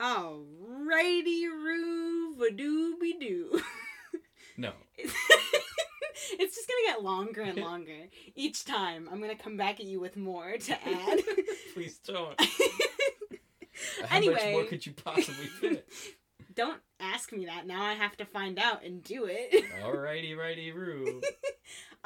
Alrighty, 0.00 1.44
roo, 1.46 2.36
dooby 2.50 3.20
doo. 3.20 3.60
No. 4.58 4.72
it's 4.96 5.12
just 6.56 6.66
gonna 6.66 6.86
get 6.86 7.02
longer 7.02 7.42
and 7.42 7.58
longer. 7.62 8.06
Each 8.34 8.64
time, 8.64 9.06
I'm 9.12 9.20
gonna 9.20 9.36
come 9.36 9.58
back 9.58 9.80
at 9.80 9.86
you 9.86 10.00
with 10.00 10.16
more 10.16 10.56
to 10.56 10.72
add. 10.72 11.20
Please 11.74 11.98
don't. 11.98 12.40
How 14.08 14.16
anyway, 14.16 14.34
much 14.34 14.52
more 14.52 14.64
could 14.64 14.86
you 14.86 14.92
possibly 14.92 15.46
fit? 15.60 15.86
don't 16.54 16.80
ask 17.00 17.32
me 17.32 17.44
that. 17.44 17.66
Now 17.66 17.82
I 17.84 17.92
have 17.92 18.16
to 18.16 18.24
find 18.24 18.58
out 18.58 18.82
and 18.82 19.04
do 19.04 19.26
it. 19.28 19.62
Alrighty, 19.82 20.34
righty, 20.34 20.72
roo. 20.72 21.20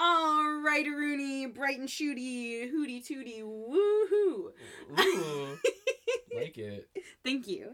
Alright, 0.00 0.86
Rooney, 0.86 1.46
bright 1.46 1.78
and 1.78 1.88
shooty, 1.88 2.68
hooty 2.68 3.00
tooty, 3.00 3.42
woohoo. 3.42 4.50
Ooh, 4.98 5.58
like 6.40 6.58
it. 6.58 6.88
Thank 7.24 7.46
you. 7.48 7.70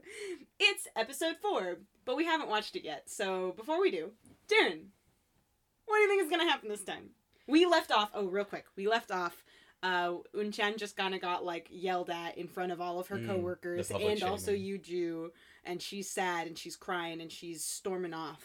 It's 0.59 0.87
episode 0.97 1.37
four, 1.41 1.79
but 2.05 2.17
we 2.17 2.25
haven't 2.25 2.49
watched 2.49 2.77
it 2.77 2.85
yet. 2.85 3.09
So 3.09 3.53
before 3.57 3.81
we 3.81 3.91
do, 3.91 4.11
Darren, 4.49 4.87
what 5.87 5.97
do 5.97 6.03
you 6.03 6.09
think 6.09 6.23
is 6.23 6.31
gonna 6.31 6.51
happen 6.51 6.69
this 6.69 6.85
time? 6.85 7.11
We 7.47 7.67
left 7.67 7.91
off. 7.93 8.11
Oh, 8.15 8.27
real 8.27 8.45
quick, 8.45 8.65
we 8.77 8.89
left 8.89 9.11
off. 9.11 9.45
Uh, 9.83 10.15
Unchan 10.35 10.79
just 10.79 10.97
kind 10.97 11.15
of 11.15 11.21
got 11.21 11.45
like 11.45 11.69
yelled 11.71 12.11
at 12.11 12.39
in 12.39 12.49
front 12.49 12.73
of 12.73 12.81
all 12.81 12.99
of 12.99 13.07
her 13.09 13.19
Mm, 13.19 13.27
coworkers 13.27 13.91
and 13.91 14.23
also 14.23 14.53
shaming. 14.53 14.81
Yuju, 14.81 15.29
and 15.65 15.81
she's 15.81 16.11
sad 16.11 16.47
and 16.47 16.59
she's 16.59 16.77
crying 16.77 17.21
and 17.21 17.31
she's 17.31 17.63
storming 17.63 18.15
off. 18.15 18.43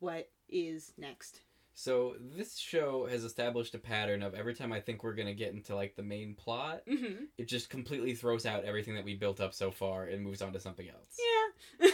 What 0.00 0.28
is 0.48 0.92
next? 0.98 1.40
So 1.80 2.16
this 2.36 2.58
show 2.58 3.06
has 3.06 3.22
established 3.22 3.72
a 3.72 3.78
pattern 3.78 4.20
of 4.24 4.34
every 4.34 4.52
time 4.52 4.72
I 4.72 4.80
think 4.80 5.04
we're 5.04 5.14
gonna 5.14 5.32
get 5.32 5.52
into 5.52 5.76
like 5.76 5.94
the 5.94 6.02
main 6.02 6.34
plot, 6.34 6.82
Mm-hmm. 6.90 7.26
it 7.38 7.46
just 7.46 7.70
completely 7.70 8.16
throws 8.16 8.46
out 8.46 8.64
everything 8.64 8.96
that 8.96 9.04
we 9.04 9.14
built 9.14 9.38
up 9.40 9.54
so 9.54 9.70
far 9.70 10.06
and 10.06 10.20
moves 10.24 10.42
on 10.42 10.52
to 10.54 10.58
something 10.58 10.88
else. 10.88 11.16
Yeah. 11.80 11.90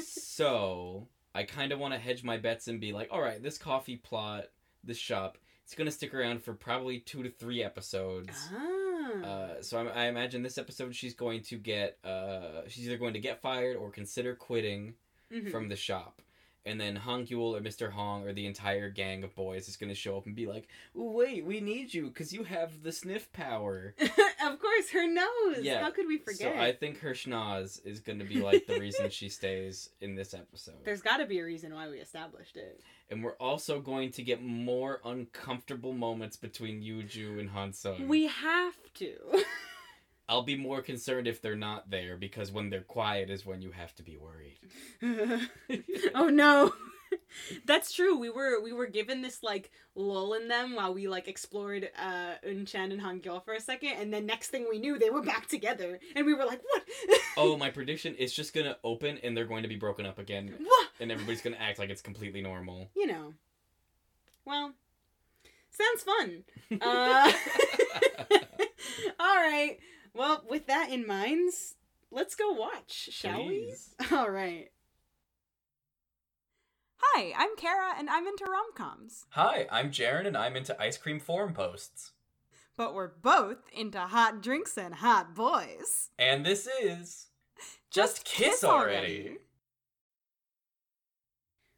so 0.00 1.08
I 1.34 1.42
kind 1.42 1.72
of 1.72 1.80
want 1.80 1.92
to 1.94 1.98
hedge 1.98 2.22
my 2.22 2.36
bets 2.36 2.68
and 2.68 2.80
be 2.80 2.92
like, 2.92 3.08
all 3.10 3.20
right, 3.20 3.42
this 3.42 3.58
coffee 3.58 3.96
plot, 3.96 4.44
this 4.84 4.96
shop, 4.96 5.38
it's 5.64 5.74
gonna 5.74 5.90
stick 5.90 6.14
around 6.14 6.40
for 6.44 6.54
probably 6.54 7.00
two 7.00 7.24
to 7.24 7.30
three 7.30 7.64
episodes. 7.64 8.30
ah. 8.54 9.22
Uh, 9.24 9.62
so 9.62 9.88
I, 9.88 10.04
I 10.04 10.06
imagine 10.06 10.42
this 10.44 10.56
episode 10.56 10.94
she's 10.94 11.14
going 11.14 11.42
to 11.42 11.56
get, 11.56 11.98
uh, 12.04 12.62
she's 12.68 12.86
either 12.86 12.96
going 12.98 13.14
to 13.14 13.20
get 13.20 13.40
fired 13.42 13.76
or 13.76 13.90
consider 13.90 14.36
quitting 14.36 14.94
Mhm. 15.32 15.50
from 15.50 15.68
the 15.68 15.74
shop. 15.76 16.22
And 16.66 16.80
then 16.80 16.96
Hong 16.96 17.26
Yul 17.26 17.56
or 17.56 17.60
Mr. 17.60 17.92
Hong 17.92 18.26
or 18.26 18.32
the 18.32 18.44
entire 18.44 18.90
gang 18.90 19.22
of 19.22 19.34
boys 19.34 19.68
is 19.68 19.76
going 19.76 19.88
to 19.88 19.94
show 19.94 20.16
up 20.16 20.26
and 20.26 20.34
be 20.34 20.46
like, 20.46 20.68
"Wait, 20.94 21.44
we 21.46 21.60
need 21.60 21.94
you 21.94 22.08
because 22.08 22.32
you 22.32 22.44
have 22.44 22.82
the 22.82 22.92
sniff 22.92 23.32
power." 23.32 23.94
of 24.00 24.58
course, 24.58 24.90
her 24.92 25.06
nose. 25.06 25.62
Yeah, 25.62 25.80
How 25.80 25.90
could 25.90 26.06
we 26.06 26.18
forget? 26.18 26.54
So 26.54 26.60
I 26.60 26.72
think 26.72 26.98
her 27.00 27.12
schnoz 27.12 27.84
is 27.86 28.00
going 28.00 28.18
to 28.18 28.24
be 28.24 28.40
like 28.42 28.66
the 28.66 28.78
reason 28.78 29.10
she 29.10 29.28
stays 29.28 29.90
in 30.00 30.14
this 30.14 30.34
episode. 30.34 30.84
There's 30.84 31.02
got 31.02 31.18
to 31.18 31.26
be 31.26 31.38
a 31.38 31.44
reason 31.44 31.74
why 31.74 31.88
we 31.88 31.98
established 31.98 32.56
it. 32.56 32.80
And 33.10 33.22
we're 33.22 33.36
also 33.36 33.80
going 33.80 34.10
to 34.12 34.22
get 34.22 34.42
more 34.42 35.00
uncomfortable 35.04 35.92
moments 35.92 36.36
between 36.36 36.82
Yuju 36.82 37.38
and 37.38 37.50
Han 37.50 37.72
Sung. 37.72 38.08
We 38.08 38.26
have 38.26 38.74
to. 38.94 39.14
I'll 40.28 40.42
be 40.42 40.56
more 40.56 40.82
concerned 40.82 41.28
if 41.28 41.40
they're 41.40 41.54
not 41.54 41.88
there 41.90 42.16
because 42.16 42.50
when 42.50 42.68
they're 42.68 42.80
quiet 42.80 43.30
is 43.30 43.46
when 43.46 43.62
you 43.62 43.70
have 43.70 43.94
to 43.96 44.02
be 44.02 44.16
worried. 44.16 44.58
oh 46.14 46.28
no. 46.28 46.72
That's 47.66 47.92
true. 47.92 48.18
We 48.18 48.30
were 48.30 48.60
we 48.60 48.72
were 48.72 48.86
given 48.86 49.22
this 49.22 49.42
like 49.42 49.70
lull 49.94 50.34
in 50.34 50.48
them 50.48 50.74
while 50.74 50.92
we 50.92 51.06
like 51.06 51.28
explored 51.28 51.88
uh 51.96 52.34
Unchan 52.46 52.92
and 52.92 53.00
Hangul 53.00 53.44
for 53.44 53.54
a 53.54 53.60
second, 53.60 53.90
and 54.00 54.12
then 54.12 54.26
next 54.26 54.48
thing 54.48 54.66
we 54.68 54.78
knew 54.78 54.98
they 54.98 55.10
were 55.10 55.22
back 55.22 55.46
together, 55.46 56.00
and 56.14 56.26
we 56.26 56.34
were 56.34 56.44
like, 56.44 56.60
"What? 56.62 56.82
oh, 57.36 57.56
my 57.56 57.70
prediction 57.70 58.14
is 58.16 58.32
just 58.32 58.54
going 58.54 58.66
to 58.66 58.76
open 58.82 59.18
and 59.22 59.36
they're 59.36 59.44
going 59.44 59.62
to 59.62 59.68
be 59.68 59.76
broken 59.76 60.06
up 60.06 60.18
again 60.18 60.52
what?" 60.58 60.88
and 61.00 61.12
everybody's 61.12 61.42
going 61.42 61.54
to 61.54 61.62
act 61.62 61.78
like 61.78 61.90
it's 61.90 62.02
completely 62.02 62.42
normal. 62.42 62.88
You 62.96 63.06
know. 63.06 63.34
Well, 64.44 64.72
sounds 65.70 66.02
fun. 66.02 66.44
Uh, 66.80 67.32
all 69.20 69.36
right. 69.36 69.78
Well, 70.16 70.44
with 70.48 70.66
that 70.66 70.90
in 70.90 71.06
mind, 71.06 71.52
let's 72.10 72.34
go 72.34 72.52
watch, 72.52 73.10
shall 73.12 73.42
Please. 73.42 73.94
we? 74.00 74.16
All 74.16 74.30
right. 74.30 74.70
Hi, 76.98 77.34
I'm 77.36 77.54
Kara, 77.56 77.92
and 77.98 78.08
I'm 78.08 78.26
into 78.26 78.46
rom 78.46 78.72
coms. 78.74 79.26
Hi, 79.30 79.66
I'm 79.70 79.90
Jaren 79.90 80.26
and 80.26 80.36
I'm 80.36 80.56
into 80.56 80.80
ice 80.80 80.96
cream 80.96 81.20
forum 81.20 81.52
posts. 81.52 82.12
But 82.78 82.94
we're 82.94 83.08
both 83.08 83.58
into 83.74 84.00
hot 84.00 84.42
drinks 84.42 84.78
and 84.78 84.94
hot 84.94 85.34
boys. 85.34 86.10
And 86.18 86.46
this 86.46 86.66
is 86.82 87.26
Just 87.90 88.24
Kiss 88.24 88.64
Already. 88.64 89.36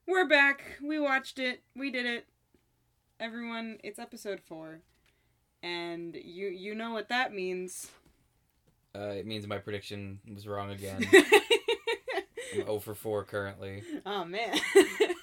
We're 0.06 0.28
back. 0.28 0.78
We 0.81 1.00
watched 1.00 1.41
it. 1.41 1.62
We 1.75 1.91
did 1.91 2.06
it. 2.06 2.26
Everyone, 3.19 3.78
it's 3.82 3.99
episode 3.99 4.41
four. 4.41 4.82
And 5.60 6.15
you 6.15 6.47
you 6.47 6.76
know 6.76 6.93
what 6.93 7.09
that 7.09 7.34
means. 7.34 7.91
Uh, 8.94 9.10
it 9.10 9.26
means 9.26 9.47
my 9.47 9.59
prediction 9.59 10.21
was 10.32 10.47
wrong 10.47 10.71
again. 10.71 11.06
I'm 12.54 12.65
0 12.65 12.78
for 12.78 12.94
4 12.94 13.25
currently. 13.25 13.82
oh 14.06 14.25
man. 14.25 14.59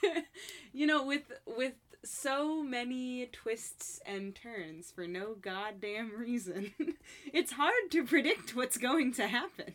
you 0.74 0.86
know, 0.86 1.04
with 1.06 1.32
with 1.46 1.74
so 2.04 2.62
many 2.62 3.26
twists 3.32 4.00
and 4.06 4.36
turns 4.36 4.92
for 4.92 5.08
no 5.08 5.34
goddamn 5.34 6.12
reason, 6.18 6.74
it's 7.34 7.54
hard 7.54 7.90
to 7.92 8.06
predict 8.06 8.56
what's 8.56 8.78
going 8.78 9.12
to 9.14 9.28
happen. 9.28 9.74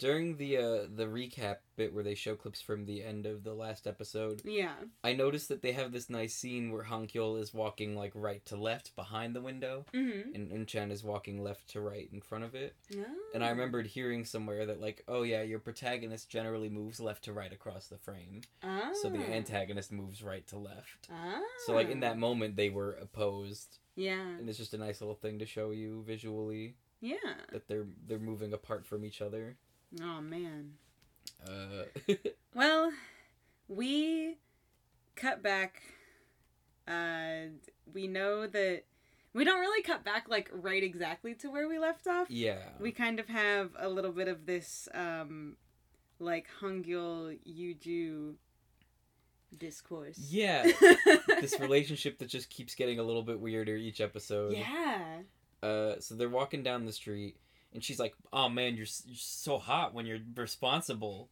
During 0.00 0.38
the 0.38 0.56
uh, 0.56 0.86
the 0.94 1.04
recap 1.04 1.56
bit 1.76 1.92
where 1.92 2.02
they 2.02 2.14
show 2.14 2.34
clips 2.34 2.62
from 2.62 2.86
the 2.86 3.04
end 3.04 3.26
of 3.26 3.44
the 3.44 3.52
last 3.52 3.86
episode, 3.86 4.40
Yeah. 4.46 4.72
I 5.04 5.12
noticed 5.12 5.48
that 5.50 5.60
they 5.60 5.72
have 5.72 5.92
this 5.92 6.08
nice 6.08 6.34
scene 6.34 6.72
where 6.72 6.84
Hankyul 6.84 7.38
is 7.38 7.52
walking 7.52 7.94
like 7.94 8.12
right 8.14 8.42
to 8.46 8.56
left 8.56 8.96
behind 8.96 9.36
the 9.36 9.42
window, 9.42 9.84
Mm-hmm. 9.92 10.34
and 10.34 10.50
Unchan 10.50 10.90
is 10.90 11.04
walking 11.04 11.42
left 11.44 11.68
to 11.72 11.82
right 11.82 12.08
in 12.10 12.22
front 12.22 12.44
of 12.44 12.54
it. 12.54 12.74
Oh. 12.96 13.04
And 13.34 13.44
I 13.44 13.50
remembered 13.50 13.86
hearing 13.86 14.24
somewhere 14.24 14.64
that 14.64 14.80
like, 14.80 15.04
oh 15.06 15.22
yeah, 15.22 15.42
your 15.42 15.58
protagonist 15.58 16.30
generally 16.30 16.70
moves 16.70 16.98
left 16.98 17.24
to 17.24 17.34
right 17.34 17.52
across 17.52 17.88
the 17.88 17.98
frame, 17.98 18.40
Ah. 18.62 18.92
so 19.02 19.10
the 19.10 19.18
antagonist 19.18 19.92
moves 19.92 20.22
right 20.22 20.46
to 20.46 20.56
left. 20.58 21.08
Ah. 21.12 21.40
So 21.66 21.74
like 21.74 21.90
in 21.90 22.00
that 22.00 22.16
moment 22.18 22.56
they 22.56 22.70
were 22.70 22.92
opposed, 22.94 23.78
Yeah. 23.96 24.26
and 24.38 24.48
it's 24.48 24.56
just 24.58 24.72
a 24.72 24.78
nice 24.78 25.02
little 25.02 25.14
thing 25.14 25.38
to 25.40 25.46
show 25.46 25.72
you 25.72 26.02
visually 26.06 26.76
Yeah. 27.02 27.16
that 27.52 27.68
they're 27.68 27.86
they're 28.06 28.18
moving 28.18 28.54
apart 28.54 28.86
from 28.86 29.04
each 29.04 29.20
other. 29.20 29.58
Oh 30.00 30.20
man. 30.20 30.72
Uh, 31.46 31.84
Well, 32.54 32.92
we 33.68 34.36
cut 35.16 35.42
back. 35.42 35.82
Uh, 36.86 37.50
we 37.92 38.06
know 38.08 38.46
that 38.46 38.82
we 39.32 39.44
don't 39.44 39.60
really 39.60 39.82
cut 39.82 40.04
back 40.04 40.28
like 40.28 40.50
right 40.52 40.82
exactly 40.82 41.34
to 41.36 41.48
where 41.50 41.68
we 41.68 41.78
left 41.78 42.06
off. 42.08 42.28
yeah. 42.30 42.58
We 42.80 42.90
kind 42.92 43.20
of 43.20 43.28
have 43.28 43.70
a 43.78 43.88
little 43.88 44.10
bit 44.12 44.26
of 44.28 44.46
this, 44.46 44.88
um, 44.92 45.56
like 46.18 46.46
Hangul 46.60 47.38
Yuju 47.48 48.34
discourse. 49.56 50.18
Yeah. 50.18 50.66
this 51.40 51.58
relationship 51.60 52.18
that 52.18 52.28
just 52.28 52.50
keeps 52.50 52.74
getting 52.74 52.98
a 52.98 53.02
little 53.04 53.22
bit 53.22 53.38
weirder 53.40 53.76
each 53.76 54.00
episode. 54.00 54.54
Yeah. 54.56 55.20
Uh, 55.62 55.94
so 56.00 56.14
they're 56.16 56.28
walking 56.28 56.62
down 56.64 56.84
the 56.86 56.92
street, 56.92 57.36
and 57.72 57.82
she's 57.84 57.98
like, 57.98 58.14
"Oh 58.32 58.48
man, 58.48 58.74
you're, 58.76 58.86
you're 59.06 59.16
so 59.16 59.58
hot 59.58 59.94
when 59.94 60.06
you're 60.06 60.18
responsible." 60.36 61.30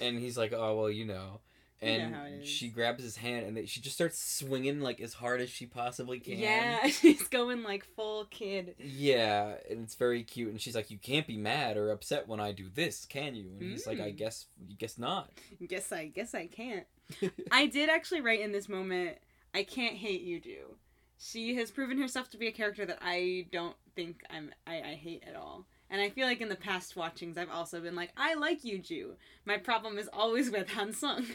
Yeah. 0.00 0.06
And 0.06 0.18
he's 0.18 0.36
like, 0.38 0.52
"Oh 0.52 0.76
well, 0.76 0.90
you 0.90 1.04
know." 1.04 1.40
You 1.82 1.88
know 1.88 1.94
And 2.24 2.34
it 2.34 2.42
is. 2.42 2.48
she 2.48 2.68
grabs 2.68 3.02
his 3.02 3.16
hand, 3.16 3.46
and 3.46 3.56
they, 3.56 3.64
she 3.64 3.80
just 3.80 3.94
starts 3.96 4.18
swinging 4.22 4.80
like 4.82 5.00
as 5.00 5.14
hard 5.14 5.40
as 5.40 5.48
she 5.48 5.64
possibly 5.64 6.20
can. 6.20 6.36
Yeah, 6.38 6.86
she's 6.88 7.26
going 7.28 7.62
like 7.62 7.84
full 7.96 8.26
kid. 8.26 8.74
Yeah, 8.78 9.54
and 9.70 9.82
it's 9.84 9.94
very 9.94 10.22
cute. 10.22 10.50
And 10.50 10.60
she's 10.60 10.74
like, 10.74 10.90
"You 10.90 10.98
can't 10.98 11.26
be 11.26 11.38
mad 11.38 11.78
or 11.78 11.90
upset 11.90 12.28
when 12.28 12.38
I 12.38 12.52
do 12.52 12.68
this, 12.74 13.06
can 13.06 13.34
you?" 13.34 13.46
And 13.58 13.62
he's 13.62 13.86
like, 13.86 13.98
"I 13.98 14.12
Mm. 14.12 14.16
guess, 14.16 14.44
guess 14.78 14.98
not." 14.98 15.30
Guess 15.66 15.90
I 15.90 16.08
guess 16.08 16.34
I 16.34 16.48
can't. 16.48 16.84
I 17.50 17.64
did 17.66 17.88
actually 17.88 18.20
write 18.20 18.40
in 18.40 18.52
this 18.52 18.68
moment, 18.68 19.16
I 19.54 19.62
can't 19.62 19.96
hate 19.96 20.22
Yuju. 20.26 20.74
She 21.22 21.54
has 21.56 21.70
proven 21.70 22.00
herself 22.00 22.30
to 22.30 22.38
be 22.38 22.46
a 22.46 22.52
character 22.52 22.86
that 22.86 22.98
I 23.02 23.46
don't 23.52 23.76
think 23.94 24.22
I'm 24.30 24.50
I, 24.66 24.76
I 24.80 24.94
hate 24.94 25.22
at 25.28 25.36
all. 25.36 25.66
And 25.90 26.00
I 26.00 26.08
feel 26.08 26.26
like 26.26 26.40
in 26.40 26.48
the 26.48 26.56
past 26.56 26.96
watchings 26.96 27.36
I've 27.36 27.50
also 27.50 27.78
been 27.80 27.94
like, 27.94 28.10
I 28.16 28.34
like 28.34 28.62
Yuju. 28.62 29.16
My 29.44 29.58
problem 29.58 29.98
is 29.98 30.08
always 30.12 30.50
with 30.50 30.68
Hansung. 30.76 31.26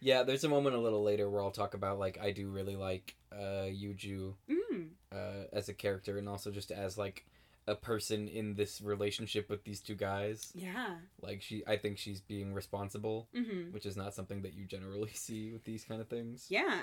Yeah, 0.00 0.22
there's 0.24 0.44
a 0.44 0.48
moment 0.48 0.76
a 0.76 0.80
little 0.80 1.02
later 1.02 1.30
where 1.30 1.40
I'll 1.40 1.50
talk 1.50 1.72
about 1.74 1.98
like 1.98 2.18
I 2.20 2.30
do 2.32 2.48
really 2.50 2.76
like 2.76 3.16
uh 3.32 3.70
Yuju 3.70 4.34
mm. 4.50 4.88
uh 5.10 5.44
as 5.52 5.68
a 5.70 5.74
character 5.74 6.18
and 6.18 6.28
also 6.28 6.50
just 6.50 6.70
as 6.70 6.98
like 6.98 7.24
a 7.66 7.74
person 7.76 8.26
in 8.26 8.54
this 8.54 8.80
relationship 8.82 9.48
with 9.48 9.64
these 9.64 9.80
two 9.80 9.94
guys. 9.94 10.50
Yeah. 10.54 10.96
Like 11.22 11.40
she 11.40 11.62
I 11.66 11.76
think 11.78 11.96
she's 11.96 12.20
being 12.20 12.52
responsible, 12.52 13.28
Mm-hmm. 13.34 13.72
which 13.72 13.86
is 13.86 13.96
not 13.96 14.12
something 14.14 14.42
that 14.42 14.52
you 14.52 14.66
generally 14.66 15.12
see 15.14 15.52
with 15.52 15.64
these 15.64 15.84
kind 15.84 16.02
of 16.02 16.08
things. 16.08 16.46
Yeah. 16.50 16.80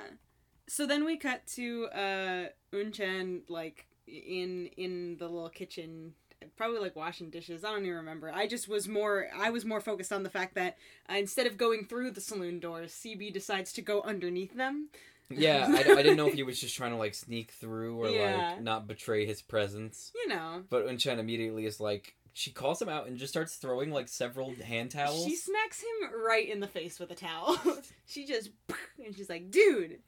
So 0.69 0.85
then 0.85 1.03
we 1.03 1.17
cut 1.17 1.45
to 1.55 1.85
uh 1.87 2.45
Unchan 2.73 3.41
like 3.49 3.87
in 4.07 4.67
in 4.77 5.17
the 5.17 5.27
little 5.27 5.49
kitchen 5.49 6.13
probably 6.55 6.79
like 6.79 6.95
washing 6.95 7.29
dishes. 7.29 7.65
I 7.65 7.71
don't 7.71 7.83
even 7.83 7.95
remember. 7.97 8.31
I 8.33 8.47
just 8.47 8.67
was 8.69 8.87
more 8.87 9.27
I 9.37 9.49
was 9.49 9.65
more 9.65 9.81
focused 9.81 10.13
on 10.13 10.23
the 10.23 10.29
fact 10.29 10.55
that 10.55 10.77
uh, 11.11 11.15
instead 11.15 11.47
of 11.47 11.57
going 11.57 11.85
through 11.85 12.11
the 12.11 12.21
saloon 12.21 12.59
doors, 12.59 12.91
CB 12.93 13.33
decides 13.33 13.73
to 13.73 13.81
go 13.81 14.01
underneath 14.03 14.55
them. 14.55 14.89
Yeah, 15.31 15.67
I, 15.69 15.81
I 15.81 15.95
didn't 16.01 16.17
know 16.17 16.27
if 16.27 16.33
he 16.33 16.41
was 16.43 16.59
just 16.59 16.75
trying 16.75 16.91
to 16.91 16.97
like 16.97 17.13
sneak 17.13 17.51
through 17.51 18.01
or 18.01 18.09
Yeah. 18.09 18.53
like 18.53 18.61
not 18.63 18.87
betray 18.87 19.25
his 19.25 19.41
presence. 19.41 20.11
You 20.15 20.27
know. 20.29 20.63
But 20.69 20.87
Unchan 20.87 21.19
immediately 21.19 21.65
is 21.67 21.79
like, 21.79 22.15
she 22.33 22.49
calls 22.51 22.81
him 22.81 22.89
out 22.89 23.05
and 23.07 23.15
just 23.17 23.31
starts 23.31 23.55
throwing 23.55 23.91
like 23.91 24.07
several 24.07 24.55
hand 24.55 24.89
towels. 24.91 25.23
She 25.25 25.35
smacks 25.35 25.81
him 25.81 26.09
right 26.25 26.49
in 26.49 26.61
the 26.61 26.67
face 26.67 26.99
with 26.99 27.11
a 27.11 27.15
towel. 27.15 27.59
she 28.07 28.25
just 28.25 28.49
and 29.05 29.15
she's 29.15 29.29
like, 29.29 29.51
"Dude." 29.51 29.99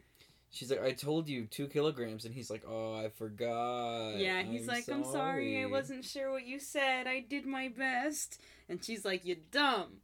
She's 0.51 0.69
like, 0.69 0.83
I 0.83 0.91
told 0.91 1.29
you 1.29 1.45
two 1.45 1.67
kilograms, 1.67 2.25
and 2.25 2.35
he's 2.35 2.49
like, 2.49 2.63
Oh, 2.67 2.93
I 2.93 3.09
forgot. 3.09 4.17
Yeah, 4.17 4.43
he's 4.43 4.67
like, 4.67 4.87
"I'm 4.89 5.05
sorry. 5.05 5.63
I 5.63 5.65
wasn't 5.65 6.03
sure 6.03 6.29
what 6.31 6.45
you 6.45 6.59
said. 6.59 7.07
I 7.07 7.21
did 7.21 7.45
my 7.45 7.69
best." 7.69 8.41
And 8.67 8.83
she's 8.83 9.05
like, 9.05 9.25
"You 9.25 9.37
dumb." 9.51 10.01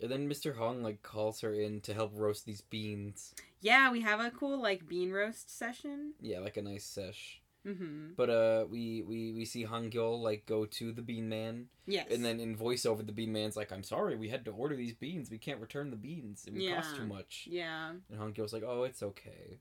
And 0.00 0.10
then 0.10 0.28
Mr. 0.28 0.56
Hong 0.56 0.82
like 0.82 1.02
calls 1.02 1.40
her 1.40 1.52
in 1.52 1.80
to 1.82 1.94
help 1.94 2.12
roast 2.14 2.44
these 2.46 2.60
beans. 2.60 3.34
Yeah, 3.60 3.90
we 3.90 4.02
have 4.02 4.20
a 4.20 4.30
cool 4.30 4.60
like 4.60 4.86
bean 4.86 5.10
roast 5.10 5.56
session. 5.56 6.12
Yeah, 6.20 6.38
like 6.40 6.56
a 6.56 6.62
nice 6.62 6.84
sesh. 6.84 7.40
Mhm. 7.66 8.14
But 8.16 8.30
uh, 8.30 8.66
we 8.70 9.02
we 9.02 9.32
we 9.32 9.44
see 9.44 9.64
Han 9.64 9.90
Gil 9.90 10.20
like 10.22 10.46
go 10.46 10.64
to 10.66 10.92
the 10.92 11.02
Bean 11.02 11.28
Man, 11.28 11.66
Yes. 11.86 12.06
and 12.10 12.24
then 12.24 12.38
in 12.38 12.56
voiceover, 12.56 13.04
the 13.04 13.12
Bean 13.12 13.32
Man's 13.32 13.56
like, 13.56 13.72
"I'm 13.72 13.82
sorry, 13.82 14.14
we 14.16 14.28
had 14.28 14.44
to 14.44 14.52
order 14.52 14.76
these 14.76 14.94
beans. 14.94 15.30
We 15.30 15.38
can't 15.38 15.60
return 15.60 15.90
the 15.90 15.96
beans. 15.96 16.44
It 16.46 16.54
would 16.54 16.74
cost 16.74 16.94
too 16.96 17.06
much." 17.06 17.48
Yeah. 17.50 17.90
And 18.10 18.18
Han 18.18 18.32
Gil's 18.32 18.52
like, 18.52 18.62
"Oh, 18.64 18.84
it's 18.84 19.02
okay." 19.02 19.58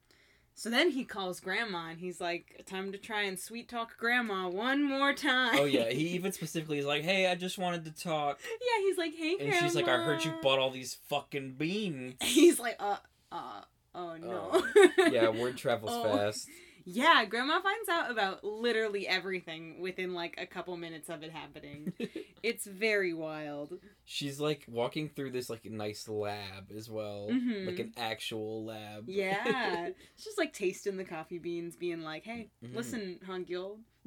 So 0.57 0.69
then 0.69 0.91
he 0.91 1.03
calls 1.03 1.41
grandma 1.41 1.89
and 1.89 1.99
he's 1.99 2.21
like, 2.21 2.63
time 2.65 2.93
to 2.93 2.97
try 2.97 3.23
and 3.23 3.37
sweet 3.37 3.67
talk 3.67 3.97
grandma 3.97 4.47
one 4.47 4.81
more 4.83 5.13
time. 5.13 5.57
Oh 5.59 5.65
yeah, 5.65 5.89
he 5.89 6.07
even 6.15 6.31
specifically 6.31 6.77
is 6.79 6.85
like, 6.85 7.03
"Hey, 7.03 7.27
I 7.27 7.35
just 7.35 7.57
wanted 7.57 7.83
to 7.85 7.91
talk," 7.91 8.39
yeah, 8.43 8.85
he's 8.87 8.97
like, 8.97 9.13
hey, 9.15 9.31
and 9.39 9.49
grandma. 9.49 9.57
she's 9.65 9.75
like, 9.75 9.89
"I 9.89 9.97
heard 9.97 10.23
you 10.23 10.31
bought 10.41 10.59
all 10.59 10.69
these 10.71 10.93
fucking 11.09 11.55
beans." 11.55 12.13
He's 12.21 12.57
like, 12.59 12.77
uh, 12.79 12.97
uh, 13.33 13.61
oh 13.93 14.15
no. 14.15 14.65
yeah, 15.11 15.27
word 15.27 15.57
travels 15.57 15.91
Oh. 15.93 16.03
fast. 16.17 16.47
Yeah, 16.87 17.25
grandma 17.25 17.59
finds 17.61 17.89
out 17.89 18.11
about 18.11 18.43
literally 18.43 19.07
everything 19.07 19.81
within 19.81 20.13
like 20.13 20.35
a 20.37 20.45
couple 20.45 20.77
minutes 20.77 21.09
of 21.09 21.23
it 21.23 21.31
happening. 21.31 21.93
it's 22.43 22.65
very 22.67 23.11
wild. 23.13 23.73
She's 24.05 24.39
like 24.39 24.65
walking 24.67 25.09
through 25.09 25.31
this 25.31 25.49
like 25.49 25.65
nice 25.65 26.07
lab 26.07 26.71
as 26.77 26.87
well, 26.89 27.29
Mhm. 27.31 27.65
like 27.65 27.79
an 27.79 27.93
actual 27.97 28.65
lab. 28.65 29.05
Yeah. 29.09 29.89
She's 30.15 30.25
just 30.25 30.37
like 30.37 30.53
tasting 30.53 30.95
the 30.97 31.03
coffee 31.05 31.39
beans, 31.39 31.75
being 31.75 32.01
like, 32.03 32.23
hey, 32.23 32.49
Mhm. 32.63 32.75
listen, 32.75 33.19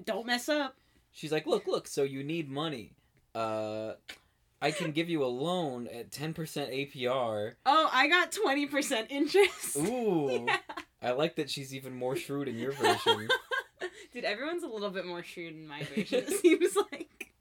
don't 0.04 0.26
mess 0.26 0.48
up. 0.48 0.76
She's 1.10 1.32
like, 1.32 1.46
"Look, 1.46 1.66
look. 1.66 1.88
So 1.88 2.04
you 2.04 2.22
need 2.22 2.48
money. 2.48 2.92
Uh, 3.34 3.94
I 4.62 4.70
can 4.70 4.92
give 4.92 5.08
you 5.08 5.24
a 5.24 5.26
loan 5.26 5.88
at 5.88 6.12
ten 6.12 6.32
percent 6.32 6.70
APR. 6.70 7.54
Oh, 7.66 7.88
I 7.92 8.06
got 8.08 8.30
20% 8.30 9.06
interest. 9.10 9.76
Ooh, 9.78 10.44
Yeah. 10.46 10.58
I 11.02 11.12
like 11.12 11.36
that 11.36 11.50
she's 11.50 11.74
even 11.74 11.94
more 11.94 12.16
shrewd 12.24 12.48
in 12.48 12.58
your 12.58 12.72
version. 12.72 13.28
Dude, 14.12 14.24
everyone's 14.24 14.62
a 14.62 14.68
little 14.68 14.90
bit 14.90 15.06
more 15.06 15.22
shrewd 15.22 15.54
in 15.54 15.66
my 15.66 15.82
version. 15.84 16.24
It 16.26 16.30
seems 16.30 16.76
like 16.90 17.32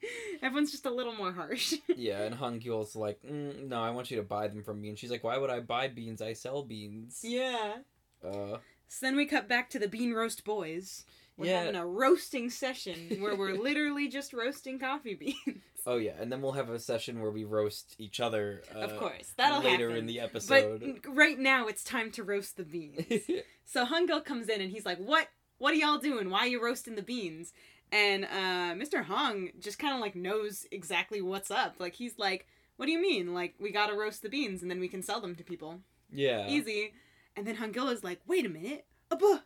everyone's 0.41 0.71
just 0.71 0.85
a 0.85 0.91
little 0.91 1.13
more 1.15 1.31
harsh. 1.31 1.75
yeah, 1.95 2.23
and 2.23 2.35
Han 2.35 2.59
Gyul's 2.59 2.95
like, 2.95 3.19
mm, 3.23 3.67
"No, 3.67 3.81
I 3.81 3.89
want 3.91 4.11
you 4.11 4.17
to 4.17 4.23
buy 4.23 4.47
them 4.47 4.63
from 4.63 4.81
me." 4.81 4.89
And 4.89 4.99
she's 4.99 5.09
like, 5.11 5.23
"Why 5.23 5.37
would 5.37 5.49
I 5.49 5.61
buy 5.61 5.87
beans? 5.87 6.21
I 6.21 6.33
sell 6.33 6.63
beans." 6.63 7.21
yeah. 7.23 7.77
Uh, 8.23 8.57
So 8.89 9.05
then 9.05 9.15
we 9.15 9.25
cut 9.25 9.47
back 9.47 9.69
to 9.71 9.79
the 9.79 9.87
bean 9.87 10.13
roast 10.13 10.43
boys. 10.43 11.05
We're 11.37 11.47
Yeah. 11.47 11.59
having 11.59 11.75
a 11.75 11.85
roasting 11.85 12.49
session 12.49 13.17
where 13.21 13.35
we're 13.35 13.53
literally 13.61 14.07
just 14.07 14.33
roasting 14.33 14.79
coffee 14.79 15.13
beans. 15.13 15.61
oh 15.85 15.97
yeah, 15.97 16.13
and 16.19 16.31
then 16.31 16.41
we'll 16.41 16.53
have 16.53 16.69
a 16.69 16.79
session 16.79 17.21
where 17.21 17.31
we 17.31 17.43
roast 17.43 17.95
each 17.99 18.19
other. 18.19 18.63
Uh, 18.75 18.79
of 18.79 18.97
course, 18.97 19.33
that'll 19.37 19.61
later 19.61 19.89
happen. 19.89 19.99
in 19.99 20.05
the 20.07 20.19
episode. 20.19 20.99
but 21.03 21.15
right 21.15 21.37
now 21.37 21.67
it's 21.67 21.83
time 21.83 22.11
to 22.11 22.23
roast 22.23 22.57
the 22.57 22.63
beans. 22.63 23.05
so 23.65 23.85
Hungil 23.85 24.23
comes 24.25 24.49
in 24.49 24.61
and 24.61 24.71
he's 24.71 24.85
like, 24.85 24.97
"What? 24.97 25.27
What 25.59 25.73
are 25.73 25.77
y'all 25.77 25.97
doing? 25.99 26.29
Why 26.29 26.39
are 26.39 26.47
you 26.47 26.63
roasting 26.63 26.95
the 26.95 27.01
beans?" 27.03 27.53
And 27.91 28.25
uh, 28.25 28.73
Mr. 28.75 29.03
Hung 29.05 29.49
just 29.59 29.79
kind 29.79 29.93
of 29.93 30.01
like 30.01 30.15
knows 30.15 30.65
exactly 30.71 31.21
what's 31.21 31.51
up. 31.51 31.75
Like 31.79 31.93
he's 31.95 32.17
like, 32.17 32.47
"What 32.77 32.87
do 32.87 32.91
you 32.91 32.99
mean? 33.01 33.33
Like 33.33 33.53
we 33.59 33.71
gotta 33.71 33.93
roast 33.93 34.23
the 34.23 34.29
beans 34.29 34.61
and 34.61 34.69
then 34.71 34.79
we 34.79 34.87
can 34.87 35.03
sell 35.03 35.21
them 35.21 35.35
to 35.35 35.43
people." 35.43 35.81
yeah. 36.11 36.47
easy. 36.49 36.93
And 37.35 37.45
then 37.45 37.57
Hungilla's 37.57 38.03
like, 38.03 38.19
wait 38.25 38.45
a 38.47 38.49
minute, 38.49 38.85
Abba, 39.11 39.43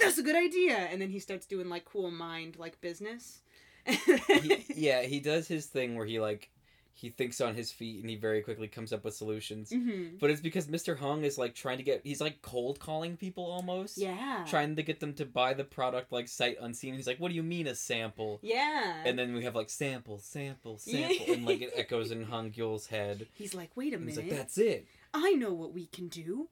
that's 0.00 0.18
a 0.18 0.22
good 0.22 0.36
idea. 0.36 0.76
And 0.76 1.00
then 1.00 1.10
he 1.10 1.18
starts 1.18 1.46
doing 1.46 1.68
like 1.68 1.84
cool 1.84 2.10
mind 2.10 2.56
like 2.58 2.80
business. 2.80 3.40
he, 3.86 4.64
yeah, 4.74 5.02
he 5.02 5.20
does 5.20 5.48
his 5.48 5.66
thing 5.66 5.96
where 5.96 6.06
he 6.06 6.20
like 6.20 6.50
he 6.92 7.08
thinks 7.08 7.40
on 7.40 7.54
his 7.54 7.72
feet 7.72 8.00
and 8.02 8.10
he 8.10 8.16
very 8.16 8.42
quickly 8.42 8.68
comes 8.68 8.92
up 8.92 9.04
with 9.04 9.14
solutions. 9.14 9.70
hmm 9.72 10.16
But 10.20 10.28
it's 10.30 10.42
because 10.42 10.66
Mr. 10.66 10.98
Hung 10.98 11.24
is 11.24 11.38
like 11.38 11.54
trying 11.54 11.78
to 11.78 11.82
get 11.82 12.02
he's 12.04 12.20
like 12.20 12.42
cold 12.42 12.78
calling 12.78 13.16
people 13.16 13.44
almost. 13.46 13.96
Yeah. 13.96 14.44
Trying 14.46 14.76
to 14.76 14.82
get 14.82 15.00
them 15.00 15.14
to 15.14 15.24
buy 15.24 15.54
the 15.54 15.64
product 15.64 16.12
like 16.12 16.28
sight 16.28 16.58
unseen. 16.60 16.94
He's 16.94 17.06
like, 17.06 17.18
What 17.18 17.28
do 17.30 17.34
you 17.34 17.42
mean 17.42 17.66
a 17.68 17.74
sample? 17.74 18.38
yeah. 18.42 18.96
And 19.04 19.18
then 19.18 19.32
we 19.32 19.44
have 19.44 19.54
like 19.54 19.70
sample, 19.70 20.18
sample, 20.18 20.78
Yeah. 20.84 21.08
sample 21.08 21.34
and 21.34 21.46
like 21.46 21.62
it 21.62 21.72
echoes 21.76 22.10
in 22.10 22.24
Hung 22.24 22.50
Gyul's 22.50 22.86
head. 22.88 23.26
he's 23.32 23.54
like, 23.54 23.70
wait 23.76 23.94
a 23.94 23.96
And 23.96 24.06
he's 24.06 24.16
minute, 24.16 24.30
like, 24.32 24.38
That's 24.38 24.58
it. 24.58 24.86
I 25.14 25.32
know 25.32 25.54
what 25.54 25.72
we 25.72 25.86
can 25.86 26.08
do. 26.08 26.48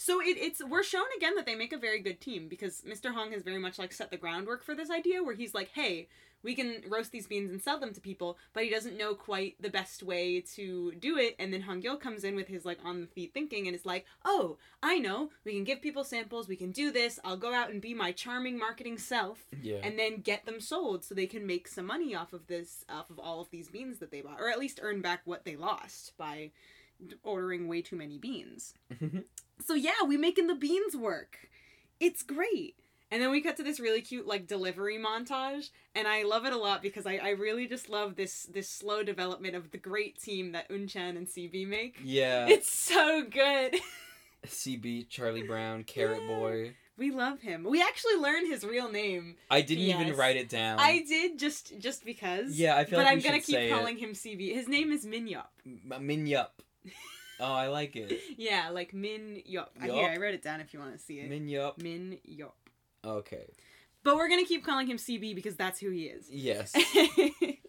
So 0.00 0.18
it, 0.22 0.38
it's 0.38 0.64
we're 0.64 0.82
shown 0.82 1.04
again 1.14 1.34
that 1.36 1.44
they 1.44 1.54
make 1.54 1.74
a 1.74 1.78
very 1.78 2.00
good 2.00 2.22
team 2.22 2.48
because 2.48 2.80
Mr. 2.88 3.12
Hong 3.12 3.32
has 3.32 3.42
very 3.42 3.58
much 3.58 3.78
like 3.78 3.92
set 3.92 4.10
the 4.10 4.16
groundwork 4.16 4.64
for 4.64 4.74
this 4.74 4.90
idea 4.90 5.22
where 5.22 5.34
he's 5.34 5.52
like, 5.52 5.68
hey, 5.74 6.08
we 6.42 6.54
can 6.54 6.82
roast 6.88 7.12
these 7.12 7.26
beans 7.26 7.50
and 7.50 7.60
sell 7.60 7.78
them 7.78 7.92
to 7.92 8.00
people, 8.00 8.38
but 8.54 8.64
he 8.64 8.70
doesn't 8.70 8.96
know 8.96 9.14
quite 9.14 9.56
the 9.60 9.68
best 9.68 10.02
way 10.02 10.40
to 10.54 10.92
do 10.92 11.18
it. 11.18 11.36
And 11.38 11.52
then 11.52 11.60
Hong 11.60 11.80
Gil 11.80 11.98
comes 11.98 12.24
in 12.24 12.34
with 12.34 12.48
his 12.48 12.64
like 12.64 12.78
on 12.82 13.02
the 13.02 13.06
feet 13.08 13.34
thinking 13.34 13.66
and 13.66 13.76
it's 13.76 13.84
like, 13.84 14.06
oh, 14.24 14.56
I 14.82 14.98
know, 14.98 15.28
we 15.44 15.52
can 15.52 15.64
give 15.64 15.82
people 15.82 16.02
samples, 16.02 16.48
we 16.48 16.56
can 16.56 16.72
do 16.72 16.90
this. 16.90 17.20
I'll 17.22 17.36
go 17.36 17.52
out 17.52 17.70
and 17.70 17.82
be 17.82 17.92
my 17.92 18.10
charming 18.10 18.58
marketing 18.58 18.96
self 18.96 19.44
Yeah. 19.62 19.80
and 19.82 19.98
then 19.98 20.22
get 20.22 20.46
them 20.46 20.60
sold 20.62 21.04
so 21.04 21.14
they 21.14 21.26
can 21.26 21.46
make 21.46 21.68
some 21.68 21.84
money 21.84 22.14
off 22.14 22.32
of 22.32 22.46
this 22.46 22.86
off 22.88 23.10
of 23.10 23.18
all 23.18 23.42
of 23.42 23.50
these 23.50 23.68
beans 23.68 23.98
that 23.98 24.10
they 24.10 24.22
bought 24.22 24.40
or 24.40 24.48
at 24.48 24.58
least 24.58 24.80
earn 24.82 25.02
back 25.02 25.20
what 25.26 25.44
they 25.44 25.56
lost 25.56 26.16
by 26.16 26.52
ordering 27.22 27.68
way 27.68 27.82
too 27.82 27.96
many 27.96 28.16
beans 28.18 28.72
so 29.64 29.74
yeah 29.74 30.02
we 30.06 30.16
making 30.16 30.46
the 30.46 30.54
beans 30.54 30.96
work 30.96 31.48
it's 31.98 32.22
great 32.22 32.76
and 33.12 33.20
then 33.20 33.30
we 33.30 33.40
cut 33.40 33.56
to 33.56 33.62
this 33.62 33.80
really 33.80 34.00
cute 34.00 34.26
like 34.26 34.46
delivery 34.46 34.98
montage 34.98 35.70
and 35.94 36.06
i 36.08 36.22
love 36.22 36.44
it 36.44 36.52
a 36.52 36.56
lot 36.58 36.82
because 36.82 37.06
i, 37.06 37.16
I 37.16 37.30
really 37.30 37.66
just 37.66 37.88
love 37.88 38.16
this 38.16 38.44
this 38.44 38.68
slow 38.68 39.02
development 39.02 39.54
of 39.56 39.70
the 39.70 39.78
great 39.78 40.20
team 40.20 40.52
that 40.52 40.68
unchan 40.70 41.16
and 41.16 41.26
cb 41.26 41.66
make 41.66 41.98
yeah. 42.02 42.46
it's 42.48 42.72
so 42.72 43.24
good 43.24 43.76
CB, 44.46 45.10
Charlie 45.10 45.42
Brown, 45.42 45.84
Carrot 45.84 46.22
Yeah. 46.22 46.38
Boy. 46.38 46.72
we 46.96 47.10
love 47.10 47.42
him 47.42 47.62
we 47.62 47.82
actually 47.82 48.16
learned 48.16 48.46
his 48.48 48.64
real 48.64 48.90
name 48.90 49.36
I 49.50 49.60
didn't 49.60 49.84
even 49.84 50.16
write 50.16 50.36
it 50.36 50.48
down. 50.48 50.78
I 50.80 51.04
did 51.06 51.38
just 51.38 51.78
just 51.78 52.06
because. 52.06 52.58
Yeah, 52.58 52.74
I 52.74 52.84
feel 52.84 52.98
but 53.00 53.04
like 53.04 53.12
I'm 53.12 53.20
gonna 53.20 53.36
keep 53.36 53.54
say 53.56 53.66
it. 53.66 53.70
calling 53.70 53.98
him 53.98 54.12
CB. 54.14 54.54
His 54.54 54.66
name 54.66 54.92
is 54.92 55.04
Min 55.04 55.26
Yup. 55.26 55.52
M- 55.66 56.06
Min 56.06 56.26
Yup. 56.26 56.62
Oh, 57.40 57.52
I 57.52 57.68
like 57.68 57.96
it. 57.96 58.20
Yeah, 58.36 58.70
like 58.70 58.94
Min 58.94 59.42
Yup. 59.44 59.72
I. 59.80 59.86
Here, 59.86 60.10
I 60.10 60.16
wrote 60.16 60.34
it 60.34 60.42
down 60.42 60.60
if 60.60 60.72
you 60.72 60.80
want 60.80 60.92
to 60.92 60.98
see 60.98 61.20
it. 61.20 61.28
Min 61.28 61.48
Yup. 61.48 61.80
Min 61.82 62.18
Yup. 62.24 62.56
Okay. 63.04 63.46
But 64.02 64.16
we're 64.16 64.28
gonna 64.28 64.44
keep 64.44 64.64
calling 64.64 64.86
him 64.86 64.96
CB 64.96 65.34
because 65.34 65.56
that's 65.56 65.78
who 65.80 65.90
he 65.90 66.04
is. 66.04 66.26
Yes. 66.30 66.74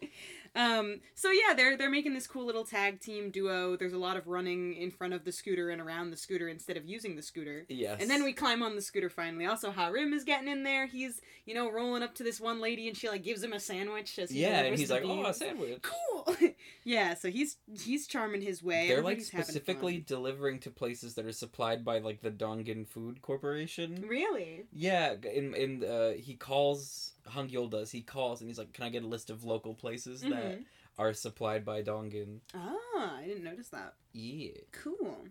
um. 0.54 1.00
So 1.14 1.30
yeah, 1.30 1.54
they're 1.54 1.76
they're 1.76 1.90
making 1.90 2.14
this 2.14 2.26
cool 2.26 2.44
little 2.46 2.64
tag 2.64 3.00
team 3.00 3.30
duo. 3.30 3.76
There's 3.76 3.92
a 3.92 3.98
lot 3.98 4.16
of 4.16 4.26
running 4.26 4.74
in 4.74 4.90
front 4.90 5.14
of 5.14 5.24
the 5.24 5.32
scooter 5.32 5.70
and 5.70 5.80
around 5.80 6.10
the 6.10 6.16
scooter 6.16 6.48
instead 6.48 6.76
of 6.76 6.84
using 6.84 7.16
the 7.16 7.22
scooter. 7.22 7.64
Yes. 7.68 8.00
And 8.00 8.10
then 8.10 8.22
we 8.24 8.32
climb 8.32 8.62
on 8.62 8.76
the 8.76 8.82
scooter 8.82 9.08
finally. 9.08 9.46
Also, 9.46 9.70
Harim 9.70 10.12
is 10.12 10.24
getting 10.24 10.48
in 10.48 10.62
there. 10.62 10.86
He's, 10.86 11.20
you 11.46 11.54
know, 11.54 11.70
rolling 11.70 12.02
up 12.02 12.14
to 12.16 12.22
this 12.22 12.40
one 12.40 12.60
lady 12.60 12.88
and 12.88 12.96
she 12.96 13.08
like 13.08 13.22
gives 13.22 13.42
him 13.42 13.52
a 13.52 13.60
sandwich 13.60 14.18
as 14.18 14.30
he 14.30 14.42
Yeah, 14.42 14.60
and 14.60 14.78
he's 14.78 14.90
like, 14.90 15.02
"Oh, 15.04 15.24
a 15.24 15.34
sandwich." 15.34 15.82
cool. 15.82 16.36
yeah, 16.84 17.14
so 17.14 17.30
he's 17.30 17.56
he's 17.80 18.06
charming 18.06 18.42
his 18.42 18.62
way. 18.62 18.88
They're 18.88 18.96
like 18.96 19.12
Everybody's 19.12 19.30
having 19.30 19.44
specifically 19.44 19.98
delivering 20.06 20.58
to 20.60 20.70
places 20.70 21.14
that 21.14 21.24
are 21.24 21.32
supplied 21.32 21.84
by 21.84 21.98
like 21.98 22.20
the 22.20 22.30
Dongan 22.30 22.86
Food 22.86 23.22
Corporation. 23.22 24.04
Really? 24.06 24.64
Yeah, 24.72 25.14
in 25.32 25.54
in 25.54 25.84
uh, 25.84 26.12
he 26.12 26.34
calls 26.34 27.12
Hung 27.26 27.48
Yul 27.48 27.70
does 27.70 27.90
he 27.90 28.02
calls 28.02 28.40
and 28.40 28.48
he's 28.50 28.58
like, 28.58 28.72
"Can 28.72 28.84
I 28.84 28.88
get 28.88 29.02
a 29.02 29.06
list 29.06 29.30
of 29.30 29.44
local 29.44 29.74
places 29.74 30.20
that 30.22 30.30
Mhm. 30.30 30.64
are 30.98 31.12
supplied 31.12 31.64
by 31.64 31.82
Dongan?" 31.82 32.40
Ah, 32.54 33.16
I 33.18 33.24
didn't 33.26 33.44
notice 33.44 33.68
that. 33.68 33.94
Yeah. 34.12 34.52
Cool. 34.72 35.26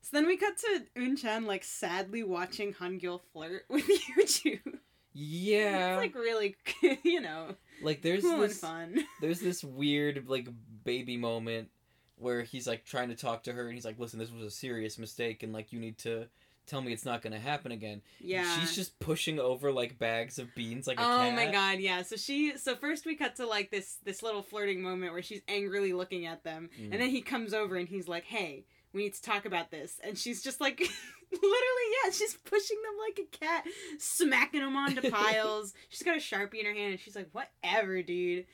So 0.00 0.08
then 0.12 0.26
we 0.26 0.36
cut 0.36 0.56
to 0.58 0.86
Unchan 0.96 1.46
like 1.46 1.64
sadly 1.64 2.22
watching 2.22 2.74
Hangul 2.74 3.20
flirt 3.32 3.64
with 3.68 3.86
Yuju. 3.86 4.78
Yeah. 5.14 5.94
It's 5.94 5.98
like 6.00 6.14
really, 6.14 6.56
you 7.04 7.20
know, 7.20 7.54
like 7.82 8.02
there's 8.02 8.22
cool 8.22 8.32
and 8.34 8.42
this 8.44 8.58
fun. 8.58 9.04
there's 9.20 9.40
this 9.40 9.62
weird 9.62 10.26
like 10.28 10.48
baby 10.84 11.16
moment 11.16 11.70
where 12.16 12.42
he's 12.42 12.66
like 12.66 12.84
trying 12.84 13.08
to 13.10 13.14
talk 13.14 13.42
to 13.44 13.52
her 13.52 13.66
and 13.66 13.74
he's 13.74 13.84
like 13.84 13.98
listen 13.98 14.18
this 14.18 14.30
was 14.30 14.44
a 14.44 14.50
serious 14.50 14.96
mistake 14.98 15.42
and 15.42 15.52
like 15.52 15.72
you 15.72 15.78
need 15.80 15.98
to 15.98 16.26
tell 16.66 16.80
me 16.80 16.92
it's 16.92 17.04
not 17.04 17.22
gonna 17.22 17.38
happen 17.40 17.72
again. 17.72 18.02
Yeah. 18.20 18.58
She's 18.58 18.74
just 18.74 18.98
pushing 19.00 19.38
over 19.38 19.72
like 19.72 19.98
bags 19.98 20.38
of 20.38 20.54
beans 20.54 20.86
like 20.86 20.98
a 20.98 21.02
cat. 21.02 21.10
oh 21.20 21.28
cat. 21.30 21.34
my 21.36 21.52
god, 21.52 21.78
yeah. 21.80 22.02
So 22.02 22.16
she 22.16 22.56
so 22.56 22.74
first 22.76 23.04
we 23.06 23.16
cut 23.16 23.36
to 23.36 23.46
like 23.46 23.70
this 23.70 23.98
this 24.04 24.22
little 24.22 24.42
flirting 24.42 24.82
moment 24.82 25.12
where 25.12 25.22
she's 25.22 25.42
angrily 25.48 25.92
looking 25.92 26.26
at 26.26 26.44
them 26.44 26.70
Mm. 26.80 26.92
and 26.92 27.00
then 27.00 27.10
he 27.10 27.20
comes 27.22 27.52
over 27.54 27.76
and 27.76 27.88
he's 27.88 28.08
like, 28.08 28.24
"Hey, 28.24 28.64
we 28.92 29.02
need 29.04 29.14
to 29.14 29.22
talk 29.22 29.44
about 29.44 29.70
this." 29.70 29.98
And 30.04 30.16
she's 30.16 30.42
just 30.42 30.60
like 30.60 30.78
literally, 31.32 31.88
yeah, 32.04 32.10
she's 32.10 32.34
pushing 32.44 32.76
them 32.82 32.94
like 33.08 33.18
a 33.26 33.36
cat, 33.44 33.64
smacking 33.98 34.60
them 34.60 34.76
onto 34.76 35.10
piles. 35.10 35.74
she's 35.88 36.02
got 36.02 36.16
a 36.16 36.20
Sharpie 36.20 36.60
in 36.60 36.66
her 36.66 36.74
hand 36.74 36.92
and 36.92 37.00
she's 37.00 37.16
like, 37.16 37.28
"Whatever, 37.32 38.02
dude. 38.02 38.46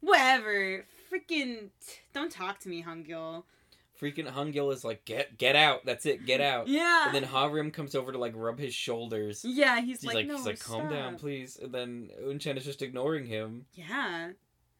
Whatever. 0.00 0.84
Freaking 1.12 1.68
don't 2.12 2.32
talk 2.32 2.58
to 2.60 2.68
me, 2.68 2.82
Hungil." 2.82 3.44
Freaking 4.02 4.26
Hungil 4.28 4.72
is 4.72 4.84
like, 4.84 5.04
get 5.04 5.38
get 5.38 5.54
out. 5.54 5.84
That's 5.86 6.04
it. 6.06 6.26
Get 6.26 6.40
out. 6.40 6.66
Yeah. 6.66 7.06
And 7.06 7.14
then 7.14 7.22
Harim 7.22 7.70
comes 7.70 7.94
over 7.94 8.10
to 8.10 8.18
like 8.18 8.32
rub 8.34 8.58
his 8.58 8.74
shoulders. 8.74 9.44
yeah, 9.44 9.80
he's, 9.80 10.00
He's 10.00 10.06
like, 10.06 10.14
like, 10.16 10.26
"No, 10.26 10.36
he's 10.38 10.46
like, 10.46 10.60
calm 10.60 10.88
down, 10.90 11.16
please. 11.16 11.56
And 11.62 11.72
then 11.72 12.10
Unchan 12.24 12.56
is 12.56 12.64
just 12.64 12.82
ignoring 12.82 13.26
him. 13.26 13.66
Yeah. 13.74 14.30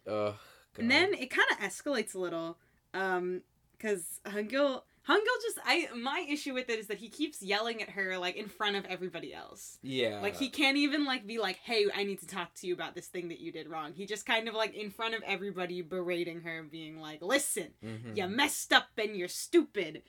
Ugh. 0.08 0.34
And 0.78 0.90
then 0.90 1.14
it 1.14 1.30
kind 1.30 1.46
of 1.52 1.58
escalates 1.58 2.14
a 2.14 2.18
little, 2.18 2.58
um, 2.94 3.42
because 3.76 4.20
Hungil, 4.26 4.82
Hungil 5.08 5.42
just 5.42 5.58
I 5.64 5.88
my 5.96 6.24
issue 6.28 6.54
with 6.54 6.70
it 6.70 6.78
is 6.78 6.86
that 6.86 6.98
he 6.98 7.08
keeps 7.08 7.42
yelling 7.42 7.82
at 7.82 7.90
her 7.90 8.16
like 8.18 8.36
in 8.36 8.48
front 8.48 8.76
of 8.76 8.84
everybody 8.84 9.34
else. 9.34 9.78
yeah, 9.82 10.20
Like 10.20 10.36
he 10.36 10.48
can't 10.48 10.76
even 10.76 11.04
like 11.04 11.26
be 11.26 11.38
like, 11.38 11.56
"Hey, 11.56 11.86
I 11.94 12.04
need 12.04 12.20
to 12.20 12.26
talk 12.26 12.54
to 12.56 12.66
you 12.68 12.74
about 12.74 12.94
this 12.94 13.08
thing 13.08 13.28
that 13.28 13.40
you 13.40 13.50
did 13.50 13.68
wrong." 13.68 13.92
He 13.94 14.06
just 14.06 14.24
kind 14.26 14.46
of 14.48 14.54
like 14.54 14.74
in 14.74 14.90
front 14.90 15.14
of 15.14 15.22
everybody 15.24 15.82
berating 15.82 16.42
her, 16.42 16.62
being 16.62 16.98
like, 17.00 17.20
"Listen, 17.20 17.74
Mhm. 17.82 18.16
you 18.16 18.28
messed 18.28 18.72
up 18.72 18.90
and 18.96 19.16
you're 19.16 19.26
stupid," 19.26 20.02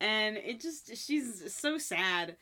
and 0.00 0.36
it 0.36 0.60
just 0.60 0.94
she's 0.96 1.54
so 1.54 1.78
sad. 1.78 2.36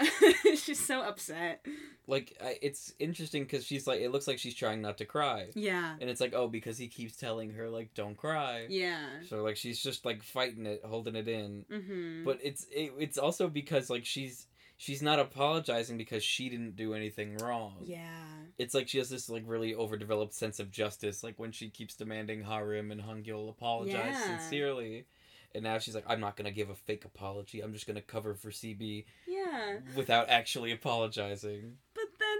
she's 0.56 0.84
so 0.84 1.02
upset. 1.02 1.64
like 2.06 2.36
I, 2.42 2.58
it's 2.62 2.92
interesting 2.98 3.44
because 3.44 3.64
she's 3.64 3.86
like, 3.86 4.00
it 4.00 4.10
looks 4.10 4.26
like 4.26 4.38
she's 4.38 4.54
trying 4.54 4.80
not 4.82 4.98
to 4.98 5.04
cry, 5.04 5.48
Yeah. 5.54 5.94
and 6.00 6.08
it's 6.10 6.20
like, 6.20 6.32
oh, 6.34 6.48
because 6.48 6.78
he 6.78 6.88
keeps 6.88 7.16
telling 7.16 7.52
her 7.54 7.68
like, 7.68 7.94
don't 7.94 8.16
cry. 8.16 8.66
Yeah. 8.68 8.98
So 9.28 9.42
like 9.42 9.56
she's 9.56 9.80
just 9.82 10.04
like 10.04 10.22
fighting 10.22 10.66
it, 10.66 10.82
holding 10.84 11.16
it 11.16 11.28
in. 11.28 11.64
Mhm. 11.70 12.24
But 12.24 12.38
it's 12.42 12.66
it, 12.70 12.92
it's 12.98 13.18
also 13.18 13.48
because 13.48 13.90
like 13.90 14.04
she's 14.04 14.46
she's 14.76 15.02
not 15.02 15.18
apologizing 15.18 15.98
because 15.98 16.22
she 16.24 16.48
didn't 16.48 16.74
do 16.76 16.94
anything 16.94 17.36
wrong. 17.38 17.74
yeah. 17.84 18.24
It's 18.58 18.74
like 18.74 18.88
she 18.88 18.98
has 18.98 19.08
this 19.08 19.28
like 19.30 19.44
really 19.46 19.74
overdeveloped 19.74 20.34
sense 20.34 20.58
of 20.60 20.70
justice, 20.70 21.22
like 21.22 21.38
when 21.38 21.52
she 21.52 21.70
keeps 21.70 21.94
demanding 21.94 22.42
Harim 22.42 22.90
and 22.90 23.00
Hungil 23.02 23.48
apologize 23.50 24.14
Yeah. 24.14 24.38
sincerely. 24.38 25.06
And 25.54 25.64
now 25.64 25.78
she's 25.78 25.94
like, 25.94 26.04
I'm 26.06 26.20
not 26.20 26.36
gonna 26.36 26.50
give 26.52 26.70
a 26.70 26.74
fake 26.74 27.04
apology. 27.04 27.60
I'm 27.60 27.72
just 27.72 27.86
gonna 27.86 28.00
cover 28.00 28.34
for 28.34 28.50
CB 28.50 29.04
Yeah. 29.26 29.78
without 29.96 30.28
actually 30.28 30.70
apologizing. 30.72 31.76
But 31.94 32.04
then 32.18 32.38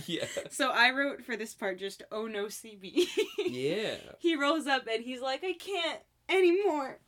CB. 0.00 0.02
yeah. 0.06 0.26
so 0.50 0.70
I 0.70 0.90
wrote 0.92 1.24
for 1.24 1.36
this 1.36 1.54
part 1.54 1.78
just 1.78 2.02
oh 2.12 2.26
no 2.26 2.44
CB. 2.46 3.06
Yeah. 3.46 3.96
he 4.18 4.36
rolls 4.36 4.66
up 4.66 4.86
and 4.90 5.02
he's 5.04 5.20
like 5.20 5.42
I 5.44 5.54
can't 5.54 6.00
anymore. 6.28 6.98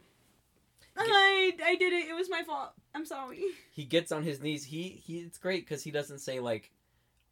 I 0.96 1.52
I 1.64 1.74
did 1.76 1.92
it. 1.92 2.08
It 2.08 2.14
was 2.14 2.30
my 2.30 2.42
fault. 2.42 2.70
I'm 2.94 3.06
sorry. 3.06 3.42
He 3.72 3.84
gets 3.84 4.12
on 4.12 4.22
his 4.22 4.40
knees. 4.40 4.64
He 4.64 5.00
he. 5.04 5.18
It's 5.18 5.38
great 5.38 5.64
because 5.66 5.82
he 5.82 5.90
doesn't 5.90 6.18
say 6.20 6.38
like, 6.40 6.70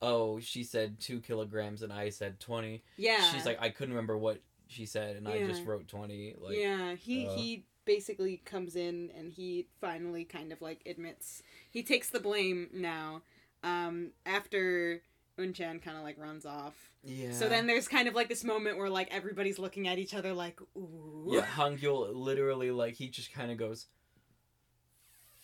"Oh, 0.01 0.41
she 0.41 0.65
said 0.65 0.99
two 0.99 1.21
kilograms 1.21 1.83
and 1.83 1.93
I 1.93 2.11
said 2.11 2.41
20. 2.41 2.83
Yeah. 2.97 3.23
She's 3.31 3.47
like, 3.47 3.59
I 3.61 3.69
couldn't 3.71 3.95
remember 3.95 4.17
what 4.19 4.41
she 4.73 4.87
said 4.87 5.17
and 5.17 5.29
I 5.29 5.47
just 5.47 5.65
wrote 5.65 5.89
twenty. 5.89 6.35
Like, 6.41 6.57
yeah, 6.57 6.95
he 6.95 7.27
uh, 7.27 7.35
he 7.35 7.65
basically 7.85 8.39
comes 8.45 8.77
in 8.77 9.11
and 9.17 9.33
he 9.33 9.67
finally 9.81 10.25
kind 10.25 10.53
of 10.53 10.63
like 10.63 10.81
admits 10.87 11.43
he 11.71 11.83
takes 11.83 12.11
the 12.11 12.21
blame 12.21 12.69
now. 12.73 13.23
Um, 13.65 14.11
after 14.27 15.03
Unchan 15.39 15.83
kind 15.83 15.97
of 15.97 16.03
like 16.03 16.19
runs 16.19 16.45
off. 16.45 16.75
yeah. 17.05 17.33
So 17.33 17.49
then 17.49 17.67
there's 17.67 17.89
kind 17.89 18.09
of 18.09 18.15
like 18.15 18.29
this 18.29 18.45
moment 18.45 18.77
where 18.77 18.91
like 18.91 19.09
everybody's 19.11 19.59
looking 19.59 19.89
at 19.89 19.99
each 19.99 20.15
other 20.15 20.33
like, 20.33 20.61
ooh. 20.77 21.27
yeah, 21.29 21.47
Hangul 21.47 22.15
literally 22.15 22.71
like 22.71 22.95
he 22.95 23.09
just 23.09 23.33
kind 23.33 23.51
of 23.51 23.57
goes, 23.57 23.87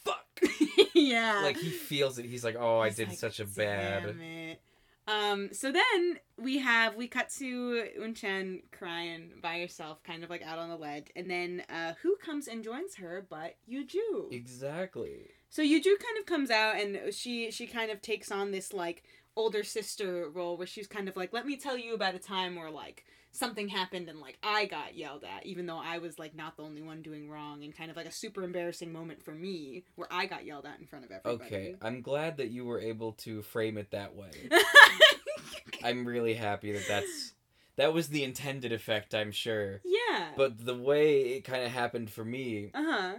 "Fuck." 0.04 0.40
yeah. 0.94 1.42
like 1.42 1.56
he 1.56 1.70
feels 1.70 2.18
it. 2.18 2.26
He's 2.26 2.44
like, 2.44 2.56
"Oh, 2.58 2.80
I 2.80 2.90
did 2.90 3.08
like, 3.08 3.18
such 3.18 3.40
a 3.40 3.46
bad." 3.46 4.04
Damn 4.06 4.20
it. 4.20 4.60
Um, 5.08 5.48
so 5.52 5.72
then 5.72 6.18
we 6.36 6.58
have 6.58 6.94
we 6.94 7.08
cut 7.08 7.30
to 7.38 7.88
Unchan 7.98 8.60
crying 8.70 9.32
by 9.42 9.58
herself, 9.58 10.02
kind 10.02 10.22
of 10.22 10.28
like 10.28 10.42
out 10.42 10.58
on 10.58 10.68
the 10.68 10.76
ledge, 10.76 11.06
and 11.16 11.30
then 11.30 11.62
uh, 11.70 11.94
who 12.02 12.16
comes 12.16 12.46
and 12.46 12.62
joins 12.62 12.96
her 12.96 13.26
but 13.28 13.56
Yuju. 13.70 14.30
Exactly. 14.30 15.30
So 15.48 15.62
Yuju 15.62 15.84
kind 15.84 16.18
of 16.20 16.26
comes 16.26 16.50
out 16.50 16.78
and 16.78 17.14
she 17.14 17.50
she 17.50 17.66
kind 17.66 17.90
of 17.90 18.02
takes 18.02 18.30
on 18.30 18.50
this 18.50 18.74
like 18.74 19.02
older 19.34 19.64
sister 19.64 20.28
role 20.28 20.58
where 20.58 20.66
she's 20.66 20.86
kind 20.86 21.08
of 21.08 21.16
like, 21.16 21.32
let 21.32 21.46
me 21.46 21.56
tell 21.56 21.78
you 21.78 21.94
about 21.94 22.14
a 22.14 22.18
time 22.18 22.54
where 22.54 22.70
like 22.70 23.04
something 23.38 23.68
happened 23.68 24.08
and 24.08 24.20
like 24.20 24.38
I 24.42 24.66
got 24.66 24.96
yelled 24.96 25.24
at, 25.24 25.46
even 25.46 25.66
though 25.66 25.80
I 25.82 25.98
was 25.98 26.18
like 26.18 26.34
not 26.34 26.56
the 26.56 26.62
only 26.64 26.82
one 26.82 27.02
doing 27.02 27.28
wrong, 27.30 27.62
and 27.64 27.74
kind 27.76 27.90
of 27.90 27.96
like 27.96 28.06
a 28.06 28.12
super 28.12 28.42
embarrassing 28.42 28.92
moment 28.92 29.22
for 29.22 29.32
me 29.32 29.84
where 29.94 30.08
I 30.10 30.26
got 30.26 30.44
yelled 30.44 30.66
at 30.66 30.78
in 30.80 30.86
front 30.86 31.04
of 31.04 31.10
everybody. 31.10 31.44
Okay, 31.44 31.74
I'm 31.80 32.02
glad 32.02 32.36
that 32.38 32.50
you 32.50 32.64
were 32.64 32.80
able 32.80 33.12
to 33.12 33.42
frame 33.42 33.78
it 33.78 33.90
that 33.92 34.14
way. 34.14 34.30
I'm 35.84 36.04
really 36.06 36.34
happy 36.34 36.72
that 36.72 36.86
that's 36.88 37.34
that 37.76 37.94
was 37.94 38.08
the 38.08 38.24
intended 38.24 38.72
effect. 38.72 39.14
I'm 39.14 39.30
sure. 39.32 39.80
yeah. 39.84 40.30
But 40.36 40.64
the 40.64 40.76
way 40.76 41.20
it 41.36 41.42
kind 41.44 41.62
of 41.64 41.70
happened 41.70 42.10
for 42.10 42.24
me 42.24 42.70
uh 42.74 42.82
huh. 42.84 43.12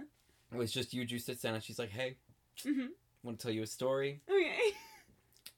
was 0.52 0.72
just 0.72 0.92
Yuju 0.92 1.20
sits 1.20 1.42
down 1.42 1.54
and 1.54 1.62
she's 1.64 1.78
like, 1.78 1.90
"Hey, 1.90 2.16
hmm 2.62 2.86
want 3.22 3.38
to 3.38 3.42
tell 3.42 3.52
you 3.54 3.62
a 3.62 3.66
story?" 3.66 4.20
Okay. 4.30 4.74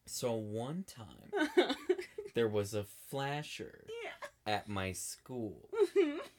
So 0.06 0.32
one 0.34 0.84
time 0.84 1.76
there 2.34 2.48
was 2.48 2.74
a 2.74 2.84
flasher 3.08 3.84
yeah. 4.01 4.01
At 4.46 4.68
my 4.68 4.92
school, 4.92 5.68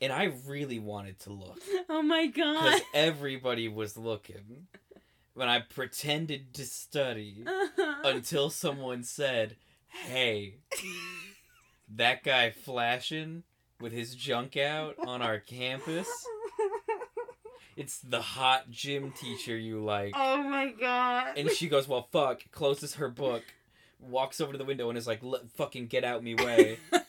and 0.01 0.11
I 0.11 0.33
really 0.47 0.79
wanted 0.79 1.19
to 1.21 1.31
look 1.31 1.59
oh 1.89 2.01
my 2.01 2.27
god. 2.27 2.63
because 2.63 2.81
everybody 2.93 3.67
was 3.67 3.97
looking. 3.97 4.67
When 5.35 5.47
I 5.49 5.61
pretended 5.61 6.53
to 6.55 6.65
study 6.65 7.43
Uh-huh. 7.47 8.01
until 8.09 8.49
someone 8.49 9.03
said, 9.03 9.55
"Hey, 9.87 10.55
that 11.95 12.23
guy 12.23 12.51
flashing 12.51 13.43
with 13.79 13.93
his 13.93 14.15
junk 14.15 14.57
out 14.57 14.95
on 15.05 15.21
our 15.21 15.39
campus." 15.39 16.07
It's 17.75 17.97
the 18.01 18.21
hot 18.21 18.69
gym 18.69 19.11
teacher 19.13 19.57
you 19.57 19.83
like. 19.83 20.13
oh 20.15 20.43
my 20.43 20.71
god. 20.79 21.35
And 21.39 21.49
she 21.49 21.67
goes, 21.67 21.87
well, 21.87 22.07
fuck, 22.11 22.43
closes 22.51 22.93
her 22.95 23.09
book, 23.09 23.41
walks 23.99 24.39
over 24.39 24.51
to 24.51 24.59
the 24.59 24.63
window 24.63 24.89
and 24.89 24.97
is 24.97 25.07
like, 25.07 25.21
fucking 25.55 25.87
get 25.87 26.03
out 26.03 26.23
me 26.23 26.35
way. 26.35 26.77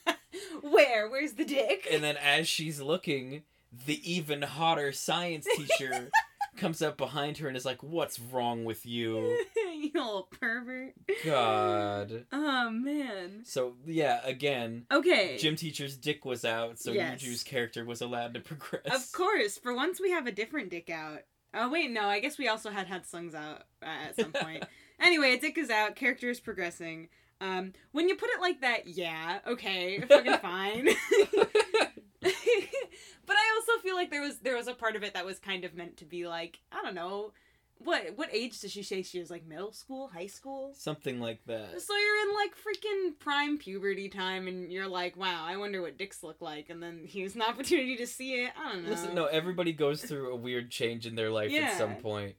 Where? 0.71 1.09
Where's 1.09 1.33
the 1.35 1.45
dick? 1.45 1.87
and 1.91 2.03
then 2.03 2.17
as 2.17 2.49
she's 2.49 2.81
looking, 2.81 3.43
the 3.87 4.01
even 4.11 4.43
hotter 4.43 4.93
science 4.93 5.47
teacher 5.57 6.11
comes 6.57 6.81
up 6.81 6.97
behind 6.97 7.39
her 7.39 7.49
and 7.49 7.57
is 7.57 7.65
like, 7.65 7.83
what's 7.83 8.19
wrong 8.19 8.65
with 8.65 8.87
you? 8.87 9.37
you 9.57 9.91
little 9.95 10.29
pervert. 10.41 10.95
God. 11.25 12.27
Oh 12.33 12.71
man. 12.71 13.41
So, 13.45 13.75
yeah, 13.87 14.21
again, 14.25 14.87
Okay. 14.93 15.37
gym 15.39 15.57
teacher's 15.57 15.97
dick 15.97 16.25
was 16.25 16.45
out, 16.45 16.79
so 16.79 16.93
Yes. 16.93 17.23
Yuju's 17.23 17.43
character 17.43 17.85
was 17.85 18.01
allowed 18.01 18.35
to 18.35 18.41
progress. 18.41 18.87
Of 18.95 19.13
course. 19.13 19.59
For 19.59 19.75
once, 19.75 20.01
we 20.01 20.11
have 20.13 20.27
a 20.27 20.33
different 20.33 20.71
dick 20.71 20.89
out. 20.91 21.21
Oh 21.53 21.69
wait, 21.69 21.91
no. 21.91 22.07
I 22.07 22.21
guess 22.21 22.39
we 22.39 22.49
also 22.49 22.71
had 22.71 22.87
had 22.87 23.07
slings 23.07 23.35
out 23.35 23.63
uh, 23.83 23.87
at 24.09 24.17
some 24.17 24.33
point. 24.33 24.65
anyway, 25.01 25.35
a 25.35 25.39
dick 25.41 25.59
is 25.59 25.71
out. 25.71 25.95
Character 25.97 26.31
is 26.31 26.41
progressing. 26.41 27.09
Um, 27.41 27.73
when 27.93 28.09
you 28.09 28.17
put 28.17 28.31
it 28.31 28.41
like 28.41 28.61
that, 28.63 28.87
yeah, 28.87 29.41
okay, 29.47 30.01
fucking 30.01 30.39
fine. 30.39 30.85
but 32.23 33.37
I 33.37 33.55
also 33.57 33.83
feel 33.83 33.95
like 33.95 34.11
there 34.11 34.23
was 34.23 34.39
there 34.39 34.57
was 34.57 34.69
a 34.69 34.75
part 34.75 34.97
of 34.97 35.03
it 35.03 35.15
that 35.15 35.27
was 35.27 35.39
kind 35.39 35.65
of 35.65 35.75
meant 35.75 35.97
to 35.99 36.05
be 36.05 36.27
like 36.27 36.61
I 36.73 36.83
don't 36.83 36.95
know, 36.95 37.33
what 37.79 38.17
what 38.17 38.29
age 38.33 38.61
does 38.61 38.71
she 38.73 38.83
say 38.83 39.03
she 39.03 39.19
is 39.19 39.31
like 39.31 39.47
middle 39.47 39.73
school, 39.73 40.09
high 40.09 40.27
school? 40.27 40.73
Something 40.75 41.21
like 41.21 41.41
that. 41.47 41.83
So 41.83 41.93
you're 41.97 42.29
in 42.29 42.35
like 42.35 42.53
freaking 42.55 43.19
prime 43.19 43.59
puberty 43.59 44.09
time, 44.09 44.49
and 44.49 44.73
you're 44.73 44.89
like, 44.89 45.17
wow, 45.17 45.45
I 45.47 45.57
wonder 45.57 45.83
what 45.83 45.99
dicks 45.99 46.23
look 46.23 46.41
like, 46.41 46.71
and 46.71 46.83
then 46.83 47.03
here's 47.07 47.35
an 47.35 47.43
opportunity 47.43 47.97
to 47.97 48.07
see 48.07 48.45
it. 48.45 48.53
I 48.59 48.73
don't 48.73 48.85
know. 48.85 48.91
Listen, 48.91 49.15
no, 49.15 49.27
everybody 49.27 49.73
goes 49.73 50.03
through 50.03 50.33
a 50.33 50.37
weird 50.37 50.71
change 50.71 51.05
in 51.07 51.15
their 51.15 51.31
life 51.31 51.51
Yeah. 51.51 51.63
at 51.73 51.79
some 51.79 51.97
point. 51.97 52.37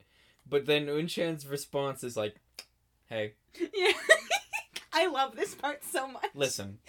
But 0.48 0.66
then 0.68 0.88
Unchan's 0.90 1.46
response 1.48 2.04
is 2.04 2.16
like, 2.16 2.36
hey, 3.08 3.34
Yeah. 3.74 3.92
I 4.96 5.08
love 5.08 5.36
this 5.36 5.54
part 5.54 5.84
so 5.84 6.08
much. 6.08 6.26
listen, 6.34 6.80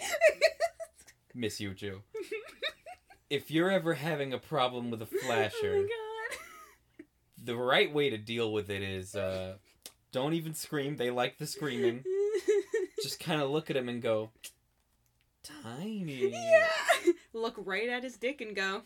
Miss 1.35 1.59
Yuju. 1.59 1.99
If 3.29 3.51
you're 3.51 3.69
ever 3.69 3.93
having 3.95 4.33
a 4.33 4.37
problem 4.37 4.89
with 4.89 5.01
a 5.01 5.05
flasher, 5.05 5.75
Oh 5.75 5.81
my 6.99 7.05
the 7.43 7.55
right 7.57 7.93
way 7.93 8.09
to 8.09 8.17
deal 8.17 8.51
with 8.51 8.69
it 8.69 8.81
is 8.81 9.13
uh, 9.15 9.55
don't 10.11 10.33
even 10.33 10.53
scream. 10.53 10.95
They 10.97 11.11
like 11.11 11.37
the 11.37 11.45
screaming. 11.47 12.03
Just 13.03 13.19
kind 13.19 13.41
of 13.41 13.49
look 13.49 13.69
at 13.69 13.75
him 13.77 13.89
and 13.89 14.01
go, 14.01 14.31
tiny. 15.43 16.31
yeah. 16.31 16.67
Look 17.33 17.55
right 17.57 17.87
at 17.89 18.03
his 18.03 18.17
dick 18.17 18.41
and 18.41 18.55
go, 18.55 18.81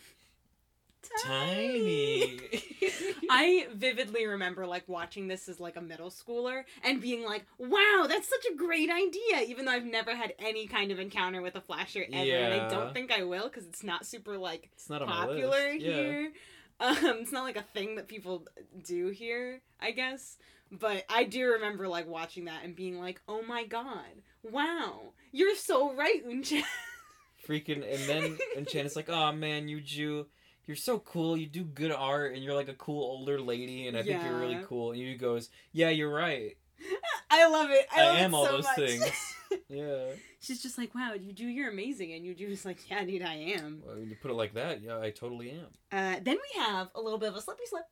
tiny. 1.25 2.39
I 3.29 3.67
vividly 3.73 4.25
remember 4.25 4.65
like 4.65 4.87
watching 4.87 5.27
this 5.27 5.47
as 5.49 5.59
like 5.59 5.75
a 5.75 5.81
middle 5.81 6.09
schooler 6.09 6.63
and 6.83 7.01
being 7.01 7.23
like, 7.23 7.45
"Wow, 7.57 8.05
that's 8.07 8.27
such 8.27 8.45
a 8.51 8.55
great 8.55 8.89
idea!" 8.89 9.41
Even 9.47 9.65
though 9.65 9.71
I've 9.71 9.85
never 9.85 10.15
had 10.15 10.33
any 10.39 10.67
kind 10.67 10.91
of 10.91 10.99
encounter 10.99 11.41
with 11.41 11.55
a 11.55 11.61
flasher 11.61 12.05
ever, 12.11 12.31
and 12.31 12.53
I 12.53 12.69
don't 12.69 12.93
think 12.93 13.11
I 13.11 13.23
will 13.23 13.45
because 13.45 13.65
it's 13.65 13.83
not 13.83 14.05
super 14.05 14.37
like 14.37 14.69
it's 14.73 14.89
not 14.89 15.05
popular. 15.05 15.69
Yeah. 15.69 15.93
here. 15.93 16.31
Um, 16.79 16.97
it's 17.21 17.31
not 17.31 17.43
like 17.43 17.57
a 17.57 17.61
thing 17.61 17.95
that 17.95 18.07
people 18.07 18.47
do 18.83 19.09
here, 19.09 19.61
I 19.79 19.91
guess. 19.91 20.37
But 20.71 21.05
I 21.09 21.25
do 21.25 21.51
remember 21.51 21.87
like 21.87 22.07
watching 22.07 22.45
that 22.45 22.63
and 22.63 22.75
being 22.75 22.99
like, 22.99 23.21
"Oh 23.27 23.43
my 23.43 23.65
god, 23.65 24.23
wow, 24.41 25.13
you're 25.31 25.55
so 25.55 25.93
right, 25.93 26.25
Unchan." 26.27 26.63
Freaking, 27.47 27.83
and 27.83 28.09
then 28.09 28.37
and 28.57 28.67
Chan 28.67 28.89
like, 28.95 29.09
"Oh 29.09 29.31
man, 29.31 29.67
Yuju." 29.67 30.25
You're 30.67 30.77
so 30.77 30.99
cool. 30.99 31.35
You 31.35 31.47
do 31.47 31.63
good 31.63 31.91
art, 31.91 32.33
and 32.33 32.43
you're 32.43 32.55
like 32.55 32.69
a 32.69 32.73
cool 32.73 33.03
older 33.03 33.39
lady, 33.41 33.87
and 33.87 33.97
I 33.97 34.03
think 34.03 34.23
you're 34.23 34.39
really 34.39 34.59
cool. 34.65 34.91
And 34.91 35.01
Yuju 35.01 35.17
goes, 35.19 35.49
"Yeah, 35.71 35.89
you're 35.89 36.13
right. 36.13 36.55
I 37.31 37.47
love 37.49 37.69
it. 37.71 37.87
I, 37.95 38.01
I 38.01 38.05
love 38.05 38.17
am 38.17 38.33
it 38.33 38.37
all 38.37 38.45
those 38.45 38.63
much. 38.63 38.75
things." 38.75 39.03
Yeah. 39.67 40.11
She's 40.39 40.61
just 40.63 40.77
like, 40.77 40.95
"Wow, 40.95 41.11
you 41.13 41.33
do. 41.33 41.45
You're 41.45 41.69
amazing," 41.69 42.13
and 42.13 42.23
Yuju 42.23 42.51
is 42.51 42.63
like, 42.63 42.89
"Yeah, 42.89 43.03
dude, 43.03 43.21
I 43.21 43.33
am." 43.35 43.81
Well, 43.85 43.97
when 43.97 44.09
you 44.09 44.15
put 44.15 44.31
it 44.31 44.35
like 44.35 44.53
that, 44.53 44.81
yeah, 44.81 44.97
I 44.99 45.09
totally 45.09 45.51
am. 45.51 45.67
Uh, 45.91 46.21
then 46.23 46.37
we 46.37 46.61
have 46.61 46.89
a 46.95 47.01
little 47.01 47.19
bit 47.19 47.27
of 47.27 47.35
a 47.35 47.41
slippy 47.41 47.65
slip, 47.65 47.83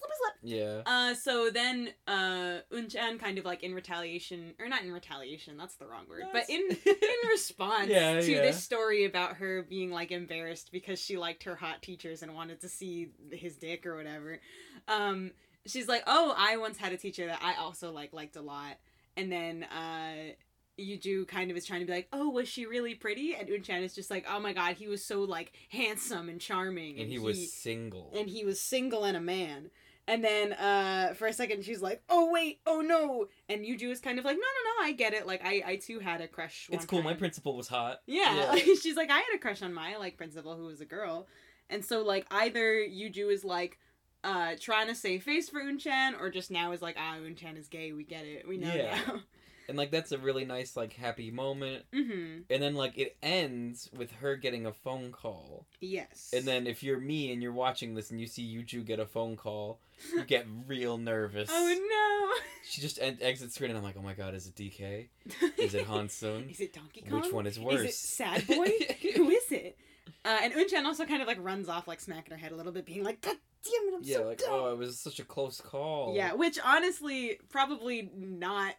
slippy 0.00 0.14
slip. 0.18 0.34
Yeah. 0.42 0.82
Uh, 0.86 1.14
so 1.14 1.50
then 1.50 1.90
uh, 2.08 2.58
Unchan 2.72 3.20
kind 3.20 3.38
of 3.38 3.44
like 3.44 3.62
in 3.62 3.74
retaliation, 3.74 4.54
or 4.58 4.68
not 4.68 4.82
in 4.82 4.92
retaliation, 4.92 5.56
that's 5.56 5.74
the 5.76 5.86
wrong 5.86 6.06
word, 6.08 6.22
but 6.32 6.48
in 6.48 6.62
in 6.86 7.28
response 7.28 7.88
Yeah, 7.88 8.20
to 8.20 8.30
yeah. 8.32 8.40
this 8.42 8.62
story 8.62 9.04
about 9.04 9.36
her 9.36 9.62
being 9.62 9.90
like 9.90 10.10
embarrassed 10.10 10.70
because 10.72 11.00
she 11.00 11.16
liked 11.18 11.44
her 11.44 11.56
hot 11.56 11.82
teachers 11.82 12.22
and 12.22 12.34
wanted 12.34 12.60
to 12.62 12.68
see 12.68 13.10
his 13.30 13.56
dick 13.56 13.86
or 13.86 13.96
whatever. 13.96 14.40
Um, 14.88 15.32
she's 15.66 15.88
like, 15.88 16.02
"Oh, 16.06 16.34
I 16.36 16.56
once 16.56 16.78
had 16.78 16.92
a 16.92 16.96
teacher 16.96 17.26
that 17.26 17.40
I 17.42 17.54
also 17.56 17.92
like 17.92 18.12
liked 18.12 18.36
a 18.36 18.42
lot," 18.42 18.76
and 19.16 19.30
then 19.30 19.64
uh. 19.64 20.32
Yuju 20.78 21.28
kind 21.28 21.50
of 21.50 21.58
is 21.58 21.66
trying 21.66 21.80
to 21.80 21.86
be 21.86 21.92
like, 21.92 22.08
oh, 22.10 22.30
was 22.30 22.48
she 22.48 22.64
really 22.64 22.94
pretty? 22.94 23.34
And 23.34 23.50
Unchan 23.50 23.82
is 23.82 23.94
just 23.94 24.10
like, 24.10 24.24
oh 24.26 24.40
my 24.40 24.54
god, 24.54 24.76
he 24.76 24.88
was 24.88 25.04
so 25.04 25.24
like 25.24 25.52
handsome 25.68 26.30
and 26.30 26.40
charming, 26.40 26.98
and 26.98 27.06
he 27.10 27.18
was 27.18 27.52
single. 27.52 28.10
and 28.16 28.30
he 28.30 28.46
was 28.46 28.62
single 28.62 29.04
and 29.04 29.14
a 29.14 29.20
man. 29.20 29.70
And 30.10 30.24
then 30.24 30.52
uh 30.54 31.14
for 31.14 31.28
a 31.28 31.32
second 31.32 31.64
she's 31.64 31.80
like, 31.80 32.02
"Oh 32.08 32.30
wait, 32.32 32.60
oh 32.66 32.80
no." 32.80 33.28
And 33.48 33.64
Yuju 33.64 33.90
is 33.92 34.00
kind 34.00 34.18
of 34.18 34.24
like, 34.24 34.36
"No, 34.36 34.40
no, 34.40 34.70
no, 34.82 34.88
I 34.88 34.90
get 34.92 35.14
it. 35.14 35.24
Like 35.24 35.40
I 35.44 35.62
I 35.64 35.76
too 35.76 36.00
had 36.00 36.20
a 36.20 36.26
crush 36.26 36.68
it's 36.72 36.84
cool. 36.84 37.00
My 37.02 37.14
principal 37.14 37.56
was 37.56 37.68
hot. 37.68 38.00
Yeah, 38.06 38.34
Yeah. 38.36 38.44
like, 38.50 38.64
she's 38.82 38.96
like, 38.96 39.08
"I 39.10 39.18
had 39.18 39.34
a 39.36 39.38
crush 39.38 39.62
on 39.62 39.72
my 39.72 39.96
like 39.98 40.16
principal 40.16 40.56
who 40.56 40.64
was 40.64 40.80
a 40.80 40.84
girl." 40.84 41.28
And 41.70 41.84
so 41.84 42.02
like 42.02 42.26
either 42.32 42.74
Yuju 42.74 43.32
is 43.32 43.44
like 43.44 43.78
uh 44.24 44.54
trying 44.60 44.88
to 44.88 44.96
save 44.96 45.22
face 45.22 45.48
for 45.48 45.60
Unchan 45.60 46.20
or 46.20 46.28
just 46.28 46.50
now 46.50 46.72
is 46.72 46.82
like, 46.82 46.96
"Ah, 46.98 47.14
Unchan 47.18 47.56
is 47.56 47.68
gay. 47.68 47.92
We 47.92 48.02
get 48.02 48.24
it. 48.24 48.48
We 48.48 48.56
know 48.56 48.74
Yeah. 48.74 48.98
now." 49.06 49.20
and 49.70 49.78
like 49.78 49.90
that's 49.90 50.12
a 50.12 50.18
really 50.18 50.44
nice 50.44 50.76
like 50.76 50.92
happy 50.92 51.30
moment. 51.30 51.84
mhm. 51.94 52.42
And 52.50 52.62
then 52.62 52.74
like 52.74 52.98
it 52.98 53.16
ends 53.22 53.88
with 53.96 54.12
her 54.12 54.36
getting 54.36 54.66
a 54.66 54.72
phone 54.72 55.12
call. 55.12 55.66
Yes. 55.80 56.30
And 56.36 56.44
then 56.44 56.66
if 56.66 56.82
you're 56.82 57.00
me 57.00 57.32
and 57.32 57.42
you're 57.42 57.52
watching 57.52 57.94
this 57.94 58.10
and 58.10 58.20
you 58.20 58.26
see 58.26 58.42
Yuju 58.44 58.84
get 58.84 59.00
a 59.00 59.06
phone 59.06 59.36
call, 59.36 59.80
you 60.12 60.24
get 60.24 60.46
real 60.66 60.98
nervous. 60.98 61.48
Oh 61.52 62.34
no 62.34 62.42
She 62.68 62.80
just 62.82 63.00
en- 63.00 63.18
exits 63.22 63.54
screen 63.54 63.70
and 63.70 63.78
I'm 63.78 63.84
like, 63.84 63.96
oh 63.98 64.02
my 64.02 64.14
god, 64.14 64.34
is 64.34 64.46
it 64.46 64.54
DK? 64.56 65.08
Is 65.58 65.74
it 65.74 65.86
Hansung? 65.86 66.50
Is 66.50 66.60
it 66.60 66.72
Donkey 66.74 67.02
Kong? 67.08 67.20
Which 67.20 67.32
one 67.32 67.46
is 67.46 67.58
worse? 67.58 67.80
Is 67.80 67.84
it 67.86 67.94
Sad 67.94 68.46
Boy? 68.46 68.70
Who 69.16 69.30
is 69.30 69.50
it? 69.52 69.78
Uh, 70.24 70.38
and 70.42 70.52
Unchan 70.52 70.84
also 70.84 71.04
kind 71.06 71.22
of 71.22 71.28
like 71.28 71.38
runs 71.40 71.68
off, 71.68 71.86
like 71.88 72.00
smacking 72.00 72.32
her 72.32 72.36
head 72.36 72.52
a 72.52 72.56
little 72.56 72.72
bit, 72.72 72.84
being 72.84 73.04
like, 73.04 73.20
"God 73.22 73.36
damn 73.64 73.88
it, 73.88 73.94
I'm 73.96 74.02
yeah, 74.02 74.16
so 74.16 74.26
like 74.26 74.38
dumb." 74.38 74.48
oh, 74.50 74.72
it 74.72 74.76
was 74.78 74.98
such 74.98 75.18
a 75.20 75.24
close 75.24 75.60
call. 75.60 76.14
Yeah, 76.14 76.34
which 76.34 76.58
honestly, 76.64 77.38
probably 77.48 78.10
not, 78.16 78.74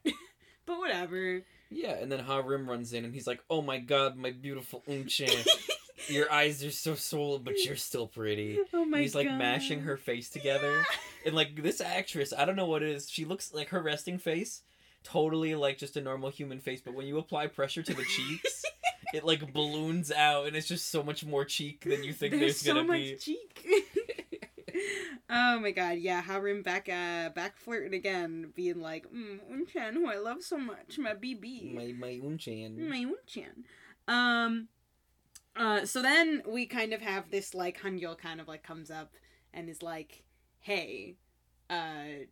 but 0.65 0.77
whatever. 0.77 1.41
Yeah, 1.69 1.91
and 1.93 2.11
then 2.11 2.19
Harim 2.19 2.69
runs 2.69 2.93
in 2.93 3.05
and 3.05 3.13
he's 3.13 3.27
like, 3.27 3.41
"Oh 3.49 3.61
my 3.61 3.77
god, 3.79 4.17
my 4.17 4.31
beautiful 4.31 4.83
Unchan, 4.89 5.47
your 6.09 6.31
eyes 6.31 6.63
are 6.63 6.71
so 6.71 6.95
swollen, 6.95 7.43
but 7.43 7.63
you're 7.63 7.75
still 7.77 8.07
pretty." 8.07 8.59
oh 8.73 8.85
my 8.85 8.97
And 8.97 9.03
he's 9.03 9.15
like 9.15 9.27
God. 9.27 9.37
mashing 9.37 9.81
her 9.81 9.95
face 9.97 10.29
together, 10.29 10.85
and 11.25 11.33
like 11.35 11.61
this 11.61 11.79
actress, 11.81 12.33
I 12.37 12.45
don't 12.45 12.55
know 12.57 12.65
what 12.65 12.83
it 12.83 12.89
is. 12.89 13.09
She 13.09 13.23
looks 13.25 13.53
like 13.53 13.69
her 13.69 13.81
resting 13.81 14.17
face, 14.17 14.63
totally 15.03 15.55
like 15.55 15.77
just 15.77 15.95
a 15.97 16.01
normal 16.01 16.29
human 16.29 16.59
face, 16.59 16.81
but 16.83 16.93
when 16.93 17.05
you 17.07 17.17
apply 17.19 17.47
pressure 17.47 17.83
to 17.83 17.93
the 17.93 18.03
cheeks, 18.03 18.63
it 19.13 19.23
like 19.23 19.53
balloons 19.53 20.11
out, 20.11 20.47
and 20.47 20.55
it's 20.57 20.67
just 20.67 20.89
so 20.91 21.01
much 21.03 21.25
more 21.25 21.45
cheek 21.45 21.85
than 21.85 22.03
you 22.03 22.11
think 22.11 22.31
there's, 22.31 22.41
There's, 22.41 22.57
so 22.61 22.73
gonna 22.73 22.83
much 22.85 22.97
be. 22.97 23.15
cheek. 23.15 23.65
oh 25.31 25.59
my 25.59 25.71
god, 25.71 25.97
yeah, 25.99 26.21
Harim 26.21 26.61
back 26.61 26.89
uh 26.89 27.29
back 27.29 27.57
flirting 27.57 27.93
again, 27.93 28.51
being 28.55 28.81
like, 28.81 29.05
mm, 29.11 29.39
Unchan, 29.51 29.93
who 29.93 30.07
I 30.07 30.17
love 30.17 30.43
so 30.43 30.57
much, 30.57 30.99
my 30.99 31.13
BB. 31.13 31.73
My 31.73 31.93
my 31.97 32.19
Unchan. 32.23 32.77
my 32.77 33.05
Unchan. 33.05 33.63
Um 34.13 34.67
uh 35.55 35.85
so 35.85 36.01
then 36.01 36.43
we 36.47 36.65
kind 36.65 36.93
of 36.93 37.01
have 37.01 37.31
this 37.31 37.53
like 37.53 37.79
Hangul 37.79 38.17
kind 38.17 38.41
of 38.41 38.47
like 38.47 38.63
comes 38.63 38.91
up 38.91 39.13
and 39.53 39.69
is 39.69 39.81
like, 39.81 40.23
Hey, 40.59 41.15
uh 41.69 42.25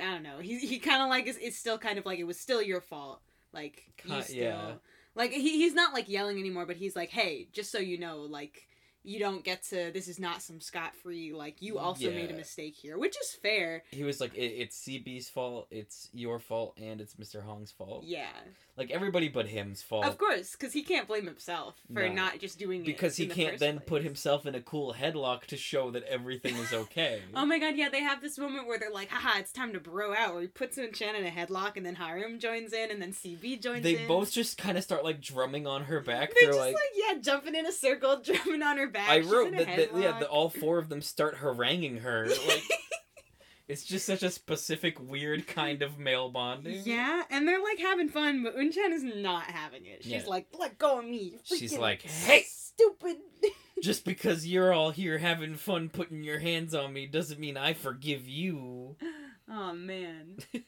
I 0.00 0.12
don't 0.12 0.22
know. 0.22 0.38
He 0.38 0.58
he 0.58 0.78
kinda 0.78 1.06
like 1.06 1.26
is 1.26 1.38
it's 1.40 1.58
still 1.58 1.78
kind 1.78 1.98
of 1.98 2.06
like 2.06 2.18
it 2.18 2.24
was 2.24 2.40
still 2.40 2.62
your 2.62 2.80
fault. 2.80 3.20
Like 3.52 3.92
you 4.04 4.22
still 4.22 4.36
yeah. 4.36 4.72
like 5.14 5.32
he, 5.32 5.58
he's 5.58 5.74
not 5.74 5.92
like 5.92 6.08
yelling 6.08 6.38
anymore, 6.38 6.64
but 6.64 6.76
he's 6.76 6.96
like, 6.96 7.10
Hey, 7.10 7.48
just 7.52 7.70
so 7.70 7.78
you 7.78 7.98
know, 7.98 8.20
like 8.20 8.66
you 9.02 9.18
don't 9.18 9.42
get 9.44 9.62
to 9.62 9.90
this 9.92 10.08
is 10.08 10.18
not 10.18 10.42
some 10.42 10.60
scot 10.60 10.94
free 10.94 11.32
like 11.32 11.62
you 11.62 11.78
also 11.78 12.10
made 12.10 12.30
a 12.30 12.34
mistake 12.34 12.74
here 12.74 12.98
which 12.98 13.16
is 13.20 13.32
fair 13.32 13.82
He 13.90 14.04
was 14.04 14.20
like, 14.20 14.34
it, 14.34 14.40
"It's 14.40 14.78
CB's 14.86 15.28
fault, 15.28 15.68
it's 15.70 16.08
your 16.12 16.38
fault, 16.38 16.74
and 16.80 17.00
it's 17.00 17.14
Mr. 17.14 17.42
Hong's 17.42 17.70
fault. 17.72 18.04
yeah 18.04 18.28
Like 18.76 18.90
everybody 18.90 19.28
but 19.28 19.46
him's 19.46 19.82
fault." 19.82 20.04
of 20.04 20.18
course 20.18 20.52
because 20.52 20.72
he 20.74 20.82
can't 20.82 21.06
blame 21.08 21.26
himself 21.26 21.74
for 21.92 22.06
No. 22.08 22.12
not 22.14 22.38
just 22.40 22.58
doing 22.58 22.82
it 22.82 22.86
because 22.86 23.16
he 23.16 23.26
can't 23.26 23.52
first 23.52 23.60
then 23.60 23.76
place. 23.78 23.88
put 23.88 24.02
himself 24.02 24.44
in 24.46 24.54
a 24.54 24.60
cool 24.60 24.94
headlock 24.98 25.44
to 25.46 25.56
show 25.56 25.90
that 25.92 26.02
everything 26.04 26.54
is 26.56 26.72
okay. 26.84 27.22
Oh 27.34 27.46
my 27.46 27.58
god, 27.58 27.76
yeah, 27.76 27.88
they 27.88 28.02
have 28.02 28.20
this 28.20 28.36
moment 28.38 28.66
where 28.66 28.78
they're 28.78 28.90
like, 28.92 29.08
haha, 29.10 29.38
it's 29.38 29.52
time 29.52 29.72
to 29.72 29.80
bro 29.80 30.14
out, 30.14 30.32
where 30.34 30.42
he 30.42 30.48
puts 30.48 30.76
Unchan 30.76 31.18
in 31.18 31.24
a 31.26 31.30
headlock, 31.30 31.76
and 31.76 31.84
then 31.86 31.94
Harim 31.94 32.38
joins 32.38 32.72
in, 32.72 32.90
and 32.90 33.00
then 33.00 33.12
CB 33.12 33.62
joins 33.62 33.82
they 33.82 34.02
in. 34.02 34.08
both 34.08 34.30
just 34.32 34.58
kind 34.58 34.76
of 34.76 34.84
start 34.84 35.04
like 35.04 35.20
drumming 35.20 35.66
on 35.66 35.84
her 35.84 36.00
back. 36.00 36.30
They're 36.38 36.50
They're, 36.50 36.50
just 36.52 36.58
like, 36.58 36.74
like, 36.74 36.82
yeah, 36.96 37.18
jumping 37.20 37.54
in 37.54 37.66
a 37.66 37.72
circle, 37.72 38.20
drumming 38.24 38.62
on 38.62 38.76
her 38.78 38.88
back. 38.92 39.08
I 39.08 39.20
She's 39.20 39.30
wrote 39.30 39.52
that, 39.52 39.96
yeah, 39.96 40.18
the, 40.18 40.26
all 40.28 40.50
four 40.50 40.78
of 40.78 40.88
them 40.88 41.02
start 41.02 41.36
haranguing 41.38 41.98
her. 41.98 42.26
Like 42.28 42.62
it's 43.68 43.84
just 43.84 44.04
such 44.06 44.22
a 44.22 44.30
specific 44.30 44.98
weird 45.00 45.46
kind 45.46 45.82
of 45.82 45.98
male 45.98 46.28
bonding. 46.30 46.82
Yeah, 46.84 47.22
and 47.30 47.46
they're 47.46 47.62
like 47.62 47.78
having 47.78 48.08
fun, 48.08 48.42
but 48.42 48.56
Unchan 48.56 48.92
is 48.92 49.02
not 49.04 49.44
having 49.44 49.86
it. 49.86 50.02
She's 50.02 50.12
Yeah. 50.12 50.22
like, 50.26 50.46
let 50.58 50.78
go 50.78 50.98
of 50.98 51.04
me. 51.04 51.38
She's 51.44 51.76
like, 51.78 52.02
"Hey!" 52.02 52.44
stupid. 52.48 53.16
Just 53.82 54.04
because 54.04 54.46
you're 54.46 54.72
all 54.74 54.90
here 54.90 55.16
having 55.18 55.54
fun 55.54 55.88
putting 55.88 56.22
your 56.22 56.38
hands 56.38 56.74
on 56.74 56.92
me 56.92 57.06
doesn't 57.06 57.40
mean 57.40 57.56
I 57.56 57.72
forgive 57.72 58.28
you. 58.28 58.96
oh 59.48 59.72
man. 59.72 60.36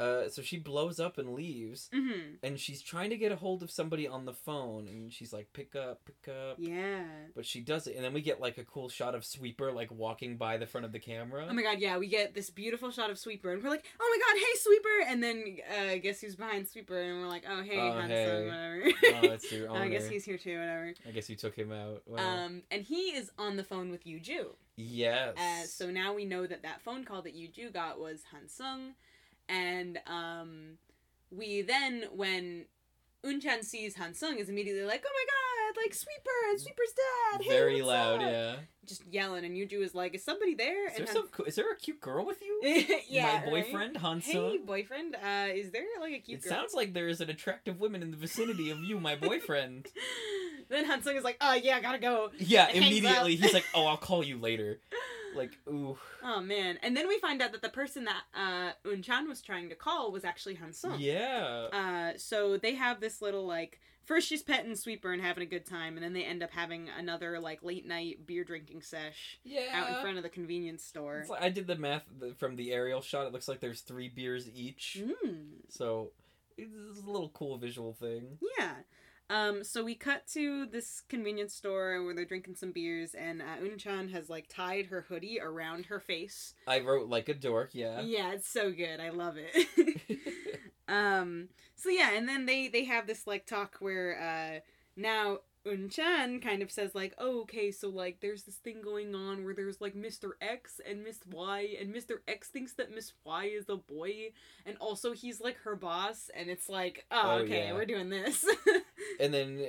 Uh, 0.00 0.28
so 0.30 0.40
she 0.42 0.58
blows 0.58 0.98
up 0.98 1.18
and 1.18 1.34
leaves, 1.34 1.88
hmm 1.92 2.10
and 2.42 2.58
she's 2.58 2.80
trying 2.80 3.10
to 3.10 3.16
get 3.16 3.30
a 3.32 3.36
hold 3.36 3.62
of 3.62 3.70
somebody 3.70 4.08
on 4.08 4.24
the 4.24 4.32
phone, 4.32 4.88
and 4.88 5.12
she's 5.12 5.32
like, 5.32 5.52
"Pick 5.52 5.76
up, 5.76 6.00
pick 6.06 6.34
up." 6.34 6.56
Yeah. 6.58 7.02
But 7.36 7.44
she 7.44 7.60
does 7.60 7.86
it, 7.86 7.96
and 7.96 8.04
then 8.04 8.12
we 8.14 8.20
get 8.22 8.40
like 8.40 8.56
a 8.58 8.64
cool 8.64 8.88
shot 8.88 9.14
of 9.14 9.24
Sweeper 9.24 9.70
like 9.72 9.90
walking 9.92 10.36
by 10.36 10.56
the 10.56 10.66
front 10.66 10.84
of 10.86 10.92
the 10.92 10.98
camera. 10.98 11.46
Oh 11.48 11.52
my 11.52 11.62
god, 11.62 11.78
yeah, 11.80 11.98
we 11.98 12.06
get 12.08 12.34
this 12.34 12.48
beautiful 12.50 12.90
shot 12.90 13.10
of 13.10 13.18
Sweeper, 13.18 13.52
and 13.52 13.62
we're 13.62 13.68
like, 13.70 13.84
oh 14.00 14.08
my 14.10 14.18
god, 14.34 14.40
hey 14.40 14.58
Sweeper! 14.58 15.10
And 15.10 15.22
then 15.22 15.56
uh, 15.92 15.96
guess 16.02 16.20
who's 16.20 16.36
behind 16.36 16.66
Sweeper? 16.68 16.98
And 16.98 17.20
we're 17.20 17.28
like, 17.28 17.44
oh 17.48 17.62
hey, 17.62 17.78
Oh, 17.78 17.92
Hansung, 17.92 18.08
hey. 18.08 18.44
whatever. 18.46 19.26
oh, 19.28 19.32
it's 19.34 19.52
your. 19.52 19.70
I 19.76 19.88
guess 19.88 20.08
he's 20.08 20.24
here 20.24 20.38
too, 20.38 20.58
whatever. 20.58 20.94
I 21.06 21.10
guess 21.10 21.28
you 21.28 21.36
took 21.36 21.54
him 21.56 21.72
out. 21.72 22.02
Um, 22.16 22.62
and 22.70 22.82
he 22.82 23.10
is 23.16 23.30
on 23.38 23.56
the 23.56 23.64
phone 23.64 23.90
with 23.90 24.04
Yuju. 24.04 24.46
yes. 24.76 25.36
Uh, 25.36 25.66
so 25.66 25.90
now 25.90 26.14
we 26.14 26.24
know 26.24 26.46
that 26.46 26.62
that 26.62 26.80
phone 26.82 27.04
call 27.04 27.22
that 27.22 27.36
Yuju 27.36 27.72
got 27.74 28.00
was 28.00 28.22
Hansung, 28.34 28.92
and 29.50 29.98
um, 30.06 30.78
we 31.30 31.62
then 31.62 32.04
when 32.14 32.66
Unchan 33.24 33.64
sees 33.64 33.96
Hansung 33.96 34.38
is 34.38 34.48
immediately 34.48 34.84
like, 34.84 35.04
oh 35.06 35.10
my 35.12 35.24
god, 35.26 35.82
like 35.82 35.94
Sweeper 35.94 36.50
and 36.50 36.60
Sweeper's 36.60 36.92
dad. 37.32 37.42
Hey, 37.42 37.50
very 37.50 37.82
loud. 37.82 38.22
up?" 38.22 38.30
Yeah. 38.30 38.56
Just 38.86 39.06
yelling, 39.06 39.44
and 39.44 39.54
Yuju 39.54 39.82
is 39.82 39.94
like, 39.94 40.14
is 40.14 40.24
somebody 40.24 40.54
there?" 40.54 40.86
Is 40.88 40.96
there 40.96 41.06
and 41.06 41.08
some? 41.08 41.46
Is 41.46 41.54
there 41.54 41.70
a 41.70 41.76
cute 41.76 42.00
girl 42.00 42.24
with 42.24 42.40
you? 42.42 42.60
Yeah, 43.08 43.26
My 43.26 43.32
right? 43.34 43.44
boyfriend 43.46 43.96
Hansun. 43.96 44.22
Hey, 44.52 44.58
boyfriend. 44.58 45.16
Uh, 45.16 45.48
is 45.52 45.70
there 45.70 45.84
like 46.00 46.14
a 46.14 46.18
cute 46.20 46.42
girl? 46.42 46.50
It 46.50 46.54
girl? 46.54 46.60
sounds 46.62 46.74
like 46.74 46.94
there 46.94 47.08
is 47.08 47.20
an 47.20 47.28
attractive 47.30 47.78
woman 47.80 48.02
in 48.02 48.10
the 48.10 48.16
vicinity 48.16 48.70
of 48.70 48.78
you, 48.78 48.98
my 49.00 49.16
boyfriend. 49.16 49.88
then 50.70 50.86
Hansung 50.88 51.16
is 51.16 51.24
like, 51.24 51.36
oh 51.40 51.54
yeah, 51.54 51.80
gotta 51.80 51.98
go. 51.98 52.30
yeah, 52.38 52.66
Hangs 52.66 52.78
immediately 52.78 53.36
he's 53.36 53.52
like, 53.52 53.66
"Oh, 53.74 53.86
I'll 53.86 53.96
call 53.96 54.24
you 54.24 54.38
later." 54.38 54.80
Like, 55.34 55.52
ooh, 55.68 55.96
Oh 56.24 56.40
man! 56.40 56.78
And 56.82 56.96
then 56.96 57.06
we 57.08 57.18
find 57.18 57.40
out 57.42 57.52
that 57.52 57.62
the 57.62 57.68
person 57.68 58.04
that 58.06 58.22
uh, 58.34 58.72
Unchan 58.88 59.28
was 59.28 59.40
trying 59.42 59.68
to 59.70 59.74
call 59.74 60.10
was 60.12 60.24
actually 60.24 60.56
Hansung. 60.56 60.96
yeah. 60.98 61.68
Uh, 61.72 62.18
so 62.18 62.56
they 62.56 62.74
have 62.74 63.00
this 63.00 63.20
little 63.22 63.46
like 63.46 63.78
first 64.04 64.26
she's 64.28 64.42
petting 64.42 64.74
Sweeper 64.74 65.12
and 65.12 65.22
having 65.22 65.42
a 65.42 65.46
good 65.46 65.66
time, 65.66 65.96
and 65.96 66.02
then 66.04 66.12
they 66.12 66.24
end 66.24 66.42
up 66.42 66.50
having 66.50 66.88
another 66.98 67.38
like 67.38 67.62
late 67.62 67.86
night 67.86 68.26
beer 68.26 68.42
drinking 68.44 68.82
sesh 68.82 69.38
Yeah. 69.44 69.68
out 69.72 69.88
in 69.96 70.02
front 70.02 70.16
of 70.16 70.22
the 70.24 70.28
convenience 70.28 70.82
store. 70.84 71.24
Like- 71.28 71.42
I 71.42 71.48
did 71.50 71.66
the 71.66 71.76
math 71.76 72.04
from 72.38 72.56
the 72.56 72.72
aerial 72.72 73.00
shot. 73.02 73.26
It 73.26 73.32
looks 73.32 73.46
like 73.48 73.60
there's 73.60 73.82
three 73.82 74.08
beers 74.08 74.48
each. 74.52 74.98
Mm, 75.00 75.46
So 75.68 76.10
it's 76.58 76.98
a 77.00 77.08
little 77.10 77.30
cool 77.30 77.56
visual 77.58 77.92
thing. 77.92 78.38
yeah. 78.58 78.74
Um, 79.30 79.62
so 79.62 79.84
we 79.84 79.94
cut 79.94 80.26
to 80.32 80.66
this 80.66 81.02
convenience 81.08 81.54
store 81.54 82.02
where 82.04 82.14
they're 82.14 82.24
drinking 82.24 82.56
some 82.56 82.72
beers, 82.72 83.14
and 83.14 83.40
uh, 83.40 83.62
Unchan 83.62 84.10
has 84.10 84.28
like 84.28 84.48
tied 84.48 84.86
her 84.86 85.06
hoodie 85.08 85.38
around 85.40 85.86
her 85.86 86.00
face. 86.00 86.54
I 86.66 86.80
wrote 86.80 87.08
like 87.08 87.28
a 87.28 87.34
dork, 87.34 87.70
yeah. 87.72 88.00
Yeah, 88.00 88.32
it's 88.32 88.48
so 88.48 88.72
good. 88.72 88.98
I 88.98 89.10
love 89.10 89.36
it. 89.38 90.18
um. 90.88 91.48
So 91.76 91.90
yeah, 91.90 92.10
and 92.14 92.28
then 92.28 92.44
they 92.44 92.66
they 92.66 92.84
have 92.86 93.06
this 93.06 93.24
like 93.24 93.46
talk 93.46 93.76
where 93.78 94.20
uh 94.20 94.60
now 94.96 95.38
Unchan 95.66 96.42
kind 96.42 96.62
of 96.62 96.70
says 96.70 96.94
like, 96.94 97.14
oh, 97.18 97.42
okay, 97.42 97.70
so 97.70 97.88
like 97.88 98.20
there's 98.20 98.44
this 98.44 98.56
thing 98.56 98.80
going 98.82 99.14
on 99.14 99.44
where 99.44 99.54
there's 99.54 99.80
like 99.80 99.94
Mr. 99.94 100.30
X 100.40 100.80
and 100.88 101.02
Miss 101.04 101.18
Y, 101.30 101.76
and 101.80 101.94
Mr. 101.94 102.18
X 102.26 102.48
thinks 102.48 102.72
that 102.74 102.94
Miss 102.94 103.12
Y 103.24 103.44
is 103.46 103.68
a 103.68 103.76
boy, 103.76 104.30
and 104.64 104.76
also 104.78 105.12
he's 105.12 105.40
like 105.40 105.58
her 105.58 105.76
boss, 105.76 106.30
and 106.34 106.48
it's 106.48 106.68
like, 106.68 107.04
oh, 107.10 107.20
Oh, 107.24 107.38
okay, 107.42 107.66
yeah. 107.66 107.72
we're 107.74 107.84
doing 107.84 108.08
this. 108.08 108.44
and 109.20 109.34
then 109.34 109.60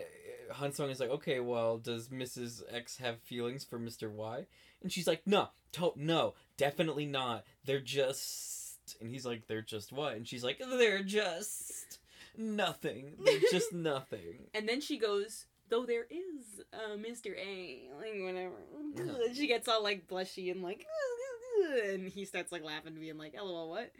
uh, 0.49 0.53
Hansung 0.53 0.89
is 0.91 0.99
like, 0.99 1.09
okay, 1.09 1.39
well, 1.39 1.77
does 1.77 2.07
Mrs. 2.09 2.63
X 2.71 2.97
have 2.97 3.19
feelings 3.19 3.63
for 3.65 3.77
Mr. 3.79 4.09
Y? 4.09 4.45
And 4.81 4.91
she's 4.91 5.07
like, 5.07 5.21
no, 5.25 5.49
to- 5.73 5.93
no, 5.95 6.33
definitely 6.57 7.05
not. 7.05 7.43
They're 7.65 7.79
just. 7.81 8.97
And 8.99 9.09
he's 9.11 9.25
like, 9.25 9.47
they're 9.47 9.61
just 9.61 9.91
what? 9.93 10.13
And 10.15 10.27
she's 10.27 10.43
like, 10.43 10.57
they're 10.59 11.03
just 11.03 11.99
nothing. 12.37 13.13
They're 13.23 13.39
just 13.51 13.73
nothing. 13.73 14.47
and 14.53 14.67
then 14.67 14.81
she 14.81 14.97
goes. 14.97 15.45
Though 15.71 15.85
there 15.85 16.05
is 16.09 16.61
uh, 16.73 16.97
Mr. 16.97 17.33
A, 17.37 17.89
like 17.97 18.21
whatever. 18.21 18.55
Yeah. 18.93 19.33
She 19.33 19.47
gets 19.47 19.69
all 19.69 19.81
like 19.81 20.05
blushy 20.05 20.51
and 20.51 20.61
like, 20.61 20.85
and 21.85 22.09
he 22.09 22.25
starts 22.25 22.51
like 22.51 22.63
laughing, 22.63 22.95
being 22.99 23.17
like, 23.17 23.33
"LOL, 23.41 23.69
what?" 23.69 23.91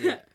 yeah. 0.00 0.20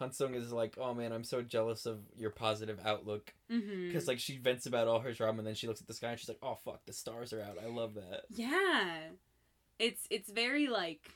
Hansung 0.00 0.34
is 0.34 0.52
like, 0.52 0.76
oh 0.78 0.92
man, 0.92 1.12
I'm 1.12 1.24
so 1.24 1.40
jealous 1.40 1.86
of 1.86 2.00
your 2.16 2.30
positive 2.30 2.80
outlook. 2.84 3.32
Because, 3.48 4.08
like, 4.08 4.18
she 4.18 4.36
vents 4.38 4.66
about 4.66 4.88
all 4.88 4.98
her 5.00 5.12
drama 5.12 5.38
and 5.38 5.46
then 5.46 5.54
she 5.54 5.68
looks 5.68 5.80
at 5.80 5.86
the 5.86 5.94
sky 5.94 6.10
and 6.10 6.18
she's 6.18 6.28
like, 6.28 6.40
oh 6.42 6.58
fuck, 6.64 6.84
the 6.84 6.92
stars 6.92 7.32
are 7.32 7.40
out. 7.40 7.56
I 7.64 7.68
love 7.68 7.94
that. 7.94 8.24
Yeah, 8.28 8.98
it's 9.78 10.06
it's 10.10 10.30
very 10.30 10.66
like, 10.66 11.08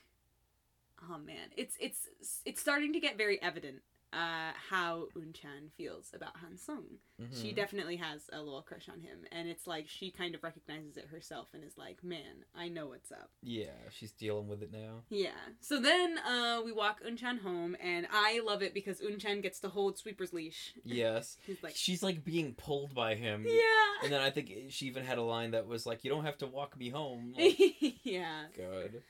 oh 1.11 1.18
man, 1.18 1.48
it's 1.57 1.77
it's 1.79 2.09
it's 2.46 2.61
starting 2.61 2.92
to 2.94 3.01
get 3.01 3.18
very 3.18 3.42
evident 3.42 3.83
uh 4.12 4.53
how 4.71 5.09
Unchan 5.16 5.71
feels 5.77 6.11
about 6.14 6.35
Hansung. 6.37 6.99
She 7.33 7.51
Mhm. 7.53 7.57
definitely 7.57 7.97
has 7.97 8.31
a 8.33 8.40
little 8.40 8.62
crush 8.62 8.88
on 8.88 9.01
him, 9.01 9.27
and 9.33 9.49
it's 9.49 9.66
like 9.66 9.88
she 9.88 10.11
kind 10.11 10.35
of 10.37 10.42
recognizes 10.42 10.97
it 10.97 11.07
herself 11.07 11.49
and 11.53 11.64
is 11.64 11.77
like, 11.77 12.03
"Man, 12.05 12.44
I 12.55 12.68
know 12.68 12.87
what's 12.88 13.11
up." 13.11 13.31
Yeah, 13.42 13.75
she's 13.90 14.12
dealing 14.12 14.47
with 14.49 14.62
it 14.62 14.71
now. 14.73 15.03
Yeah. 15.11 15.33
So 15.61 15.81
then 15.81 16.18
uh 16.18 16.62
we 16.64 16.73
walk 16.73 17.03
Unchan 17.03 17.40
home, 17.40 17.77
and 17.81 18.07
I 18.11 18.40
love 18.40 18.62
it 18.62 18.73
because 18.73 19.01
Unchan 19.01 19.42
gets 19.42 19.61
to 19.61 19.68
hold 19.68 19.99
Sweeper's 19.99 20.33
leash. 20.33 20.75
Yes. 20.85 21.37
Like, 21.62 21.77
she's 21.77 22.03
like 22.03 22.25
being 22.25 22.55
pulled 22.55 22.94
by 22.94 23.14
him. 23.14 23.44
"Yeah." 23.47 24.03
And 24.05 24.12
then 24.12 24.21
I 24.23 24.31
think 24.31 24.53
she 24.71 24.87
even 24.87 25.05
had 25.05 25.18
a 25.18 25.23
line 25.23 25.51
that 25.51 25.66
was 25.66 25.85
like, 25.87 26.05
"You 26.05 26.11
don't 26.11 26.25
have 26.25 26.38
to 26.38 26.47
walk 26.47 26.77
me 26.79 26.88
home." 26.90 27.35
Like, 27.37 27.59
yeah. 28.05 28.47
God. 28.57 29.03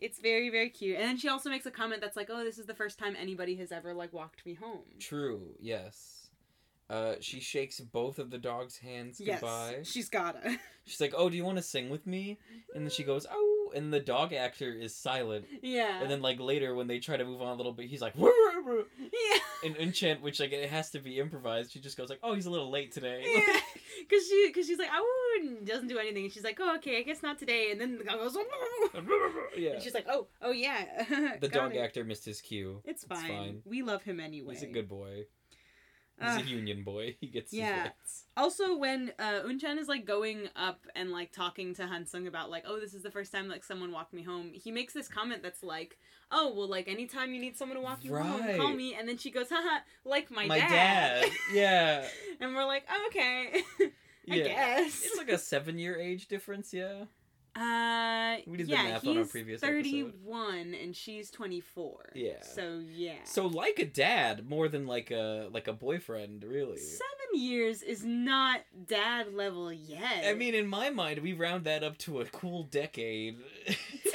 It's 0.00 0.18
very, 0.18 0.50
very 0.50 0.70
cute. 0.70 0.96
And 0.96 1.04
then 1.04 1.16
she 1.18 1.28
also 1.28 1.50
makes 1.50 1.66
a 1.66 1.70
comment 1.70 2.00
that's 2.00 2.16
like, 2.16 2.28
oh, 2.30 2.42
this 2.44 2.58
is 2.58 2.66
the 2.66 2.74
first 2.74 2.98
time 2.98 3.16
anybody 3.18 3.56
has 3.56 3.70
ever, 3.70 3.92
like, 3.94 4.12
walked 4.12 4.44
me 4.46 4.54
home. 4.54 4.84
True. 4.98 5.54
Yes. 5.60 6.20
Uh, 6.88 7.14
she 7.20 7.38
shakes 7.38 7.78
both 7.78 8.18
of 8.18 8.30
the 8.30 8.38
dog's 8.38 8.76
hands 8.78 9.20
goodbye. 9.24 9.74
Yes. 9.78 9.86
She's 9.90 10.08
gotta. 10.08 10.58
She's 10.86 11.00
like, 11.00 11.14
"Oh, 11.16 11.30
do 11.30 11.36
you 11.36 11.44
want 11.44 11.56
to 11.58 11.62
sing 11.62 11.88
with 11.88 12.04
me?" 12.04 12.36
And 12.74 12.84
then 12.84 12.90
she 12.90 13.04
goes, 13.04 13.26
"Oh," 13.30 13.59
and 13.74 13.92
the 13.92 14.00
dog 14.00 14.32
actor 14.32 14.72
is 14.72 14.94
silent. 14.94 15.46
yeah. 15.62 16.00
And 16.00 16.10
then 16.10 16.22
like 16.22 16.40
later 16.40 16.74
when 16.74 16.86
they 16.86 16.98
try 16.98 17.16
to 17.16 17.24
move 17.24 17.42
on 17.42 17.48
a 17.48 17.54
little 17.54 17.72
bit, 17.72 17.86
he's 17.86 18.00
like, 18.02 18.16
"Woo, 18.16 18.32
woo, 18.54 18.64
woo." 18.64 18.84
Yeah. 18.98 19.40
and 19.64 19.76
Unchan, 19.76 20.20
which 20.20 20.40
like 20.40 20.52
it 20.52 20.68
has 20.70 20.90
to 20.90 20.98
be 20.98 21.18
improvised. 21.18 21.72
She 21.72 21.80
just 21.80 21.96
goes 21.96 22.08
like, 22.08 22.20
"Oh, 22.22 22.34
he's 22.34 22.46
a 22.46 22.50
little 22.50 22.70
late 22.70 22.92
today." 22.92 23.24
Yeah. 23.26 23.60
Cause 24.08 24.26
she, 24.26 24.50
cause 24.52 24.66
she's 24.66 24.78
like, 24.78 24.88
oh, 24.92 25.38
and 25.40 25.66
doesn't 25.66 25.88
do 25.88 25.98
anything. 25.98 26.24
And 26.24 26.32
she's 26.32 26.42
like, 26.42 26.58
oh, 26.60 26.76
okay, 26.76 26.98
I 26.98 27.02
guess 27.02 27.22
not 27.22 27.38
today. 27.38 27.70
And 27.70 27.80
then 27.80 27.98
the 27.98 28.04
guy 28.04 28.14
goes, 28.14 28.36
yeah. 29.56 29.70
and 29.72 29.82
she's 29.82 29.94
like, 29.94 30.06
oh, 30.08 30.26
oh 30.42 30.52
yeah. 30.52 30.84
The 31.40 31.48
dog 31.48 31.74
it. 31.74 31.78
actor 31.78 32.02
missed 32.02 32.24
his 32.24 32.40
cue. 32.40 32.80
It's 32.84 33.04
fine. 33.04 33.28
fine. 33.28 33.62
We 33.64 33.82
love 33.82 34.02
him 34.02 34.18
anyway. 34.18 34.54
He's 34.54 34.62
a 34.62 34.66
good 34.66 34.88
boy. 34.88 35.26
He's 36.20 36.36
a 36.36 36.42
union 36.48 36.82
boy. 36.84 37.16
He 37.20 37.26
gets 37.26 37.52
Yeah. 37.52 37.88
Also, 38.36 38.76
when 38.76 39.12
uh, 39.18 39.40
Unchan 39.46 39.78
is 39.78 39.88
like 39.88 40.04
going 40.04 40.48
up 40.56 40.86
and 40.94 41.10
like 41.10 41.32
talking 41.32 41.74
to 41.74 41.82
Hansung 41.82 42.26
about 42.26 42.50
like, 42.50 42.64
oh, 42.66 42.78
this 42.80 42.94
is 42.94 43.02
the 43.02 43.10
first 43.10 43.32
time 43.32 43.48
like 43.48 43.64
someone 43.64 43.92
walked 43.92 44.12
me 44.12 44.22
home, 44.22 44.50
he 44.54 44.70
makes 44.70 44.92
this 44.92 45.08
comment 45.08 45.42
that's 45.42 45.62
like, 45.62 45.98
oh, 46.30 46.52
well, 46.54 46.68
like 46.68 46.88
anytime 46.88 47.32
you 47.34 47.40
need 47.40 47.56
someone 47.56 47.76
to 47.76 47.82
walk 47.82 48.04
you 48.04 48.14
home, 48.14 48.42
call 48.56 48.72
me. 48.74 48.94
And 48.94 49.08
then 49.08 49.18
she 49.18 49.30
goes, 49.30 49.48
haha, 49.50 49.80
like 50.04 50.30
my, 50.30 50.46
My 50.46 50.58
dad. 50.58 50.68
dad. 51.22 51.30
Yeah. 51.52 52.06
and 52.40 52.54
we're 52.54 52.64
like, 52.66 52.84
oh, 52.90 53.04
okay, 53.08 53.62
I 53.80 54.34
Yeah. 54.36 54.44
guess. 54.44 55.02
It's 55.04 55.16
like 55.18 55.30
a 55.30 55.38
seven 55.38 55.78
year 55.78 55.98
age 55.98 56.28
difference, 56.28 56.72
yeah. 56.72 57.04
Uh, 57.56 58.36
We 58.46 58.58
did 58.58 58.66
the 58.66 58.72
yeah, 58.72 58.82
math 58.84 59.02
he's 59.02 59.10
on 59.10 59.18
our 59.18 59.24
previous 59.24 59.62
episode. 59.62 59.76
thirty-one 59.76 60.74
and 60.74 60.94
she's 60.94 61.30
twenty-four. 61.30 62.10
Yeah. 62.14 62.42
So 62.42 62.80
yeah. 62.90 63.16
So 63.24 63.46
like 63.46 63.78
a 63.78 63.86
dad 63.86 64.48
more 64.48 64.68
than 64.68 64.86
like 64.86 65.10
a 65.10 65.48
like 65.52 65.68
a 65.68 65.72
boyfriend, 65.72 66.44
really. 66.44 66.78
Seven 66.78 67.40
years 67.40 67.82
is 67.82 68.04
not 68.04 68.60
dad 68.86 69.34
level 69.34 69.72
yet. 69.72 70.24
I 70.26 70.34
mean, 70.34 70.54
in 70.54 70.66
my 70.66 70.90
mind, 70.90 71.20
we 71.20 71.32
round 71.32 71.64
that 71.64 71.82
up 71.82 71.96
to 71.98 72.20
a 72.20 72.24
cool 72.26 72.64
decade. 72.64 73.38
ten 73.66 73.76
is 74.04 74.12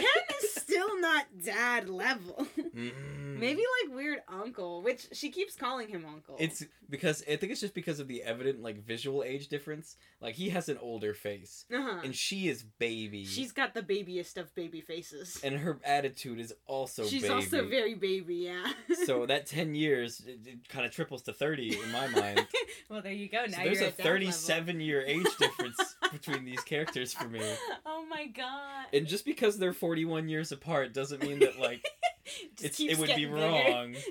still 0.75 0.99
not 0.99 1.25
dad 1.43 1.89
level. 1.89 2.47
Mm. 2.75 3.39
Maybe 3.39 3.61
like 3.83 3.95
weird 3.95 4.19
uncle, 4.27 4.81
which 4.81 5.07
she 5.13 5.29
keeps 5.29 5.55
calling 5.55 5.89
him 5.89 6.05
uncle. 6.05 6.35
It's 6.39 6.63
because 6.89 7.21
I 7.23 7.35
think 7.35 7.51
it's 7.51 7.61
just 7.61 7.73
because 7.73 7.99
of 7.99 8.07
the 8.07 8.23
evident 8.23 8.61
like 8.61 8.83
visual 8.83 9.23
age 9.23 9.47
difference. 9.47 9.97
Like 10.21 10.35
he 10.35 10.49
has 10.49 10.69
an 10.69 10.77
older 10.81 11.13
face, 11.13 11.65
uh-huh. 11.73 12.01
and 12.03 12.15
she 12.15 12.47
is 12.47 12.63
baby. 12.63 13.25
She's 13.25 13.51
got 13.51 13.73
the 13.73 13.81
babyest 13.81 14.37
of 14.37 14.53
baby 14.55 14.81
faces. 14.81 15.39
and 15.43 15.57
her 15.59 15.79
attitude 15.83 16.39
is 16.39 16.53
also 16.65 17.05
She's 17.05 17.23
baby. 17.23 17.33
also 17.33 17.67
very 17.67 17.93
baby, 17.93 18.35
yeah. 18.35 18.71
so 19.05 19.25
that 19.25 19.45
ten 19.45 19.75
years 19.75 20.21
it, 20.25 20.39
it 20.45 20.69
kind 20.69 20.85
of 20.85 20.91
triples 20.91 21.21
to 21.23 21.33
thirty 21.33 21.77
in 21.77 21.91
my 21.91 22.07
mind. 22.07 22.47
well, 22.89 23.01
there 23.01 23.13
you 23.13 23.29
go. 23.29 23.45
Now 23.45 23.57
so 23.57 23.63
there's 23.63 23.81
a 23.81 23.87
at 23.87 23.97
dad 23.97 24.03
level. 24.03 24.13
thirty-seven 24.13 24.79
year 24.79 25.01
age 25.01 25.27
difference 25.37 25.77
between 26.15 26.45
these 26.45 26.61
characters 26.61 27.13
for 27.13 27.27
me. 27.27 27.41
Oh 27.85 28.05
my 28.07 28.27
god. 28.27 28.85
And 28.93 29.07
just 29.07 29.25
because 29.25 29.57
they're 29.57 29.73
forty-one 29.73 30.29
years 30.29 30.51
apart 30.51 30.93
doesn't 30.93 31.21
mean 31.23 31.39
that 31.39 31.59
like 31.59 31.85
it's, 32.61 32.79
it 32.79 32.97
would 32.99 33.07
be 33.09 33.25
bigger. 33.25 33.35
wrong. 33.35 33.95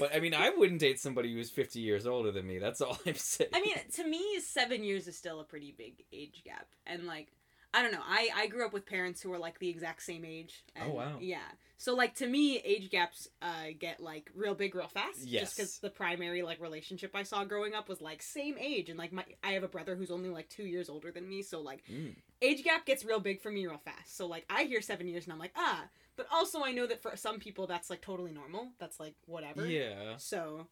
But 0.00 0.14
I 0.16 0.20
mean, 0.20 0.32
I 0.32 0.48
wouldn't 0.48 0.80
date 0.80 0.98
somebody 0.98 1.34
who's 1.34 1.50
fifty 1.50 1.80
years 1.80 2.06
older 2.06 2.32
than 2.32 2.46
me. 2.46 2.58
That's 2.58 2.80
all 2.80 2.98
I'm 3.06 3.14
saying. 3.14 3.50
I 3.52 3.60
mean, 3.60 3.74
to 3.96 4.06
me, 4.06 4.40
seven 4.40 4.82
years 4.82 5.06
is 5.06 5.16
still 5.16 5.40
a 5.40 5.44
pretty 5.44 5.74
big 5.76 6.04
age 6.10 6.42
gap, 6.42 6.68
and 6.86 7.06
like, 7.06 7.28
I 7.72 7.82
don't 7.82 7.92
know. 7.92 8.02
I 8.04 8.30
I 8.34 8.46
grew 8.48 8.66
up 8.66 8.72
with 8.72 8.84
parents 8.86 9.22
who 9.22 9.30
were 9.30 9.38
like 9.38 9.58
the 9.58 9.68
exact 9.68 10.02
same 10.02 10.24
age. 10.24 10.64
Oh, 10.80 10.90
wow. 10.90 11.18
Yeah. 11.20 11.38
So 11.78 11.94
like 11.94 12.14
to 12.16 12.26
me, 12.26 12.58
age 12.58 12.90
gaps 12.90 13.28
uh 13.40 13.68
get 13.78 14.00
like 14.00 14.30
real 14.34 14.54
big 14.54 14.74
real 14.74 14.88
fast. 14.88 15.24
Yes. 15.24 15.42
Just 15.42 15.56
because 15.56 15.78
the 15.78 15.90
primary 15.90 16.42
like 16.42 16.60
relationship 16.60 17.12
I 17.14 17.22
saw 17.22 17.44
growing 17.44 17.74
up 17.74 17.88
was 17.88 18.00
like 18.00 18.22
same 18.22 18.56
age, 18.58 18.88
and 18.90 18.98
like 18.98 19.12
my 19.12 19.24
I 19.44 19.52
have 19.52 19.62
a 19.62 19.68
brother 19.68 19.94
who's 19.94 20.10
only 20.10 20.30
like 20.30 20.48
two 20.48 20.64
years 20.64 20.88
older 20.88 21.10
than 21.12 21.28
me, 21.28 21.42
so 21.42 21.60
like 21.60 21.82
Mm. 21.90 22.14
age 22.42 22.64
gap 22.64 22.84
gets 22.86 23.04
real 23.04 23.20
big 23.20 23.40
for 23.40 23.50
me 23.50 23.66
real 23.66 23.78
fast. 23.84 24.16
So 24.16 24.26
like 24.26 24.44
I 24.50 24.64
hear 24.64 24.80
seven 24.82 25.06
years 25.08 25.24
and 25.24 25.32
I'm 25.32 25.38
like 25.38 25.52
ah, 25.56 25.84
but 26.16 26.26
also 26.32 26.62
I 26.64 26.72
know 26.72 26.86
that 26.86 27.00
for 27.00 27.16
some 27.16 27.38
people 27.38 27.66
that's 27.66 27.88
like 27.88 28.02
totally 28.02 28.32
normal. 28.32 28.68
That's 28.78 28.98
like 28.98 29.14
whatever. 29.26 29.64
yeah. 29.66 30.14
So, 30.18 30.66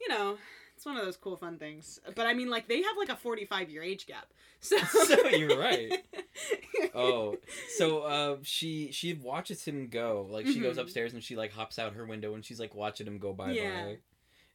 you 0.00 0.08
know, 0.08 0.36
it's 0.82 0.86
one 0.86 0.96
of 0.96 1.04
those 1.04 1.16
cool 1.16 1.36
fun 1.36 1.58
things. 1.58 2.00
But 2.16 2.26
I 2.26 2.34
mean, 2.34 2.50
like 2.50 2.66
they 2.66 2.82
have 2.82 2.96
like 2.98 3.08
a 3.08 3.14
forty-five 3.14 3.70
year 3.70 3.82
age 3.84 4.06
gap. 4.06 4.26
So, 4.60 4.76
So 5.06 5.28
you're 5.28 5.58
right. 5.58 5.92
Oh, 6.94 7.36
so 7.78 8.00
uh, 8.02 8.36
she 8.42 8.90
she 8.92 9.14
watches 9.14 9.64
him 9.64 9.88
go. 9.88 10.26
Like 10.28 10.46
she 10.46 10.58
goes 10.60 10.76
Mhm. 10.76 10.80
upstairs 10.82 11.12
and 11.14 11.22
she 11.22 11.36
like 11.36 11.52
hops 11.52 11.78
out 11.78 11.94
her 11.94 12.04
window 12.04 12.34
and 12.34 12.44
she's 12.44 12.58
like 12.60 12.74
watching 12.74 13.06
him 13.06 13.18
go 13.18 13.32
bye 13.32 13.52
Yeah. 13.54 13.82
bye. 13.84 13.98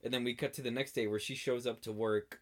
And 0.03 0.13
then 0.13 0.23
we 0.23 0.33
cut 0.35 0.53
to 0.53 0.61
the 0.61 0.69
next 0.71 0.91
day 0.93 1.07
where 1.07 1.19
she 1.19 1.33
shows 1.35 1.65
up 1.65 1.81
to 1.83 1.91
work, 1.91 2.41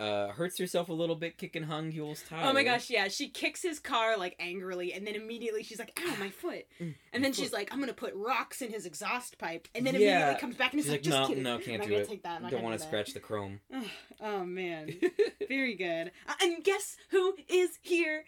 uh, 0.00 0.28
hurts 0.32 0.58
herself 0.58 0.88
a 0.88 0.92
little 0.92 1.14
bit 1.16 1.36
kicking 1.38 1.62
Hung 1.64 1.92
Yule's 1.92 2.22
tire. 2.28 2.46
Oh 2.48 2.52
my 2.52 2.62
gosh, 2.64 2.88
yeah. 2.90 3.08
She 3.08 3.28
kicks 3.28 3.62
his 3.62 3.78
car 3.78 4.16
like 4.16 4.34
angrily, 4.40 4.92
and 4.94 5.06
then 5.06 5.14
immediately 5.14 5.62
she's 5.62 5.78
like, 5.78 5.98
"Ow, 6.04 6.16
my 6.18 6.30
foot!" 6.42 6.64
Mm, 6.80 6.94
And 7.12 7.22
then 7.24 7.32
she's 7.32 7.52
like, 7.52 7.72
"I'm 7.72 7.80
gonna 7.80 7.92
put 7.92 8.14
rocks 8.14 8.62
in 8.62 8.70
his 8.72 8.86
exhaust 8.86 9.38
pipe," 9.38 9.68
and 9.74 9.86
then 9.86 9.94
Yeah. 9.94 10.00
immediately 10.00 10.40
comes 10.40 10.56
back 10.56 10.72
and 10.72 10.80
is 10.80 10.86
She's 10.86 10.92
like, 10.92 10.98
like, 11.00 11.04
"Just 11.04 11.18
no, 11.20 11.26
kidding." 11.28 11.42
no, 11.44 11.58
can't 11.58 11.82
do 11.86 11.94
it. 11.94 12.08
Take 12.08 12.22
that. 12.24 12.40
Don't 12.50 12.62
want 12.62 12.74
do 12.74 12.82
to 12.82 12.84
scratch 12.88 13.12
the 13.14 13.20
chrome. 13.20 13.60
oh 14.20 14.44
man, 14.44 14.90
very 15.48 15.74
good. 15.74 16.10
Uh, 16.28 16.34
and 16.42 16.64
guess 16.64 16.96
who 17.10 17.34
is 17.48 17.78
here? 17.82 18.24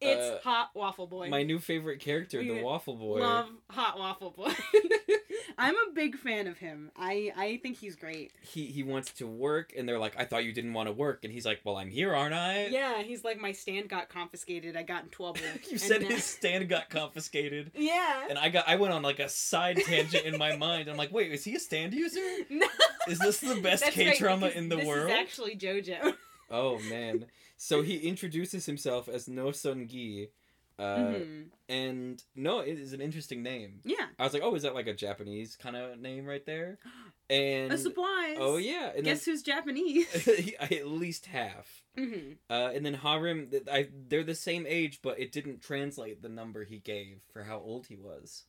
It's 0.00 0.20
Uh, 0.20 0.48
Hot 0.48 0.70
Waffle 0.74 1.06
Boy. 1.06 1.28
My 1.30 1.42
new 1.42 1.58
favorite 1.58 2.00
character, 2.00 2.42
the 2.42 2.62
Waffle 2.62 2.96
Boy. 2.96 3.20
Love 3.20 3.48
Hot 3.70 3.98
Waffle 3.98 4.30
Boy. 4.30 4.52
I'm 5.58 5.74
a 5.74 5.92
big 5.94 6.18
fan 6.18 6.46
of 6.48 6.58
him. 6.58 6.90
I 6.96 7.32
I 7.34 7.56
think 7.62 7.78
he's 7.78 7.96
great. 7.96 8.32
he 8.42 8.66
he 8.66 8.82
wants 8.82 9.10
to 9.14 9.26
work, 9.26 9.72
and 9.76 9.88
they're 9.88 9.98
like, 9.98 10.14
"I 10.18 10.24
thought 10.26 10.44
you 10.44 10.52
didn't 10.52 10.74
want 10.74 10.88
to 10.88 10.92
work," 10.92 11.24
and 11.24 11.32
he's 11.32 11.46
like, 11.46 11.60
"Well, 11.64 11.76
I'm 11.76 11.88
here, 11.90 12.14
aren't 12.14 12.34
I?" 12.34 12.66
Yeah, 12.66 13.02
he's 13.02 13.24
like 13.24 13.40
my 13.40 13.52
stand 13.52 13.88
got 13.88 14.10
confiscated. 14.10 14.76
I 14.76 14.82
got 14.82 15.04
in 15.04 15.08
trouble. 15.08 15.40
you 15.70 15.78
said 15.78 16.02
now- 16.02 16.08
his 16.08 16.24
stand 16.24 16.68
got 16.68 16.90
confiscated. 16.90 17.70
Yeah. 17.74 18.26
And 18.28 18.38
I 18.38 18.50
got 18.50 18.68
I 18.68 18.76
went 18.76 18.92
on 18.92 19.02
like 19.02 19.18
a 19.18 19.30
side 19.30 19.78
tangent 19.78 20.26
in 20.26 20.36
my 20.36 20.56
mind. 20.56 20.88
I'm 20.90 20.98
like, 20.98 21.12
wait, 21.12 21.32
is 21.32 21.44
he 21.44 21.54
a 21.54 21.60
stand 21.60 21.94
user? 21.94 22.20
No. 22.50 22.66
Is 23.08 23.18
this 23.18 23.38
the 23.40 23.54
best 23.60 23.82
That's 23.84 23.94
K 23.94 24.08
right, 24.08 24.18
drama 24.18 24.46
because 24.48 24.56
in 24.56 24.68
the 24.68 24.76
this 24.76 24.86
world? 24.86 25.08
Is 25.10 25.16
actually 25.16 25.56
JoJo. 25.56 26.14
Oh 26.50 26.78
man. 26.90 27.26
So 27.56 27.82
he 27.82 27.98
introduces 27.98 28.66
himself 28.66 29.08
as 29.08 29.28
No 29.28 29.50
Sun 29.52 29.88
Gi. 29.88 30.28
Uh, 30.78 30.82
Mhm. 30.98 31.46
and 31.70 32.22
no, 32.34 32.58
it 32.60 32.78
is 32.78 32.92
an 32.92 33.00
interesting 33.00 33.42
name. 33.42 33.80
Yeah. 33.84 34.08
I 34.18 34.24
was 34.24 34.34
like, 34.34 34.42
oh, 34.42 34.54
is 34.54 34.62
that 34.62 34.74
like 34.74 34.86
a 34.86 34.92
Japanese 34.94 35.56
kind 35.56 35.74
of 35.74 35.98
name 35.98 36.26
right 36.26 36.44
there? 36.44 36.78
And 37.28 37.72
A 37.72 37.78
surprise. 37.78 38.36
oh 38.38 38.56
yeah, 38.56 38.92
and 38.94 39.04
Guess 39.04 39.24
who's 39.24 39.42
Japanese? 39.42 40.06
at 40.60 40.86
least 40.86 41.26
half. 41.26 41.82
hmm 41.96 42.34
Uh, 42.48 42.70
and 42.72 42.86
then 42.86 42.94
Harim, 42.94 43.50
I, 43.72 43.88
they're 44.08 44.22
the 44.22 44.36
same 44.36 44.64
age, 44.68 45.00
but 45.02 45.18
it 45.18 45.32
didn't 45.32 45.60
translate 45.60 46.22
the 46.22 46.28
number 46.28 46.62
he 46.62 46.78
gave 46.78 47.22
for 47.32 47.42
how 47.42 47.58
old 47.58 47.86
he 47.88 47.96
was. 47.96 48.44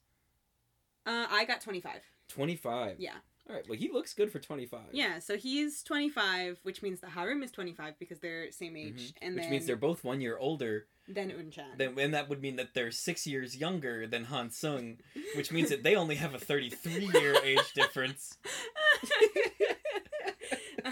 Uh, 1.08 1.26
I 1.32 1.46
got 1.46 1.62
25. 1.62 2.02
Twenty 2.28 2.56
five. 2.56 3.00
Yeah. 3.00 3.16
All 3.50 3.56
right. 3.56 3.64
Well, 3.70 3.78
he 3.78 3.90
looks 3.92 4.14
good 4.14 4.32
for 4.32 4.40
twenty 4.40 4.66
five. 4.66 4.90
Yeah, 4.92 5.20
so 5.20 5.38
he's 5.38 5.82
25, 5.84 6.60
which 6.64 6.82
means 6.82 7.00
the 7.00 7.08
Harim 7.10 7.42
is 7.44 7.52
25 7.52 7.94
because 7.98 8.20
they're 8.20 8.52
same 8.52 8.76
age. 8.76 9.14
And 9.22 9.32
Mm-hmm. 9.32 9.36
Which 9.36 9.44
then, 9.44 9.52
means 9.52 9.66
they're 9.66 9.76
both 9.78 10.04
one 10.04 10.20
year 10.20 10.38
older. 10.38 10.88
than 11.08 11.30
Unchan. 11.32 11.78
Then, 11.78 11.98
and 11.98 12.14
that 12.14 12.28
would 12.28 12.42
mean 12.42 12.58
that 12.58 12.74
they're 12.74 12.92
six 12.92 13.26
years 13.26 13.56
younger 13.56 14.06
than 14.08 14.26
Han 14.26 14.50
Sung, 14.52 14.98
which 15.38 15.52
means 15.54 15.70
that 15.70 15.84
they 15.84 15.96
only 15.96 16.16
have 16.16 16.34
a 16.36 16.40
thirty 16.40 16.70
three 16.70 17.10
year 17.14 17.36
age 17.44 17.72
difference. 17.74 18.38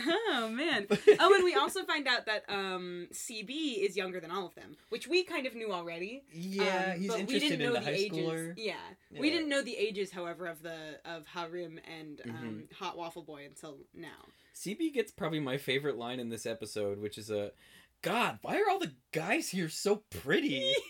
oh 0.30 0.50
man. 0.52 0.88
Oh, 1.20 1.34
and 1.34 1.44
we 1.44 1.56
also 1.56 1.84
find 1.84 2.08
out 2.08 2.26
that 2.26 2.44
um, 2.50 3.08
CB 3.14 3.84
is 3.84 3.96
younger 3.96 4.20
than 4.20 4.32
all 4.32 4.46
of 4.46 4.56
them, 4.56 4.76
which 4.90 5.08
we 5.08 5.24
kind 5.24 5.46
of 5.48 5.56
knew 5.56 5.72
already. 5.72 6.24
Yeah, 6.32 6.92
Um, 6.94 7.00
he's 7.00 7.08
but 7.08 7.16
we 7.18 7.22
interested 7.22 7.50
didn't 7.50 7.62
in 7.62 7.68
know 7.74 7.80
the 7.80 7.86
high 7.86 7.92
ages. 7.92 8.18
schooler. 8.18 8.54
Yeah. 8.58 8.74
we 9.18 9.30
didn't 9.30 9.50
know 9.50 9.62
the 9.62 9.76
ages, 9.78 10.12
however, 10.12 10.48
of 10.48 10.62
the 10.62 11.00
of 11.06 11.26
Harim 11.28 11.80
and 12.00 12.22
um, 12.26 12.64
Mhm. 12.72 12.74
Hot 12.78 12.98
Waffle 12.98 13.24
Boy 13.24 13.46
until 13.46 13.78
now. 13.94 14.26
CB 14.56 14.94
gets 14.94 15.12
probably 15.12 15.40
my 15.40 15.58
favorite 15.58 15.98
line 15.98 16.20
in 16.20 16.30
this 16.30 16.46
episode, 16.46 17.00
which 17.00 17.18
is 17.18 17.30
a, 17.30 17.52
God, 18.02 18.40
why 18.42 18.58
are 18.58 18.70
all 18.70 18.80
the 18.80 18.94
guys 19.12 19.50
here 19.50 19.70
so 19.70 20.04
pretty? 20.10 20.74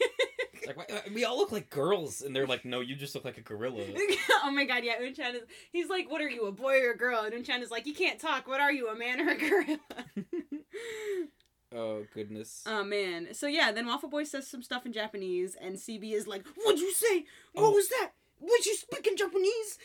Like, 0.68 0.92
uh, 0.92 1.00
we 1.14 1.26
all 1.26 1.38
look 1.38 1.52
like 1.52 1.70
girls, 1.70 2.22
and 2.22 2.36
they're 2.36 2.48
like, 2.48 2.66
no, 2.66 2.80
you 2.82 2.96
just 2.96 3.16
look 3.16 3.26
like 3.26 3.38
a 3.38 3.42
gorilla. 3.42 3.84
oh 4.44 4.52
my 4.52 4.66
god, 4.66 4.84
yeah, 4.84 5.00
Unchan 5.02 5.36
is 5.36 5.42
he's 5.72 5.90
like, 5.90 6.10
What 6.10 6.22
are 6.22 6.30
you, 6.30 6.46
a 6.46 6.52
boy 6.52 6.80
or 6.82 6.92
a 6.92 6.98
girl? 6.98 7.22
And 7.22 7.34
Unchan 7.34 7.62
is 7.62 7.72
like, 7.72 7.86
You 7.86 7.94
can't 7.94 8.20
talk, 8.20 8.48
what 8.48 8.60
are 8.60 8.72
you, 8.72 8.88
a 8.90 8.96
man 8.98 9.22
or 9.22 9.32
a 9.32 9.38
gorilla? 9.38 9.80
oh 11.76 12.06
goodness. 12.14 12.64
oh 12.66 12.84
man. 12.84 13.34
So 13.34 13.48
yeah, 13.48 13.72
then 13.72 13.86
Waffle 13.88 14.10
Boy 14.10 14.24
says 14.24 14.48
some 14.48 14.62
stuff 14.64 14.86
in 14.86 14.94
Japanese 14.94 15.56
and 15.60 15.76
CB 15.76 16.14
is 16.14 16.28
like, 16.28 16.46
What'd 16.64 16.80
you 16.80 16.94
say? 16.94 17.26
What 17.54 17.64
Oh. 17.66 17.72
was 17.72 17.88
that? 17.90 18.12
Would 18.42 18.66
you 18.66 18.76
speak 18.76 19.08
in 19.08 19.16
Japanese? 19.18 19.80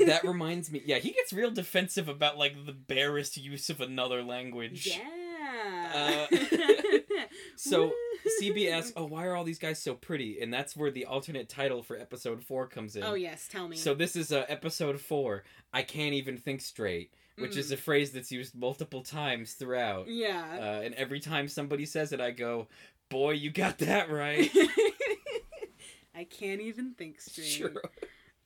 that 0.06 0.24
reminds 0.24 0.70
me. 0.72 0.82
Yeah, 0.84 0.98
he 0.98 1.12
gets 1.12 1.32
real 1.32 1.50
defensive 1.52 2.08
about 2.08 2.36
like 2.36 2.66
the 2.66 2.72
barest 2.72 3.36
use 3.36 3.70
of 3.70 3.80
another 3.80 4.22
language. 4.22 4.86
Yeah. 4.88 4.98
Uh, 5.94 6.26
So 7.56 7.92
CB's, 8.40 8.92
"Oh, 8.96 9.04
why 9.04 9.26
are 9.26 9.36
all 9.36 9.44
these 9.44 9.58
guys 9.58 9.80
so 9.80 9.94
pretty?" 9.94 10.40
And 10.40 10.52
that's 10.52 10.76
where 10.76 10.90
the 10.90 11.04
alternate 11.06 11.48
title 11.48 11.82
for 11.82 11.96
episode 11.96 12.42
four 12.42 12.66
comes 12.66 12.96
in. 12.96 13.02
Oh 13.04 13.14
yes, 13.14 13.46
tell 13.48 13.68
me. 13.68 13.76
So 13.76 13.94
this 13.94 14.16
is 14.16 14.32
uh, 14.32 14.44
episode 14.48 15.00
four. 15.00 15.44
I 15.72 15.82
can't 15.82 16.14
even 16.14 16.36
think 16.38 16.60
straight, 16.60 17.12
which 17.38 17.56
is 17.56 17.70
a 17.70 17.76
phrase 17.76 18.10
that's 18.12 18.32
used 18.32 18.54
multiple 18.54 19.02
times 19.02 19.52
throughout. 19.54 20.08
yeah. 20.08 20.44
Uh, 20.58 20.80
and 20.82 20.94
every 20.94 21.20
time 21.20 21.46
somebody 21.48 21.86
says 21.86 22.12
it, 22.12 22.20
I 22.20 22.30
go, 22.32 22.68
"Boy, 23.08 23.32
you 23.32 23.50
got 23.50 23.78
that 23.78 24.10
right." 24.10 24.50
I 26.14 26.24
can't 26.24 26.60
even 26.60 26.94
think 26.94 27.20
straight. 27.20 27.46
sure. 27.46 27.72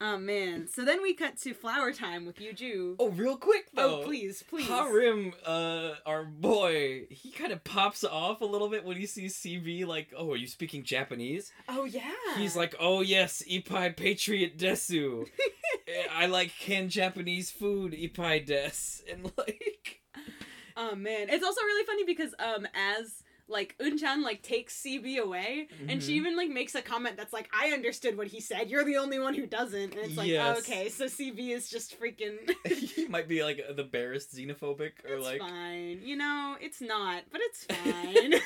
Oh 0.00 0.18
man. 0.18 0.68
So 0.68 0.84
then 0.84 1.02
we 1.02 1.14
cut 1.14 1.38
to 1.38 1.54
flower 1.54 1.92
time 1.92 2.26
with 2.26 2.36
Yuju. 2.38 2.96
Oh, 2.98 3.08
real 3.08 3.36
quick 3.36 3.70
though. 3.74 4.00
Oh, 4.00 4.04
please, 4.04 4.44
please. 4.46 4.68
Harim, 4.68 5.32
uh, 5.44 5.92
our 6.04 6.24
boy, 6.24 7.06
he 7.08 7.30
kind 7.30 7.50
of 7.50 7.64
pops 7.64 8.04
off 8.04 8.42
a 8.42 8.44
little 8.44 8.68
bit 8.68 8.84
when 8.84 8.98
he 8.98 9.06
sees 9.06 9.36
CB. 9.36 9.86
Like, 9.86 10.12
oh, 10.16 10.32
are 10.32 10.36
you 10.36 10.46
speaking 10.46 10.82
Japanese? 10.82 11.50
Oh 11.68 11.84
yeah. 11.84 12.12
He's 12.36 12.56
like, 12.56 12.74
oh 12.78 13.00
yes, 13.00 13.42
Ipai 13.50 13.96
Patriot 13.96 14.58
Desu. 14.58 15.26
I 16.12 16.26
like 16.26 16.52
canned 16.58 16.90
Japanese 16.90 17.50
food, 17.50 17.92
Ipai 17.92 18.44
Des. 18.44 19.02
And 19.10 19.32
like, 19.38 20.02
Oh 20.76 20.94
man. 20.94 21.28
It's 21.30 21.44
also 21.44 21.62
really 21.62 21.86
funny 21.86 22.04
because 22.04 22.34
um 22.38 22.66
as 22.74 23.22
like 23.48 23.76
Unchan 23.78 24.22
like 24.22 24.42
takes 24.42 24.74
CB 24.82 25.18
away 25.18 25.68
and 25.88 26.02
she 26.02 26.12
Mhm. 26.12 26.16
even 26.16 26.36
like 26.36 26.48
makes 26.50 26.74
a 26.74 26.82
comment 26.82 27.16
that's 27.16 27.32
like 27.32 27.48
I 27.52 27.70
understood 27.70 28.16
what 28.18 28.26
he 28.26 28.40
said. 28.40 28.70
You're 28.70 28.84
the 28.84 28.96
only 28.96 29.18
one 29.18 29.34
who 29.34 29.46
doesn't. 29.46 29.94
And 29.94 30.04
it's 30.04 30.16
like 30.16 30.28
Yes. 30.28 30.58
okay, 30.60 30.88
so 30.88 31.04
CB 31.06 31.50
is 31.50 31.68
just 31.68 31.98
freaking 32.00 32.36
he 32.66 33.06
might 33.06 33.28
be 33.28 33.44
like 33.44 33.60
the 33.74 33.84
barest 33.84 34.34
xenophobic 34.34 34.92
or 35.08 35.16
It's 35.16 35.24
like. 35.24 35.40
fine. 35.40 36.00
You 36.02 36.16
know, 36.16 36.56
it's 36.60 36.80
not, 36.80 37.22
but 37.30 37.40
it's 37.44 37.64
fine. 37.70 38.34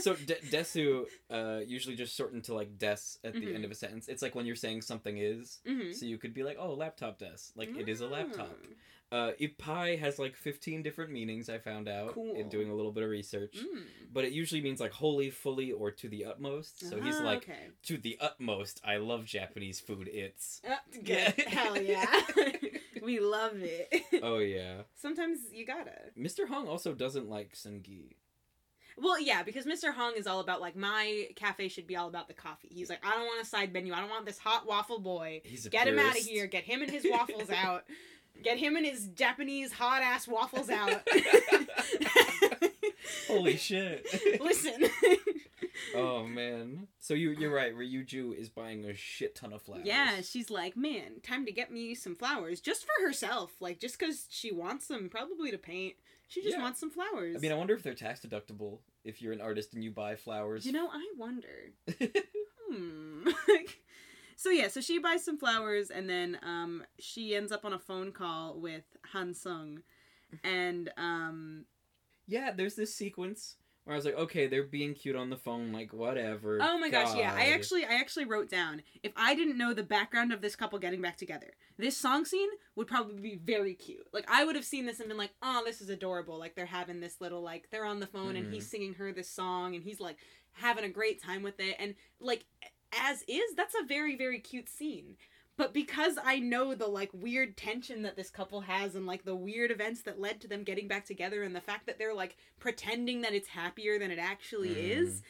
So 0.00 0.14
De- 0.14 0.34
Desu 0.50 1.04
uh, 1.30 1.60
usually 1.66 1.96
just 1.96 2.14
shorten 2.16 2.42
to 2.42 2.54
like 2.54 2.78
des 2.78 2.96
at 3.24 3.32
the 3.34 3.40
Mhm. 3.40 3.54
end 3.54 3.64
of 3.64 3.70
a 3.70 3.74
sentence. 3.74 4.08
It's 4.08 4.22
like 4.22 4.34
when 4.34 4.46
you're 4.46 4.56
saying 4.56 4.82
something 4.82 5.16
is. 5.18 5.60
Mhm. 5.66 5.94
So 5.94 6.06
you 6.06 6.18
could 6.18 6.34
be 6.34 6.42
like, 6.42 6.56
oh, 6.58 6.74
laptop 6.74 7.18
des. 7.18 7.36
Like 7.56 7.76
it 7.76 7.88
is 7.88 8.00
a 8.00 8.06
laptop. 8.06 8.50
Mm. 8.62 8.74
Uh, 9.12 9.32
Ipai 9.40 9.96
has 9.98 10.18
like 10.18 10.34
15 10.34 10.82
different 10.82 11.12
meanings, 11.12 11.48
I 11.48 11.58
found 11.58 11.88
out 11.88 12.14
Cool. 12.14 12.34
in 12.34 12.48
doing 12.48 12.68
a 12.68 12.74
little 12.74 12.90
bit 12.90 13.04
of 13.04 13.10
research. 13.10 13.52
Mm. 13.56 13.84
But 14.12 14.24
it 14.24 14.32
usually 14.32 14.60
means 14.60 14.80
like 14.80 14.90
wholly, 14.92 15.30
fully, 15.30 15.70
or 15.70 15.92
to 15.92 16.08
the 16.08 16.24
utmost. 16.24 16.80
So 16.80 17.00
he's 17.00 17.16
Ah, 17.20 17.24
like, 17.24 17.44
okay. 17.44 17.68
to 17.84 17.96
the 17.96 18.16
utmost, 18.20 18.80
I 18.84 18.96
love 18.96 19.24
Japanese 19.24 19.78
food. 19.78 20.08
It's. 20.08 20.60
Uh, 20.68 20.76
good. 20.92 21.06
Yeah. 21.06 21.30
Hell 21.46 21.80
yeah. 21.80 22.22
we 23.02 23.20
love 23.20 23.52
it. 23.62 23.88
Oh, 24.22 24.38
yeah. 24.38 24.82
Sometimes 24.96 25.38
you 25.52 25.64
gotta. 25.64 25.92
Mr. 26.18 26.48
Hong 26.48 26.66
also 26.66 26.92
doesn't 26.92 27.28
like 27.28 27.52
Sungi. 27.54 28.16
Well, 28.96 29.20
yeah, 29.20 29.42
because 29.42 29.66
Mr. 29.66 29.92
Hong 29.92 30.14
is 30.16 30.26
all 30.26 30.40
about 30.40 30.60
like 30.60 30.76
my 30.76 31.28
cafe 31.36 31.68
should 31.68 31.86
be 31.86 31.96
all 31.96 32.08
about 32.08 32.28
the 32.28 32.34
coffee. 32.34 32.68
He's 32.70 32.88
like, 32.88 33.04
I 33.04 33.10
don't 33.10 33.26
want 33.26 33.42
a 33.42 33.46
side 33.46 33.72
menu. 33.72 33.92
I 33.92 34.00
don't 34.00 34.10
want 34.10 34.26
this 34.26 34.38
hot 34.38 34.66
waffle 34.66 35.00
boy. 35.00 35.42
He's 35.44 35.66
a 35.66 35.70
Get 35.70 35.88
him 35.88 35.98
out 35.98 36.16
of 36.16 36.22
here. 36.22 36.46
Get 36.46 36.64
him 36.64 36.82
and 36.82 36.90
his 36.90 37.06
waffles 37.08 37.50
out. 37.54 37.84
Get 38.42 38.58
him 38.58 38.76
and 38.76 38.84
his 38.84 39.06
Japanese 39.08 39.72
hot 39.72 40.02
ass 40.02 40.26
waffles 40.26 40.68
out. 40.68 41.02
Holy 43.26 43.56
shit. 43.56 44.06
Listen. 44.40 44.88
oh, 45.94 46.24
man. 46.24 46.88
So 46.98 47.14
you, 47.14 47.30
you're 47.30 47.54
right. 47.54 47.74
Yuju 47.74 48.36
is 48.38 48.48
buying 48.48 48.84
a 48.84 48.94
shit 48.94 49.34
ton 49.34 49.52
of 49.52 49.62
flowers. 49.62 49.84
Yeah, 49.84 50.20
she's 50.22 50.50
like, 50.50 50.76
man, 50.76 51.20
time 51.22 51.46
to 51.46 51.52
get 51.52 51.70
me 51.70 51.94
some 51.94 52.14
flowers 52.14 52.60
just 52.60 52.84
for 52.84 53.06
herself. 53.06 53.52
Like, 53.60 53.80
just 53.80 53.98
because 53.98 54.26
she 54.30 54.52
wants 54.52 54.88
them, 54.88 55.08
probably 55.08 55.50
to 55.50 55.58
paint. 55.58 55.94
She 56.28 56.42
just 56.42 56.56
Yeah. 56.56 56.62
wants 56.62 56.80
some 56.80 56.90
flowers. 56.90 57.36
I 57.36 57.38
mean, 57.38 57.52
I 57.52 57.54
wonder 57.54 57.74
if 57.74 57.82
they're 57.82 57.94
tax 57.94 58.20
deductible 58.20 58.78
if 59.04 59.20
you're 59.22 59.32
an 59.32 59.40
artist 59.40 59.74
and 59.74 59.84
you 59.84 59.90
buy 59.90 60.16
flowers. 60.16 60.64
you 60.66 60.72
know, 60.72 60.88
I 60.92 61.04
wonder. 61.16 61.70
Hmm. 62.72 63.28
so 64.36 64.48
yeah, 64.50 64.68
so 64.68 64.80
she 64.80 64.98
buys 64.98 65.22
some 65.24 65.38
flowers, 65.38 65.90
and 65.90 66.08
then 66.08 66.38
um, 66.42 66.82
she 66.98 67.34
ends 67.36 67.52
up 67.52 67.64
on 67.64 67.72
a 67.74 67.78
phone 67.78 68.10
call 68.10 68.58
with 68.58 68.84
Han 69.12 69.34
Sung, 69.34 69.82
and 70.42 70.90
um, 70.96 71.66
yeah, 72.26 72.52
there's 72.52 72.74
this 72.74 72.94
sequence 72.94 73.56
where 73.84 73.94
I 73.94 73.96
was 73.98 74.04
like, 74.06 74.16
okay, 74.16 74.46
they're 74.46 74.62
being 74.62 74.94
cute 74.94 75.14
on 75.16 75.28
the 75.30 75.36
phone, 75.36 75.72
like 75.72 75.92
whatever. 75.92 76.58
oh 76.62 76.78
my 76.78 76.88
gosh, 76.88 77.14
yeah, 77.16 77.34
I 77.36 77.52
actually, 77.52 77.84
I 77.84 77.94
actually 77.94 78.24
wrote 78.24 78.48
down 78.48 78.82
if 79.02 79.12
I 79.16 79.34
didn't 79.34 79.58
know 79.58 79.74
the 79.74 79.82
background 79.82 80.32
of 80.32 80.40
this 80.40 80.56
couple 80.56 80.78
getting 80.78 81.02
back 81.02 81.16
together, 81.16 81.52
this 81.76 81.96
song 81.96 82.24
scene 82.24 82.48
would 82.76 82.86
probably 82.86 83.20
be 83.20 83.36
very 83.36 83.74
cute. 83.74 84.06
Like 84.12 84.24
I 84.30 84.44
would 84.44 84.56
have 84.56 84.64
seen 84.64 84.86
this 84.86 85.00
and 85.00 85.08
been 85.08 85.18
like, 85.18 85.34
oh, 85.42 85.62
this 85.66 85.80
is 85.80 85.90
adorable. 85.90 86.38
Like 86.38 86.54
they're 86.54 86.66
having 86.66 87.00
this 87.00 87.20
little 87.20 87.42
like 87.42 87.68
they're 87.70 87.84
on 87.84 88.00
the 88.00 88.06
phone 88.06 88.36
and 88.36 88.46
Mhm. 88.46 88.52
he's 88.52 88.68
singing 88.70 88.94
her 88.94 89.12
this 89.12 89.28
song 89.28 89.74
and 89.74 89.84
he's 89.84 90.00
like 90.00 90.16
having 90.52 90.84
a 90.84 90.88
great 90.88 91.20
time 91.22 91.42
with 91.42 91.58
it 91.58 91.76
and 91.80 91.94
like 92.20 92.44
as 93.02 93.22
is 93.26 93.54
that's 93.56 93.74
a 93.74 93.84
very 93.84 94.14
very 94.16 94.38
cute 94.38 94.68
scene 94.68 95.16
but 95.56 95.72
because 95.74 96.18
i 96.24 96.38
know 96.38 96.74
the 96.74 96.86
like 96.86 97.10
weird 97.12 97.56
tension 97.56 98.02
that 98.02 98.16
this 98.16 98.30
couple 98.30 98.60
has 98.62 98.94
and 98.94 99.06
like 99.06 99.24
the 99.24 99.34
weird 99.34 99.70
events 99.70 100.02
that 100.02 100.20
led 100.20 100.40
to 100.40 100.48
them 100.48 100.64
getting 100.64 100.88
back 100.88 101.04
together 101.04 101.42
and 101.42 101.54
the 101.54 101.60
fact 101.60 101.86
that 101.86 101.98
they're 101.98 102.14
like 102.14 102.36
pretending 102.58 103.20
that 103.22 103.34
it's 103.34 103.48
happier 103.48 103.98
than 103.98 104.10
it 104.10 104.18
actually 104.18 104.70
Mm. 104.70 104.98
is 104.98 105.22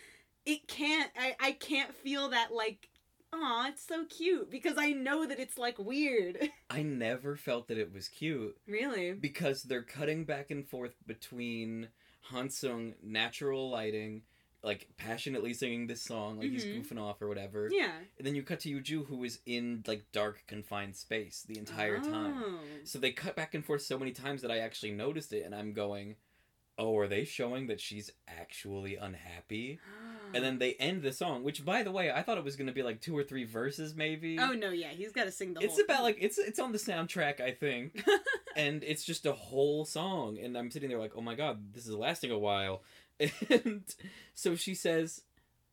it 0.47 0.67
can't 0.69 1.11
I, 1.19 1.35
I 1.41 1.53
can't 1.53 1.95
feel 1.95 2.29
that 2.31 2.53
like 2.55 2.89
oh 3.33 3.65
it's 3.69 3.87
so 3.87 4.05
cute 4.05 4.51
because 4.51 4.75
i 4.79 4.91
know 4.93 5.27
that 5.27 5.41
it's 5.41 5.59
like 5.59 5.79
weird 5.79 6.39
I 6.71 6.83
never 6.83 7.37
felt 7.37 7.69
that 7.69 7.79
it 7.79 7.93
was 7.93 8.09
cute 8.09 8.57
really 8.67 9.13
because 9.13 9.63
they're 9.63 9.83
cutting 9.83 10.25
back 10.25 10.51
and 10.51 10.67
forth 10.69 10.95
between 11.07 11.89
Hansung 12.31 12.95
natural 13.03 13.71
lighting 13.71 14.23
like 14.65 14.89
passionately 14.97 15.53
singing 15.55 15.87
this 15.87 16.03
song, 16.03 16.39
like 16.39 16.51
he's 16.51 16.65
Mhm. 16.65 16.83
goofing 16.85 16.99
off 17.01 17.21
or 17.21 17.29
whatever. 17.29 17.69
Yeah. 17.71 17.93
And 18.19 18.27
then 18.27 18.35
you 18.35 18.43
cut 18.43 18.61
to 18.61 18.71
Yuju, 18.71 19.07
who 19.07 19.23
is 19.25 19.41
in 19.47 19.85
like 19.87 20.11
dark 20.13 20.43
confined 20.47 20.97
space 20.97 21.43
the 21.47 21.59
entire 21.59 21.99
time. 22.01 22.43
Oh. 22.43 22.61
So 22.85 22.99
they 22.99 23.13
cut 23.13 23.37
back 23.37 23.55
and 23.55 23.65
forth 23.65 23.83
so 23.83 23.99
many 23.99 24.13
times 24.13 24.43
that 24.43 24.51
I 24.51 24.59
actually 24.59 24.93
noticed 24.93 25.33
it, 25.33 25.45
and 25.45 25.55
I'm 25.55 25.73
going, 25.75 26.17
"Oh, 26.79 26.97
are 26.99 27.09
they 27.09 27.25
showing 27.25 27.67
that 27.69 27.81
she's 27.81 28.11
actually 28.29 28.97
unhappy?" 28.97 29.79
And 30.33 30.43
then 30.43 30.59
they 30.59 30.75
end 30.75 31.03
the 31.03 31.13
song, 31.13 31.45
which, 31.45 31.65
by 31.65 31.85
the 31.85 31.93
way, 31.93 32.11
I 32.11 32.23
thought 32.23 32.39
it 32.39 32.45
was 32.45 32.57
gonna 32.57 32.73
be 32.73 32.83
like 32.83 33.01
two 33.01 33.17
or 33.17 33.23
three 33.23 33.45
verses, 33.45 33.95
maybe. 33.95 34.37
Oh 34.41 34.53
no, 34.53 34.71
yeah, 34.71 34.89
he's 34.89 35.13
got 35.13 35.25
to 35.25 35.31
sing 35.31 35.55
the 35.55 35.61
It's 35.61 35.79
about 35.81 35.99
thing. 35.99 36.05
like 36.05 36.19
it's 36.21 36.39
it's 36.39 36.59
on 36.59 36.73
the 36.73 36.79
soundtrack, 36.79 37.41
I 37.41 37.53
think, 37.53 38.05
and 38.57 38.83
it's 38.83 39.05
just 39.05 39.27
a 39.27 39.33
whole 39.33 39.85
song, 39.85 40.39
and 40.43 40.59
I'm 40.59 40.71
sitting 40.73 40.89
there 40.89 40.99
like, 40.99 41.13
"Oh 41.17 41.21
my 41.21 41.35
god, 41.37 41.73
this 41.73 41.87
is 41.87 41.95
lasting 41.95 42.31
a 42.33 42.39
while," 42.39 42.83
and 43.49 43.85
so 44.35 44.57
she 44.57 44.75
says. 44.75 45.23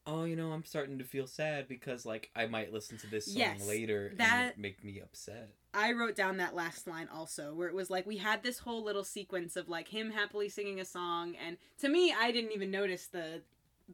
Oh, 0.08 0.24
you 0.24 0.36
know, 0.36 0.52
I'm 0.52 0.64
starting 0.66 0.98
to 0.98 1.04
feel 1.04 1.28
sad 1.28 1.68
because, 1.68 2.06
like, 2.06 2.32
I 2.36 2.48
might 2.48 2.74
listen 2.74 2.98
to 3.00 3.08
this 3.08 3.26
song 3.26 3.36
Yes, 3.38 3.68
later 3.68 4.08
and 4.08 4.18
that- 4.18 4.54
it 4.54 4.58
make 4.58 4.84
me 4.84 5.00
upset. 5.00 5.50
I 5.74 5.94
wrote 5.94 6.16
down 6.16 6.38
that 6.38 6.54
last 6.56 6.86
line 6.88 7.08
also, 7.08 7.54
where 7.54 7.70
it 7.70 7.74
was 7.74 7.90
like 7.90 8.06
we 8.06 8.18
had 8.18 8.44
this 8.44 8.60
whole 8.60 8.84
little 8.84 9.06
sequence 9.06 9.56
of 9.56 9.70
like 9.70 9.88
him 9.88 10.12
happily 10.12 10.50
singing 10.50 10.82
a 10.82 10.86
song, 10.86 11.36
and 11.38 11.58
to 11.78 11.88
me, 11.88 12.12
I 12.12 12.32
didn't 12.32 12.52
even 12.52 12.72
notice 12.72 13.08
the 13.08 13.42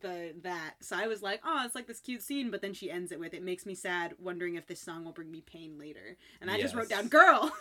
the 0.01 0.33
that. 0.43 0.75
So 0.81 0.95
I 0.95 1.07
was 1.07 1.21
like, 1.21 1.41
oh, 1.45 1.63
it's 1.65 1.75
like 1.75 1.87
this 1.87 1.99
cute 1.99 2.21
scene, 2.21 2.51
but 2.51 2.61
then 2.61 2.73
she 2.73 2.89
ends 2.91 3.11
it 3.11 3.19
with, 3.19 3.33
"It 3.33 3.43
makes 3.43 3.65
me 3.65 3.75
sad, 3.75 4.15
wondering 4.19 4.55
if 4.55 4.67
this 4.67 4.81
song 4.81 5.05
will 5.05 5.11
bring 5.11 5.31
me 5.31 5.41
pain 5.41 5.77
later." 5.77 6.17
And 6.41 6.49
I 6.49 6.59
just 6.59 6.75
wrote 6.75 6.89
down, 6.89 7.07
"Girl." 7.07 7.51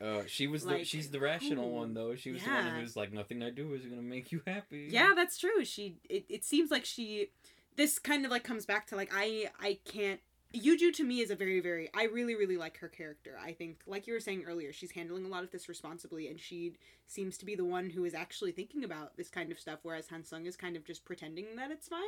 Uh, 0.00 0.22
she 0.26 0.46
was 0.46 0.64
the 0.64 0.84
she's 0.84 1.10
the 1.10 1.20
rational 1.20 1.66
ooh, 1.66 1.74
one 1.74 1.94
though. 1.94 2.14
She 2.16 2.30
was 2.30 2.42
the 2.42 2.50
one 2.50 2.74
who's 2.76 2.96
like, 2.96 3.12
nothing 3.12 3.42
I 3.42 3.50
do 3.50 3.74
is 3.74 3.86
gonna 3.86 4.02
make 4.02 4.32
you 4.32 4.42
happy. 4.46 4.88
yeah, 4.90 5.12
that's 5.14 5.38
true. 5.38 5.64
She. 5.64 5.96
It, 6.08 6.24
it 6.28 6.44
seems 6.44 6.70
like 6.70 6.84
she. 6.84 7.30
This 7.76 7.98
kind 7.98 8.24
of 8.24 8.30
like 8.30 8.44
comes 8.44 8.66
back 8.66 8.86
to 8.88 8.96
like 8.96 9.10
I 9.14 9.50
I 9.60 9.78
can't. 9.84 10.20
Yuju 10.54 10.92
to 10.94 11.04
me 11.04 11.20
is 11.20 11.30
a 11.30 11.36
very 11.36 11.60
very 11.60 11.88
I 11.94 12.04
really 12.04 12.34
really 12.34 12.56
like 12.56 12.78
her 12.78 12.88
character. 12.88 13.38
I 13.42 13.52
think 13.52 13.80
like 13.86 14.06
you 14.06 14.12
were 14.12 14.20
saying 14.20 14.44
earlier, 14.46 14.72
she's 14.72 14.90
handling 14.92 15.24
a 15.24 15.28
lot 15.28 15.44
of 15.44 15.50
this 15.50 15.68
responsibly, 15.68 16.28
and 16.28 16.40
she 16.40 16.74
seems 17.06 17.38
to 17.38 17.46
be 17.46 17.54
the 17.54 17.64
one 17.64 17.90
who 17.90 18.04
is 18.04 18.14
actually 18.14 18.52
thinking 18.52 18.84
about 18.84 19.16
this 19.16 19.28
kind 19.28 19.52
of 19.52 19.60
stuff, 19.60 19.80
whereas 19.82 20.08
Hansung 20.08 20.46
is 20.46 20.56
kind 20.56 20.76
of 20.76 20.84
just 20.84 21.04
pretending 21.04 21.56
that 21.56 21.70
it's 21.70 21.88
fine. 21.88 22.00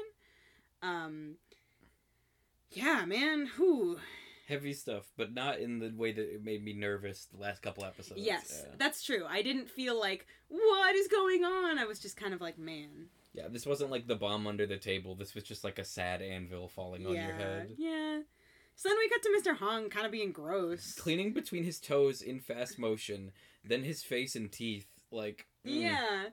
Um. 0.83 1.37
Yeah, 2.73 3.05
man. 3.05 3.47
Who? 3.57 3.99
heavy 4.49 4.75
stuff, 4.75 5.05
but 5.17 5.33
not 5.33 5.59
in 5.61 5.79
the 5.79 5.93
way 5.97 6.13
that 6.13 6.35
it 6.35 6.45
made 6.45 6.65
me 6.65 6.73
nervous 6.73 7.27
the 7.33 7.41
last 7.41 7.63
couple 7.63 7.85
episodes. 7.85 8.21
Yes, 8.21 8.65
yeah. 8.65 8.75
that's 8.79 9.03
true. 9.03 9.25
I 9.29 9.43
didn't 9.43 9.71
feel 9.71 9.99
like 9.99 10.27
what 10.49 10.95
is 10.95 11.09
going 11.09 11.45
on. 11.45 11.79
I 11.79 11.85
was 11.85 11.99
just 11.99 12.17
kind 12.17 12.35
of 12.35 12.41
like, 12.41 12.59
man. 12.59 13.07
Yeah, 13.35 13.49
this 13.49 13.67
wasn't 13.67 13.91
like 13.91 14.07
the 14.07 14.17
bomb 14.17 14.47
under 14.47 14.67
the 14.67 14.77
table. 14.77 15.15
This 15.15 15.35
was 15.35 15.45
just 15.45 15.65
like 15.65 15.79
a 15.79 15.85
sad 15.85 16.21
anvil 16.21 16.69
falling 16.69 17.07
on 17.07 17.15
your 17.15 17.33
head. 17.33 17.75
yeah. 17.79 18.21
So 18.75 18.89
then 18.89 18.99
we 18.99 19.09
cut 19.09 19.23
to 19.23 19.51
Mr. 19.51 19.57
Hong 19.59 19.91
kind 19.91 20.07
of 20.07 20.13
being 20.13 20.33
gross. 20.33 20.95
Cleaning 20.95 21.33
between 21.33 21.65
his 21.65 21.79
toes 21.79 22.23
in 22.23 22.41
fast 22.41 22.79
motion, 22.79 23.33
then 23.65 23.85
his 23.85 24.03
face 24.03 24.35
and 24.35 24.51
teeth. 24.51 24.87
Like, 25.11 25.47
mm. 25.67 25.83
Yeah. 25.83 26.25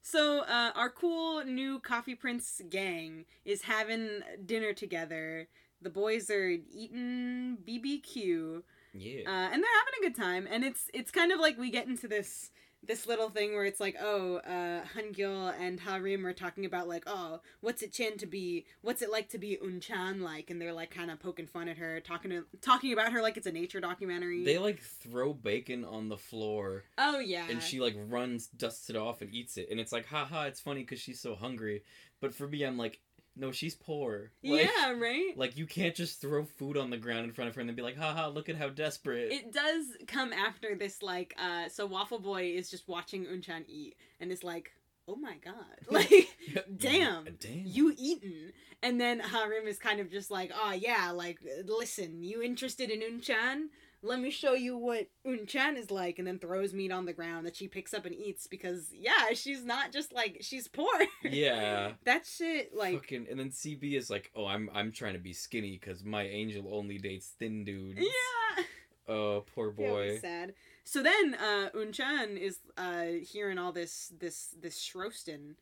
So 0.00 0.40
uh, 0.40 0.70
our 0.74 0.90
cool 0.90 1.44
new 1.44 1.80
Coffee 1.80 2.14
Prince 2.14 2.62
gang 2.70 3.24
is 3.44 3.62
having 3.62 4.22
dinner 4.46 4.72
together. 4.72 5.48
The 5.82 5.90
boys 5.90 6.30
are 6.30 6.48
eating 6.48 7.58
BBQ, 7.66 8.62
yeah. 8.94 9.20
uh, 9.26 9.50
and 9.52 9.62
they're 9.62 9.78
having 9.78 9.94
a 9.98 10.02
good 10.02 10.16
time. 10.16 10.48
And 10.50 10.64
it's 10.64 10.88
it's 10.94 11.10
kind 11.10 11.30
of 11.30 11.40
like 11.40 11.58
we 11.58 11.70
get 11.70 11.86
into 11.86 12.08
this 12.08 12.50
this 12.86 13.06
little 13.06 13.28
thing 13.28 13.54
where 13.54 13.64
it's 13.64 13.80
like, 13.80 13.96
oh, 14.00 14.36
uh, 14.36 14.82
Hangul 14.96 15.52
and 15.60 15.80
Harim 15.80 16.24
are 16.26 16.32
talking 16.32 16.64
about 16.64 16.88
like, 16.88 17.04
oh, 17.06 17.40
what's 17.60 17.82
it 17.82 17.92
Chen 17.92 18.16
to 18.18 18.26
be? 18.26 18.66
What's 18.82 19.02
it 19.02 19.10
like 19.10 19.28
to 19.30 19.38
be 19.38 19.58
Unchan 19.62 20.20
like? 20.20 20.50
And 20.50 20.60
they're 20.60 20.72
like 20.72 20.90
kind 20.90 21.10
of 21.10 21.20
poking 21.20 21.46
fun 21.46 21.68
at 21.68 21.78
her, 21.78 22.00
talking 22.00 22.30
to, 22.30 22.44
talking 22.60 22.92
about 22.92 23.12
her 23.12 23.20
like 23.20 23.36
it's 23.36 23.46
a 23.46 23.52
nature 23.52 23.80
documentary. 23.80 24.44
they 24.44 24.58
like 24.58 24.80
throw 24.80 25.32
bacon 25.32 25.84
on 25.84 26.08
the 26.08 26.16
floor, 26.16 26.84
oh 26.96 27.18
yeah, 27.18 27.46
and 27.50 27.62
she 27.62 27.80
like 27.80 27.94
runs, 28.08 28.46
dusts 28.46 28.90
it 28.90 28.96
off, 28.96 29.20
and 29.22 29.34
eats 29.34 29.56
it. 29.56 29.68
And 29.70 29.80
it's 29.80 29.92
like, 29.92 30.06
haha, 30.06 30.44
it's 30.44 30.60
funny 30.60 30.80
because 30.80 31.00
she's 31.00 31.20
so 31.20 31.34
hungry. 31.34 31.82
But 32.20 32.34
for 32.34 32.48
me, 32.48 32.64
I'm 32.64 32.78
like, 32.78 33.00
no, 33.38 33.52
she's 33.52 33.74
poor. 33.74 34.32
Like, 34.42 34.68
yeah, 34.76 34.92
right. 34.92 35.32
Like 35.36 35.56
you 35.56 35.66
can't 35.66 35.94
just 35.94 36.20
throw 36.20 36.44
food 36.44 36.76
on 36.76 36.90
the 36.90 36.96
ground 36.96 37.24
in 37.24 37.32
front 37.32 37.48
of 37.48 37.54
her 37.54 37.60
and 37.60 37.68
then 37.68 37.76
be 37.76 37.82
like, 37.82 37.96
haha, 37.96 38.28
look 38.28 38.48
at 38.48 38.56
how 38.56 38.68
desperate. 38.68 39.32
It 39.32 39.52
does 39.52 39.86
come 40.06 40.32
after 40.32 40.74
this, 40.74 41.02
like, 41.02 41.34
uh, 41.40 41.68
so 41.68 41.86
Waffle 41.86 42.18
Boy 42.18 42.52
is 42.54 42.70
just 42.70 42.88
watching 42.88 43.24
Unchan 43.26 43.64
eat 43.68 43.96
and 44.20 44.32
is 44.32 44.42
like, 44.44 44.72
oh 45.06 45.16
my 45.16 45.36
god, 45.44 45.54
like, 45.90 46.28
damn, 46.76 47.24
damn. 47.40 47.62
you 47.64 47.94
eaten. 47.96 48.52
And 48.82 49.00
then 49.00 49.18
Harim 49.20 49.66
is 49.66 49.78
kind 49.78 49.98
of 50.00 50.10
just 50.10 50.30
like, 50.30 50.52
oh 50.54 50.72
yeah, 50.72 51.10
like, 51.12 51.38
listen, 51.64 52.22
you 52.22 52.42
interested 52.42 52.90
in 52.90 53.00
Unchan? 53.00 53.68
Let 54.02 54.20
me 54.20 54.30
show 54.30 54.54
you 54.54 54.76
what 54.76 55.08
Unchan 55.26 55.76
is 55.76 55.90
like, 55.90 56.18
and 56.18 56.26
then 56.28 56.38
throws 56.38 56.72
meat 56.72 56.92
on 56.92 57.04
the 57.04 57.12
ground 57.12 57.46
that 57.46 57.56
she 57.56 57.66
picks 57.66 57.92
up 57.92 58.04
and 58.06 58.14
eats 58.14 58.46
because, 58.46 58.92
yeah, 58.92 59.32
she's 59.34 59.64
not 59.64 59.90
just 59.92 60.12
like, 60.12 60.38
she's 60.40 60.68
poor. 60.68 60.86
yeah. 61.24 61.92
that 62.04 62.24
shit, 62.24 62.74
like, 62.76 62.94
Fucking, 62.94 63.26
and 63.28 63.40
then 63.40 63.50
CB 63.50 63.94
is 63.96 64.08
like, 64.08 64.30
oh, 64.36 64.46
I'm 64.46 64.70
I'm 64.72 64.92
trying 64.92 65.14
to 65.14 65.18
be 65.18 65.32
skinny 65.32 65.78
because 65.80 66.04
my 66.04 66.22
angel 66.22 66.68
only 66.72 66.98
dates 66.98 67.32
thin 67.38 67.64
dudes. 67.64 67.98
yeah. 68.00 68.64
Oh, 69.08 69.44
poor 69.54 69.74
Yeah, 69.78 69.88
boy. 69.88 70.18
sad. 70.20 70.54
So 70.84 71.02
then 71.02 71.34
uh 71.34 71.70
Unchan 71.74 72.36
is 72.38 72.58
uh 72.76 73.04
hearing 73.26 73.58
all 73.58 73.72
this 73.72 74.12
this 74.20 74.54
this 74.60 74.78
Shrosten 74.78 75.54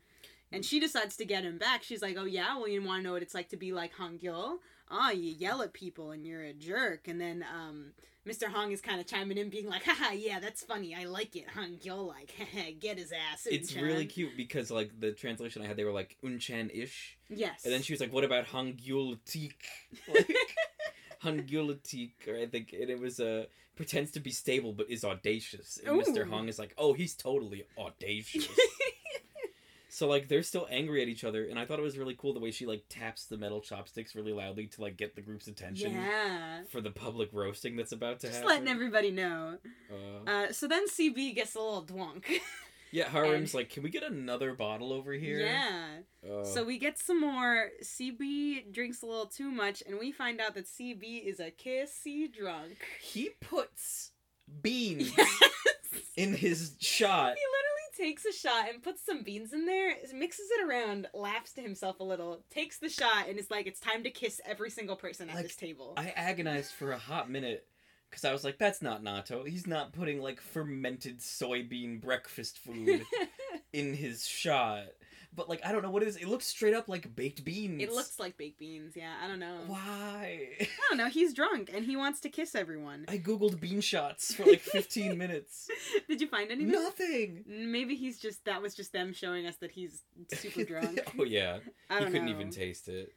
and 0.53 0.65
she 0.65 0.79
decides 0.81 1.17
to 1.17 1.25
get 1.25 1.45
him 1.45 1.57
back. 1.59 1.83
She's 1.85 2.03
like, 2.03 2.17
"Oh 2.19 2.25
yeah, 2.25 2.57
well 2.57 2.69
you 2.69 2.83
want 2.83 3.01
to 3.01 3.05
know 3.05 3.13
what 3.13 3.23
it's 3.23 3.35
like 3.35 3.49
to 3.51 3.57
be 3.57 3.73
like 3.73 3.95
Hangul? 3.95 4.59
Ah, 4.91 5.11
you 5.13 5.31
yell 5.33 5.63
at 5.63 5.73
people 5.73 6.11
and 6.11 6.27
you're 6.27 6.43
a 6.43 6.53
jerk." 6.53 7.07
And 7.09 7.21
then 7.21 7.45
um 7.55 7.93
Mr. 8.27 8.49
Hong 8.49 8.73
is 8.73 8.81
kind 8.81 9.01
of 9.01 9.07
chiming 9.07 9.39
in 9.39 9.49
being 9.51 9.69
like, 9.69 9.85
"Haha, 9.85 10.13
yeah, 10.13 10.41
that's 10.41 10.63
funny. 10.65 10.95
I 10.95 11.05
like 11.05 11.37
it. 11.37 11.45
Hangul 11.57 12.09
like, 12.09 12.35
get 12.81 12.99
his 12.99 13.13
ass." 13.13 13.47
It's 13.47 13.75
really 13.77 14.07
cute 14.07 14.37
because 14.37 14.71
like 14.71 14.99
the 14.99 15.13
translation 15.13 15.63
I 15.63 15.67
had, 15.67 15.77
they 15.77 15.85
were 15.85 15.93
like 15.93 16.17
Unchan 16.25 16.71
ish, 16.75 17.17
Yes. 17.29 17.65
and 17.65 17.73
then 17.73 17.83
she 17.83 17.93
was 17.93 18.01
like, 18.01 18.13
"What 18.13 18.25
about 18.25 18.47
Hangulatik?" 18.47 19.53
Like, 20.13 20.29
Hangulatik, 21.23 22.13
or 22.29 22.37
I 22.37 22.47
think, 22.47 22.73
and 22.73 22.91
it 22.91 22.99
was 22.99 23.21
uh 23.21 23.47
pretends 23.77 24.11
to 24.13 24.21
be 24.21 24.31
stable 24.31 24.73
but 24.73 24.91
is 24.91 25.05
audacious. 25.05 25.79
And 25.87 26.01
Mr. 26.03 26.29
Hong 26.29 26.49
is 26.49 26.59
like, 26.59 26.75
"Oh, 26.79 26.93
he's 26.95 27.15
totally 27.15 27.65
audacious." 27.79 28.49
So 29.89 30.09
like 30.09 30.29
they're 30.29 30.43
still 30.43 30.67
angry 30.71 31.01
at 31.03 31.09
each 31.09 31.23
other, 31.25 31.45
and 31.47 31.59
I 31.59 31.65
thought 31.65 31.79
it 31.79 31.83
was 31.83 31.97
really 31.97 32.17
cool 32.19 32.35
the 32.35 32.41
way 32.41 32.51
she 32.51 32.67
like 32.67 32.85
taps 32.89 33.27
the 33.27 33.37
metal 33.37 33.61
chopsticks 33.61 34.15
really 34.15 34.33
loudly 34.33 34.67
to 34.67 34.81
like 34.83 34.97
get 34.97 35.15
the 35.15 35.23
group's 35.23 35.47
attention 35.47 35.93
yeah. 35.93 36.63
for 36.71 36.81
the 36.81 36.91
public 36.91 37.29
roasting 37.33 37.77
that's 37.77 37.93
about 37.93 38.21
to 38.21 38.27
Just 38.27 38.41
happen. 38.41 38.49
letting 38.49 38.69
everybody 38.69 39.11
know. 39.11 39.59
Uh, 39.91 40.31
Uh, 40.31 40.53
so 40.53 40.67
then 40.67 40.89
CB 40.89 41.35
gets 41.37 41.55
a 41.55 41.61
little 41.61 41.85
dwunk. 41.85 42.25
yeah, 42.91 43.09
Harim's 43.09 43.55
like, 43.55 43.71
can 43.71 43.85
we 43.85 43.91
get 43.91 44.03
another 44.03 44.55
bottle 44.55 44.93
over 44.93 45.13
here? 45.13 45.39
Yeah. 45.39 45.99
Uh, 46.29 46.45
So 46.45 46.65
we 46.65 46.79
get 46.79 46.99
some 46.99 47.21
more. 47.21 47.71
CB 47.83 48.73
drinks 48.73 49.03
a 49.03 49.07
little 49.07 49.27
too 49.27 49.51
much, 49.53 49.83
and 49.87 49.99
we 50.01 50.11
find 50.11 50.41
out 50.41 50.55
that 50.57 50.67
CB 50.67 51.25
is 51.25 51.39
a 51.39 51.51
kissy 51.53 52.31
drunk. 52.33 52.79
he 53.01 53.31
puts 53.41 54.11
beans 54.63 55.13
Yes. 55.17 55.29
in 56.17 56.35
his 56.35 56.75
shot. 56.81 57.35
Takes 57.97 58.25
a 58.25 58.33
shot 58.33 58.69
and 58.69 58.83
puts 58.83 59.05
some 59.05 59.23
beans 59.23 59.53
in 59.53 59.65
there, 59.65 59.95
mixes 60.15 60.49
it 60.51 60.67
around, 60.67 61.09
laughs 61.15 61.53
to 61.55 61.63
himself 61.63 62.01
a 62.01 62.05
little, 62.05 62.43
takes 62.51 62.79
the 62.79 62.89
shot, 62.89 63.29
and 63.29 63.39
is 63.39 63.51
like, 63.51 63.67
"It's 63.67 63.81
time 63.81 64.03
to 64.05 64.11
kiss 64.11 64.41
every 64.45 64.71
single 64.71 64.97
person 64.97 65.31
at 65.31 65.37
Like, 65.37 65.47
this 65.47 65.57
table." 65.57 65.95
I 65.97 66.11
agonized 66.11 66.73
for 66.73 66.93
a 66.93 66.99
hot 66.99 67.31
minute 67.31 67.67
because 68.11 68.25
I 68.25 68.33
was 68.33 68.45
like, 68.45 68.59
that's 68.59 68.83
not 68.83 69.03
natto. 69.03 69.47
He's 69.47 69.67
not 69.67 69.93
putting 69.93 70.21
like 70.21 70.41
fermented 70.41 71.19
soybean 71.21 72.01
breakfast 72.01 72.59
food 72.59 73.05
in 73.73 73.95
his 73.95 74.27
shot. 74.27 74.85
But 75.37 75.49
like, 75.51 75.61
I 75.65 75.71
don't 75.71 75.83
know 75.83 75.91
what 75.91 76.03
it 76.03 76.09
is. 76.09 76.17
It 76.17 76.27
looks 76.29 76.47
straight 76.47 76.73
up 76.75 76.89
like 76.89 77.15
baked 77.15 77.45
beans. 77.45 77.83
it 77.83 77.93
looks 77.93 78.19
like 78.19 78.39
baked 78.39 78.59
beans. 78.59 78.95
Yeah, 78.97 79.13
I 79.23 79.29
don't 79.29 79.39
know. 79.39 79.59
Why? 79.67 80.49
I 80.61 80.69
don't 80.89 80.97
know. 80.99 81.09
He's 81.09 81.35
drunk 81.35 81.71
and 81.73 81.85
he 81.85 81.95
wants 81.97 82.21
to 82.21 82.29
kiss 82.31 82.55
everyone. 82.55 83.05
I 83.07 83.19
googled 83.19 83.61
bean 83.61 83.81
shots 83.83 84.35
for 84.35 84.47
like 84.47 84.61
15 84.63 85.17
minutes. 85.19 85.69
Did 86.09 86.21
you 86.23 86.27
find 86.27 86.51
anything? 86.51 86.73
Nothing. 86.73 87.45
Maybe 87.47 87.95
he's 87.95 88.19
just 88.19 88.45
that 88.47 88.63
was 88.63 88.75
just 88.75 88.93
them 88.93 89.13
showing 89.13 89.47
us 89.47 89.57
that 89.57 89.71
he's 89.73 90.03
super 90.33 90.65
drunk. 90.71 91.01
oh 91.19 91.25
yeah, 91.25 91.59
I 91.91 91.99
he 91.99 92.05
couldn't 92.07 92.25
know. 92.27 92.33
even 92.33 92.51
taste 92.51 92.89
it. 92.89 93.13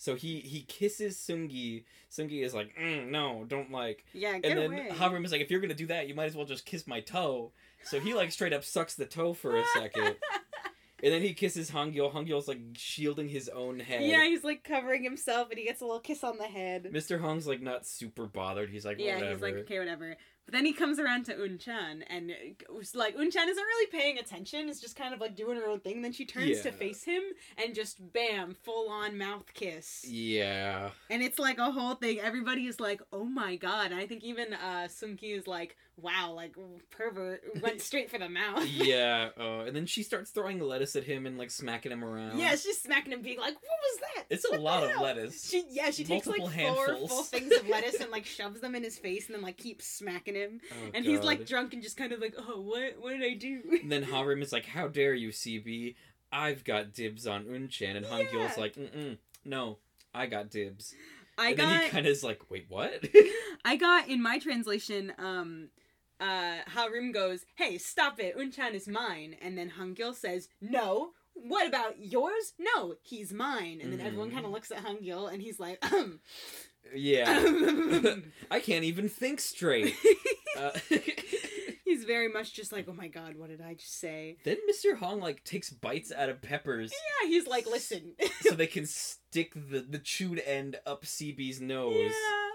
So 0.00 0.14
he 0.14 0.38
he 0.40 0.62
kisses 0.62 1.16
Sungi. 1.16 1.84
Sungi 2.10 2.44
is 2.44 2.54
like, 2.54 2.70
mm, 2.80 3.08
no, 3.08 3.44
don't 3.48 3.70
like. 3.72 4.04
Yeah, 4.14 4.38
get 4.38 4.52
and 4.52 4.60
then 4.60 4.72
away. 4.72 4.90
Harim 4.96 5.24
is 5.24 5.32
like, 5.32 5.40
if 5.40 5.50
you're 5.50 5.60
gonna 5.60 5.74
do 5.74 5.88
that, 5.88 6.06
you 6.08 6.14
might 6.14 6.26
as 6.26 6.36
well 6.36 6.46
just 6.46 6.64
kiss 6.64 6.86
my 6.86 7.00
toe. 7.00 7.50
So 7.82 7.98
he 8.00 8.14
like 8.14 8.30
straight 8.32 8.52
up 8.52 8.64
sucks 8.64 8.94
the 8.94 9.06
toe 9.06 9.34
for 9.34 9.56
a 9.56 9.64
second, 9.74 10.16
and 11.02 11.12
then 11.12 11.22
he 11.22 11.32
kisses 11.32 11.70
Hangyo. 11.70 12.12
Hangyo's 12.12 12.48
like 12.48 12.60
shielding 12.74 13.28
his 13.28 13.48
own 13.48 13.80
head. 13.80 14.02
Yeah, 14.02 14.24
he's 14.24 14.44
like 14.44 14.64
covering 14.64 15.02
himself 15.02 15.50
and 15.50 15.58
he 15.58 15.64
gets 15.64 15.80
a 15.80 15.84
little 15.84 16.00
kiss 16.00 16.24
on 16.24 16.38
the 16.38 16.44
head. 16.44 16.88
Mr. 16.92 17.20
Hong's 17.20 17.46
like 17.46 17.60
not 17.60 17.86
super 17.86 18.26
bothered. 18.26 18.70
He's 18.70 18.84
like, 18.84 18.98
yeah, 18.98 19.14
whatever. 19.14 19.32
he's 19.32 19.42
like, 19.42 19.54
okay, 19.54 19.78
whatever. 19.78 20.16
But 20.48 20.54
then 20.54 20.64
he 20.64 20.72
comes 20.72 20.98
around 20.98 21.26
to 21.26 21.34
Unchan 21.34 22.04
and 22.08 22.32
like 22.94 23.14
Unchan 23.14 23.48
isn't 23.48 23.56
really 23.56 23.86
paying 23.92 24.18
attention. 24.18 24.70
It's 24.70 24.80
just 24.80 24.96
kind 24.96 25.12
of 25.12 25.20
like 25.20 25.36
doing 25.36 25.58
her 25.58 25.68
own 25.68 25.80
thing. 25.80 26.00
Then 26.00 26.12
she 26.12 26.24
turns 26.24 26.62
to 26.62 26.72
face 26.72 27.04
him 27.04 27.22
and 27.62 27.74
just 27.74 28.14
bam, 28.14 28.54
full 28.54 28.88
on 28.88 29.18
mouth 29.18 29.52
kiss. 29.52 30.06
Yeah. 30.08 30.88
And 31.10 31.22
it's 31.22 31.38
like 31.38 31.58
a 31.58 31.70
whole 31.70 31.96
thing. 31.96 32.20
Everybody 32.20 32.66
is 32.66 32.80
like, 32.80 33.02
"Oh 33.12 33.24
my 33.24 33.56
god!" 33.56 33.90
And 33.90 34.00
I 34.00 34.06
think 34.06 34.24
even 34.24 34.54
uh, 34.54 34.88
Sungi 34.88 35.36
is 35.36 35.46
like, 35.46 35.76
"Wow, 36.00 36.32
like 36.34 36.54
pervert 36.90 37.42
went 37.62 37.80
straight 37.80 38.10
for 38.10 38.18
the 38.18 38.28
mouth." 38.28 38.66
Yeah. 38.66 39.30
Uh, 39.38 39.60
and 39.66 39.74
then 39.76 39.86
she 39.86 40.02
starts 40.02 40.30
throwing 40.30 40.60
lettuce 40.60 40.96
at 40.96 41.04
him 41.04 41.26
and 41.26 41.36
like 41.38 41.50
smacking 41.50 41.92
him 41.92 42.04
around. 42.04 42.38
yeah, 42.38 42.54
she's 42.56 42.80
smacking 42.80 43.12
him, 43.12 43.22
being 43.22 43.38
like, 43.38 43.54
"What 43.54 43.62
was 43.62 44.00
that?" 44.14 44.24
It's 44.30 44.44
a 44.44 44.50
What 44.52 44.60
lot 44.60 44.84
of 44.84 44.90
hell?" 44.90 45.02
lettuce. 45.02 45.48
She 45.48 45.64
yeah, 45.70 45.90
she 45.90 46.04
takes 46.04 46.26
like 46.26 46.38
Multiple 46.38 46.74
four 46.74 46.86
handfuls. 46.86 47.10
full 47.10 47.22
things 47.24 47.52
of 47.52 47.68
lettuce 47.68 48.00
and 48.00 48.10
like 48.10 48.24
shoves 48.26 48.60
them 48.60 48.74
in 48.74 48.82
his 48.82 48.98
face 48.98 49.26
and 49.26 49.34
then 49.34 49.42
like 49.42 49.56
keeps 49.56 49.86
smacking 49.86 50.34
him. 50.34 50.60
Oh, 50.70 50.90
And 50.94 51.04
he's 51.04 51.20
like 51.20 51.46
drunk 51.46 51.74
and 51.74 51.82
just 51.82 51.96
kind 51.96 52.12
of 52.12 52.20
like, 52.20 52.34
"Oh, 52.38 52.60
what? 52.60 52.94
What 53.00 53.10
did 53.18 53.22
I 53.22 53.34
do?" 53.34 53.60
And 53.82 53.90
then 53.92 54.02
Harim 54.04 54.42
is 54.42 54.52
like, 54.52 54.66
"How 54.66 54.88
dare 54.88 55.14
you, 55.14 55.28
CB? 55.30 55.94
I've 56.30 56.62
got 56.64 56.92
dibs 56.92 57.26
on 57.26 57.44
Unchan." 57.44 57.96
And 57.96 58.04
Hangul's 58.06 58.32
Yeah. 58.32 58.54
like, 58.58 58.74
Mm-mm, 58.74 59.18
"No, 59.44 59.78
I 60.14 60.26
got 60.26 60.50
dibs." 60.50 60.94
I 61.40 61.48
and 61.50 61.56
got 61.56 61.68
then 61.68 61.82
he 61.84 61.88
kind 61.90 62.06
of 62.06 62.10
is 62.12 62.24
like, 62.24 62.50
"Wait, 62.50 62.66
what?" 62.68 63.04
I 63.64 63.76
got 63.76 64.08
in 64.08 64.20
my 64.20 64.38
translation, 64.38 65.12
um, 65.18 65.68
uh, 66.20 66.58
Harim 66.68 67.12
goes, 67.12 67.44
"Hey, 67.56 67.78
stop 67.78 68.18
it! 68.20 68.36
Unchan 68.36 68.74
is 68.74 68.88
mine." 68.88 69.36
And 69.40 69.56
then 69.58 69.72
Hangil 69.78 70.14
says, 70.14 70.48
"No." 70.60 71.10
What 71.40 71.68
about 71.68 72.00
yours? 72.04 72.54
No, 72.58 72.96
he's 73.00 73.32
mine. 73.32 73.78
And 73.80 73.92
then 73.92 74.00
everyone 74.00 74.30
Mhm. 74.30 74.34
kind 74.34 74.44
of 74.44 74.50
looks 74.50 74.72
at 74.72 74.84
Hangil, 74.84 75.32
and 75.32 75.40
he's 75.40 75.60
like, 75.60 75.78
um, 75.92 76.18
yeah. 76.92 77.28
I 78.50 78.58
can't 78.58 78.82
even 78.84 79.08
think 79.08 79.40
straight. 79.40 79.94
Uh, 80.56 80.72
he's 81.84 82.02
very 82.02 82.26
much 82.26 82.52
just 82.52 82.72
like, 82.72 82.86
"Oh 82.88 82.92
my 82.92 83.06
god, 83.06 83.36
what 83.36 83.48
did 83.48 83.60
I 83.60 83.74
just 83.74 84.00
say?" 84.00 84.38
then 84.44 84.56
Mr. 84.68 84.96
Hong 84.96 85.20
like 85.20 85.44
takes 85.44 85.70
bites 85.70 86.10
out 86.10 86.28
of 86.28 86.42
peppers 86.42 86.90
Yeah, 86.90 87.28
he's 87.28 87.46
like, 87.46 87.64
"Listen." 87.66 88.14
so 88.40 88.56
they 88.56 88.66
can 88.66 88.84
stick 88.86 89.52
the 89.54 89.80
the 89.88 90.00
chewed 90.00 90.40
end 90.44 90.80
up 90.84 91.04
CB's 91.04 91.60
nose. 91.60 91.94
yeah. 92.10 92.47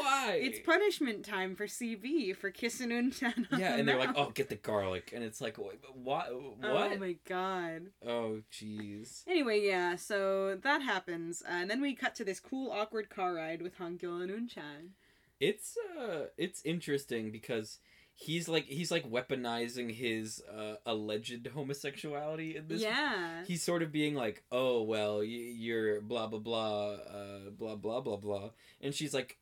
Why? 0.00 0.40
It's 0.42 0.58
punishment 0.60 1.24
time 1.24 1.54
for 1.56 1.66
CB 1.66 2.36
for 2.36 2.50
kissing 2.50 2.88
Unchan. 2.90 3.46
on 3.52 3.60
yeah, 3.60 3.72
the 3.72 3.78
and 3.80 3.88
they're 3.88 3.98
like, 3.98 4.16
"Oh, 4.16 4.30
get 4.30 4.48
the 4.48 4.56
garlic," 4.56 5.12
and 5.14 5.22
it's 5.22 5.40
like, 5.40 5.56
"What? 5.56 5.76
What? 5.94 6.28
Oh 6.32 6.96
my 6.98 7.16
god. 7.28 7.88
Oh, 8.06 8.40
jeez." 8.52 9.22
Anyway, 9.26 9.60
yeah, 9.62 9.96
so 9.96 10.56
that 10.62 10.82
happens, 10.82 11.42
uh, 11.42 11.52
and 11.52 11.70
then 11.70 11.80
we 11.80 11.94
cut 11.94 12.14
to 12.16 12.24
this 12.24 12.40
cool, 12.40 12.70
awkward 12.70 13.10
car 13.10 13.34
ride 13.34 13.62
with 13.62 13.78
Hangul 13.78 14.22
and 14.22 14.30
Unchan. 14.30 14.90
It's 15.38 15.76
uh, 15.98 16.26
it's 16.36 16.62
interesting 16.64 17.30
because 17.30 17.78
he's 18.14 18.48
like 18.48 18.66
he's 18.66 18.90
like 18.90 19.08
weaponizing 19.10 19.90
his 19.94 20.42
uh, 20.54 20.74
alleged 20.84 21.46
homosexuality 21.54 22.56
in 22.56 22.68
this. 22.68 22.82
yeah. 22.82 23.44
He's 23.46 23.62
sort 23.62 23.82
of 23.82 23.90
being 23.90 24.14
like, 24.14 24.42
"Oh 24.52 24.82
well, 24.82 25.18
y- 25.18 25.24
you're 25.26 26.00
blah 26.02 26.26
blah 26.26 26.38
blah, 26.38 26.90
uh, 26.92 27.50
blah 27.58 27.76
blah 27.76 28.00
blah 28.00 28.16
blah," 28.16 28.50
and 28.82 28.94
she's 28.94 29.14
like, 29.14 29.38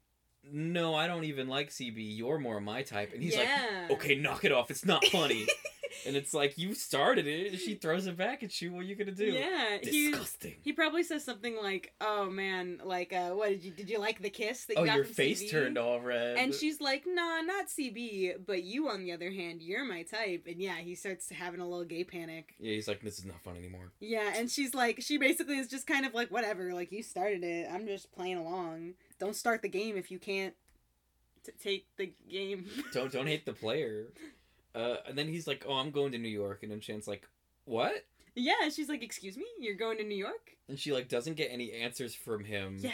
"No, 0.52 0.94
I 0.94 1.06
don't 1.06 1.24
even 1.24 1.48
like 1.48 1.70
CB. 1.70 2.16
You're 2.16 2.38
more 2.38 2.60
my 2.60 2.82
type." 2.82 3.12
And 3.12 3.22
he's 3.22 3.36
yeah. 3.36 3.86
like, 3.88 3.90
"Okay, 3.92 4.14
knock 4.14 4.44
it 4.44 4.52
off. 4.52 4.70
It's 4.70 4.84
not 4.84 5.04
funny." 5.06 5.46
and 6.06 6.16
it's 6.16 6.34
like 6.34 6.58
you 6.58 6.74
started 6.74 7.26
it. 7.26 7.58
She 7.58 7.74
throws 7.74 8.06
it 8.06 8.16
back 8.16 8.42
at 8.42 8.60
you. 8.60 8.72
What 8.72 8.80
are 8.80 8.84
you 8.84 8.94
gonna 8.94 9.12
do? 9.12 9.26
Yeah. 9.26 9.78
He, 9.82 10.10
Disgusting. 10.10 10.56
he 10.62 10.72
probably 10.72 11.02
says 11.02 11.24
something 11.24 11.56
like, 11.56 11.92
"Oh 12.00 12.30
man, 12.30 12.80
like, 12.84 13.12
uh, 13.12 13.30
what 13.30 13.48
did 13.50 13.64
you 13.64 13.70
did 13.70 13.90
you 13.90 13.98
like 13.98 14.22
the 14.22 14.30
kiss 14.30 14.64
that 14.66 14.76
you 14.76 14.82
oh, 14.82 14.86
got 14.86 14.96
your 14.96 15.04
from 15.04 15.14
face 15.14 15.42
CB?" 15.42 15.50
turned 15.50 15.78
all 15.78 16.00
red. 16.00 16.36
And 16.36 16.54
she's 16.54 16.80
like, 16.80 17.04
"Nah, 17.06 17.40
not 17.40 17.66
CB, 17.68 18.46
but 18.46 18.62
you 18.62 18.88
on 18.88 19.02
the 19.02 19.12
other 19.12 19.30
hand, 19.30 19.62
you're 19.62 19.84
my 19.84 20.02
type." 20.02 20.44
And 20.46 20.60
yeah, 20.60 20.76
he 20.76 20.94
starts 20.94 21.30
having 21.30 21.60
a 21.60 21.68
little 21.68 21.84
gay 21.84 22.04
panic. 22.04 22.54
yeah, 22.58 22.74
he's 22.74 22.88
like, 22.88 23.00
"This 23.00 23.18
is 23.18 23.24
not 23.24 23.40
fun 23.42 23.56
anymore." 23.56 23.92
Yeah, 24.00 24.32
and 24.36 24.50
she's 24.50 24.74
like, 24.74 25.00
she 25.00 25.18
basically 25.18 25.58
is 25.58 25.68
just 25.68 25.86
kind 25.86 26.06
of 26.06 26.14
like, 26.14 26.30
whatever, 26.30 26.72
like 26.74 26.92
you 26.92 27.02
started 27.02 27.44
it. 27.44 27.68
I'm 27.70 27.86
just 27.86 28.12
playing 28.12 28.38
along. 28.38 28.94
Don't 29.18 29.36
start 29.36 29.62
the 29.62 29.68
game 29.68 29.96
if 29.96 30.10
you 30.10 30.18
can't 30.18 30.54
t- 31.44 31.52
take 31.62 31.86
the 31.96 32.12
game. 32.28 32.66
don't 32.92 33.12
don't 33.12 33.26
hate 33.26 33.46
the 33.46 33.52
player. 33.52 34.06
Uh, 34.74 34.96
and 35.06 35.16
then 35.16 35.28
he's 35.28 35.46
like, 35.46 35.64
"Oh, 35.66 35.74
I'm 35.74 35.90
going 35.90 36.12
to 36.12 36.18
New 36.18 36.28
York," 36.28 36.62
and 36.62 36.70
then 36.70 36.80
Chan's 36.80 37.08
like, 37.08 37.26
"What?" 37.64 38.04
yeah, 38.38 38.68
she's 38.68 38.88
like, 38.88 39.02
excuse 39.02 39.36
me, 39.36 39.46
you're 39.58 39.74
going 39.74 39.98
to 39.98 40.04
New 40.04 40.16
York? 40.16 40.56
And 40.68 40.78
she 40.78 40.92
like 40.92 41.08
doesn't 41.08 41.36
get 41.36 41.50
any 41.50 41.72
answers 41.72 42.14
from 42.14 42.44
him. 42.44 42.76
Yeah. 42.78 42.92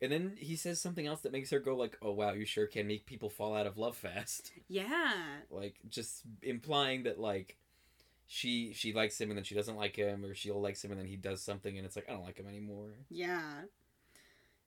And 0.00 0.12
then 0.12 0.36
he 0.38 0.56
says 0.56 0.80
something 0.80 1.06
else 1.06 1.20
that 1.22 1.32
makes 1.32 1.50
her 1.50 1.58
go 1.58 1.76
like, 1.76 1.98
"Oh 2.00 2.12
wow, 2.12 2.32
you 2.32 2.44
sure 2.44 2.66
can 2.66 2.86
make 2.86 3.04
people 3.04 3.28
fall 3.28 3.54
out 3.54 3.66
of 3.66 3.78
love 3.78 3.96
fast." 3.96 4.52
Yeah. 4.68 5.12
Like 5.50 5.74
just 5.88 6.22
implying 6.42 7.02
that 7.02 7.18
like 7.18 7.56
she 8.28 8.72
she 8.72 8.92
likes 8.92 9.20
him 9.20 9.30
and 9.30 9.36
then 9.36 9.44
she 9.44 9.56
doesn't 9.56 9.76
like 9.76 9.96
him, 9.96 10.24
or 10.24 10.34
she'll 10.34 10.60
likes 10.60 10.84
him 10.84 10.92
and 10.92 11.00
then 11.00 11.08
he 11.08 11.16
does 11.16 11.42
something 11.42 11.76
and 11.76 11.84
it's 11.84 11.96
like 11.96 12.08
I 12.08 12.12
don't 12.12 12.24
like 12.24 12.38
him 12.38 12.46
anymore. 12.46 12.90
Yeah. 13.10 13.62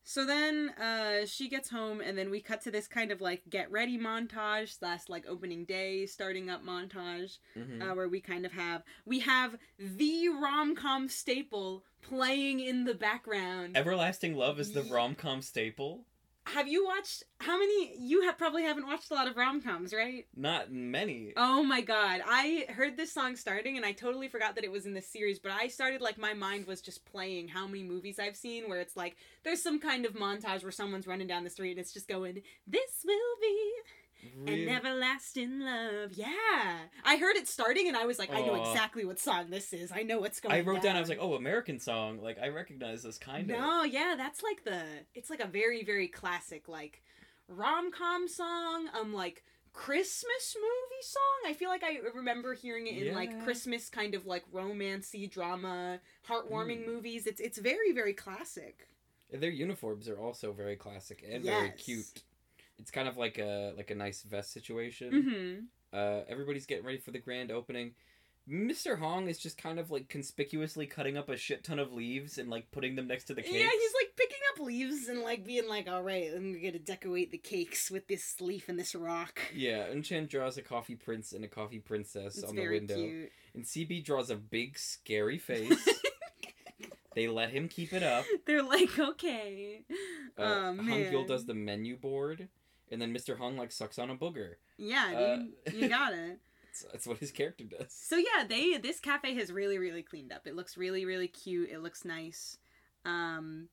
So 0.06 0.26
then 0.26 0.70
uh, 0.72 1.26
she 1.26 1.48
gets 1.48 1.70
home, 1.70 2.02
and 2.02 2.18
then 2.18 2.30
we 2.30 2.42
cut 2.42 2.62
to 2.64 2.72
this 2.72 2.88
kind 2.88 3.12
of 3.12 3.22
like 3.22 3.44
get 3.50 3.72
ready 3.72 3.98
montage 3.98 4.78
slash 4.78 5.02
like 5.08 5.26
opening 5.28 5.64
day 5.66 6.06
starting 6.06 6.50
up 6.50 6.64
montage, 6.64 7.38
Mm-hmm. 7.58 7.82
uh, 7.82 7.96
where 7.96 8.10
we 8.10 8.20
kind 8.20 8.46
of 8.46 8.52
have 8.52 8.84
we 9.06 9.20
have 9.22 9.56
the 9.80 10.28
rom 10.30 10.76
com 10.76 11.08
staple 11.08 11.84
playing 12.02 12.60
in 12.60 12.84
the 12.84 12.94
background. 12.94 13.78
Everlasting 13.78 14.36
Love 14.36 14.60
is 14.60 14.74
the 14.74 14.84
rom 14.84 15.16
com 15.16 15.42
staple. 15.42 16.06
Have 16.46 16.68
you 16.68 16.86
watched 16.86 17.24
how 17.40 17.58
many? 17.58 17.96
You 17.98 18.24
have 18.24 18.38
probably 18.38 18.64
haven't 18.64 18.86
watched 18.86 19.12
a 19.12 19.14
lot 19.14 19.28
of 19.28 19.38
rom 19.38 19.62
coms, 19.62 19.94
right? 19.94 20.28
Not 20.36 20.72
many. 20.72 21.34
Oh 21.38 21.64
my 21.64 21.82
god. 21.82 22.22
I 22.26 22.66
heard 22.70 22.98
this 22.98 23.14
song 23.14 23.36
starting 23.36 23.78
and 23.78 23.86
I 23.86 23.92
totally 23.92 24.28
forgot 24.28 24.56
that 24.56 24.64
it 24.64 24.72
was 24.72 24.86
in 24.86 24.94
this 24.94 25.08
series, 25.08 25.40
but 25.40 25.52
I 25.52 25.68
started 25.68 26.02
like 26.02 26.18
my 26.18 26.34
mind 26.34 26.68
was 26.68 26.82
just 26.82 27.06
playing 27.06 27.48
how 27.48 27.66
many 27.66 27.84
movies 27.84 28.20
I've 28.20 28.36
seen 28.36 28.70
where 28.70 28.82
it's 28.82 28.98
like 28.98 29.16
there's 29.44 29.64
some 29.64 29.80
kind 29.80 30.06
of 30.06 30.14
montage 30.14 30.64
where 30.64 30.72
someone's 30.72 31.08
running 31.08 31.28
down 31.28 31.44
the 31.44 31.50
street 31.50 31.72
and 31.72 31.80
it's 31.80 31.94
just 31.94 32.08
going, 32.08 32.42
This 32.68 33.04
will 33.06 33.38
be 33.42 33.72
Really? 34.38 34.64
an 34.64 34.70
everlasting 34.70 35.60
love. 35.60 36.12
Yeah. 36.14 36.80
I 37.04 37.18
heard 37.18 37.36
it 37.36 37.48
starting 37.48 37.88
and 37.88 37.96
I 37.98 38.06
was 38.06 38.20
like, 38.20 38.34
I 38.34 38.42
know 38.42 38.56
exactly 38.56 39.06
what 39.06 39.20
song 39.20 39.50
this 39.50 39.74
is. 39.74 39.92
I 39.92 40.04
know 40.04 40.20
what's 40.20 40.40
going 40.40 40.54
on. 40.54 40.60
I 40.60 40.62
wrote 40.62 40.82
down. 40.82 40.96
I 40.96 41.00
was 41.00 41.10
like, 41.10 41.20
"Oh, 41.22 41.34
American 41.36 41.80
song." 41.80 42.20
Like 42.22 42.38
I 42.40 42.48
recognize 42.50 43.04
this 43.04 43.18
kind 43.18 43.50
of. 43.50 43.58
No, 43.58 43.84
yeah, 43.84 44.16
that's 44.18 44.42
like 44.44 44.64
the 44.64 44.84
it's 45.16 45.30
like 45.30 45.40
a 45.40 45.48
very, 45.48 45.84
very 45.84 46.08
classic 46.08 46.68
like 46.68 47.02
rom 47.48 47.92
com 47.92 48.28
song, 48.28 48.88
um 49.00 49.14
like 49.14 49.44
Christmas 49.74 50.56
movie 50.56 51.02
song. 51.04 51.50
I 51.50 51.54
feel 51.54 51.70
like 51.70 51.84
I 51.84 51.98
remember 52.14 52.54
hearing 52.54 52.88
it 52.88 52.96
in 52.98 53.06
Yeah. 53.08 53.16
like 53.16 53.44
Christmas 53.44 53.90
kind 53.90 54.14
of 54.16 54.26
like 54.26 54.44
romancy 54.54 55.30
drama, 55.30 56.00
heartwarming 56.28 56.84
Mm. 56.84 56.88
movies. 56.88 57.26
It's 57.28 57.42
it's 57.42 57.58
very, 57.58 57.92
very 57.92 58.14
classic. 58.14 58.88
Their 59.32 59.50
uniforms 59.50 60.08
are 60.08 60.18
also 60.20 60.52
very 60.52 60.76
classic 60.76 61.24
and 61.28 61.44
very 61.44 61.72
cute. 61.72 62.22
It's 62.80 62.92
kind 62.92 63.08
of 63.08 63.18
like 63.18 63.38
a 63.38 63.74
like 63.78 63.92
a 63.92 63.96
nice 63.96 64.24
vest 64.24 64.52
situation. 64.52 65.12
Mm-hmm. 65.12 65.98
Uh, 65.98 66.22
everybody's 66.28 66.66
getting 66.66 66.86
ready 66.86 66.98
for 66.98 67.12
the 67.12 67.20
grand 67.20 67.52
opening. 67.52 67.94
Mr. 68.50 69.00
Hong 69.00 69.30
is 69.30 69.38
just 69.38 69.58
kind 69.58 69.80
of 69.80 69.90
like 69.90 70.10
conspicuously 70.10 70.86
cutting 70.86 71.16
up 71.18 71.30
a 71.30 71.38
shit 71.38 71.64
ton 71.64 71.80
of 71.80 71.94
leaves 71.94 72.38
and 72.38 72.50
like 72.50 72.70
putting 72.72 72.96
them 72.96 73.08
next 73.08 73.26
to 73.26 73.34
the 73.34 73.42
cakes. 73.42 73.54
Yeah, 73.56 73.70
he's 73.70 73.94
like 74.02 74.16
picking 74.18 74.38
up 74.54 74.60
leaves 74.66 75.08
and 75.08 75.22
like 75.22 75.46
being 75.46 75.70
like, 75.70 75.88
all 75.90 76.04
right, 76.04 76.30
I'm 76.36 76.54
gonna 76.62 76.80
decorate 76.80 77.32
the 77.32 77.38
cakes 77.38 77.90
with 77.90 78.08
this 78.10 78.42
leaf 78.42 78.68
and 78.68 78.78
this 78.78 78.96
rock. 78.96 79.40
Yeah, 79.56 79.84
and 79.86 80.04
Chen 80.04 80.26
draws 80.26 80.58
a 80.58 80.62
coffee 80.62 80.96
prince 80.96 81.32
and 81.32 81.46
a 81.46 81.48
coffee 81.48 81.80
princess 81.80 82.36
It's 82.38 82.44
on 82.44 82.56
the 82.56 82.68
window. 82.68 82.96
cute. 82.96 83.32
And 83.54 83.64
CB 83.64 84.04
draws 84.04 84.30
a 84.30 84.36
big 84.36 84.78
scary 84.78 85.38
face. 85.38 85.88
they 87.16 87.30
let 87.30 87.52
him 87.52 87.70
keep 87.70 87.94
it 87.94 88.04
up. 88.04 88.26
They're 88.46 88.64
like, 88.64 88.98
okay. 89.00 89.86
Uh, 90.38 90.42
oh. 90.42 90.78
Hangul 90.82 91.26
does 91.28 91.46
the 91.46 91.54
menu 91.54 91.96
board, 91.96 92.50
and 92.94 93.02
then 93.02 93.14
Mr. 93.14 93.38
Hong 93.38 93.58
like 93.58 93.72
sucks 93.72 94.00
on 94.00 94.10
a 94.10 94.16
booger. 94.16 94.54
Yeah, 94.78 95.10
dude. 95.10 95.74
Uh, 95.76 95.78
you 95.78 95.90
got 95.90 96.14
it. 96.14 96.40
That's, 96.92 97.06
what 97.06 97.18
his 97.18 97.32
character 97.32 97.66
does. 97.66 97.88
So 97.90 98.16
yeah, 98.16 98.46
they 98.48 98.78
this 98.78 99.00
cafe 99.00 99.36
has 99.36 99.52
really 99.52 99.78
really 99.78 100.02
cleaned 100.02 100.32
up. 100.32 100.48
It 100.48 100.56
looks 100.56 100.78
really 100.78 101.06
really 101.06 101.28
cute. 101.28 101.70
It 101.70 101.82
looks 101.82 102.06
nice. 102.06 102.58
Um 103.06 103.68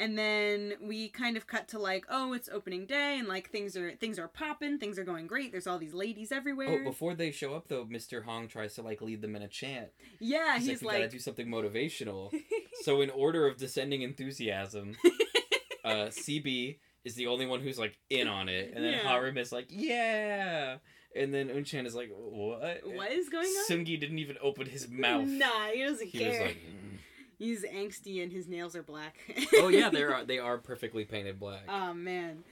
and 0.00 0.18
then 0.18 0.72
we 0.80 1.08
kind 1.10 1.36
of 1.36 1.46
cut 1.46 1.68
to 1.68 1.78
like, 1.78 2.04
oh, 2.10 2.32
it's 2.32 2.48
opening 2.48 2.86
day 2.86 3.18
and 3.18 3.28
like 3.28 3.50
things 3.50 3.76
are 3.76 3.92
things 3.92 4.18
are 4.18 4.28
popping, 4.28 4.78
things 4.78 4.98
are 4.98 5.04
going 5.04 5.26
great. 5.26 5.52
There's 5.52 5.66
all 5.66 5.78
these 5.78 5.94
ladies 5.94 6.32
everywhere. 6.32 6.80
Oh, 6.80 6.84
before 6.90 7.14
they 7.14 7.30
show 7.30 7.54
up 7.54 7.68
though, 7.68 7.84
Mr. 7.84 8.24
Hong 8.24 8.48
tries 8.48 8.74
to 8.74 8.82
like 8.82 9.00
lead 9.00 9.22
them 9.22 9.36
in 9.36 9.42
a 9.42 9.48
chant. 9.48 9.88
yeah, 10.18 10.58
He's, 10.58 10.66
he's 10.66 10.82
like, 10.82 10.94
we 10.96 11.00
gotta 11.00 11.10
do 11.10 11.18
something 11.18 11.46
motivational. 11.46 12.34
so 12.82 13.00
in 13.00 13.10
order 13.10 13.46
of 13.46 13.56
descending 13.58 14.02
enthusiasm, 14.02 14.96
uh, 15.84 16.08
CB 16.08 16.78
is 17.04 17.14
the 17.14 17.26
only 17.26 17.46
one 17.46 17.60
who's 17.60 17.78
like 17.78 17.98
in 18.10 18.28
on 18.28 18.48
it, 18.48 18.72
and 18.74 18.84
then 18.84 18.92
Yeah. 18.92 19.08
Harim 19.08 19.36
is 19.38 19.52
like, 19.52 19.66
yeah, 19.68 20.76
and 21.16 21.32
then 21.34 21.48
Unchan 21.48 21.86
is 21.86 21.94
like, 21.94 22.10
what? 22.14 22.80
what 22.84 23.12
is 23.12 23.28
going 23.28 23.46
on? 23.48 23.64
Sungi 23.68 23.98
didn't 24.00 24.18
even 24.18 24.36
open 24.42 24.66
his 24.66 24.88
mouth. 24.88 25.26
Nah, 25.26 25.66
he 25.72 25.82
doesn't 25.82 26.08
He 26.08 26.18
care. 26.18 26.30
was 26.30 26.38
like, 26.40 26.56
"Mm." 26.56 26.98
He's 27.38 27.64
angsty 27.64 28.22
and 28.22 28.30
his 28.32 28.46
nails 28.46 28.76
are 28.76 28.82
black. 28.84 29.16
oh 29.56 29.68
yeah, 29.68 29.88
they 29.90 30.02
are 30.04 30.24
they 30.24 30.38
are 30.38 30.58
perfectly 30.58 31.04
painted 31.04 31.40
black. 31.40 31.64
Oh 31.68 31.92
man. 31.92 32.44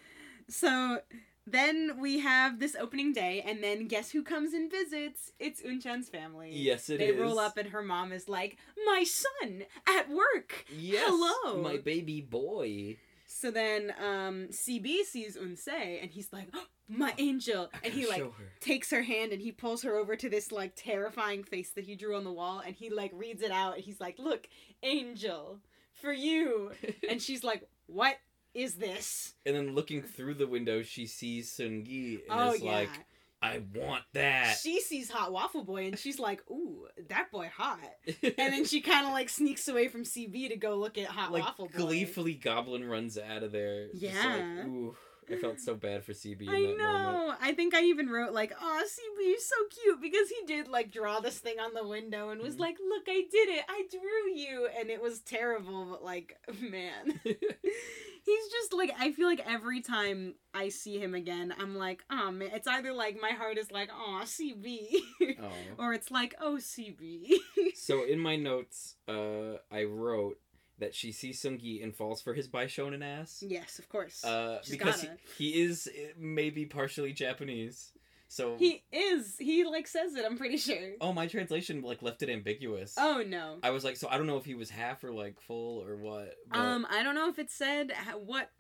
So 0.49 0.99
then 1.47 1.99
we 2.01 2.19
have 2.19 2.59
this 2.59 2.75
opening 2.75 3.13
day, 3.13 3.43
and 3.47 3.63
then 3.63 3.87
guess 3.87 4.11
who 4.11 4.23
comes 4.25 4.53
and 4.53 4.69
visits? 4.71 5.31
It's 5.39 5.63
Unchan's 5.63 6.09
family. 6.09 6.51
Yes, 6.53 6.91
it 6.91 6.99
they 6.99 7.09
is. 7.11 7.21
roll 7.21 7.39
up, 7.39 7.57
and 7.57 7.69
her 7.69 7.83
mom 7.83 8.11
is 8.13 8.29
like, 8.29 8.57
"My 8.85 9.05
son 9.05 9.63
at 9.89 10.11
work." 10.11 10.65
Yes, 10.77 11.09
Hello. 11.09 11.63
my 11.63 11.77
baby 11.79 12.21
boy. 12.21 12.97
So 13.41 13.51
then, 13.51 13.95
um, 13.99 14.49
CB 14.51 15.05
sees 15.05 15.35
Unse, 15.35 15.69
and 16.03 16.11
he's 16.11 16.31
like, 16.31 16.49
oh, 16.53 16.67
"My 16.89 17.15
angel," 17.17 17.71
and 17.83 17.91
he 17.91 18.07
like 18.07 18.23
her. 18.23 18.31
takes 18.61 18.91
her 18.91 19.01
hand 19.01 19.33
and 19.33 19.41
he 19.41 19.51
pulls 19.51 19.83
her 19.83 19.97
over 19.97 20.15
to 20.15 20.29
this 20.29 20.53
like 20.53 20.73
terrifying 20.77 21.43
face 21.45 21.71
that 21.71 21.85
he 21.85 21.97
drew 21.97 22.17
on 22.17 22.25
the 22.25 22.33
wall, 22.33 22.61
and 22.65 22.77
he 22.77 22.91
like 22.91 23.13
reads 23.15 23.41
it 23.41 23.51
out, 23.51 23.77
and 23.77 23.85
he's 23.85 23.99
like, 23.99 24.19
"Look, 24.19 24.47
angel, 24.83 25.61
for 25.95 26.13
you," 26.13 26.73
and 27.09 27.23
she's 27.23 27.43
like, 27.43 27.67
"What 27.87 28.19
is 28.53 28.75
this?" 28.75 29.33
and 29.47 29.57
then 29.57 29.75
looking 29.75 30.03
through 30.03 30.35
the 30.35 30.47
window, 30.47 30.83
she 30.83 31.07
sees 31.07 31.51
Sungi 31.51 32.19
and 32.29 32.41
oh 32.41 32.53
is 32.53 32.63
yeah. 32.63 32.73
like, 32.73 32.91
"I 33.43 33.63
want 33.75 34.05
that." 34.15 34.59
she 34.63 34.81
sees 34.81 35.11
Hot 35.11 35.33
Waffle 35.33 35.65
Boy 35.65 35.87
and 35.87 35.99
she's 35.99 36.19
like, 36.19 36.43
"Ooh, 36.51 36.87
that 37.09 37.31
boy 37.31 37.51
hot." 37.55 37.79
And 38.23 38.35
then 38.37 38.65
she 38.65 38.81
kind 38.81 39.07
of 39.07 39.13
like 39.13 39.29
sneaks 39.29 39.67
away 39.69 39.89
from 39.89 40.05
CB 40.05 40.49
to 40.51 40.57
go 40.57 40.77
look 40.77 40.99
at 40.99 41.07
Hot 41.07 41.33
like 41.33 41.45
Waffle 41.45 41.67
Boy. 41.69 41.79
gleefully, 41.79 42.35
Goblin 42.35 42.85
runs 42.85 43.17
out 43.19 43.43
of 43.43 43.53
there. 43.53 43.89
Yeah. 43.95 44.13
like, 44.25 44.67
ooh, 44.67 44.97
I 45.33 45.37
felt 45.37 45.61
so 45.61 45.75
bad 45.75 46.05
for 46.05 46.13
CB 46.13 46.43
in 46.43 46.49
I 46.49 46.61
know. 46.79 47.03
moment. 47.03 47.39
I 47.41 47.53
think 47.55 47.75
I 47.75 47.83
even 47.85 48.09
wrote 48.09 48.33
like, 48.33 48.53
"Oh, 48.61 48.83
CB, 48.85 49.27
you're 49.29 49.39
so 49.39 49.57
cute," 49.83 50.01
because 50.01 50.29
he 50.29 50.45
did 50.47 50.69
like 50.69 50.91
draw 50.91 51.21
this 51.21 51.39
thing 51.39 51.59
on 51.61 51.75
the 51.75 51.87
window 51.87 52.31
and 52.31 52.41
was 52.43 52.57
Mhm. 52.57 52.61
like, 52.61 52.77
"Look, 52.81 53.05
I 53.09 53.23
did 53.31 53.49
it. 53.49 53.65
I 53.69 53.85
drew 53.91 54.33
you," 54.35 54.69
and 54.79 54.91
it 54.91 55.01
was 55.01 55.21
terrible. 55.21 55.85
But 55.87 56.03
like, 56.05 56.37
man, 56.61 57.21
he's 57.25 58.49
just 58.53 58.73
like 58.73 58.93
I 58.99 59.13
feel 59.13 59.27
like 59.29 59.43
every 59.47 59.81
time 59.81 60.35
I 60.53 60.69
see 60.69 60.99
him 60.99 61.15
again, 61.15 61.55
I'm 61.59 61.77
like, 61.77 62.03
"Oh 62.11 62.31
man," 62.31 62.51
it's 62.53 62.67
either 62.67 62.93
like 62.93 63.21
my 63.21 63.31
heart 63.31 63.59
is 63.59 63.71
like, 63.71 63.91
"Oh, 63.93 64.23
CB," 64.25 64.89
oh. 65.41 65.53
or 65.79 65.93
it's 65.93 66.11
like, 66.11 66.35
"Oh, 66.41 66.57
CB." 66.59 67.31
So 67.75 68.05
in 68.05 68.19
my 68.19 68.37
notes, 68.37 68.97
uh, 69.09 69.59
I 69.71 69.85
wrote 69.85 70.39
that 70.81 70.95
she 70.95 71.13
sees 71.13 71.41
Sungi 71.41 71.83
and 71.83 71.95
falls 71.95 72.21
for 72.21 72.35
his 72.35 72.49
Baishonen 72.49 73.05
ass. 73.05 73.43
yes, 73.47 73.79
of 73.79 73.89
course. 73.89 74.25
Uh, 74.25 74.59
She's 74.63 74.73
because 74.73 75.01
he, 75.01 75.07
gotta. 75.07 75.19
he 75.39 75.63
is 75.63 75.89
uh, 75.89 76.13
maybe 76.19 76.67
partially 76.67 77.13
Japanese. 77.13 77.93
So 78.29 78.57
He 78.57 78.85
is. 78.93 79.37
He 79.39 79.65
like 79.65 79.89
says 79.89 80.15
it. 80.15 80.25
I'm 80.25 80.39
pretty 80.39 80.57
sure. 80.57 80.93
oh, 81.01 81.13
my 81.13 81.27
translation 81.27 81.83
like 81.83 82.01
left 82.01 82.23
it 82.23 82.29
ambiguous. 82.29 82.95
Oh 82.97 83.25
no. 83.27 83.59
I 83.63 83.71
was 83.71 83.85
like, 83.85 83.97
so 83.97 84.09
I 84.09 84.19
don't 84.19 84.27
know 84.27 84.37
if 84.37 84.45
he 84.45 84.55
was 84.55 84.71
half 84.71 85.03
or 85.03 85.13
like 85.13 85.41
full 85.41 85.83
or 85.83 85.97
what. 85.97 86.35
But... 86.49 86.59
Um, 86.59 86.87
I 86.91 87.03
don't 87.03 87.15
know 87.15 87.29
if 87.29 87.39
it 87.39 87.51
said 87.51 87.93
what 88.25 88.51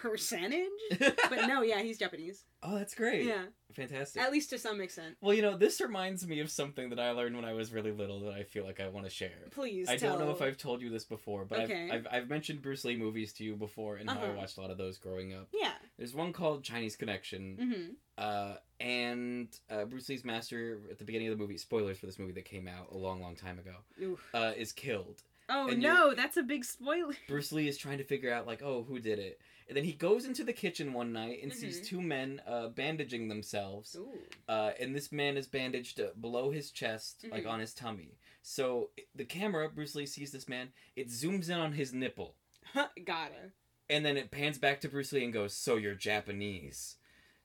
percentage, 0.00 0.68
but 0.98 1.46
no, 1.46 1.62
yeah, 1.62 1.80
he's 1.82 1.98
Japanese. 1.98 2.44
oh, 2.62 2.76
that's 2.78 2.94
great. 2.94 3.24
Yeah, 3.26 3.44
fantastic. 3.72 4.22
at 4.22 4.32
least 4.32 4.50
to 4.50 4.58
some 4.58 4.80
extent. 4.80 5.16
Well, 5.20 5.34
you 5.34 5.42
know, 5.42 5.56
this 5.56 5.80
reminds 5.80 6.26
me 6.26 6.40
of 6.40 6.50
something 6.50 6.88
that 6.90 6.98
I 7.00 7.10
learned 7.10 7.36
when 7.36 7.44
I 7.44 7.52
was 7.52 7.72
really 7.72 7.92
little 7.92 8.20
that 8.20 8.32
I 8.34 8.42
feel 8.44 8.64
like 8.64 8.80
I 8.80 8.88
want 8.88 9.06
to 9.06 9.10
share. 9.10 9.30
Please. 9.50 9.88
I 9.88 9.96
tell. 9.96 10.16
don't 10.16 10.26
know 10.26 10.32
if 10.32 10.40
I've 10.42 10.56
told 10.56 10.80
you 10.82 10.90
this 10.90 11.04
before, 11.04 11.44
but 11.44 11.60
Okay. 11.60 11.90
I've, 11.92 12.06
I've 12.06 12.22
I've 12.22 12.28
mentioned 12.30 12.62
Bruce 12.62 12.84
Lee 12.84 12.96
movies 12.96 13.32
to 13.34 13.44
you 13.44 13.56
before 13.56 13.96
and 13.96 14.08
how 14.08 14.18
I 14.18 14.22
Uh-huh. 14.24 14.32
watched 14.38 14.56
a 14.58 14.60
lot 14.60 14.70
of 14.70 14.78
those 14.78 14.98
growing 14.98 15.34
up. 15.34 15.48
Yeah. 15.52 15.72
There's 15.98 16.14
one 16.14 16.32
called 16.32 16.62
Chinese 16.64 16.96
Connection, 16.96 17.56
Mm-hmm. 17.60 17.92
uh, 18.18 18.54
and 18.80 19.48
uh, 19.70 19.84
Bruce 19.84 20.08
Lee's 20.08 20.24
master 20.24 20.78
at 20.90 20.98
the 20.98 21.04
beginning 21.04 21.28
of 21.28 21.36
the 21.36 21.42
movie. 21.42 21.56
Spoilers 21.58 21.98
for 21.98 22.06
this 22.06 22.18
movie 22.18 22.32
that 22.32 22.44
came 22.44 22.68
out 22.68 22.88
a 22.92 22.96
long, 22.96 23.20
long 23.20 23.34
time 23.36 23.58
ago. 23.58 24.16
Uh, 24.32 24.52
is 24.56 24.72
killed. 24.72 25.22
Oh 25.50 25.68
And 25.68 25.80
no, 25.82 26.14
that's 26.14 26.36
a 26.36 26.42
big 26.42 26.64
spoiler. 26.64 27.14
Bruce 27.26 27.52
Lee 27.52 27.68
is 27.68 27.78
trying 27.78 27.98
to 27.98 28.04
figure 28.04 28.30
out 28.32 28.46
like, 28.46 28.62
oh, 28.62 28.84
who 28.86 28.98
did 29.00 29.18
it? 29.18 29.40
And 29.68 29.76
then 29.76 29.84
he 29.84 29.92
goes 29.92 30.24
into 30.24 30.44
the 30.44 30.52
kitchen 30.54 30.94
one 30.94 31.12
night 31.12 31.40
and 31.42 31.52
sees 31.52 31.80
Mhm. 31.80 31.86
two 31.86 32.00
men 32.00 32.42
uh, 32.46 32.68
bandaging 32.68 33.28
themselves. 33.28 33.94
Ooh. 33.96 34.18
Uh, 34.48 34.72
and 34.80 34.96
this 34.96 35.12
man 35.12 35.36
is 35.36 35.46
bandaged 35.46 36.00
uh, 36.00 36.08
below 36.18 36.50
his 36.50 36.70
chest, 36.70 37.26
like 37.30 37.44
Mhm. 37.44 37.50
on 37.50 37.60
his 37.60 37.74
tummy. 37.74 38.16
So 38.42 38.90
the 39.14 39.26
camera, 39.26 39.68
Bruce 39.68 39.94
Lee 39.94 40.06
sees 40.06 40.32
this 40.32 40.48
man. 40.48 40.72
It 40.96 41.08
zooms 41.08 41.48
in 41.50 41.58
on 41.58 41.74
his 41.74 41.92
nipple, 41.92 42.34
Gotta. 43.04 43.52
and 43.90 44.06
then 44.06 44.16
it 44.16 44.30
pans 44.30 44.56
back 44.58 44.80
to 44.80 44.88
Bruce 44.88 45.12
Lee 45.12 45.24
and 45.24 45.32
goes, 45.34 45.52
"So 45.52 45.76
you're 45.76 45.94
Japanese." 45.94 46.96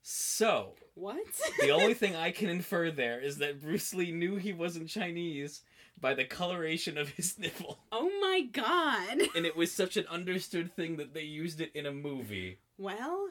So 0.01 0.75
What? 0.95 1.25
the 1.59 1.71
only 1.71 1.93
thing 1.93 2.15
I 2.15 2.31
can 2.31 2.49
infer 2.49 2.91
there 2.91 3.19
is 3.19 3.37
that 3.37 3.59
Bruce 3.61 3.93
Lee 3.93 4.11
knew 4.11 4.35
he 4.35 4.53
wasn't 4.53 4.89
Chinese 4.89 5.61
by 5.99 6.13
the 6.13 6.25
coloration 6.25 6.97
of 6.97 7.09
his 7.09 7.37
nipple, 7.43 7.79
oh 7.91 8.09
my 8.21 8.41
god. 8.51 9.21
and 9.35 9.45
it 9.45 9.55
was 9.55 9.71
such 9.71 9.97
an 9.97 10.05
understood 10.07 10.75
thing 10.75 10.97
that 10.97 11.13
they 11.13 11.23
used 11.23 11.61
it 11.61 11.71
in 11.73 11.85
a 11.85 11.91
movie. 11.91 12.59
Well, 12.77 13.29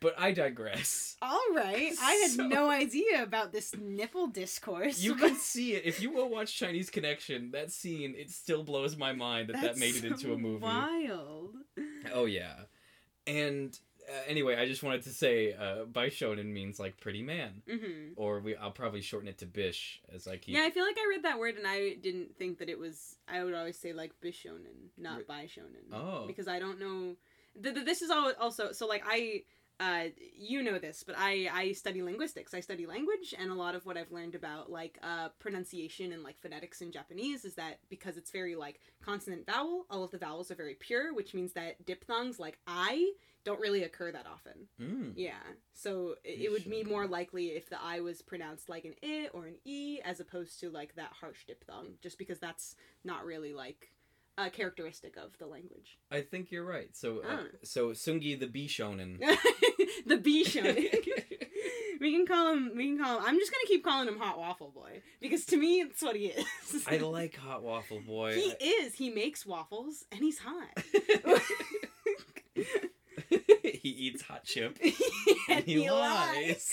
But 0.00 0.14
I 0.18 0.32
digress. 0.32 1.16
all 1.22 1.42
right. 1.54 1.92
I 2.02 2.12
had 2.14 2.30
So- 2.32 2.46
no 2.46 2.70
idea 2.70 3.22
about 3.22 3.52
this 3.52 3.74
nipple 3.76 4.26
discourse. 4.28 5.00
You 5.02 5.14
can 5.22 5.34
see 5.36 5.74
it 5.74 5.84
if 5.84 6.00
you 6.00 6.12
go 6.12 6.26
watch 6.26 6.56
Chinese 6.56 6.90
Connection. 6.90 7.50
That 7.52 7.70
scene, 7.72 8.14
it 8.16 8.30
still 8.30 8.62
blows 8.64 8.96
my 8.96 9.12
mind 9.12 9.48
that 9.48 9.60
that 9.62 9.76
made 9.78 9.96
it 9.96 10.04
into 10.04 10.32
a 10.32 10.38
movie. 10.38 10.62
Wild. 10.64 11.54
Oh 12.12 12.24
yeah, 12.26 12.54
and 13.26 13.78
uh, 14.08 14.22
anyway, 14.26 14.56
I 14.56 14.66
just 14.66 14.82
wanted 14.82 15.02
to 15.02 15.10
say, 15.10 15.52
uh, 15.52 15.84
Baishonen 15.84 16.46
means 16.52 16.78
like 16.78 16.98
pretty 17.00 17.22
man, 17.22 17.62
Mm-hmm. 17.68 18.12
or 18.16 18.40
we 18.40 18.54
I'll 18.56 18.70
probably 18.70 19.00
shorten 19.00 19.28
it 19.28 19.38
to 19.38 19.46
bish 19.46 20.00
as 20.14 20.26
I 20.26 20.36
keep. 20.36 20.54
Yeah, 20.54 20.64
I 20.64 20.70
feel 20.70 20.84
like 20.84 20.96
I 20.98 21.06
read 21.08 21.24
that 21.24 21.38
word 21.38 21.56
and 21.56 21.66
I 21.66 21.94
didn't 21.94 22.36
think 22.36 22.58
that 22.58 22.68
it 22.68 22.78
was. 22.78 23.16
I 23.28 23.42
would 23.44 23.54
always 23.54 23.78
say 23.78 23.92
like 23.92 24.12
bishonen, 24.22 24.90
not 24.98 25.26
bishonen. 25.26 25.92
Oh. 25.92 26.24
Because 26.26 26.48
I 26.48 26.58
don't 26.58 26.78
know. 26.80 27.16
Th- 27.62 27.74
th- 27.74 27.86
this 27.86 28.02
is 28.02 28.10
all 28.10 28.32
also 28.40 28.72
so 28.72 28.86
like 28.86 29.04
I. 29.06 29.42
Uh, 29.80 30.04
you 30.38 30.62
know 30.62 30.78
this, 30.78 31.02
but 31.04 31.16
I 31.18 31.48
I 31.52 31.72
study 31.72 32.00
linguistics. 32.00 32.54
I 32.54 32.60
study 32.60 32.86
language, 32.86 33.34
and 33.36 33.50
a 33.50 33.54
lot 33.54 33.74
of 33.74 33.84
what 33.84 33.96
I've 33.96 34.12
learned 34.12 34.36
about 34.36 34.70
like 34.70 35.00
uh, 35.02 35.30
pronunciation 35.40 36.12
and 36.12 36.22
like 36.22 36.38
phonetics 36.38 36.80
in 36.80 36.92
Japanese 36.92 37.44
is 37.44 37.56
that 37.56 37.80
because 37.90 38.16
it's 38.16 38.30
very 38.30 38.54
like 38.54 38.78
consonant 39.04 39.46
vowel, 39.46 39.84
all 39.90 40.04
of 40.04 40.12
the 40.12 40.18
vowels 40.18 40.52
are 40.52 40.54
very 40.54 40.74
pure, 40.76 41.12
which 41.12 41.34
means 41.34 41.54
that 41.54 41.84
diphthongs 41.84 42.38
like 42.38 42.58
I 42.68 43.14
don't 43.44 43.60
really 43.60 43.82
occur 43.82 44.10
that 44.12 44.26
often. 44.26 44.68
Mm. 44.80 45.12
Yeah. 45.16 45.32
So 45.72 46.14
it, 46.24 46.42
it 46.46 46.50
would 46.52 46.68
be 46.68 46.82
more 46.84 47.06
likely 47.06 47.48
if 47.48 47.68
the 47.68 47.80
I 47.82 48.00
was 48.00 48.22
pronounced 48.22 48.68
like 48.68 48.84
an 48.84 48.94
I 49.02 49.28
or 49.32 49.46
an 49.46 49.56
E 49.64 50.00
as 50.04 50.20
opposed 50.20 50.60
to 50.60 50.70
like 50.70 50.96
that 50.96 51.12
harsh 51.20 51.44
diphthong, 51.46 51.94
just 52.02 52.18
because 52.18 52.38
that's 52.38 52.74
not 53.04 53.24
really 53.24 53.52
like 53.52 53.90
a 54.36 54.50
characteristic 54.50 55.16
of 55.16 55.36
the 55.38 55.46
language. 55.46 55.98
I 56.10 56.22
think 56.22 56.50
you're 56.50 56.64
right. 56.64 56.88
So 56.96 57.18
uh, 57.18 57.22
Ah. 57.30 57.42
so 57.62 57.90
Sungi 57.90 58.38
the 58.38 58.46
Bishonen. 58.46 59.18
the 60.06 60.16
B 60.16 60.44
shonen. 60.44 60.92
we 62.00 62.12
can 62.12 62.26
call 62.26 62.52
him. 62.52 62.72
We 62.74 62.86
can 62.88 62.98
call 62.98 63.18
him. 63.18 63.24
I'm 63.26 63.38
just 63.38 63.52
gonna 63.52 63.66
keep 63.68 63.84
calling 63.84 64.08
him 64.08 64.18
Hot 64.18 64.38
Waffle 64.38 64.70
Boy 64.74 65.02
because 65.20 65.44
to 65.46 65.56
me, 65.56 65.80
it's 65.82 66.02
what 66.02 66.16
he 66.16 66.26
is. 66.26 66.46
I 66.86 66.96
like 66.96 67.36
Hot 67.36 67.62
Waffle 67.62 68.00
Boy. 68.00 68.34
He 68.34 68.54
is. 68.66 68.94
He 68.94 69.10
makes 69.10 69.46
waffles 69.46 70.04
and 70.10 70.20
he's 70.20 70.38
hot. 70.38 70.68
eats 74.06 74.22
hot 74.22 74.44
chip. 74.44 74.78
and 75.48 75.64
he 75.64 75.82
he 75.82 75.90
lies. 75.90 76.72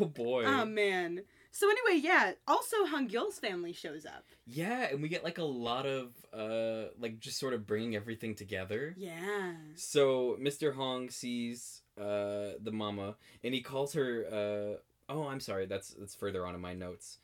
Oh 0.00 0.06
boy. 0.06 0.44
Oh 0.46 0.64
man. 0.64 1.22
So 1.52 1.68
anyway, 1.70 2.02
yeah. 2.02 2.32
Also, 2.48 2.76
Hungil's 2.86 3.38
family 3.38 3.72
shows 3.72 4.04
up. 4.04 4.24
yeah, 4.46 4.88
and 4.90 5.00
we 5.00 5.08
get 5.08 5.22
like 5.22 5.38
a 5.38 5.44
lot 5.44 5.86
of 5.86 6.08
uh 6.32 6.88
like 6.98 7.20
just 7.20 7.38
sort 7.38 7.54
of 7.54 7.66
bringing 7.66 7.94
everything 7.94 8.34
together. 8.34 8.94
Yeah. 8.98 9.52
So 9.76 10.36
Mr. 10.40 10.74
Hong 10.74 11.10
sees 11.10 11.82
uh 11.96 12.58
the 12.60 12.72
mama 12.72 13.14
and 13.44 13.54
he 13.54 13.60
calls 13.60 13.92
her 13.94 14.26
uh 14.26 15.12
oh 15.12 15.28
I'm 15.28 15.38
sorry 15.38 15.66
that's 15.66 15.90
that's 15.90 16.16
further 16.16 16.44
on 16.44 16.56
in 16.56 16.60
my 16.60 16.74
notes. 16.74 17.18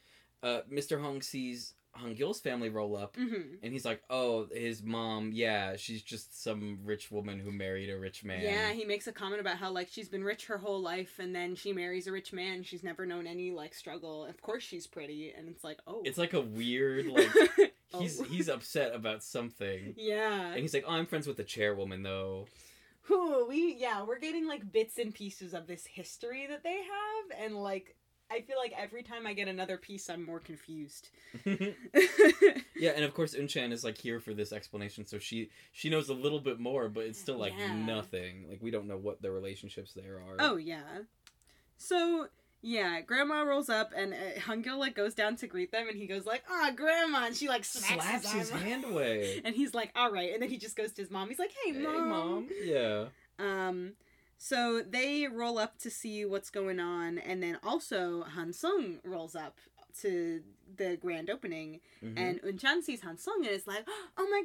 Uh 0.44 0.60
Mr. 0.72 1.00
Hong 1.02 1.22
sees 1.22 1.74
Hong 1.94 2.14
Gil's 2.14 2.40
family 2.40 2.68
roll 2.68 2.96
up 2.96 3.16
Mm-hmm. 3.16 3.54
and 3.62 3.72
he's 3.72 3.84
like 3.84 4.00
oh 4.08 4.46
his 4.54 4.82
mom 4.82 5.32
yeah 5.32 5.76
she's 5.76 6.02
just 6.02 6.42
some 6.42 6.78
rich 6.84 7.10
woman 7.10 7.38
who 7.40 7.50
married 7.52 7.90
a 7.90 7.98
rich 7.98 8.24
man. 8.24 8.42
Yeah, 8.42 8.72
he 8.72 8.84
makes 8.84 9.06
a 9.06 9.12
comment 9.12 9.40
about 9.40 9.56
how 9.58 9.70
like 9.70 9.88
she's 9.90 10.08
been 10.08 10.24
rich 10.24 10.46
her 10.46 10.58
whole 10.58 10.80
life, 10.80 11.18
and 11.18 11.34
then 11.34 11.54
she 11.56 11.72
marries 11.72 12.06
a 12.06 12.12
rich 12.12 12.32
man. 12.32 12.62
She's 12.62 12.82
never 12.84 13.04
known 13.06 13.26
any 13.26 13.50
like 13.50 13.74
struggle. 13.74 14.24
Of 14.24 14.40
course, 14.40 14.62
she's 14.62 14.86
pretty, 14.86 15.32
and 15.36 15.48
it's 15.48 15.64
like, 15.64 15.78
oh, 15.86 16.02
It's 16.04 16.18
like 16.18 16.32
a 16.32 16.40
weird 16.40 17.06
like 17.08 17.28
he's 17.98 18.20
Oh. 18.20 18.24
he's 18.24 18.48
upset 18.48 18.94
about 18.94 19.22
something. 19.24 19.94
yeah. 19.96 20.52
And 20.52 20.60
he's 20.60 20.72
like, 20.72 20.84
"Oh, 20.86 20.92
I'm 20.92 21.06
friends 21.06 21.26
with 21.26 21.36
the 21.36 21.44
chairwoman 21.44 22.02
though." 22.04 22.46
Who 23.04 23.46
we 23.48 23.74
yeah, 23.78 24.04
we're 24.04 24.20
getting 24.20 24.46
like 24.46 24.70
bits 24.70 24.96
and 24.98 25.12
pieces 25.12 25.54
of 25.54 25.66
this 25.66 25.86
history 25.86 26.46
that 26.46 26.62
they 26.62 26.76
have, 26.76 27.40
and 27.44 27.56
like 27.56 27.96
I 28.30 28.40
feel 28.42 28.56
like 28.58 28.72
every 28.78 29.02
time 29.02 29.26
I 29.26 29.32
get 29.32 29.48
another 29.48 29.76
piece, 29.76 30.08
I'm 30.08 30.24
more 30.24 30.38
confused. 30.38 31.08
yeah, 31.44 32.90
and 32.94 33.04
of 33.04 33.12
course 33.14 33.34
Unchan 33.34 33.72
is 33.72 33.84
like 33.84 33.98
here 33.98 34.20
for 34.20 34.34
this 34.34 34.52
explanation, 34.52 35.06
so 35.06 35.18
she 35.18 35.50
she 35.72 35.90
knows 35.90 36.08
a 36.08 36.14
little 36.14 36.40
bit 36.40 36.58
more, 36.60 36.88
but 36.88 37.04
it's 37.04 37.18
still 37.20 37.38
like 37.38 37.54
Yeah. 37.58 37.74
nothing. 37.74 38.46
Like 38.48 38.62
we 38.62 38.70
don't 38.70 38.86
know 38.86 38.96
what 38.96 39.20
the 39.22 39.30
relationships 39.30 39.92
there 39.92 40.16
are. 40.16 40.36
oh 40.38 40.56
yeah. 40.56 40.82
So 41.76 42.28
yeah, 42.62 43.00
Grandma 43.00 43.40
rolls 43.42 43.70
up, 43.70 43.92
and 43.96 44.12
uh, 44.12 44.76
like 44.76 44.94
goes 44.94 45.14
down 45.14 45.36
to 45.36 45.46
greet 45.46 45.72
them, 45.72 45.88
and 45.88 45.96
he 45.96 46.06
goes 46.06 46.26
like, 46.26 46.42
"Ah, 46.50 46.70
Grandma," 46.76 47.24
and 47.26 47.34
she 47.34 47.48
like 47.48 47.64
smacks 47.64 48.04
slaps 48.04 48.32
his 48.32 48.50
arm. 48.52 48.60
hand 48.60 48.84
away. 48.84 49.40
And 49.44 49.54
he's 49.54 49.72
like, 49.74 49.90
"All 49.96 50.12
right," 50.12 50.32
and 50.34 50.42
then 50.42 50.50
he 50.50 50.58
just 50.58 50.76
goes 50.76 50.92
to 50.92 51.02
his 51.02 51.10
mom. 51.10 51.28
He's 51.28 51.38
like, 51.38 51.52
"Hey, 51.64 51.72
hey, 51.72 51.80
mom." 51.82 52.08
mom. 52.10 52.48
Yeah. 52.62 53.06
Um, 53.38 53.94
So 54.42 54.80
they 54.80 55.26
roll 55.26 55.58
up 55.58 55.78
to 55.80 55.90
see 55.90 56.24
what's 56.24 56.48
going 56.48 56.80
on, 56.80 57.18
and 57.18 57.42
then 57.42 57.58
also 57.62 58.22
Han 58.22 58.54
Sung 58.54 58.98
rolls 59.04 59.36
up 59.36 59.58
to 60.00 60.42
the 60.78 60.96
grand 60.96 61.28
opening, 61.28 61.80
Mhm. 62.02 62.14
and 62.18 62.40
Unchan 62.42 62.82
sees 62.82 63.02
Han 63.02 63.18
Sung 63.18 63.44
and 63.44 63.54
is 63.54 63.66
like, 63.66 63.86
"Oh 64.16 64.26
my 64.30 64.42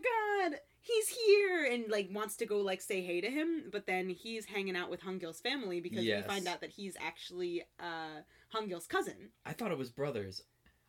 god, 0.49 0.59
he's 0.81 1.07
here!" 1.07 1.63
and 1.63 1.87
like 1.89 2.09
wants 2.11 2.35
to 2.37 2.45
go 2.45 2.59
like 2.59 2.81
say 2.81 3.01
hey 3.03 3.21
to 3.21 3.29
him, 3.29 3.69
but 3.71 3.85
then 3.85 4.09
he's 4.09 4.45
hanging 4.47 4.75
out 4.75 4.89
with 4.89 4.99
Hungil's 5.01 5.39
family 5.39 5.79
because 5.79 6.03
Yes. 6.03 6.23
we 6.23 6.27
find 6.27 6.45
out 6.47 6.59
that 6.59 6.71
he's 6.71 6.97
actually 6.99 7.63
uh 7.79 8.21
Hungil's 8.53 8.87
cousin. 8.87 9.31
I 9.45 9.53
thought 9.53 9.71
it 9.71 9.77
was 9.77 9.91
brothers. 9.91 10.43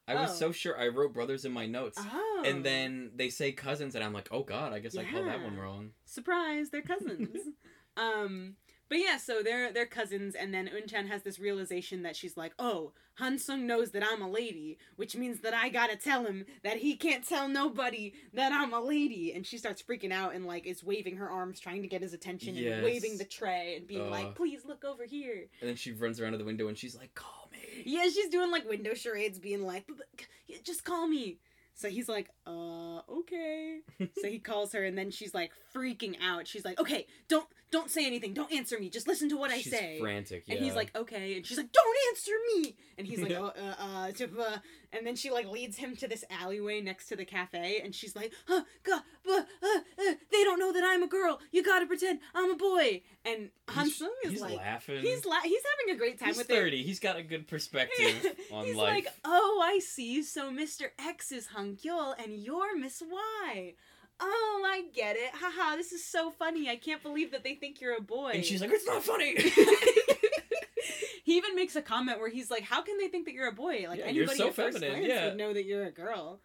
I 0.09 0.15
was 0.17 0.31
Oh. 0.33 0.35
so 0.35 0.53
sure 0.53 0.77
I 0.77 0.89
wrote 0.89 1.13
brothers 1.13 1.45
in 1.45 1.53
my 1.53 1.67
notes. 1.67 1.99
Oh, 2.01 2.43
And 2.45 2.65
then 2.65 3.13
they 3.15 3.31
say 3.31 3.53
cousins, 3.53 3.95
and 3.95 4.03
I'm 4.03 4.13
like, 4.13 4.29
oh 4.33 4.43
god, 4.43 4.73
I 4.73 4.81
guess 4.81 4.97
I 4.97 5.05
called 5.05 5.27
that 5.29 5.43
one 5.43 5.57
wrong. 5.57 5.93
surprise, 6.07 6.71
they're 6.71 6.83
cousins. 6.83 7.37
um, 7.97 8.57
but 8.89 8.99
yeah, 8.99 9.17
so 9.17 9.43
they're 9.43 9.73
they're 9.73 9.87
cousins, 9.87 10.35
and 10.35 10.53
then 10.55 10.69
Unchan 10.69 11.09
has 11.09 11.23
this 11.23 11.39
realization 11.39 12.03
that 12.03 12.17
she's 12.17 12.37
like, 12.37 12.53
oh, 12.59 12.93
Han 13.15 13.39
Sung 13.39 13.67
knows 13.67 13.91
that 13.93 14.05
I'm 14.07 14.21
a 14.23 14.29
lady, 14.31 14.79
which 14.97 15.17
means 15.17 15.41
that 15.41 15.55
I 15.55 15.69
gotta 15.71 15.97
tell 15.97 16.25
him 16.25 16.45
that 16.63 16.77
he 16.79 16.97
can't 16.97 17.27
tell 17.27 17.49
nobody 17.49 18.13
that 18.35 18.53
I'm 18.53 18.73
a 18.73 18.81
lady, 18.81 19.33
and 19.33 19.47
she 19.47 19.59
starts 19.59 19.83
freaking 19.83 20.13
out 20.13 20.35
and 20.35 20.47
like 20.47 20.67
is 20.67 20.85
waving 20.85 21.17
her 21.17 21.29
arms, 21.31 21.59
trying 21.61 21.83
to 21.83 21.89
get 21.89 22.03
his 22.03 22.13
attention, 22.13 22.55
Yes. 22.55 22.75
and 22.75 22.85
waving 22.85 23.19
the 23.19 23.25
tray 23.25 23.77
and 23.77 23.87
being 23.87 24.07
Uh. 24.07 24.11
like, 24.11 24.35
please 24.35 24.65
look 24.65 24.85
over 24.85 25.05
here. 25.05 25.47
And 25.61 25.69
then 25.69 25.77
she 25.77 25.93
runs 25.93 26.21
around 26.21 26.33
to 26.33 26.39
the 26.39 26.45
window, 26.45 26.69
and 26.69 26.77
she's 26.77 26.95
like, 26.97 27.15
call 27.15 27.49
me. 27.53 27.83
Yeah, 27.85 28.05
she's 28.05 28.29
doing 28.29 28.51
like 28.51 28.69
window 28.69 28.95
charades, 28.95 29.39
being 29.39 29.63
like, 29.67 29.87
"But- 29.87 29.97
but- 29.99 30.27
yeah, 30.47 30.59
just 30.63 30.85
call 30.85 31.07
me. 31.09 31.39
So 31.75 31.89
he's 31.91 32.09
like, 32.09 32.31
uh, 32.47 33.01
okay. 33.11 33.81
so 34.23 34.29
he 34.29 34.39
calls 34.39 34.73
her, 34.73 34.85
and 34.85 34.97
then 34.97 35.11
she's 35.11 35.35
like 35.35 35.53
freaking 35.75 36.17
out. 36.23 36.47
She's 36.47 36.65
like, 36.65 36.81
okay, 36.81 37.07
don't 37.29 37.47
don't 37.73 37.91
say 37.91 38.07
anything, 38.07 38.33
don't 38.33 38.53
answer 38.53 38.79
me, 38.79 38.89
just 38.89 39.09
listen 39.09 39.29
to 39.29 39.37
what 39.37 39.51
I 39.51 39.61
say. 39.61 39.99
frantic. 40.01 40.45
Yeah. 40.47 40.55
And 40.55 40.65
he's 40.65 40.77
like, 40.77 40.95
okay, 40.97 41.37
and 41.37 41.45
she's 41.45 41.59
like, 41.59 41.73
don't 41.73 41.97
answer 42.11 42.31
me. 42.55 42.77
And 42.97 43.07
he's 43.07 43.21
like, 43.21 43.33
oh, 43.37 43.47
uh, 43.59 43.75
uh, 43.83 44.41
uh, 44.41 44.57
and 44.93 45.05
then 45.05 45.17
she 45.17 45.31
like 45.33 45.49
leads 45.51 45.77
him 45.77 45.97
to 45.97 46.07
this 46.07 46.25
alleyway 46.31 46.81
next 46.81 47.09
to 47.09 47.17
the 47.17 47.25
cafe, 47.25 47.81
and 47.83 47.93
she's 47.95 48.15
like, 48.15 48.33
huh, 48.47 48.63
God, 48.85 49.03
uh, 49.29 49.33
uh, 49.33 49.41
uh, 49.67 50.15
they 50.31 50.45
don't 50.45 50.61
know 50.61 50.73
that 50.73 50.85
I'm 50.87 51.03
a 51.03 51.09
girl. 51.09 51.41
You 51.51 51.65
gotta 51.65 51.87
pretend 51.87 52.21
I'm 52.35 52.53
a 52.53 52.57
boy. 52.57 53.03
And 53.25 53.51
Han 53.71 53.87
He's- 53.87 53.99
Sung 53.99 54.15
is 54.25 54.31
he's 54.31 54.41
like, 54.41 54.57
laughing. 54.57 55.01
he's 55.03 55.25
la- 55.27 55.41
he's 55.43 55.63
having 55.81 55.97
a 55.97 55.99
great 55.99 56.21
time 56.21 56.29
He's 56.29 56.39
with 56.39 56.47
30. 56.47 56.85
He's 56.85 57.01
got 57.01 57.17
a 57.17 57.23
good 57.25 57.49
perspective 57.49 57.97
it. 58.25 58.39
on 58.53 58.65
He's 58.65 58.77
life. 58.77 58.95
like, 58.95 59.09
oh, 59.25 59.61
I 59.65 59.81
see. 59.81 60.23
So 60.23 60.53
Mr. 60.53 60.91
X 61.01 61.33
is 61.33 61.49
Hung 61.49 61.75
Gyul, 61.75 62.15
and 62.23 62.36
you're 62.37 62.77
Miss 62.79 63.03
Y. 63.03 63.75
Oh, 64.19 64.63
I 64.67 64.85
get 64.95 65.17
it. 65.17 65.31
Haha, 65.35 65.77
this 65.77 65.93
is 65.93 66.05
so 66.05 66.31
funny. 66.31 66.71
I 66.71 66.77
can't 66.77 67.03
believe 67.03 67.33
that 67.33 67.45
they 67.45 67.55
think 67.55 67.81
you're 67.81 67.97
a 67.97 68.01
boy. 68.01 68.31
and 68.35 68.45
she's 68.45 68.61
like, 68.63 68.71
it's 68.73 68.87
not 68.87 69.03
funny. 69.03 69.35
he 71.25 71.37
even 71.37 71.55
makes 71.55 71.77
a 71.77 71.83
comment 71.83 72.19
where 72.19 72.31
he's 72.31 72.51
like, 72.51 72.63
"How 72.63 72.83
can 72.83 72.99
they 72.99 73.09
think 73.09 73.27
that 73.27 73.35
you're 73.35 73.49
a 73.49 73.53
boy? 73.53 73.85
Like 73.89 73.99
Yeah, 73.99 74.09
you're 74.11 74.25
anybody 74.25 74.39
so 74.39 74.49
at 74.49 74.55
first 74.55 74.79
feminine, 74.79 75.01
glance 75.05 75.13
yeah." 75.13 75.29
would 75.29 75.37
know 75.37 75.53
that 75.53 75.65
you're 75.65 75.85
a 75.85 75.91
girl." 75.93 76.41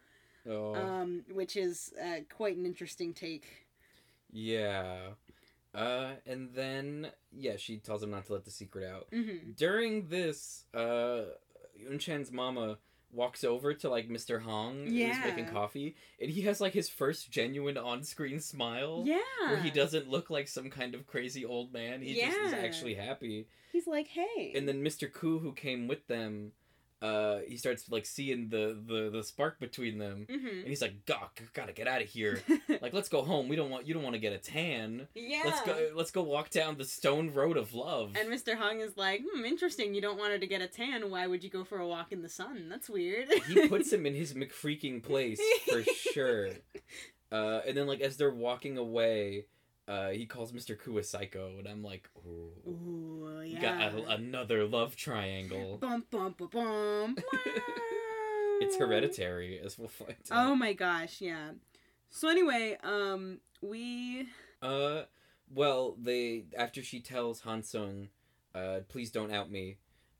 oh. 0.48 0.74
Um, 0.74 1.24
which 1.32 1.56
is 1.56 1.92
uh, 2.02 2.20
quite 2.34 2.56
an 2.56 2.66
interesting 2.66 3.14
take. 3.14 3.46
Yeah. 4.32 4.96
Uh, 5.74 6.10
and 6.26 6.50
then 6.54 7.08
yeah, 7.34 7.56
she 7.56 7.78
tells 7.78 8.02
him 8.02 8.10
not 8.10 8.26
to 8.26 8.32
let 8.34 8.44
the 8.44 8.50
secret 8.50 8.84
out. 8.84 9.06
hmm 9.12 9.52
During 9.56 10.08
this, 10.08 10.64
uh, 10.74 11.22
Unchan's 11.90 12.30
mama 12.30 12.78
walks 13.12 13.44
over 13.44 13.74
to 13.74 13.88
like 13.88 14.08
Mr. 14.08 14.40
Hong, 14.42 14.86
who's 14.86 15.18
making 15.24 15.46
coffee, 15.52 15.94
and 16.20 16.30
he 16.30 16.42
has 16.42 16.60
like 16.60 16.72
his 16.72 16.88
first 16.88 17.30
genuine 17.30 17.76
on-screen 17.76 18.40
smile. 18.40 19.02
Yeah, 19.06 19.18
Where 19.48 19.58
he 19.58 19.70
doesn't 19.70 20.08
look 20.08 20.30
like 20.30 20.48
some 20.48 20.70
kind 20.70 20.94
of 20.94 21.06
crazy 21.06 21.44
old 21.44 21.72
man. 21.72 22.02
He 22.02 22.14
just 22.14 22.38
is 22.38 22.52
actually 22.52 22.94
happy. 22.94 23.46
He's 23.70 23.86
like, 23.86 24.08
"Hey," 24.08 24.52
And 24.54 24.66
then 24.68 24.82
Mr. 24.82 25.10
Koo, 25.12 25.38
who 25.38 25.52
came 25.52 25.88
with 25.88 26.06
them, 26.06 26.52
uh, 27.02 27.40
he 27.48 27.56
starts 27.56 27.90
like 27.90 28.06
seeing 28.06 28.48
the 28.48 28.78
the, 28.86 29.10
the 29.10 29.22
spark 29.24 29.58
between 29.60 29.98
them, 29.98 30.26
hmm 30.30 30.46
and 30.46 30.68
he's 30.68 30.80
like, 30.80 31.04
"God, 31.04 31.28
gotta 31.52 31.72
get 31.72 31.86
out 31.88 32.00
of 32.00 32.08
here! 32.08 32.40
Like, 32.80 32.94
let's 32.94 33.08
go 33.08 33.22
home. 33.22 33.48
We 33.48 33.56
don't 33.56 33.70
want 33.70 33.86
you 33.86 33.94
don't 33.94 34.02
want 34.02 34.14
to 34.14 34.20
get 34.20 34.32
a 34.32 34.38
tan. 34.38 35.06
yeah. 35.14 35.42
Let's 35.44 35.60
go. 35.62 35.88
Let's 35.94 36.10
go 36.10 36.22
walk 36.22 36.50
down 36.50 36.78
the 36.78 36.84
stone 36.84 37.32
road 37.34 37.56
of 37.56 37.74
love." 37.74 38.12
And 38.18 38.28
Mr. 38.28 38.56
Hong 38.56 38.80
is 38.80 38.96
like, 38.96 39.20
hmm, 39.30 39.44
interesting. 39.44 39.94
You 39.94 40.00
don't 40.00 40.18
want 40.18 40.32
her 40.32 40.38
to 40.38 40.46
get 40.46 40.62
a 40.62 40.66
tan. 40.68 41.10
Why 41.10 41.26
would 41.26 41.44
you 41.44 41.50
go 41.50 41.64
for 41.64 41.78
a 41.78 41.86
walk 41.86 42.12
in 42.12 42.22
the 42.22 42.28
sun? 42.28 42.68
That's 42.68 42.88
weird. 42.88 43.28
he 43.48 43.68
puts 43.68 43.92
him 43.92 44.06
in 44.06 44.14
his 44.14 44.34
McFreaking 44.34 45.02
place 45.02 45.40
for 45.68 45.82
sure. 46.12 46.48
Uh, 47.30 47.60
and 47.66 47.76
then 47.76 47.86
like 47.86 48.00
as 48.00 48.16
they're 48.16 48.34
walking 48.34 48.78
away, 48.78 49.46
uh, 49.92 50.08
he 50.08 50.24
calls 50.24 50.52
Mr. 50.52 50.78
Koo 50.78 50.96
a 50.96 51.02
psycho, 51.02 51.58
and 51.58 51.68
I'm 51.68 51.82
like, 51.82 52.08
"Ooh, 52.26 52.70
Ooh, 52.70 53.42
yeah. 53.44 53.60
got 53.60 53.94
a, 53.94 54.10
another 54.14 54.64
love 54.64 54.96
triangle." 54.96 55.76
Bum 55.76 56.04
bum 56.10 56.34
bum 56.38 56.48
bum. 56.52 57.16
It's 58.62 58.76
hereditary, 58.76 59.60
as 59.62 59.78
we'll 59.78 59.88
find 59.88 60.14
out. 60.30 60.48
Oh 60.48 60.54
my 60.54 60.72
gosh, 60.72 61.20
yeah. 61.20 61.50
So 62.08 62.28
anyway, 62.28 62.78
um, 62.82 63.40
we 63.60 64.28
Uh, 64.62 65.02
well, 65.52 65.96
they 66.00 66.44
after 66.56 66.82
she 66.82 67.00
tells 67.00 67.42
Hansung, 67.42 68.08
uh, 68.54 68.80
"Please 68.88 69.10
don't 69.10 69.32
out 69.32 69.50
me." 69.50 69.76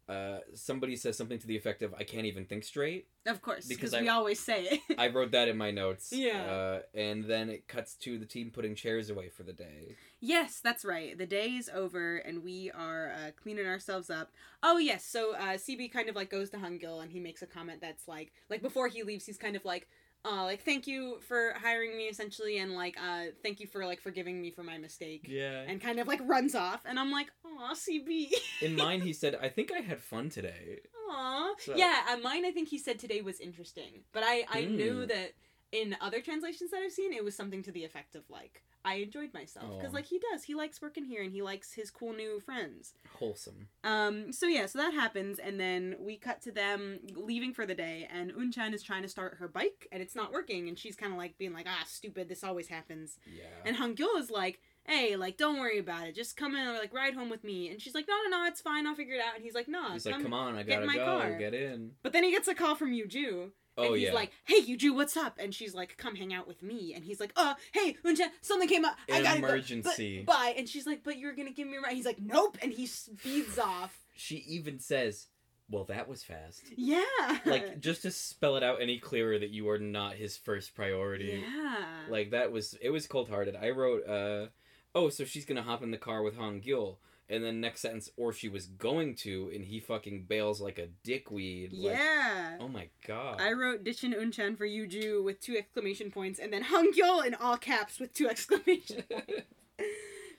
Uh, 0.08 0.38
somebody 0.54 0.96
says 0.96 1.16
something 1.16 1.38
to 1.38 1.46
the 1.46 1.56
effect 1.56 1.82
of, 1.82 1.94
"I 1.94 2.04
can't 2.04 2.26
even 2.26 2.44
think 2.44 2.64
straight." 2.64 3.06
of 3.24 3.40
course 3.40 3.66
Because 3.66 3.92
we 3.92 4.08
always 4.08 4.40
say 4.40 4.64
it. 4.64 4.80
I 4.98 5.06
wrote 5.08 5.30
that 5.30 5.46
in 5.46 5.56
my 5.56 5.70
notes. 5.70 6.12
Yeah. 6.12 6.42
Uh, 6.42 6.80
and 6.92 7.24
then 7.24 7.48
it 7.48 7.68
cuts 7.68 7.94
to 7.98 8.18
the 8.18 8.26
team 8.26 8.50
putting 8.50 8.74
chairs 8.74 9.10
away 9.10 9.28
for 9.28 9.44
the 9.44 9.52
day. 9.52 9.94
yes, 10.20 10.60
that's 10.62 10.84
right. 10.84 11.16
The 11.16 11.26
day 11.26 11.50
is 11.50 11.70
over 11.72 12.16
and 12.16 12.42
we 12.42 12.72
are 12.72 13.12
uh, 13.12 13.30
cleaning 13.40 13.66
ourselves 13.66 14.10
up. 14.10 14.32
Oh 14.62 14.78
yes, 14.78 15.04
so 15.04 15.34
uh, 15.36 15.56
CB 15.56 15.92
kind 15.92 16.08
of 16.08 16.16
like 16.16 16.30
goes 16.30 16.50
to 16.50 16.56
Hungil 16.56 17.00
and 17.00 17.12
he 17.12 17.20
makes 17.20 17.42
a 17.42 17.46
comment 17.46 17.80
that's 17.80 18.08
like 18.08 18.32
like 18.50 18.60
before 18.60 18.88
he 18.88 19.04
leaves, 19.04 19.26
he's 19.26 19.38
kind 19.38 19.54
of 19.56 19.64
like. 19.64 19.88
Uh, 20.24 20.44
like 20.44 20.62
thank 20.62 20.86
you 20.86 21.18
for 21.26 21.52
hiring 21.60 21.96
me 21.96 22.04
essentially 22.04 22.58
and 22.58 22.74
like 22.74 22.96
uh 22.96 23.24
thank 23.42 23.58
you 23.58 23.66
for 23.66 23.84
like 23.84 24.00
forgiving 24.00 24.40
me 24.40 24.52
for 24.52 24.62
my 24.62 24.78
mistake 24.78 25.26
Yeah. 25.28 25.64
and 25.66 25.80
kind 25.80 25.98
of 25.98 26.06
like 26.06 26.20
runs 26.22 26.54
off 26.54 26.82
and 26.84 26.96
i'm 26.96 27.10
like 27.10 27.26
aw 27.44 27.74
cb 27.74 28.30
In 28.62 28.76
mine, 28.84 29.00
he 29.00 29.12
said, 29.12 29.34
"I 29.42 29.48
think 29.48 29.72
I 29.72 29.80
had 29.80 30.00
fun 30.00 30.28
today." 30.30 30.78
Aw. 31.10 31.54
So- 31.58 31.74
Yeah, 31.76 32.02
uh, 32.10 32.18
mine 32.18 32.44
I 32.46 32.52
think 32.52 32.68
he 32.68 32.78
said 32.78 32.98
today 33.00 33.20
was 33.20 33.40
interesting. 33.40 34.04
But 34.12 34.22
I, 34.24 34.44
I 34.48 34.60
knew 34.64 35.00
Hmm. 35.02 35.06
that 35.08 35.32
in 35.72 35.96
other 36.00 36.20
translations 36.20 36.70
that 36.70 36.82
I've 36.84 36.92
seen, 36.92 37.12
it 37.12 37.24
was 37.24 37.34
something 37.34 37.62
to 37.64 37.72
the 37.72 37.84
effect 37.84 38.14
of 38.14 38.22
like, 38.30 38.62
I 38.84 38.94
enjoyed 38.96 39.32
myself. 39.32 39.78
Because 39.78 39.92
like 39.94 40.06
he 40.06 40.18
does. 40.32 40.44
He 40.44 40.54
likes 40.54 40.80
working 40.82 41.04
here 41.04 41.22
and 41.22 41.32
he 41.32 41.42
likes 41.42 41.72
his 41.72 41.90
cool 41.90 42.12
new 42.12 42.40
friends. 42.40 42.94
Wholesome. 43.18 43.68
Um, 43.84 44.32
so 44.32 44.46
yeah, 44.46 44.66
so 44.66 44.78
that 44.78 44.92
happens 44.94 45.38
and 45.38 45.58
then 45.60 45.96
we 46.00 46.16
cut 46.16 46.42
to 46.42 46.52
them 46.52 47.00
leaving 47.14 47.52
for 47.54 47.66
the 47.66 47.74
day 47.74 48.08
and 48.12 48.32
Unchan 48.32 48.74
is 48.74 48.82
trying 48.82 49.02
to 49.02 49.08
start 49.08 49.36
her 49.38 49.48
bike 49.48 49.86
and 49.92 50.02
it's 50.02 50.16
not 50.16 50.32
working 50.32 50.68
and 50.68 50.78
she's 50.78 50.96
kind 50.96 51.12
of 51.12 51.18
like 51.18 51.38
being 51.38 51.52
like, 51.52 51.66
ah, 51.68 51.84
stupid, 51.86 52.28
this 52.28 52.42
always 52.44 52.68
happens. 52.68 53.18
Yeah. 53.26 53.44
And 53.64 53.76
Hangul 53.76 54.18
is 54.18 54.30
like, 54.30 54.60
hey, 54.84 55.14
like, 55.14 55.36
don't 55.36 55.60
worry 55.60 55.78
about 55.78 56.08
it. 56.08 56.14
Just 56.16 56.36
come 56.36 56.56
in 56.56 56.66
or 56.66 56.72
like 56.72 56.92
ride 56.92 57.14
home 57.14 57.30
with 57.30 57.44
me. 57.44 57.68
And 57.70 57.80
she's 57.80 57.94
like, 57.94 58.06
no, 58.08 58.14
no, 58.28 58.36
no, 58.38 58.46
it's 58.46 58.60
fine. 58.60 58.86
I'll 58.86 58.96
figure 58.96 59.14
it 59.14 59.20
out. 59.20 59.36
And 59.36 59.44
he's 59.44 59.54
like, 59.54 59.68
no, 59.68 59.92
He's 59.92 60.06
like, 60.06 60.20
"Come 60.22 60.32
on, 60.34 60.56
I 60.56 60.62
get 60.64 60.82
in 60.82 60.86
gotta 60.88 60.98
my 60.98 61.04
go. 61.04 61.18
car." 61.20 61.38
Get 61.38 61.54
in." 61.54 61.92
But 62.02 62.12
then 62.12 62.24
he 62.24 62.30
gets 62.30 62.48
a 62.48 62.54
call 62.54 62.74
from 62.74 62.90
Yuju. 62.92 63.50
Oh 63.78 63.84
and 63.86 63.94
he's 63.96 64.08
yeah. 64.08 64.12
like, 64.14 64.32
hey, 64.44 64.60
Yuju, 64.62 64.94
what's 64.94 65.16
up? 65.16 65.38
And 65.38 65.54
she's 65.54 65.74
like, 65.74 65.96
come 65.96 66.14
hang 66.14 66.34
out 66.34 66.46
with 66.46 66.62
me. 66.62 66.92
And 66.94 67.04
he's 67.04 67.20
like, 67.20 67.32
uh, 67.36 67.54
hey, 67.72 67.96
Unchan, 68.04 68.28
something 68.42 68.68
came 68.68 68.84
up. 68.84 68.96
I 69.10 69.18
An 69.18 69.22
gotta 69.24 69.40
go. 69.40 69.46
emergency. 69.48 70.22
But, 70.26 70.32
bye. 70.34 70.54
And 70.56 70.68
she's 70.68 70.86
like, 70.86 71.02
but 71.02 71.18
you're 71.18 71.34
gonna 71.34 71.52
give 71.52 71.66
me 71.68 71.76
a 71.78 71.80
ride. 71.80 71.94
He's 71.94 72.04
like, 72.06 72.20
nope. 72.20 72.58
And 72.60 72.72
he 72.72 72.86
speeds 72.86 73.58
off. 73.58 73.98
she 74.14 74.36
even 74.46 74.78
says, 74.78 75.28
"Well, 75.70 75.84
that 75.84 76.06
was 76.06 76.22
fast." 76.22 76.64
Yeah. 76.76 77.02
like 77.46 77.80
just 77.80 78.02
to 78.02 78.10
spell 78.10 78.56
it 78.56 78.62
out 78.62 78.82
any 78.82 78.98
clearer 78.98 79.38
that 79.38 79.50
you 79.50 79.68
are 79.70 79.78
not 79.78 80.14
his 80.16 80.36
first 80.36 80.74
priority. 80.74 81.42
yeah. 81.46 81.84
Like 82.10 82.32
that 82.32 82.52
was 82.52 82.74
it 82.82 82.90
was 82.90 83.06
cold 83.06 83.30
hearted. 83.30 83.56
I 83.56 83.70
wrote, 83.70 84.06
uh, 84.06 84.46
oh, 84.94 85.08
so 85.08 85.24
she's 85.24 85.46
gonna 85.46 85.62
hop 85.62 85.82
in 85.82 85.90
the 85.90 85.96
car 85.96 86.22
with 86.22 86.36
Han 86.36 86.60
Gil, 86.60 86.98
and 87.32 87.42
then 87.42 87.60
next 87.60 87.80
sentence, 87.80 88.10
or 88.16 88.32
she 88.32 88.48
was 88.50 88.66
going 88.66 89.14
to, 89.14 89.50
and 89.54 89.64
he 89.64 89.80
fucking 89.80 90.26
bails 90.28 90.60
like 90.60 90.78
a 90.78 90.88
dickweed. 91.02 91.72
Like, 91.72 91.96
yeah. 91.96 92.58
oh 92.60 92.68
my 92.68 92.88
god. 93.06 93.40
I 93.40 93.52
wrote 93.52 93.82
Dichin 93.82 94.14
Unchan 94.14 94.56
for 94.58 94.66
Yuju 94.66 95.24
with 95.24 95.40
two 95.40 95.56
exclamation 95.56 96.10
points, 96.10 96.38
and 96.38 96.52
then 96.52 96.62
Hangul 96.64 97.24
in 97.24 97.34
all 97.34 97.56
caps 97.56 97.98
with 97.98 98.12
two 98.12 98.28
exclamation 98.30 99.02
points. 99.10 99.48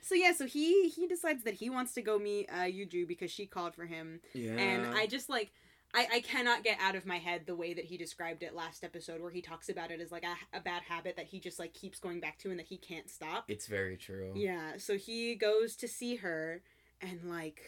So 0.02 0.14
yeah, 0.14 0.32
so 0.32 0.46
he 0.46 0.88
he 0.88 1.06
decides 1.08 1.42
that 1.44 1.54
he 1.54 1.68
wants 1.68 1.94
to 1.94 2.02
go 2.02 2.18
meet 2.18 2.48
uh, 2.50 2.66
Yuju 2.66 3.08
because 3.08 3.30
she 3.30 3.46
called 3.46 3.74
for 3.74 3.86
him, 3.86 4.20
yeah. 4.32 4.52
and 4.52 4.94
I 4.94 5.06
just 5.06 5.28
like 5.28 5.50
I, 5.94 6.08
I 6.14 6.20
cannot 6.20 6.64
get 6.64 6.78
out 6.80 6.96
of 6.96 7.06
my 7.06 7.18
head 7.18 7.42
the 7.46 7.54
way 7.54 7.72
that 7.72 7.84
he 7.84 7.96
described 7.96 8.42
it 8.42 8.54
last 8.54 8.82
episode, 8.82 9.20
where 9.20 9.30
he 9.30 9.40
talks 9.40 9.68
about 9.68 9.92
it 9.92 10.00
as 10.00 10.10
like 10.10 10.24
a, 10.24 10.56
a 10.56 10.60
bad 10.60 10.82
habit 10.82 11.16
that 11.16 11.26
he 11.26 11.38
just 11.38 11.58
like 11.58 11.72
keeps 11.72 12.00
going 12.00 12.20
back 12.20 12.36
to 12.38 12.50
and 12.50 12.58
that 12.58 12.66
he 12.66 12.76
can't 12.76 13.08
stop. 13.08 13.44
It's 13.48 13.66
very 13.66 13.96
true. 13.96 14.32
Yeah, 14.34 14.72
so 14.76 14.98
he 14.98 15.36
goes 15.36 15.76
to 15.76 15.88
see 15.88 16.16
her, 16.16 16.62
and 17.00 17.28
like. 17.28 17.60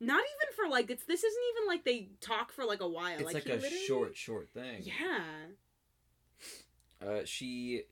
Not 0.00 0.20
even 0.20 0.54
for 0.56 0.68
like 0.70 0.90
it's 0.90 1.04
this 1.04 1.22
isn't 1.24 1.42
even 1.56 1.68
like 1.68 1.84
they 1.84 2.08
talk 2.20 2.52
for 2.52 2.64
like 2.64 2.80
a 2.80 2.88
while. 2.88 3.14
It's 3.18 3.32
like, 3.32 3.44
he 3.44 3.50
a 3.50 3.54
literally- 3.54 3.84
short, 3.86 4.16
short 4.16 4.48
thing. 4.52 4.82
Yeah. 4.82 5.22
Uh, 7.04 7.20
she 7.24 7.82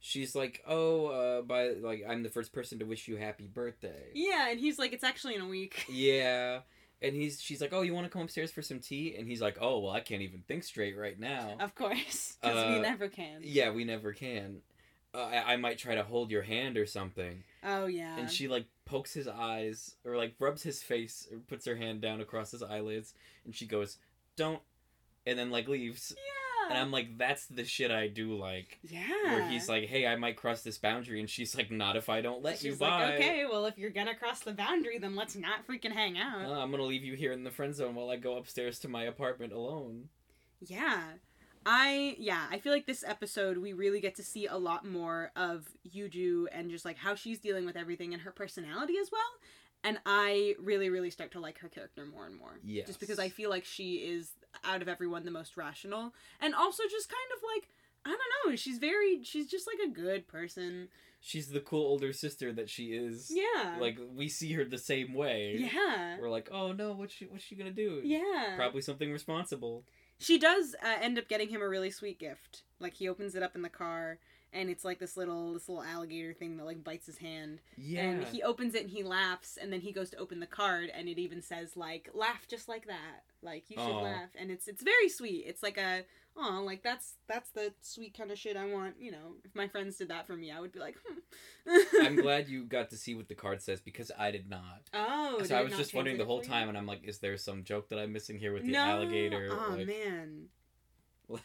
she's 0.00 0.34
like, 0.34 0.62
"Oh, 0.66 1.06
uh, 1.06 1.42
by 1.42 1.68
like 1.70 2.02
I'm 2.08 2.22
the 2.22 2.28
first 2.30 2.52
person 2.52 2.78
to 2.78 2.84
wish 2.86 3.08
you 3.08 3.16
happy 3.16 3.46
birthday." 3.46 4.10
Yeah, 4.14 4.48
and 4.50 4.58
he's 4.58 4.78
like, 4.78 4.92
it's 4.92 5.04
actually 5.04 5.34
in 5.34 5.42
a 5.42 5.48
week. 5.48 5.84
Yeah. 5.92 6.60
And 7.02 7.14
he's 7.16 7.40
she's 7.40 7.60
like, 7.62 7.72
"Oh, 7.72 7.80
you 7.80 7.94
want 7.94 8.06
to 8.06 8.10
come 8.10 8.22
upstairs 8.22 8.50
for 8.52 8.60
some 8.62 8.78
tea?" 8.78 9.14
And 9.18 9.26
he's 9.26 9.40
like, 9.40 9.56
"Oh, 9.60 9.78
well, 9.78 9.92
I 9.92 10.00
can't 10.00 10.20
even 10.22 10.42
think 10.46 10.64
straight 10.64 10.96
right 10.98 11.18
now." 11.18 11.56
Of 11.58 11.74
course, 11.74 12.36
because 12.42 12.68
we 12.68 12.78
Uh, 12.78 12.82
never 12.82 13.08
can. 13.08 13.40
Yeah, 13.42 13.70
we 13.70 13.84
never 13.84 14.12
can. 14.12 14.60
Uh, 15.12 15.18
I, 15.18 15.54
I 15.54 15.56
might 15.56 15.78
try 15.78 15.94
to 15.96 16.04
hold 16.04 16.30
your 16.30 16.42
hand 16.42 16.76
or 16.76 16.86
something. 16.86 17.42
Oh 17.64 17.86
yeah. 17.86 18.16
And 18.16 18.30
she 18.30 18.46
like 18.48 18.66
pokes 18.84 19.12
his 19.12 19.26
eyes 19.28 19.96
or 20.04 20.16
like 20.16 20.34
rubs 20.38 20.62
his 20.62 20.82
face 20.82 21.26
or 21.32 21.38
puts 21.38 21.66
her 21.66 21.76
hand 21.76 22.00
down 22.00 22.20
across 22.20 22.50
his 22.52 22.62
eyelids 22.62 23.14
and 23.44 23.54
she 23.54 23.66
goes, 23.66 23.98
"Don't." 24.36 24.62
And 25.26 25.38
then 25.38 25.50
like 25.50 25.68
leaves. 25.68 26.12
yeah. 26.16 26.70
And 26.70 26.78
I'm 26.78 26.92
like, 26.92 27.18
"That's 27.18 27.46
the 27.46 27.64
shit 27.64 27.90
I 27.90 28.06
do 28.06 28.36
like." 28.36 28.78
yeah. 28.88 29.08
Where 29.24 29.48
he's 29.48 29.68
like, 29.68 29.88
"Hey, 29.88 30.06
I 30.06 30.14
might 30.14 30.36
cross 30.36 30.62
this 30.62 30.78
boundary." 30.78 31.18
And 31.18 31.28
she's 31.28 31.56
like, 31.56 31.70
"Not 31.72 31.96
if 31.96 32.08
I 32.08 32.20
don't 32.20 32.44
let 32.44 32.58
She's 32.58 32.64
you 32.64 32.70
like, 32.72 32.78
by." 32.78 33.14
okay, 33.16 33.44
well, 33.50 33.66
if 33.66 33.76
you're 33.76 33.90
gonna 33.90 34.14
cross 34.14 34.38
the 34.40 34.52
boundary, 34.52 34.98
then 34.98 35.16
let's 35.16 35.34
not 35.34 35.66
freaking 35.66 35.90
hang 35.92 36.16
out. 36.16 36.44
Uh, 36.44 36.52
I'm 36.52 36.70
going 36.70 36.80
to 36.80 36.84
leave 36.86 37.02
you 37.02 37.14
here 37.16 37.32
in 37.32 37.42
the 37.42 37.50
friend 37.50 37.74
zone 37.74 37.96
while 37.96 38.08
I 38.10 38.16
go 38.16 38.36
upstairs 38.36 38.78
to 38.80 38.88
my 38.88 39.02
apartment 39.02 39.52
alone. 39.52 40.08
Yeah. 40.60 41.02
I 41.66 42.16
yeah, 42.18 42.46
I 42.50 42.58
feel 42.58 42.72
like 42.72 42.86
this 42.86 43.04
episode 43.06 43.58
we 43.58 43.72
really 43.72 44.00
get 44.00 44.14
to 44.16 44.22
see 44.22 44.46
a 44.46 44.56
lot 44.56 44.86
more 44.86 45.30
of 45.36 45.68
Yuju 45.94 46.46
and 46.52 46.70
just 46.70 46.84
like 46.84 46.96
how 46.96 47.14
she's 47.14 47.38
dealing 47.38 47.66
with 47.66 47.76
everything 47.76 48.12
and 48.14 48.22
her 48.22 48.30
personality 48.30 48.94
as 49.00 49.10
well. 49.12 49.20
And 49.82 49.98
I 50.04 50.56
really, 50.60 50.90
really 50.90 51.10
start 51.10 51.32
to 51.32 51.40
like 51.40 51.58
her 51.58 51.68
character 51.68 52.04
more 52.04 52.26
and 52.26 52.36
more. 52.36 52.58
Yeah. 52.64 52.84
Just 52.84 53.00
because 53.00 53.18
I 53.18 53.28
feel 53.28 53.48
like 53.48 53.64
she 53.64 53.96
is 53.96 54.32
out 54.64 54.82
of 54.82 54.88
everyone 54.88 55.24
the 55.24 55.30
most 55.30 55.56
rational. 55.56 56.12
And 56.40 56.54
also 56.54 56.82
just 56.90 57.08
kind 57.08 57.20
of 57.36 57.42
like 57.54 57.68
I 58.04 58.08
don't 58.10 58.50
know, 58.50 58.56
she's 58.56 58.78
very 58.78 59.22
she's 59.24 59.46
just 59.46 59.66
like 59.66 59.86
a 59.86 59.92
good 59.92 60.28
person. 60.28 60.88
She's 61.22 61.48
the 61.48 61.60
cool 61.60 61.82
older 61.86 62.14
sister 62.14 62.50
that 62.54 62.70
she 62.70 62.94
is. 62.94 63.30
Yeah. 63.30 63.76
Like 63.78 63.98
we 64.14 64.28
see 64.28 64.54
her 64.54 64.64
the 64.64 64.78
same 64.78 65.12
way. 65.12 65.56
Yeah. 65.58 66.16
We're 66.18 66.30
like, 66.30 66.48
"Oh 66.50 66.72
no, 66.72 66.92
what's 66.92 67.12
she 67.12 67.26
what's 67.26 67.44
she 67.44 67.56
going 67.56 67.68
to 67.68 67.76
do?" 67.76 68.00
Yeah. 68.02 68.54
Probably 68.56 68.80
something 68.80 69.12
responsible. 69.12 69.84
She 70.20 70.38
does 70.38 70.76
uh, 70.84 70.96
end 71.00 71.18
up 71.18 71.28
getting 71.28 71.48
him 71.48 71.62
a 71.62 71.68
really 71.68 71.90
sweet 71.90 72.18
gift. 72.18 72.62
Like 72.78 72.94
he 72.94 73.08
opens 73.08 73.34
it 73.34 73.42
up 73.42 73.56
in 73.56 73.62
the 73.62 73.70
car, 73.70 74.18
and 74.52 74.68
it's 74.70 74.84
like 74.84 74.98
this 74.98 75.16
little 75.16 75.54
this 75.54 75.68
little 75.68 75.84
alligator 75.84 76.32
thing 76.32 76.56
that 76.56 76.64
like 76.64 76.82
bites 76.82 77.06
his 77.06 77.18
hand. 77.18 77.60
Yeah. 77.76 78.02
And 78.02 78.24
he 78.24 78.42
opens 78.42 78.74
it 78.74 78.82
and 78.82 78.90
he 78.90 79.02
laughs, 79.02 79.58
and 79.60 79.72
then 79.72 79.80
he 79.80 79.92
goes 79.92 80.10
to 80.10 80.16
open 80.16 80.40
the 80.40 80.46
card, 80.46 80.90
and 80.94 81.08
it 81.08 81.18
even 81.18 81.42
says 81.42 81.76
like 81.76 82.10
"laugh 82.14 82.46
just 82.48 82.68
like 82.68 82.86
that," 82.86 83.24
like 83.42 83.70
you 83.70 83.76
should 83.76 83.90
Aw. 83.90 84.02
laugh, 84.02 84.30
and 84.38 84.50
it's 84.50 84.68
it's 84.68 84.82
very 84.82 85.08
sweet. 85.08 85.44
It's 85.46 85.62
like 85.62 85.78
a 85.78 86.04
oh 86.36 86.62
like 86.64 86.82
that's 86.82 87.14
that's 87.28 87.50
the 87.50 87.72
sweet 87.80 88.16
kind 88.16 88.30
of 88.30 88.38
shit 88.38 88.56
I 88.56 88.66
want. 88.66 88.94
You 88.98 89.12
know, 89.12 89.36
if 89.44 89.54
my 89.54 89.68
friends 89.68 89.96
did 89.96 90.08
that 90.08 90.26
for 90.26 90.36
me, 90.36 90.50
I 90.50 90.60
would 90.60 90.72
be 90.72 90.80
like, 90.80 90.96
hmm. 91.06 92.04
I'm 92.04 92.16
glad 92.16 92.48
you 92.48 92.64
got 92.64 92.90
to 92.90 92.96
see 92.96 93.14
what 93.14 93.28
the 93.28 93.34
card 93.34 93.62
says 93.62 93.80
because 93.80 94.10
I 94.18 94.30
did 94.30 94.48
not. 94.48 94.82
Oh, 94.92 95.42
so 95.44 95.56
I 95.56 95.62
was 95.62 95.76
just 95.76 95.94
wondering 95.94 96.18
the 96.18 96.24
whole 96.24 96.42
time, 96.42 96.68
and 96.68 96.76
I'm 96.76 96.86
like, 96.86 97.04
is 97.04 97.18
there 97.18 97.36
some 97.36 97.64
joke 97.64 97.88
that 97.90 97.98
I'm 97.98 98.12
missing 98.12 98.38
here 98.38 98.52
with 98.52 98.64
the 98.64 98.72
no. 98.72 98.80
alligator? 98.80 99.48
Oh 99.52 99.74
like, 99.76 99.86
man. 99.86 100.46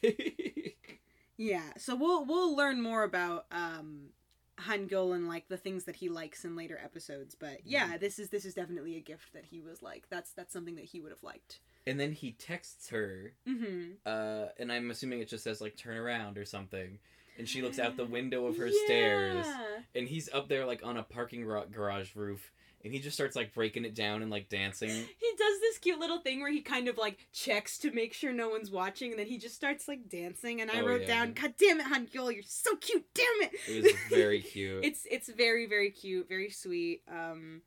Yeah, 1.38 1.64
so 1.78 1.96
we'll 1.96 2.26
we'll 2.26 2.56
learn 2.56 2.82
more 2.82 3.04
about 3.04 3.46
um 3.52 4.10
Hangul 4.58 5.14
and 5.14 5.28
like 5.28 5.50
the 5.50 5.58
things 5.58 5.84
that 5.84 5.98
he 5.98 6.08
likes 6.08 6.46
in 6.46 6.56
later 6.56 6.80
episodes. 6.84 7.36
But 7.36 7.60
yeah, 7.66 7.98
this 7.98 8.20
is 8.20 8.30
this 8.30 8.46
is 8.46 8.54
definitely 8.54 8.96
a 8.96 9.02
gift 9.02 9.34
that 9.34 9.46
he 9.46 9.60
was 9.60 9.82
like 9.82 10.06
that's 10.10 10.32
that's 10.32 10.54
something 10.54 10.76
that 10.76 10.86
he 10.86 11.02
would 11.02 11.12
have 11.12 11.24
liked. 11.24 11.60
and 11.88 12.00
then 12.00 12.14
he 12.14 12.32
texts 12.32 12.90
her, 12.90 13.34
Mm-hmm. 13.48 13.92
uh, 14.06 14.46
and 14.58 14.72
I'm 14.72 14.90
assuming 14.92 15.20
it 15.20 15.28
just 15.28 15.44
says 15.44 15.60
like 15.62 15.76
"turn 15.76 15.98
around" 15.98 16.38
or 16.38 16.46
something. 16.46 17.00
And 17.38 17.50
she 17.50 17.62
looks 17.62 17.80
out 17.80 17.98
the 17.98 18.06
window 18.20 18.46
of 18.46 18.58
her 18.58 18.72
stairs, 18.86 19.46
and 19.94 20.08
he's 20.08 20.30
up 20.34 20.48
there 20.48 20.66
like 20.66 20.86
on 20.86 20.96
a 20.96 21.04
parking 21.04 21.42
garage 21.44 22.16
roof, 22.16 22.50
and 22.86 22.94
he 22.94 23.00
just 23.00 23.16
starts 23.16 23.36
like 23.36 23.54
breaking 23.54 23.84
it 23.84 23.94
down 23.96 24.22
and 24.22 24.32
like 24.32 24.48
dancing. 24.48 24.90
He 25.20 25.32
does 25.38 25.60
this 25.60 25.78
cute 25.80 26.00
little 26.00 26.20
thing 26.20 26.40
where 26.40 26.52
he 26.52 26.62
kind 26.62 26.88
of 26.88 26.98
like 26.98 27.28
checks 27.34 27.78
to 27.80 27.92
make 27.92 28.14
sure 28.14 28.32
no 28.32 28.48
one's 28.50 28.72
watching, 28.72 29.12
and 29.12 29.20
then 29.20 29.26
he 29.28 29.38
just 29.38 29.56
starts 29.56 29.88
like 29.88 30.08
dancing. 30.08 30.62
And 30.62 30.72
I 30.72 30.80
Oh, 30.80 30.86
wrote 30.86 31.02
yeah. 31.02 31.08
down, 31.08 31.34
"God 31.34 31.56
damn 31.60 31.80
it, 31.82 31.88
Hangul, 31.88 32.34
you're 32.34 32.44
so 32.44 32.76
cute, 32.78 33.06
damn 33.14 33.26
it!" 33.42 33.52
It 33.68 33.84
was 33.84 33.92
very 34.10 34.42
cute. 34.54 34.86
it's 34.86 35.06
it's 35.12 35.28
very 35.30 35.66
very 35.66 35.90
cute 35.92 36.30
very 36.30 36.50
sweet 36.50 37.02
um 37.12 37.62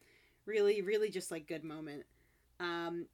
really 0.46 0.80
really 0.82 1.10
just 1.10 1.30
like 1.30 1.46
good 1.46 1.64
moment 1.64 2.04
um 2.60 3.06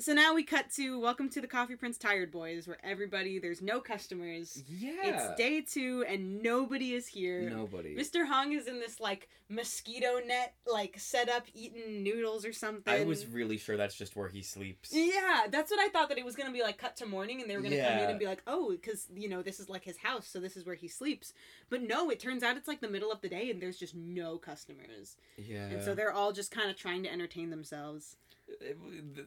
so 0.00 0.14
now 0.14 0.32
we 0.34 0.42
cut 0.42 0.70
to 0.70 0.98
welcome 0.98 1.28
to 1.28 1.40
the 1.42 1.46
coffee 1.46 1.76
prince 1.76 1.98
tired 1.98 2.32
boys 2.32 2.66
where 2.66 2.78
everybody 2.82 3.38
there's 3.38 3.60
no 3.60 3.80
customers 3.80 4.62
yeah. 4.66 4.92
it's 5.04 5.36
day 5.36 5.60
two 5.60 6.04
and 6.08 6.42
nobody 6.42 6.94
is 6.94 7.06
here 7.06 7.50
Nobody. 7.50 7.94
mr 7.94 8.26
hong 8.26 8.52
is 8.52 8.66
in 8.66 8.80
this 8.80 8.98
like 8.98 9.28
mosquito 9.50 10.20
net 10.26 10.54
like 10.66 10.98
set 10.98 11.28
up 11.28 11.44
eating 11.54 12.02
noodles 12.02 12.46
or 12.46 12.52
something 12.52 12.92
I 12.92 13.04
was 13.04 13.26
really 13.26 13.58
sure 13.58 13.76
that's 13.76 13.94
just 13.94 14.16
where 14.16 14.28
he 14.28 14.42
sleeps. 14.42 14.90
yeah, 14.92 15.46
that's 15.50 15.70
what 15.70 15.80
I 15.80 15.88
thought 15.88 16.08
that 16.08 16.18
it 16.18 16.24
was 16.24 16.36
gonna 16.36 16.52
be 16.52 16.62
like 16.62 16.78
cut 16.78 16.96
to 16.96 17.06
morning, 17.06 17.40
and 17.40 17.50
they 17.50 17.56
were 17.56 17.62
gonna 17.62 17.76
come 17.76 17.98
in 17.98 18.10
and 18.10 18.18
be 18.18 18.26
like, 18.26 18.42
"Oh, 18.46 18.70
because 18.70 19.06
you 19.14 19.28
know 19.28 19.42
this 19.42 19.58
is 19.58 19.68
like 19.68 19.84
his 19.84 19.96
house, 19.98 20.26
so 20.28 20.38
this 20.38 20.56
is 20.56 20.64
where 20.64 20.76
he 20.76 20.86
sleeps." 20.86 21.32
But 21.68 21.82
no, 21.82 22.10
it 22.10 22.20
turns 22.20 22.42
out 22.42 22.56
it's 22.56 22.68
like 22.68 22.80
the 22.80 22.88
middle 22.88 23.10
of 23.10 23.20
the 23.20 23.28
day, 23.28 23.50
and 23.50 23.60
there's 23.60 23.78
just 23.78 23.94
no 23.94 24.38
customers, 24.38 25.16
Yeah. 25.36 25.66
and 25.66 25.82
so 25.82 25.94
they're 25.94 26.12
all 26.12 26.32
just 26.32 26.52
kind 26.52 26.70
of 26.70 26.76
trying 26.76 27.02
to 27.02 27.12
entertain 27.12 27.50
themselves. 27.50 28.16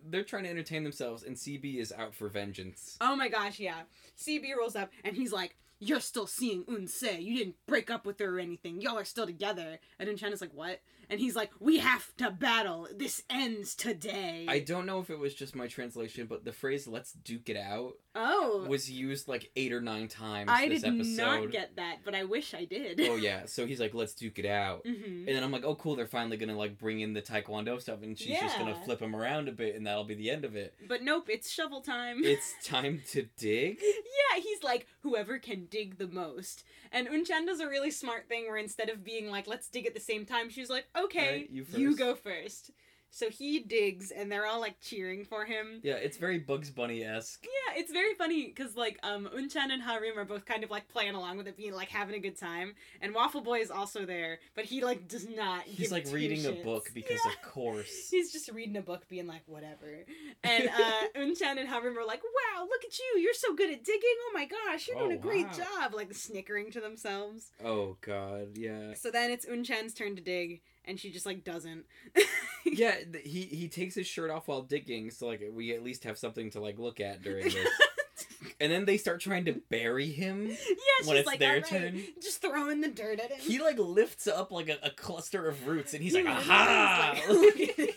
They're 0.09 0.23
trying 0.23 0.43
to 0.43 0.49
entertain 0.49 0.83
themselves, 0.83 1.23
and 1.23 1.35
CB 1.35 1.77
is 1.77 1.91
out 1.91 2.13
for 2.13 2.27
vengeance. 2.27 2.97
Oh 3.01 3.15
my 3.15 3.29
gosh, 3.29 3.59
yeah. 3.59 3.81
CB 4.17 4.55
rolls 4.57 4.75
up, 4.75 4.91
and 5.03 5.15
he's 5.15 5.31
like, 5.31 5.57
"You're 5.79 5.99
still 5.99 6.27
seeing 6.27 6.63
Unse. 6.65 7.21
You 7.21 7.37
didn't 7.37 7.55
break 7.65 7.89
up 7.89 8.05
with 8.05 8.19
her 8.19 8.37
or 8.37 8.39
anything. 8.39 8.81
Y'all 8.81 8.97
are 8.97 9.05
still 9.05 9.25
together." 9.25 9.79
And 9.99 10.07
is 10.33 10.41
like, 10.41 10.53
"What?" 10.53 10.81
And 11.09 11.19
he's 11.19 11.35
like, 11.35 11.51
"We 11.59 11.79
have 11.79 12.15
to 12.17 12.31
battle. 12.31 12.87
This 12.95 13.23
ends 13.29 13.75
today." 13.75 14.45
I 14.47 14.59
don't 14.59 14.85
know 14.85 14.99
if 14.99 15.09
it 15.09 15.19
was 15.19 15.33
just 15.33 15.55
my 15.55 15.67
translation, 15.67 16.27
but 16.27 16.45
the 16.45 16.51
phrase 16.53 16.87
"let's 16.87 17.13
duke 17.13 17.49
it 17.49 17.57
out" 17.57 17.93
oh, 18.15 18.65
was 18.67 18.89
used 18.89 19.27
like 19.27 19.51
eight 19.55 19.73
or 19.73 19.81
nine 19.81 20.07
times 20.07 20.49
this 20.49 20.83
episode. 20.83 20.87
I 20.87 20.91
did 20.91 21.01
episode. 21.01 21.25
not 21.41 21.51
get 21.51 21.75
that, 21.77 21.97
but 22.03 22.15
I 22.15 22.23
wish 22.23 22.53
I 22.53 22.65
did. 22.65 23.01
oh 23.01 23.15
yeah, 23.15 23.45
so 23.45 23.65
he's 23.65 23.79
like, 23.79 23.93
"Let's 23.93 24.13
duke 24.13 24.39
it 24.39 24.45
out," 24.45 24.81
hmm 24.85 25.23
and 25.25 25.27
then 25.27 25.43
I'm 25.43 25.51
like, 25.51 25.63
"Oh 25.63 25.75
cool, 25.75 25.95
they're 25.95 26.05
finally 26.07 26.37
gonna 26.37 26.57
like 26.57 26.77
bring 26.77 26.99
in 26.99 27.13
the 27.13 27.21
Taekwondo 27.21 27.79
stuff, 27.81 28.01
and 28.03 28.17
she's 28.17 28.39
just 28.39 28.57
gonna 28.57 28.75
flip 28.83 29.01
him 29.01 29.15
around 29.15 29.47
a 29.47 29.51
bit, 29.51 29.75
and 29.75 29.85
that'll 29.85 30.03
be 30.03 30.15
the 30.15 30.29
end 30.29 30.45
of 30.45 30.55
it." 30.55 30.73
But 30.87 31.03
nope, 31.03 31.27
it's 31.29 31.51
shovel 31.51 31.81
time. 31.81 32.21
It's 32.23 32.55
time 32.63 33.01
to 33.11 33.27
dig. 33.37 33.79
yeah, 33.81 34.41
he's 34.41 34.63
like, 34.63 34.87
whoever 35.01 35.39
can 35.39 35.65
dig 35.65 35.97
the 35.97 36.07
most. 36.07 36.63
And 36.91 37.07
Unchan 37.07 37.47
does 37.47 37.59
a 37.59 37.67
really 37.67 37.91
smart 37.91 38.27
thing 38.27 38.45
where 38.45 38.57
instead 38.57 38.89
of 38.89 39.03
being 39.03 39.29
like, 39.29 39.47
let's 39.47 39.67
dig 39.67 39.87
at 39.87 39.93
the 39.95 39.99
same 39.99 40.25
time, 40.25 40.49
she's 40.49 40.69
like, 40.69 40.85
okay, 40.97 41.25
Alright, 41.25 41.49
you 41.51 41.65
you 41.75 41.95
go 41.95 42.15
first. 42.15 42.71
So 43.15 43.29
he 43.29 43.59
digs, 43.59 44.09
and 44.09 44.31
they're 44.31 44.47
all 44.47 44.59
like 44.59 44.79
cheering 44.81 45.23
for 45.23 45.45
him. 45.45 45.81
Yeah, 45.83 45.97
it's 45.97 46.17
very 46.17 46.39
Bugs 46.39 46.71
Bunny 46.71 47.03
esque. 47.03 47.43
Yeah, 47.45 47.79
it's 47.79 47.91
very 47.91 48.15
funny 48.15 48.47
because 48.47 48.75
like 48.75 48.97
um 49.03 49.29
Unchan 49.37 49.71
and 49.71 49.83
Harim 49.83 50.17
are 50.17 50.25
both 50.25 50.45
kind 50.45 50.63
of 50.63 50.71
like 50.71 50.87
playing 50.89 51.13
along 51.13 51.37
with 51.37 51.47
it, 51.47 51.55
being 51.55 51.73
like 51.75 51.89
having 51.89 52.15
a 52.15 52.19
good 52.19 52.35
time. 52.39 52.73
And 53.01 53.13
Waffle 53.13 53.41
Boy 53.41 53.59
is 53.59 53.69
also 53.69 54.07
there, 54.07 54.39
but 54.55 54.65
he 54.65 54.83
like 54.83 55.07
does 55.07 55.27
not. 55.29 55.61
He's 55.65 55.91
like 55.91 56.07
reading 56.11 56.43
a 56.47 56.53
book 56.63 56.89
because 56.91 57.19
Yeah. 57.23 57.33
of 57.33 57.41
course. 57.51 58.07
He's 58.09 58.31
just 58.31 58.49
reading 58.51 58.77
a 58.77 58.81
book, 58.81 59.07
being 59.07 59.27
like, 59.27 59.43
whatever. 59.45 60.05
And 60.43 60.69
uh, 60.69 61.03
Unchan 61.15 61.59
and 61.59 61.69
Harim 61.69 61.95
are 61.99 62.07
like, 62.07 62.23
wow, 62.23 62.63
look 62.63 62.83
at 62.83 62.97
you. 62.97 63.21
You're 63.21 63.35
so 63.35 63.53
good 63.53 63.69
at 63.69 63.83
digging. 63.83 64.01
Oh 64.27 64.31
my 64.33 64.45
gosh, 64.45 64.87
you're 64.87 64.97
doing 64.97 65.11
Oh, 65.11 65.15
a 65.15 65.19
great 65.19 65.45
wow. 65.45 65.51
job. 65.81 65.93
Like 65.93 66.15
snickering 66.15 66.71
to 66.71 66.81
themselves. 66.81 67.51
Oh 67.63 67.95
god, 68.01 68.57
yeah. 68.57 68.95
So 68.95 69.11
then 69.11 69.29
it's 69.29 69.45
Unchan's 69.45 69.93
turn 69.93 70.15
to 70.15 70.21
dig, 70.23 70.61
and 70.85 70.99
she 70.99 71.11
just 71.11 71.25
like 71.25 71.43
doesn't. 71.43 71.85
yeah, 72.65 72.95
th- 73.11 73.23
he 73.25 73.41
he 73.43 73.67
takes 73.67 73.95
his 73.95 74.07
shirt 74.07 74.29
off 74.31 74.47
while 74.47 74.61
digging, 74.61 75.11
so 75.11 75.27
like 75.27 75.41
we 75.53 75.73
at 75.73 75.83
least 75.83 76.03
have 76.03 76.17
something 76.17 76.49
to 76.51 76.59
like 76.59 76.79
look 76.79 76.99
at 76.99 77.21
during 77.21 77.45
this. 77.45 77.67
and 78.59 78.71
then 78.71 78.85
they 78.85 78.97
start 78.97 79.19
trying 79.21 79.45
to 79.45 79.53
bury 79.69 80.07
him. 80.09 80.47
yeah, 80.49 80.55
she's 80.99 81.07
When 81.07 81.17
it's 81.17 81.27
like, 81.27 81.39
their 81.39 81.49
"All 81.55 81.61
right," 81.61 81.65
turn. 81.65 82.01
just 82.21 82.41
throwing 82.41 82.81
the 82.81 82.89
dirt 82.89 83.19
at 83.19 83.31
him. 83.31 83.39
He 83.39 83.59
like 83.59 83.77
lifts 83.79 84.27
up 84.27 84.51
like 84.51 84.69
a, 84.69 84.77
a 84.83 84.89
cluster 84.91 85.47
of 85.47 85.67
roots, 85.67 85.93
and 85.93 86.03
he's 86.03 86.13
He 86.15 86.23
like, 86.23 86.33
"Aha!" 86.35 87.21
like- 87.29 87.92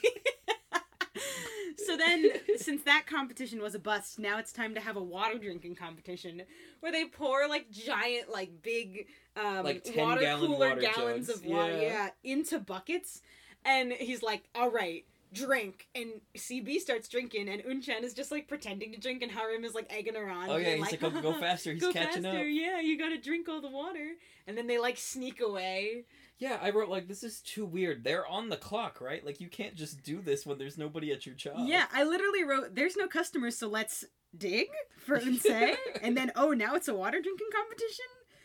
so 1.99 2.07
then, 2.07 2.31
since 2.57 2.83
that 2.83 3.07
competition 3.07 3.61
was 3.61 3.75
a 3.75 3.79
bust, 3.79 4.19
now 4.19 4.39
it's 4.39 4.53
time 4.53 4.75
to 4.75 4.81
have 4.81 4.97
a 4.97 5.03
water 5.03 5.39
drinking 5.39 5.75
competition 5.77 6.43
where 6.81 6.93
they 6.93 7.05
pour 7.07 7.49
like 7.49 7.71
giant, 7.71 8.31
like 8.31 8.63
big, 8.63 9.07
um, 9.37 9.65
Like 9.65 9.85
10 9.85 9.97
water 10.07 10.21
gallon 10.21 10.47
cooler 10.47 10.69
water 10.71 10.81
gallons 10.81 11.27
jugs, 11.29 11.41
of 11.41 11.47
water, 11.47 11.73
yeah. 11.73 11.81
yeah, 11.83 12.09
into 12.25 12.59
buckets, 12.59 13.23
and 13.65 13.93
he's 13.93 14.23
like, 14.23 14.45
"All 14.55 14.71
right." 14.71 15.05
Drink 15.33 15.89
and 15.95 16.21
CB 16.37 16.79
starts 16.79 17.09
drinking, 17.09 17.49
and 17.49 17.61
Unchan 17.65 18.05
is 18.05 18.15
just 18.15 18.31
like 18.31 18.47
pretending 18.47 18.93
to 18.93 18.99
drink, 19.01 19.23
and 19.23 19.31
Harim 19.31 19.65
is 19.65 19.75
like 19.75 19.93
egging 19.93 20.15
her 20.15 20.31
on. 20.31 20.49
oh 20.49 20.57
yeah, 20.57 20.75
being 20.75 20.85
he's 20.85 20.93
like, 20.93 21.03
"Oh, 21.03 21.21
go 21.21 21.33
faster! 21.41 21.73
He's 21.73 21.83
go 21.83 21.93
catching 21.93 22.23
faster, 22.23 22.39
up." 22.39 22.47
yeah, 22.49 22.81
you 22.81 22.97
gotta 22.97 23.19
drink 23.19 23.49
all 23.49 23.61
the 23.61 23.69
water. 23.69 24.13
And 24.47 24.57
then 24.57 24.69
they 24.69 24.79
like 24.79 24.97
sneak 24.97 25.41
away. 25.41 26.05
Yeah, 26.39 26.59
I 26.61 26.71
wrote 26.71 26.89
like, 26.91 27.09
"This 27.09 27.23
is 27.23 27.41
too 27.41 27.65
weird." 27.65 28.05
They're 28.05 28.27
on 28.27 28.49
the 28.51 28.57
clock, 28.57 29.01
right? 29.01 29.25
Like, 29.25 29.41
you 29.41 29.49
can't 29.49 29.75
just 29.75 30.03
do 30.03 30.21
this 30.21 30.45
when 30.45 30.59
there's 30.59 30.77
nobody 30.77 31.11
at 31.13 31.25
your 31.25 31.35
job. 31.35 31.67
Yeah, 31.67 31.87
I 31.93 32.05
literally 32.05 32.45
wrote, 32.45 32.75
"There's 32.75 32.97
no 32.97 33.07
customers, 33.09 33.57
so 33.59 33.69
let's 33.69 34.05
dig 34.37 34.67
for 34.99 35.19
say, 35.39 35.77
and 36.03 36.17
then 36.17 36.33
oh, 36.37 36.51
now 36.53 36.75
it's 36.75 36.89
a 36.89 36.95
water 36.95 37.21
drinking 37.23 37.47
competition. 37.55 38.05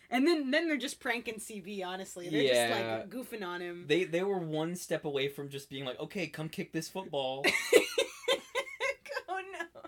And 0.10 0.28
then 0.28 0.52
then 0.52 0.68
they're 0.68 0.78
just 0.78 1.00
pranking 1.00 1.36
CB. 1.36 1.86
Honestly, 1.86 2.30
they're 2.30 2.42
Yeah. 2.42 2.68
just 2.70 2.82
like 2.82 3.10
goofing 3.10 3.46
on 3.46 3.62
him. 3.62 3.86
They 3.88 4.04
they 4.06 4.24
were 4.24 4.40
one 4.40 4.76
step 4.76 5.06
away 5.06 5.28
from 5.30 5.50
just 5.50 5.70
being 5.70 5.84
like, 5.86 6.00
okay, 6.00 6.28
come 6.28 6.50
kick 6.50 6.72
this 6.74 6.88
football. 6.90 7.46
oh 9.30 9.42
no. 9.54 9.82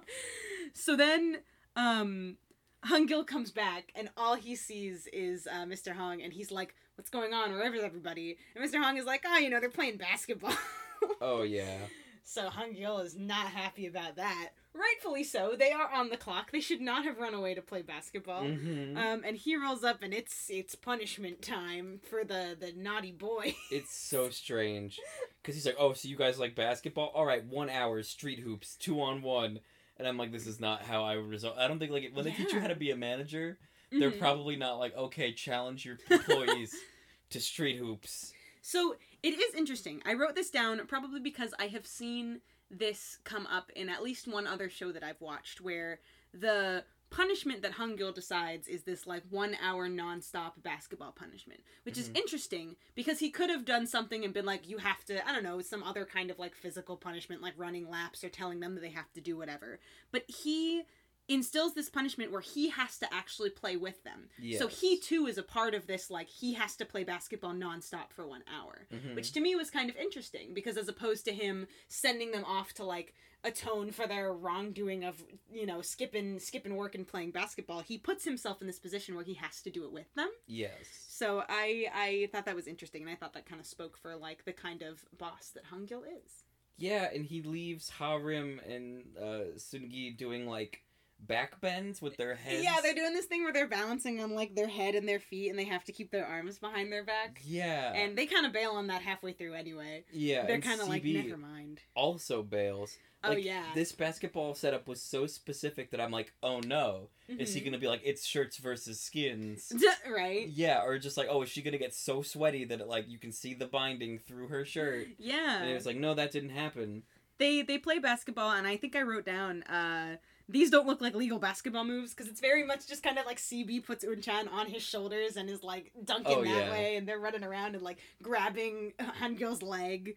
So 0.74 0.95
then, 0.95 1.38
um, 1.76 2.38
Hungil 2.86 3.26
comes 3.26 3.51
back, 3.51 3.91
and 3.95 4.10
all 4.18 4.36
he 4.36 4.56
sees 4.56 5.08
is 5.14 5.47
uh, 5.47 5.66
Mr. 5.66 5.93
Hong, 5.93 6.22
and 6.22 6.34
he's 6.34 6.51
like, 6.51 6.74
"What's 6.96 7.10
going 7.10 7.34
on? 7.34 7.52
Where's 7.54 7.82
everybody?" 7.84 8.38
And 8.56 8.64
Mr. 8.64 8.82
Hong 8.82 8.98
is 8.98 9.06
like, 9.06 9.24
"Oh, 9.26 9.38
you 9.38 9.50
know, 9.50 9.60
they're 9.60 9.70
playing 9.70 9.98
basketball." 9.98 10.54
oh 11.22 11.44
yeah. 11.44 11.78
so 12.24 12.50
Hungil 12.50 13.04
is 13.04 13.16
not 13.16 13.48
happy 13.48 13.86
about 13.88 14.16
that. 14.16 14.50
Rightfully 14.76 15.24
so. 15.24 15.56
They 15.58 15.72
are 15.72 15.88
on 15.91 16.10
the 16.10 16.18
clock. 16.18 16.52
They 16.52 16.60
should 16.60 16.82
not 16.82 17.04
have 17.04 17.20
run 17.20 17.36
away 17.36 17.54
to 17.54 17.62
play 17.62 17.84
basketball. 17.84 18.44
hmm 18.44 18.98
Um, 18.98 19.24
and 19.26 19.38
he 19.38 19.56
rolls 19.56 19.84
up, 19.84 20.02
and 20.02 20.14
it's 20.14 20.50
it's 20.50 20.74
punishment 20.76 21.41
time 21.41 22.00
for 22.10 22.24
the 22.24 22.56
the 22.60 22.74
naughty 22.76 23.12
boy. 23.12 23.56
It's 23.72 23.96
so 23.96 24.30
strange. 24.30 25.00
Because 25.41 25.56
he's 25.56 25.66
like, 25.66 25.76
oh, 25.78 25.94
so 25.94 26.08
you 26.08 26.16
guys 26.16 26.39
like 26.39 26.56
basketball? 26.56 27.12
All 27.14 27.26
right, 27.26 27.46
one 27.46 27.70
hour, 27.70 28.02
street 28.04 28.39
hoops, 28.39 28.76
two 28.76 29.02
on 29.02 29.22
one. 29.22 29.60
And 29.98 30.08
I'm 30.08 30.18
like, 30.18 30.32
this 30.32 30.48
is 30.48 30.60
not 30.60 30.82
how 30.84 31.04
I 31.04 31.18
would 31.18 31.30
result. 31.30 31.58
I 31.60 31.68
don't 31.68 31.78
think, 31.78 31.91
like, 31.91 32.10
when 32.14 32.26
they 32.26 32.32
teach 32.32 32.52
you 32.52 32.60
how 32.60 32.68
to 32.68 32.76
be 32.76 32.89
a 32.89 32.96
manager, 32.96 33.60
they're 34.00 34.12
Mhm. 34.12 34.20
probably 34.20 34.56
not 34.56 34.76
like, 34.80 34.96
okay, 34.96 35.34
challenge 35.34 35.86
your 35.86 35.98
employees 36.10 36.74
to 37.30 37.39
street 37.39 37.78
hoops. 37.78 38.34
So 38.62 38.96
it 39.22 39.34
is 39.34 39.54
interesting. 39.56 40.02
I 40.06 40.14
wrote 40.14 40.36
this 40.36 40.50
down 40.50 40.86
probably 40.88 41.20
because 41.20 41.54
I 41.60 41.68
have 41.68 41.86
seen 41.86 42.41
this 42.72 43.18
come 43.24 43.46
up 43.48 43.72
in 43.76 43.89
at 43.89 44.02
least 44.04 44.28
one 44.28 44.48
other 44.48 44.70
show 44.70 44.91
that 44.91 45.04
I've 45.04 45.22
watched 45.22 45.62
where 45.62 46.00
the 46.34 46.84
punishment 47.10 47.62
that 47.62 47.74
Hungil 47.74 48.12
decides 48.16 48.68
is 48.68 48.84
this 48.84 49.06
like 49.06 49.22
one 49.30 49.56
hour 49.62 49.88
nonstop 49.88 50.54
basketball 50.64 51.12
punishment, 51.12 51.60
which 51.84 51.98
is 52.00 52.10
Mhm. 52.10 52.18
interesting 52.18 52.76
because 52.96 53.20
he 53.20 53.30
could 53.30 53.52
have 53.52 53.66
done 53.66 53.86
something 53.86 54.26
and 54.26 54.34
been 54.34 54.46
like, 54.48 54.68
you 54.68 54.80
have 54.80 55.06
to, 55.06 55.28
I 55.28 55.32
don't 55.32 55.44
know, 55.44 55.62
some 55.62 55.84
other 55.84 56.06
kind 56.06 56.32
of 56.32 56.39
like 56.39 56.56
physical 56.56 56.98
punishment, 56.98 57.39
like 57.41 57.54
running 57.56 57.88
laps 57.88 58.24
or 58.24 58.30
telling 58.30 58.62
them 58.62 58.74
that 58.74 58.82
they 58.82 58.89
have 58.89 59.14
to 59.14 59.22
do 59.22 59.38
whatever. 59.38 59.80
But 60.12 60.24
he 60.28 60.84
instills 61.30 61.74
this 61.74 61.90
punishment 61.90 62.32
where 62.32 62.42
he 62.42 62.70
has 62.70 62.98
to 63.00 63.14
actually 63.14 63.50
play 63.50 63.78
with 63.78 64.04
them. 64.04 64.30
So 64.58 64.68
he 64.68 64.98
too 65.00 65.26
is 65.26 65.38
a 65.38 65.44
part 65.44 65.74
of 65.74 65.88
this, 65.88 66.10
like, 66.10 66.28
he 66.28 66.54
has 66.54 66.76
to 66.78 66.86
play 66.86 67.04
basketball 67.04 67.54
nonstop 67.54 68.12
for 68.12 68.28
one 68.28 68.44
hour 68.54 68.88
Mhm. 68.92 69.16
which 69.16 69.32
to 69.32 69.40
me 69.40 69.56
was 69.56 69.70
kind 69.70 69.90
of 69.90 69.96
interesting 69.96 70.54
because 70.54 70.78
as 70.78 70.88
opposed 70.90 71.24
to 71.26 71.34
him 71.34 71.68
sending 71.88 72.32
them 72.32 72.44
off 72.44 72.74
to 72.74 72.84
like 72.84 73.14
atone 73.46 73.92
for 73.92 74.08
their 74.08 74.32
wrongdoing 74.34 75.04
of 75.04 75.22
you 75.52 75.66
know 75.66 75.82
skipping 75.82 76.40
skipping 76.40 76.76
work 76.76 76.96
and 76.96 77.08
playing 77.08 77.32
basketball 77.32 77.82
he 77.82 77.98
puts 77.98 78.24
himself 78.24 78.62
in 78.62 78.68
this 78.68 78.80
position 78.80 79.16
where 79.16 79.24
he 79.26 79.34
has 79.34 79.62
to 79.62 79.70
do 79.70 79.84
it 79.84 79.92
with 79.92 80.14
them 80.16 80.30
Yes. 80.48 80.88
so 81.10 81.44
i 81.50 81.88
i 81.94 82.30
thought 82.32 82.46
that 82.46 82.56
was 82.56 82.68
interesting 82.68 83.02
and 83.02 83.12
i 83.12 83.16
thought 83.16 83.34
that 83.34 83.46
kind 83.46 83.60
of 83.60 83.68
spoke 83.68 83.98
for 83.98 84.16
like 84.16 84.46
the 84.46 84.54
kind 84.54 84.82
of 84.82 85.06
boss 85.18 85.50
that 85.56 85.66
hungil 85.66 86.04
is 86.06 86.44
Yeah, 86.78 87.10
and 87.14 87.26
he 87.26 87.42
leaves 87.42 87.90
Harim 88.00 88.60
and 88.60 89.16
uh, 89.18 89.54
Sungi 89.58 90.16
doing 90.18 90.48
like 90.48 90.84
back 91.28 91.60
bends 91.62 92.02
with 92.02 92.18
their 92.18 92.36
heads. 92.36 92.64
yeah 92.64 92.78
they're 92.82 92.94
doing 92.94 93.14
this 93.14 93.26
thing 93.26 93.44
where 93.44 93.54
they're 93.54 93.68
balancing 93.68 94.22
on 94.22 94.36
like 94.36 94.56
their 94.56 94.68
head 94.68 94.96
and 94.96 95.08
their 95.08 95.20
feet 95.20 95.50
and 95.50 95.58
they 95.58 95.64
have 95.64 95.84
to 95.84 95.92
keep 95.92 96.12
their 96.12 96.26
arms 96.26 96.60
behind 96.60 96.92
their 96.92 97.04
back 97.04 97.40
Yeah. 97.46 97.94
and 97.94 98.18
they 98.18 98.26
kind 98.26 98.46
of 98.46 98.52
bail 98.54 98.72
on 98.72 98.88
that 98.88 99.02
halfway 99.02 99.34
through 99.34 99.54
anyway 99.54 100.04
yeah, 100.12 100.46
they're 100.46 100.60
kind 100.62 100.82
of 100.82 100.88
like 100.88 101.04
never 101.04 101.38
mind 101.38 101.80
Also 101.96 102.44
bails. 102.44 102.98
oh 103.24 103.32
yeah 103.32 103.64
This 103.74 103.92
basketball 103.92 104.54
setup 104.54 104.88
was 104.88 105.02
so 105.02 105.26
specific 105.28 105.92
that 105.92 106.02
I'm 106.02 106.12
like, 106.12 106.34
oh 106.44 106.60
no, 106.60 107.10
is 107.30 107.54
he 107.54 107.62
Mhm. 107.62 107.66
gonna 107.66 107.78
be 107.78 107.88
like 107.88 108.02
it's 108.04 108.26
shirts 108.26 108.58
versus 108.58 109.00
skins? 109.00 109.72
right 110.14 110.48
Yeah, 110.50 110.84
or 110.84 110.98
just 111.00 111.16
like, 111.18 111.28
oh, 111.30 111.42
is 111.44 111.50
she 111.50 111.62
gonna 111.62 111.78
get 111.78 111.94
so 111.94 112.22
sweaty 112.22 112.66
that 112.66 112.82
it, 112.82 112.88
like 112.88 113.10
you 113.10 113.18
can 113.18 113.32
see 113.32 113.54
the 113.54 113.66
binding 113.68 114.20
through 114.20 114.48
her 114.50 114.66
shirt? 114.66 115.08
yeah 115.18 115.62
And 115.62 115.70
it 115.70 115.74
was 115.74 115.86
like, 115.86 115.98
no, 115.98 116.14
that 116.16 116.32
didn't 116.32 116.50
happen. 116.50 117.04
they 117.40 117.62
they 117.64 117.78
play 117.78 117.98
basketball 118.00 118.52
and 118.52 118.68
i 118.68 118.78
think 118.78 118.96
i 118.96 119.02
wrote 119.02 119.26
down 119.26 119.64
uh 119.64 120.18
these 120.50 120.70
don't 120.70 120.86
look 120.88 121.00
like 121.02 121.16
legal 121.16 121.39
basketball 121.39 121.86
moves 121.86 122.14
because 122.14 122.28
it's 122.30 122.41
very 122.41 122.64
much 122.64 122.86
just 122.88 123.02
kind 123.02 123.18
of 123.18 123.26
like 123.26 123.38
cb 123.38 123.84
puts 123.86 124.04
unchan 124.04 124.52
on 124.52 124.68
his 124.68 124.84
shoulders 124.84 125.38
and 125.38 125.50
is 125.50 125.64
like 125.64 125.91
dunking 126.04 126.38
Oh, 126.38 126.44
that 126.44 126.66
yeah. 126.66 126.72
way 126.72 126.96
and 126.98 127.08
they're 127.08 127.20
running 127.20 127.44
around 127.44 127.76
and 127.76 127.84
like 127.84 128.00
grabbing 128.22 128.94
hangil's 129.22 129.62
leg 129.62 130.16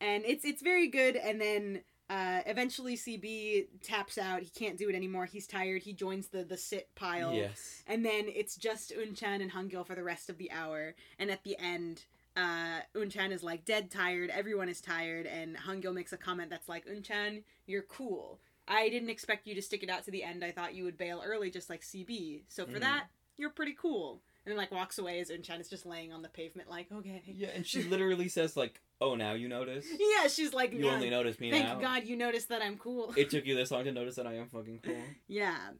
and 0.00 0.22
it's 0.26 0.44
it's 0.44 0.60
very 0.62 0.88
good 0.88 1.16
and 1.16 1.40
then 1.40 1.80
uh, 2.10 2.40
eventually 2.44 2.98
CB 2.98 3.66
taps 3.82 4.18
out. 4.18 4.42
He 4.42 4.50
can't 4.50 4.76
do 4.76 4.90
it 4.90 4.94
anymore. 4.94 5.24
He's 5.24 5.46
tired. 5.46 5.80
He 5.82 5.94
joins 5.94 6.28
the 6.28 6.44
the 6.44 6.58
sit 6.58 6.94
pile. 6.94 7.32
Yes. 7.32 7.82
And 7.86 8.04
then 8.04 8.26
it's 8.28 8.56
just 8.56 8.92
Unchan 8.94 9.40
and 9.40 9.50
Hangil 9.50 9.86
for 9.86 9.94
the 9.94 10.02
rest 10.02 10.28
of 10.28 10.36
the 10.36 10.52
hour. 10.52 10.94
And 11.18 11.30
at 11.30 11.44
the 11.44 11.56
end, 11.58 12.04
uh, 12.36 12.80
Unchan 12.94 13.32
is 13.32 13.42
like 13.42 13.64
dead 13.64 13.90
tired. 13.90 14.28
Everyone 14.28 14.68
is 14.68 14.82
tired. 14.82 15.26
And 15.26 15.56
Hangil 15.56 15.94
makes 15.94 16.12
a 16.12 16.18
comment 16.18 16.50
that's 16.50 16.68
like, 16.68 16.84
Unchan, 16.86 17.42
you're 17.66 17.80
cool. 17.82 18.38
I 18.66 18.88
didn't 18.88 19.10
expect 19.10 19.46
you 19.46 19.54
to 19.54 19.62
stick 19.62 19.82
it 19.82 19.90
out 19.90 20.04
to 20.04 20.10
the 20.10 20.22
end. 20.22 20.44
I 20.44 20.50
thought 20.50 20.74
you 20.74 20.84
would 20.84 20.96
bail 20.98 21.22
early, 21.24 21.50
just 21.50 21.68
like 21.70 21.82
CB. 21.82 22.44
So 22.48 22.64
for 22.66 22.78
Mhm. 22.78 22.80
that, 22.80 23.06
you're 23.36 23.50
pretty 23.50 23.74
cool. 23.74 24.22
And 24.44 24.50
then 24.50 24.56
like 24.58 24.70
walks 24.72 24.98
away 24.98 25.20
as 25.20 25.30
Unchan 25.30 25.60
is 25.60 25.68
just 25.68 25.84
laying 25.86 26.12
on 26.12 26.22
the 26.22 26.28
pavement, 26.28 26.68
like, 26.70 26.90
okay. 26.92 27.22
Yeah, 27.26 27.48
and 27.48 27.66
she 27.66 27.82
literally 27.82 28.28
says 28.28 28.56
like, 28.56 28.80
"Oh, 29.00 29.14
now 29.14 29.32
you 29.32 29.48
notice? 29.48 29.86
Yeah, 29.90 30.28
she's 30.28 30.52
like, 30.54 30.72
You 30.72 30.88
only 30.88 31.10
notice 31.10 31.40
me 31.40 31.50
thank 31.50 31.66
now. 31.66 31.80
God 31.80 32.04
you 32.06 32.16
noticed 32.16 32.48
that 32.50 32.62
I'm 32.62 32.76
cool. 32.78 33.12
It 33.16 33.30
took 33.30 33.44
you 33.46 33.54
this 33.54 33.70
long 33.70 33.84
to 33.84 33.92
notice 33.92 34.16
that 34.16 34.26
I 34.26 34.34
am 34.34 34.48
fucking 34.48 34.80
cool." 34.82 35.02
yeah. 35.28 35.70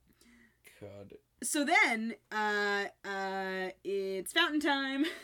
God. 0.81 1.15
So 1.43 1.65
then, 1.65 2.15
uh, 2.33 2.87
uh, 3.05 3.69
it's 3.83 4.33
fountain 4.33 4.61
time. 4.61 5.05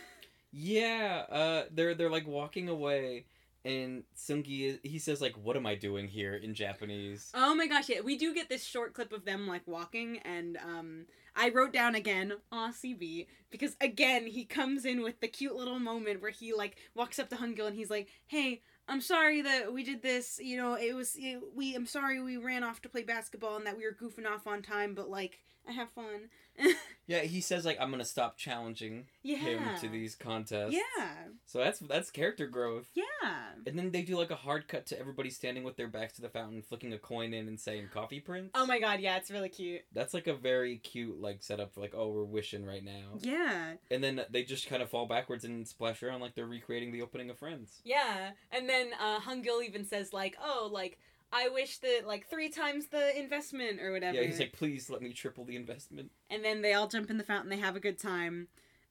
Yeah, 0.53 1.27
uh, 1.31 1.65
they're 1.71 1.95
they're 1.95 2.11
like 2.11 2.27
walking 2.27 2.69
away, 2.69 3.27
and 3.65 4.05
Sungi 4.17 4.79
he 4.85 4.99
says 4.99 5.21
like, 5.21 5.35
"What 5.37 5.57
am 5.57 5.67
I 5.67 5.75
doing 5.75 6.09
here?" 6.09 6.35
in 6.35 6.55
Japanese. 6.55 7.31
Oh 7.35 7.55
my 7.55 7.67
gosh, 7.67 7.89
yeah, 7.89 8.01
we 8.01 8.17
do 8.17 8.35
get 8.35 8.49
this 8.49 8.65
short 8.65 8.95
clip 8.95 9.13
of 9.13 9.25
them 9.25 9.47
like 9.47 9.67
walking, 9.67 10.19
and 10.19 10.57
um, 10.59 11.07
I 11.37 11.51
wrote 11.51 11.73
down 11.73 11.95
again, 11.95 12.35
aw 12.51 12.71
CB, 12.71 13.27
because 13.51 13.77
again 13.81 14.27
he 14.27 14.45
comes 14.45 14.85
in 14.85 15.03
with 15.03 15.21
the 15.21 15.29
cute 15.29 15.57
little 15.57 15.79
moment 15.79 16.23
where 16.23 16.31
he 16.31 16.53
like 16.53 16.77
walks 16.95 17.19
up 17.19 17.29
to 17.31 17.37
Hungil 17.37 17.67
and 17.67 17.77
he's 17.77 17.91
like, 17.91 18.09
"Hey, 18.27 18.63
I'm 18.89 19.01
sorry 19.01 19.43
that 19.43 19.73
we 19.73 19.85
did 19.85 20.03
this. 20.03 20.41
You 20.43 20.57
know, 20.57 20.75
it 20.75 20.95
was 20.95 21.15
it, 21.17 21.41
we. 21.55 21.75
I'm 21.75 21.87
sorry 21.87 22.21
we 22.21 22.37
ran 22.37 22.65
off 22.65 22.83
to 22.83 22.89
play 22.89 23.05
basketball 23.05 23.57
and 23.57 23.67
that 23.67 23.77
we 23.77 23.85
were 23.85 23.93
goofing 23.93 24.27
off 24.27 24.47
on 24.47 24.63
time, 24.63 24.95
but 24.95 25.09
like 25.09 25.39
I 25.71 25.73
have 25.73 25.91
fun." 25.91 26.29
Yeah, 27.11 27.23
he 27.23 27.41
says 27.41 27.65
like, 27.65 27.77
"I'm 27.81 27.91
gonna 27.91 28.05
stop 28.05 28.37
challenging 28.37 29.07
yeah. 29.25 29.39
him 29.39 29.63
to 29.81 29.89
these 29.89 30.15
contests." 30.15 30.75
Yeah. 30.75 31.15
So 31.45 31.59
that's 31.59 31.81
that's 31.81 32.09
character 32.09 32.47
growth. 32.47 32.87
Yeah. 32.95 33.05
And 33.67 33.77
then 33.77 33.91
they 33.91 34.03
do 34.03 34.17
like 34.17 34.31
a 34.31 34.37
hard 34.37 34.69
cut 34.69 34.87
to 34.87 34.99
everybody 35.01 35.29
standing 35.29 35.65
with 35.65 35.77
their 35.77 35.89
backs 35.89 36.13
to 36.15 36.23
the 36.23 36.29
fountain, 36.29 36.63
flicking 36.63 36.93
a 36.93 36.99
coin 36.99 37.35
in 37.35 37.49
and 37.49 37.59
saying 37.59 37.89
"Coffee 37.93 38.21
Prince." 38.21 38.53
Oh 38.55 38.65
my 38.65 38.79
god, 38.79 39.01
yeah, 39.01 39.17
it's 39.17 39.29
really 39.29 39.49
cute. 39.49 39.81
That's 39.93 40.15
like 40.15 40.29
a 40.29 40.35
very 40.35 40.77
cute 40.77 41.21
like 41.21 41.43
setup 41.43 41.75
for 41.75 41.81
like, 41.81 41.95
oh, 41.97 42.11
we're 42.11 42.23
wishing 42.23 42.65
right 42.65 42.85
now. 42.85 43.19
Yeah. 43.19 43.73
And 43.91 44.05
then 44.05 44.25
they 44.31 44.45
just 44.45 44.69
kind 44.69 44.81
of 44.81 44.89
fall 44.89 45.07
backwards 45.07 45.45
and 45.45 45.67
splash 45.67 46.05
around 46.05 46.21
like 46.21 46.37
they're 46.37 46.47
recreating 46.47 46.93
the 46.93 47.03
opening 47.03 47.29
of 47.29 47.41
Friends. 47.41 47.81
Yeah, 47.83 48.31
and 48.53 48.69
then 48.69 48.91
uh, 49.01 49.19
Hungil 49.19 49.65
even 49.65 49.85
says 49.85 50.13
like, 50.13 50.37
"Oh, 50.41 50.71
like 50.71 51.01
I 51.33 51.49
wish 51.49 51.79
that 51.79 52.03
like 52.07 52.29
three 52.29 52.49
times 52.49 52.89
the 52.89 53.19
investment 53.19 53.81
or 53.81 53.93
whatever." 53.93 54.17
Yeah, 54.19 54.25
he's 54.27 54.39
like, 54.41 54.53
please 54.53 54.91
let 54.91 55.03
me 55.03 55.13
triple 55.13 55.45
the 55.45 55.57
investment. 55.57 56.11
and 56.29 56.45
then 56.45 56.63
they 56.63 56.73
all 56.75 56.89
jump 56.89 57.11
in 57.11 57.19
the 57.19 57.25
fountain. 57.25 57.51
They 57.51 57.59
have 57.59 57.77
a 57.77 57.81
good 57.81 57.99
time. 57.99 58.49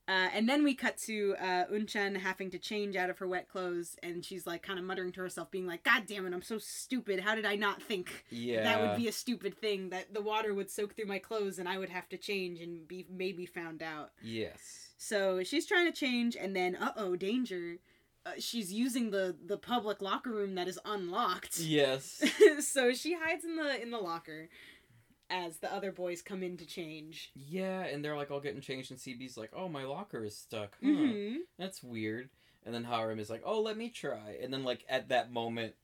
Uh, 0.08 0.28
and 0.34 0.50
then 0.50 0.64
we 0.64 0.74
cut 0.74 0.98
to 0.98 1.36
uh, 1.40 1.66
Unchan 1.72 2.18
having 2.18 2.50
to 2.50 2.58
change 2.58 2.96
out 2.96 3.12
of 3.12 3.20
her 3.20 3.28
wet 3.28 3.48
clothes, 3.48 3.96
and 4.02 4.26
she's 4.26 4.48
like 4.48 4.64
kind 4.64 4.80
of 4.80 4.86
muttering 4.86 5.12
to 5.12 5.22
herself, 5.22 5.52
being 5.52 5.68
like, 5.68 5.84
"God 5.84 6.08
damn 6.08 6.26
it, 6.26 6.34
I'm 6.34 6.42
so 6.42 6.58
stupid. 6.58 7.20
How 7.20 7.36
did 7.36 7.46
I 7.46 7.56
not 7.56 7.80
think 7.84 8.26
Yeah. 8.32 8.64
that 8.64 8.82
would 8.82 8.98
be 8.98 9.08
a 9.08 9.12
stupid 9.12 9.56
thing? 9.60 9.90
That 9.92 10.12
the 10.12 10.22
water 10.22 10.52
would 10.56 10.72
soak 10.72 10.96
through 10.96 11.06
my 11.06 11.20
clothes, 11.20 11.60
and 11.60 11.70
I 11.70 11.78
would 11.78 11.90
have 11.90 12.10
to 12.10 12.18
change 12.18 12.60
and 12.60 12.88
be 12.88 13.06
maybe 13.08 13.46
found 13.46 13.84
out." 13.84 14.12
Yes. 14.24 14.88
So 14.98 15.44
she's 15.44 15.68
trying 15.68 15.86
to 15.86 15.96
change, 15.96 16.36
and 16.36 16.56
then 16.56 16.76
uh 16.76 16.94
oh, 16.98 17.16
danger. 17.16 17.78
Uh, 18.26 18.32
she's 18.38 18.72
using 18.74 19.12
the 19.12 19.36
the 19.46 19.58
public 19.58 20.02
locker 20.02 20.30
room 20.32 20.56
that 20.56 20.68
is 20.68 20.80
unlocked. 20.86 21.60
Yes. 21.60 22.22
so 22.60 22.94
she 22.94 23.14
hides 23.16 23.44
in 23.46 23.56
the 23.56 23.82
in 23.82 23.92
the 23.92 23.98
locker 23.98 24.50
as 25.30 25.58
the 25.60 25.72
other 25.74 25.92
boys 25.92 26.22
come 26.22 26.42
in 26.44 26.58
to 26.58 26.66
change. 26.66 27.32
yeah, 27.36 27.82
and 27.82 28.04
they're 28.04 28.18
like 28.18 28.32
all 28.32 28.40
getting 28.40 28.62
changed, 28.62 28.90
and 28.92 29.00
CB's 29.00 29.38
like, 29.38 29.52
oh, 29.54 29.70
my 29.70 29.84
locker 29.84 30.24
is 30.24 30.36
stuck. 30.36 30.76
Huh. 30.84 30.90
hmm 30.90 31.36
That's 31.58 31.84
weird. 31.84 32.30
And 32.66 32.74
then 32.76 32.84
Harim 32.84 33.20
is 33.20 33.30
like, 33.30 33.44
oh, 33.46 33.62
let 33.62 33.78
me 33.78 33.90
try. 33.90 34.38
And 34.42 34.52
then, 34.52 34.64
like, 34.64 34.84
at 34.90 35.10
that 35.10 35.32
moment, 35.32 35.76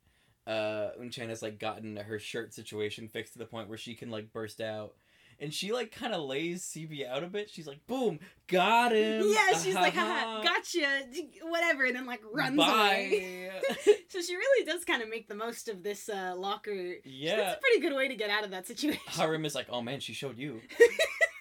uh, 0.45 0.89
Unchan 0.99 1.29
has, 1.29 1.41
like, 1.41 1.57
gotten 1.57 1.95
her 1.95 2.19
shirt 2.19 2.53
situation 2.53 3.07
fixed 3.07 3.33
to 3.33 3.39
the 3.39 3.45
point 3.45 3.69
where 3.69 3.77
she 3.77 3.95
can, 3.95 4.09
like, 4.11 4.33
burst 4.33 4.59
out. 4.59 4.93
And 5.39 5.53
she, 5.53 5.73
like, 5.73 5.91
kind 5.91 6.13
of 6.13 6.23
lays 6.23 6.63
CB 6.63 7.07
out 7.07 7.23
a 7.23 7.27
bit. 7.27 7.49
She's 7.49 7.67
like, 7.67 7.85
boom, 7.87 8.19
got 8.47 8.93
him. 8.93 9.23
Yeah, 9.35 9.57
she's 9.57 9.75
like, 9.75 9.93
haha, 9.93 10.41
gotcha, 10.41 11.01
whatever, 11.43 11.85
and 11.85 11.95
then 11.95 12.05
like 12.05 12.21
runs 12.31 12.57
Bye. 12.57 13.09
away. 13.11 13.51
so 14.09 14.21
she 14.21 14.35
really 14.35 14.65
does 14.65 14.85
kind 14.85 15.01
of 15.01 15.09
make 15.09 15.27
the 15.27 15.35
most 15.35 15.67
of 15.67 15.83
this 15.83 16.07
uh, 16.09 16.33
locker. 16.37 16.95
yeah. 17.03 17.35
That's 17.35 17.57
a 17.57 17.59
pretty 17.61 17.81
good 17.81 17.95
way 17.95 18.07
to 18.07 18.15
get 18.15 18.29
out 18.29 18.43
of 18.45 18.51
that 18.51 18.65
situation. 18.67 19.01
Harim 19.07 19.45
is 19.45 19.55
like, 19.55 19.67
oh 19.69 19.81
man, 19.81 19.99
she 19.99 20.13
showed 20.13 20.37
you. 20.37 20.61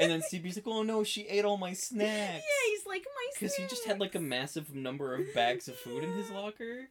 And 0.00 0.10
then 0.10 0.22
CB's 0.22 0.56
like, 0.56 0.66
oh 0.66 0.82
no, 0.82 1.04
she 1.04 1.22
ate 1.28 1.44
all 1.44 1.56
my 1.56 1.72
snacks. 1.72 2.44
Yeah, 2.44 2.70
he's 2.70 2.86
like 2.86 3.04
my 3.04 3.26
snacks," 3.38 3.38
Because 3.38 3.54
he 3.54 3.66
just 3.68 3.86
had 3.86 4.00
like 4.00 4.14
a 4.16 4.20
massive 4.20 4.74
number 4.74 5.14
of 5.14 5.32
bags 5.34 5.68
of 5.68 5.76
food 5.76 6.02
in 6.02 6.12
his 6.14 6.30
locker. 6.30 6.88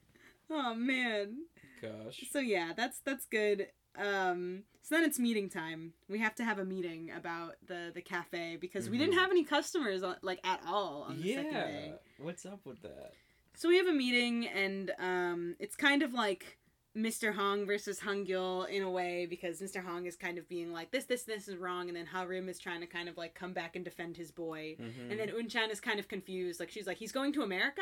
Oh 0.50 0.74
man. 0.74 1.46
Gosh. 1.82 2.24
So 2.32 2.40
yeah, 2.40 2.72
that's 2.76 3.00
that's 3.00 3.26
good. 3.26 3.68
Um, 3.96 4.64
so 4.82 4.96
then 4.96 5.04
it's 5.04 5.20
meeting 5.20 5.50
time. 5.50 5.94
We 6.10 6.20
have 6.20 6.36
to 6.36 6.44
have 6.44 6.60
a 6.60 6.66
meeting 6.66 7.12
about 7.12 7.56
the 7.68 7.92
the 7.94 8.02
cafe 8.02 8.58
because 8.60 8.90
we 8.90 8.98
didn't 8.98 9.14
Mhm. 9.16 9.20
have 9.20 9.32
any 9.32 9.44
customers 9.44 10.04
on, 10.04 10.18
like 10.22 10.40
at 10.46 10.62
all 10.68 11.04
on 11.08 11.22
the 11.22 11.34
second 11.36 11.54
day. 11.54 11.94
What's 12.18 12.46
up 12.46 12.66
with 12.66 12.82
that? 12.82 13.14
So 13.56 13.70
we 13.70 13.78
have 13.78 13.88
a 13.88 13.94
meeting, 13.94 14.48
and 14.48 14.92
um, 15.00 15.56
it's 15.60 15.76
kind 15.76 16.02
of 16.02 16.14
like 16.14 16.58
Mr. 16.98 17.34
Hong 17.34 17.66
versus 17.66 18.00
Hangul 18.00 18.68
in 18.68 18.82
a 18.84 18.90
way 18.90 19.26
because 19.28 19.62
Mr. 19.62 19.84
Hong 19.84 20.06
is 20.06 20.16
kind 20.16 20.38
of 20.38 20.48
being 20.50 20.72
like 20.74 20.92
this, 20.92 21.06
this, 21.06 21.24
this 21.24 21.48
is 21.48 21.56
wrong, 21.56 21.88
and 21.88 21.96
then 21.98 22.06
Harim 22.08 22.50
is 22.50 22.60
trying 22.60 22.82
to 22.82 22.88
kind 22.88 23.08
of 23.10 23.16
like 23.18 23.36
come 23.36 23.54
back 23.54 23.76
and 23.76 23.86
defend 23.86 24.18
his 24.18 24.32
boy. 24.32 24.76
Mhm. 24.80 25.12
And 25.12 25.20
then 25.20 25.30
Unchan 25.30 25.72
is 25.72 25.80
kind 25.80 26.00
of 26.00 26.08
confused. 26.08 26.60
Like 26.60 26.70
she's 26.72 26.88
like, 26.88 26.98
he's 26.98 27.12
going 27.12 27.32
to 27.34 27.44
America, 27.44 27.82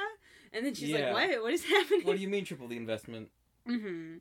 and 0.53 0.65
then 0.65 0.73
she's 0.73 0.89
Yeah. 0.89 1.13
like, 1.13 1.29
what? 1.31 1.41
What 1.43 1.53
is 1.53 1.63
happening? 1.75 2.01
what 2.05 2.15
do 2.17 2.21
you 2.21 2.29
mean 2.29 2.43
triple 2.45 2.67
the 2.67 2.77
investment? 2.77 3.31
Mm-hmm. 3.67 4.17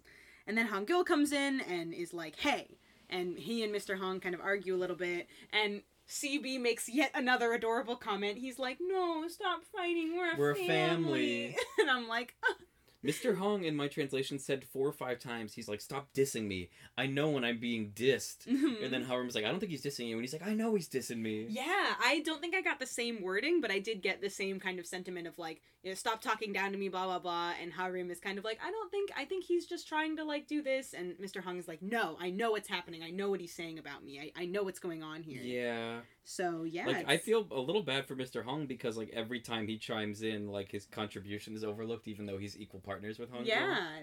And 0.47 0.57
then 0.57 0.67
Hong 0.67 0.85
Gil 0.85 1.05
comes 1.05 1.33
in 1.33 1.61
and 1.61 1.93
is 1.95 2.13
like, 2.13 2.37
hey. 2.37 2.79
And 3.09 3.39
he 3.39 3.63
and 3.65 3.75
Mr. 3.75 3.99
Hong 3.99 4.21
kind 4.21 4.35
of 4.35 4.41
argue 4.41 4.75
a 4.75 4.79
little 4.79 4.97
bit. 4.97 5.29
And 5.53 5.83
CB 6.09 6.61
makes 6.61 6.89
yet 6.89 7.11
another 7.15 7.53
adorable 7.53 7.97
comment. 7.97 8.39
He's 8.39 8.59
like, 8.59 8.79
no, 8.81 9.27
stop 9.29 9.63
fighting. 9.77 10.17
We're 10.17 10.35
a 10.35 10.37
We're 10.39 10.51
a 10.53 10.55
family. 10.57 10.69
family. 10.69 11.57
and 11.79 11.91
I'm 11.91 12.09
like, 12.09 12.35
Mr. 13.05 13.37
Hong 13.37 13.65
in 13.65 13.75
my 13.75 13.89
translation 13.89 14.39
said 14.39 14.65
four 14.65 14.87
or 14.87 14.93
five 14.93 15.19
times, 15.19 15.55
he's 15.55 15.69
like, 15.69 15.81
stop 15.81 16.09
dissing 16.15 16.47
me. 16.47 16.69
I 16.99 17.07
know 17.07 17.31
when 17.31 17.45
I'm 17.45 17.59
being 17.59 17.93
dissed. 17.95 18.47
Mm-hmm. 18.47 18.85
And 18.85 18.93
then 18.93 19.05
Harim 19.05 19.27
was 19.27 19.35
like, 19.35 19.45
I 19.45 19.51
don't 19.51 19.59
think 19.59 19.73
he's 19.73 19.83
dissing 19.83 20.09
you. 20.09 20.17
And 20.17 20.23
he's 20.23 20.33
like, 20.33 20.47
I 20.47 20.55
know 20.55 20.75
he's 20.75 20.89
dissing 20.89 21.19
me. 21.19 21.47
Yeah, 21.49 21.95
I 22.05 22.23
don't 22.25 22.41
think 22.41 22.55
I 22.55 22.61
got 22.61 22.79
the 22.79 22.87
same 22.87 23.23
wording, 23.23 23.61
but 23.61 23.71
I 23.71 23.79
did 23.79 24.03
get 24.03 24.21
the 24.21 24.29
same 24.29 24.61
kind 24.61 24.79
of 24.79 24.87
sentiment 24.87 25.27
of 25.27 25.39
like, 25.39 25.63
you 25.83 25.91
know, 25.91 25.95
stop 25.95 26.21
talking 26.21 26.53
down 26.53 26.73
to 26.73 26.79
me, 26.79 26.89
blah 26.89 27.07
blah 27.07 27.19
blah. 27.19 27.53
And 27.61 27.73
Harim 27.73 28.11
is 28.11 28.21
kind 28.21 28.39
of 28.39 28.45
like, 28.45 28.59
I 28.63 28.71
don't 28.71 28.91
think, 28.91 29.11
I 29.17 29.25
think 29.25 29.45
he's 29.45 29.67
just 29.67 29.89
trying 29.89 30.17
to 30.17 30.25
like 30.25 30.47
do 30.47 30.63
this. 30.63 30.93
And 30.93 31.15
Mr. 31.15 31.43
Hong 31.43 31.59
is 31.59 31.69
like, 31.69 31.81
no, 31.81 32.17
I 32.21 32.31
know 32.31 32.51
what's 32.51 32.69
happening. 32.69 33.03
I 33.03 33.11
know 33.11 33.31
what 33.31 33.41
he's 33.41 33.55
saying 33.55 33.79
about 33.79 34.05
me. 34.05 34.21
I, 34.21 34.43
I 34.43 34.47
know 34.47 34.63
what's 34.63 34.79
going 34.79 35.03
on 35.03 35.23
here. 35.23 35.41
Yeah. 35.43 36.01
So 36.31 36.63
yeah, 36.63 36.87
Like, 36.87 37.09
I 37.09 37.17
feel 37.17 37.45
a 37.51 37.59
little 37.59 37.83
bad 37.83 38.07
for 38.07 38.15
Mr. 38.15 38.45
Hong 38.45 38.67
because, 38.67 38.97
like, 38.97 39.11
every 39.13 39.41
time 39.41 39.67
he 39.67 39.79
chimes 39.79 40.23
in, 40.23 40.47
like, 40.47 40.71
his 40.71 40.87
contribution 40.87 41.57
is 41.57 41.65
overlooked, 41.65 42.07
even 42.07 42.25
though 42.25 42.39
he's 42.39 42.57
equal 42.57 42.79
partners 42.79 43.19
with 43.19 43.31
Hong. 43.33 43.45
yeah. 43.45 44.03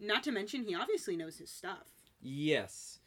Not 0.00 0.22
to 0.22 0.32
mention, 0.32 0.64
he 0.64 0.74
obviously 0.74 1.16
knows 1.18 1.36
his 1.36 1.50
stuff. 1.50 1.86
Yes. 2.22 3.00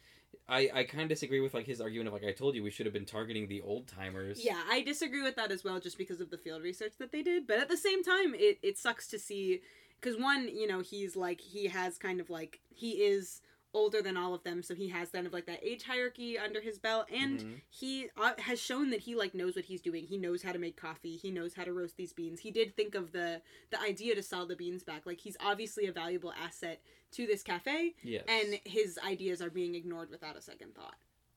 I, 0.48 0.70
I 0.72 0.84
kind 0.84 1.02
of 1.02 1.08
disagree 1.08 1.40
with, 1.40 1.52
like, 1.52 1.66
his 1.66 1.80
argument 1.80 2.06
of, 2.06 2.12
like, 2.14 2.24
I 2.24 2.30
told 2.32 2.54
you 2.54 2.62
we 2.62 2.70
should 2.70 2.86
have 2.86 2.92
been 2.92 3.06
targeting 3.06 3.48
the 3.48 3.60
old 3.60 3.88
timers. 3.88 4.44
Yeah, 4.44 4.62
I 4.70 4.82
disagree 4.82 5.22
with 5.22 5.34
that 5.34 5.50
as 5.50 5.64
well, 5.64 5.80
just 5.80 5.98
because 5.98 6.20
of 6.20 6.30
the 6.30 6.38
field 6.38 6.62
research 6.62 6.92
that 7.00 7.10
they 7.10 7.22
did. 7.22 7.48
But 7.48 7.58
at 7.58 7.68
the 7.68 7.76
same 7.76 8.04
time, 8.04 8.34
it 8.34 8.60
it 8.62 8.78
sucks 8.78 9.08
to 9.08 9.18
see 9.18 9.62
because 10.00 10.16
one, 10.16 10.46
you 10.48 10.68
know, 10.68 10.78
he's 10.80 11.16
like 11.16 11.40
he 11.40 11.66
has 11.66 11.98
kind 11.98 12.20
of 12.20 12.30
like 12.30 12.60
he 12.68 13.02
is 13.02 13.40
older 13.72 14.02
than 14.02 14.16
all 14.16 14.34
of 14.34 14.42
them, 14.42 14.62
so 14.62 14.74
he 14.74 14.88
has 14.88 15.10
kind 15.10 15.26
of 15.26 15.32
like 15.32 15.46
that 15.46 15.60
age 15.62 15.84
hierarchy 15.84 16.36
under 16.38 16.60
his 16.60 16.78
belt, 16.78 17.06
and 17.12 17.38
Mhm. 17.40 17.60
he 17.70 18.08
uh, 18.16 18.32
has 18.38 18.60
shown 18.60 18.90
that 18.90 19.00
he 19.00 19.14
like 19.14 19.34
knows 19.34 19.54
what 19.56 19.66
he's 19.66 19.80
doing. 19.80 20.06
He 20.06 20.16
knows 20.18 20.42
how 20.42 20.52
to 20.52 20.58
make 20.58 20.76
coffee. 20.76 21.16
He 21.16 21.30
knows 21.30 21.54
how 21.54 21.64
to 21.64 21.72
roast 21.72 21.96
these 21.96 22.12
beans. 22.12 22.40
He 22.40 22.50
did 22.50 22.74
think 22.76 22.94
of 22.94 23.12
the 23.12 23.42
the 23.70 23.80
idea 23.80 24.14
to 24.14 24.22
sell 24.22 24.46
the 24.46 24.56
beans 24.56 24.82
back. 24.82 25.06
Like 25.06 25.20
he's 25.20 25.36
obviously 25.40 25.86
a 25.86 25.92
valuable 25.92 26.32
asset 26.32 26.82
to 27.12 27.26
this 27.26 27.42
cafe, 27.42 27.94
Yes. 28.02 28.24
and 28.28 28.60
his 28.64 28.98
ideas 29.04 29.40
are 29.42 29.50
being 29.50 29.74
ignored 29.74 30.10
without 30.10 30.36
a 30.36 30.40
second 30.42 30.74
thought. 30.74 30.96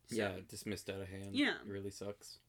So- 0.10 0.16
yeah, 0.18 0.36
dismissed 0.48 0.90
out 0.90 1.02
of 1.02 1.08
hand. 1.10 1.36
Yeah. 1.36 1.56
It 1.56 1.68
really 1.68 1.92
sucks. 1.92 2.40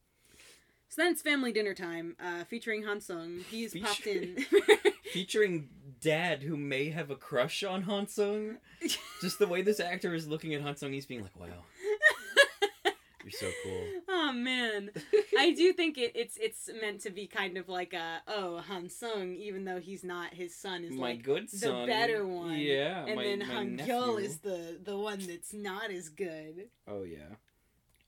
So 0.89 1.01
then 1.01 1.11
it's 1.13 1.21
family 1.21 1.51
dinner 1.51 1.73
time, 1.73 2.15
uh, 2.19 2.43
featuring 2.45 2.83
Hansung. 2.83 3.43
He's 3.45 3.73
popped 3.75 4.05
in. 4.07 4.45
Featuring 5.11 5.69
Dad, 6.05 6.43
who 6.43 6.55
may 6.55 6.91
have 6.91 7.09
a 7.09 7.15
crush 7.15 7.63
on 7.63 7.85
Hansung. 7.85 8.57
Just 9.21 9.39
the 9.39 9.47
way 9.47 9.63
this 9.63 9.79
actor 9.79 10.13
is 10.13 10.27
looking 10.27 10.53
at 10.53 10.61
Hansung, 10.61 10.93
he's 10.93 11.07
being 11.07 11.23
like, 11.23 11.35
wow, 11.35 11.47
you're 13.23 13.31
so 13.31 13.49
cool. 13.63 13.81
oh 14.07 14.31
man, 14.31 14.91
I 15.39 15.51
do 15.53 15.73
think 15.73 15.97
it, 15.97 16.11
it's 16.13 16.37
it's 16.37 16.69
meant 16.79 17.01
to 17.01 17.09
be 17.09 17.25
kind 17.25 17.57
of 17.57 17.69
like 17.69 17.93
a 17.93 18.21
oh 18.27 18.63
Hansung, 18.69 19.35
even 19.37 19.65
though 19.65 19.79
he's 19.79 20.03
not 20.03 20.31
his 20.31 20.55
son 20.55 20.83
is 20.83 20.91
my 20.91 21.13
like, 21.13 21.23
good 21.23 21.49
the 21.49 21.57
son. 21.57 21.87
better 21.87 22.23
one. 22.23 22.59
Yeah, 22.59 23.05
and 23.07 23.15
my, 23.15 23.23
then 23.23 23.39
my 23.39 23.45
Hangul 23.45 24.21
is 24.21 24.37
the 24.37 24.79
the 24.83 24.95
one 24.95 25.25
that's 25.25 25.53
not 25.53 25.89
as 25.89 26.09
good. 26.09 26.69
Oh 26.87 27.01
yeah. 27.01 27.33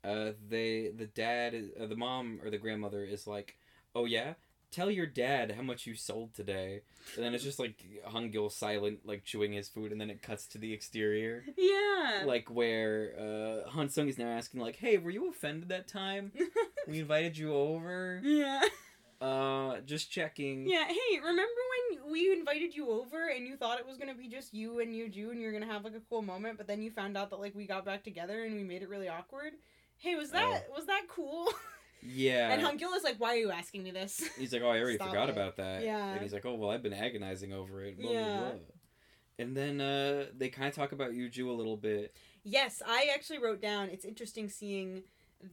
Uh, 0.04 0.34
they 0.48 0.92
the 0.96 1.08
dad 1.08 1.56
is 1.56 1.72
uh, 1.82 1.88
the 1.88 1.96
mom 1.96 2.40
or 2.44 2.52
the 2.52 2.60
grandmother 2.60 3.04
is 3.04 3.26
like, 3.26 3.58
oh 3.96 4.06
yeah, 4.06 4.36
tell 4.72 4.92
your 4.92 5.06
dad 5.06 5.52
how 5.56 5.62
much 5.64 5.86
you 5.86 5.96
sold 5.96 6.34
today, 6.34 6.82
and 7.16 7.24
then 7.26 7.34
it's 7.34 7.44
just 7.44 7.60
like 7.60 7.84
Hungil 8.08 8.52
silent, 8.52 9.00
like 9.06 9.24
chewing 9.24 9.54
his 9.54 9.70
food, 9.70 9.92
and 9.92 10.00
then 10.00 10.10
it 10.10 10.22
cuts 10.22 10.46
to 10.48 10.58
the 10.58 10.74
exterior, 10.74 11.44
Yeah. 11.58 12.24
like 12.26 12.50
where 12.50 13.14
uh, 13.66 13.70
Han 13.70 13.90
Sung 13.90 14.08
is 14.08 14.18
now 14.18 14.28
asking 14.30 14.62
like, 14.62 14.76
hey, 14.76 14.98
were 14.98 15.12
you 15.12 15.30
offended 15.30 15.70
that 15.70 15.88
time 15.88 16.32
we 16.88 17.00
invited 17.00 17.38
you 17.38 17.54
over? 17.54 18.22
yeah. 18.24 18.62
Uh, 19.20 19.80
just 19.80 20.12
checking. 20.12 20.70
Yeah. 20.70 20.86
Hey, 20.88 21.18
remember 21.20 21.42
when 21.42 22.12
we 22.12 22.32
invited 22.32 22.76
you 22.76 22.92
over 22.92 23.30
and 23.30 23.48
you 23.48 23.56
thought 23.58 23.80
it 23.80 23.88
was 23.88 23.98
gonna 23.98 24.14
be 24.14 24.28
just 24.28 24.54
you 24.54 24.80
and 24.80 24.94
Yuju 24.94 25.32
and 25.32 25.42
you're 25.42 25.52
gonna 25.52 25.66
have 25.66 25.84
like 25.84 25.96
a 25.96 26.02
cool 26.08 26.22
moment, 26.22 26.56
but 26.58 26.68
then 26.68 26.84
you 26.84 26.92
found 26.92 27.18
out 27.18 27.32
that 27.32 27.38
like 27.40 27.56
we 27.56 27.66
got 27.66 27.84
back 27.84 28.04
together 28.04 28.44
and 28.44 28.56
we 28.56 28.62
made 28.64 28.84
it 28.84 28.90
really 28.90 29.10
awkward. 29.10 29.54
Hey, 29.98 30.14
was 30.14 30.30
that 30.30 30.68
was 30.72 30.86
that 30.86 31.06
cool? 31.10 31.48
Yeah. 32.02 32.52
And 32.52 32.62
Hangul 32.62 32.96
is 32.96 33.04
like, 33.04 33.20
"Why 33.20 33.34
are 33.34 33.38
you 33.38 33.52
asking 33.52 33.84
me 33.84 33.92
this?" 33.92 34.24
He's 34.38 34.54
like, 34.54 34.62
oh, 34.62 34.70
I 34.70 34.80
already 34.80 34.96
Stop 34.98 35.10
forgot 35.10 35.30
it. 35.30 35.32
about 35.34 35.58
that. 35.58 35.84
Yeah. 35.84 36.14
And 36.14 36.22
he's 36.22 36.34
like, 36.34 36.46
oh, 36.46 36.56
well, 36.56 36.70
I've 36.70 36.84
been 36.84 36.94
agonizing 36.94 37.54
over 37.54 37.84
it. 37.84 38.00
Blah, 38.00 38.12
Yeah. 38.12 38.38
Blah, 38.40 38.50
blah. 38.52 38.60
And 39.40 39.56
then 39.56 39.80
uh, 39.82 40.26
they 40.36 40.50
kind 40.50 40.68
of 40.68 40.74
talk 40.74 40.94
about 40.94 41.12
Yuju 41.12 41.48
a 41.48 41.52
little 41.52 41.78
bit. 41.78 42.16
Yes, 42.44 42.82
I 42.86 43.10
actually 43.14 43.38
wrote 43.40 43.62
down. 43.62 43.90
It's 43.90 44.04
interesting 44.06 44.50
seeing 44.50 45.04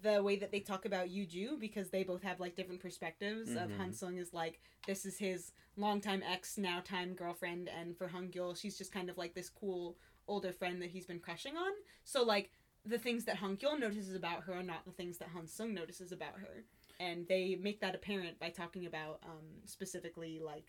the 0.03 0.23
way 0.23 0.37
that 0.37 0.51
they 0.51 0.61
talk 0.61 0.87
about 0.87 1.09
Yuju 1.09 1.61
because 1.61 1.91
they 1.91 2.03
both 2.05 2.23
have 2.23 2.41
like 2.41 2.57
different 2.57 2.81
perspectives. 2.81 3.51
Of 3.51 3.69
Mhm. 3.71 3.77
Hansung 3.79 4.19
is 4.19 4.33
like 4.33 4.61
this 4.87 5.05
is 5.05 5.19
his 5.19 5.53
longtime 5.77 6.23
ex, 6.23 6.57
now 6.57 6.81
time 6.81 7.13
girlfriend, 7.15 7.69
and 7.69 7.95
for 7.97 8.09
Hangul, 8.09 8.57
she's 8.59 8.79
just 8.79 8.93
kind 8.93 9.11
of 9.11 9.19
like 9.19 9.35
this 9.35 9.51
cool 9.51 9.99
older 10.27 10.53
friend 10.53 10.81
that 10.81 10.89
he's 10.91 11.05
been 11.05 11.19
crushing 11.21 11.55
on. 11.57 11.73
So 12.05 12.23
like 12.23 12.51
the 12.87 12.99
things 12.99 13.25
that 13.25 13.37
Hangul 13.37 13.79
notices 13.79 14.15
about 14.15 14.45
her 14.45 14.55
are 14.55 14.63
not 14.63 14.85
the 14.85 14.93
things 14.93 15.19
that 15.19 15.29
Hansung 15.35 15.73
notices 15.73 16.13
about 16.13 16.35
her. 16.39 16.65
And 17.01 17.27
they 17.27 17.59
make 17.61 17.81
that 17.81 17.95
apparent 17.95 18.39
by 18.39 18.51
talking 18.51 18.87
about 18.87 19.21
um, 19.25 19.45
specifically 19.65 20.41
like 20.45 20.67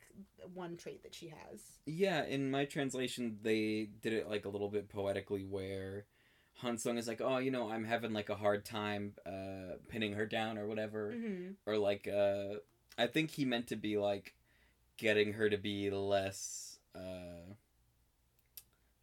one 0.53 0.75
trait 0.75 1.03
that 1.03 1.13
she 1.13 1.27
has. 1.27 1.61
Yeah, 1.85 2.25
in 2.25 2.49
my 2.49 2.65
translation, 2.65 3.37
they 3.43 3.89
did 4.01 4.13
it 4.13 4.29
like 4.29 4.45
a 4.45 4.49
little 4.49 4.69
bit 4.69 4.89
poetically 4.89 5.43
where 5.43 6.05
Hansung 6.63 6.97
is 6.97 7.07
like, 7.07 7.21
oh, 7.21 7.37
you 7.37 7.51
know, 7.51 7.69
I'm 7.69 7.83
having 7.83 8.13
like 8.13 8.29
a 8.29 8.35
hard 8.35 8.65
time 8.65 9.13
uh, 9.25 9.75
pinning 9.87 10.13
her 10.13 10.25
down 10.25 10.57
or 10.57 10.67
whatever. 10.67 11.11
Mm-hmm. 11.11 11.51
Or 11.65 11.77
like, 11.77 12.07
uh, 12.07 12.59
I 12.97 13.07
think 13.07 13.31
he 13.31 13.45
meant 13.45 13.67
to 13.67 13.75
be 13.75 13.97
like 13.97 14.33
getting 14.97 15.33
her 15.33 15.49
to 15.49 15.57
be 15.57 15.89
less 15.91 16.79
uh, 16.95 17.53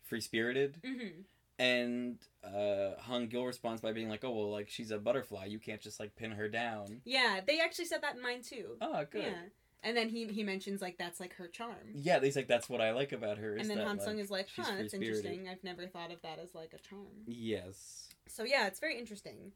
free 0.03 0.21
spirited. 0.21 0.79
Mm-hmm. 0.85 1.21
And 1.59 2.19
uh, 2.43 3.01
Hung 3.01 3.29
Gil 3.29 3.45
responds 3.45 3.81
by 3.81 3.93
being 3.93 4.09
like, 4.09 4.25
"Oh 4.25 4.31
well, 4.31 4.51
like 4.51 4.69
she's 4.69 4.91
a 4.91 4.99
butterfly. 4.99 5.47
You 5.47 5.59
can't 5.59 5.81
just 5.81 6.01
like 6.01 6.17
pin 6.17 6.33
her 6.33 6.49
down." 6.49 7.03
Yeah, 7.05 7.41
they 7.47 7.61
actually 7.61 7.85
said 7.85 8.03
that 8.03 8.17
in 8.17 8.23
mine 8.23 8.43
too. 8.43 8.77
Oh, 8.81 9.05
good. 9.11 9.25
Yeah. 9.25 9.43
And 9.85 9.97
then 9.97 10.09
he 10.09 10.27
he 10.27 10.43
mentions 10.43 10.81
like 10.81 10.97
that's 10.99 11.21
like 11.21 11.35
her 11.35 11.49
charm. 11.49 11.93
Yeah, 11.95 12.21
he's 12.21 12.37
like, 12.37 12.49
"That's 12.49 12.69
what 12.69 12.81
I 12.81 12.93
like 12.93 13.13
about 13.13 13.39
her." 13.39 13.57
Is 13.57 13.63
and 13.63 13.71
then 13.71 13.79
that, 13.79 13.99
Hansung 13.99 14.15
like, 14.15 14.25
is 14.25 14.31
like, 14.31 14.49
huh, 14.57 14.73
that's 14.79 14.95
interesting. 14.95 15.49
I've 15.49 15.63
never 15.63 15.87
thought 15.87 16.11
of 16.11 16.23
that 16.23 16.39
as 16.39 16.55
like 16.55 16.73
a 16.73 16.79
charm. 16.89 17.25
Yes. 17.27 18.09
So 18.29 18.45
yeah, 18.45 18.67
it's 18.67 18.81
very 18.81 18.99
interesting. 18.99 19.53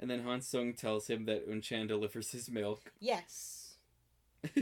And 0.00 0.10
then 0.10 0.24
Hansung 0.24 0.76
tells 0.76 1.08
him 1.08 1.26
that 1.26 1.48
Unchan 1.48 1.88
delivers 1.88 2.30
his 2.32 2.50
milk. 2.50 2.92
Yes. 3.00 3.76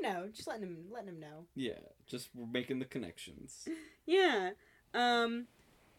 You 0.00 0.02
know, 0.08 0.28
just 0.32 0.46
letting 0.46 0.62
him 0.62 0.76
letting 0.92 1.08
him 1.08 1.18
know. 1.18 1.46
yeah, 1.56 1.72
just 2.06 2.28
we're 2.32 2.46
making 2.46 2.78
the 2.78 2.84
connections. 2.84 3.66
Yeah. 4.06 4.50
Um 4.94 5.48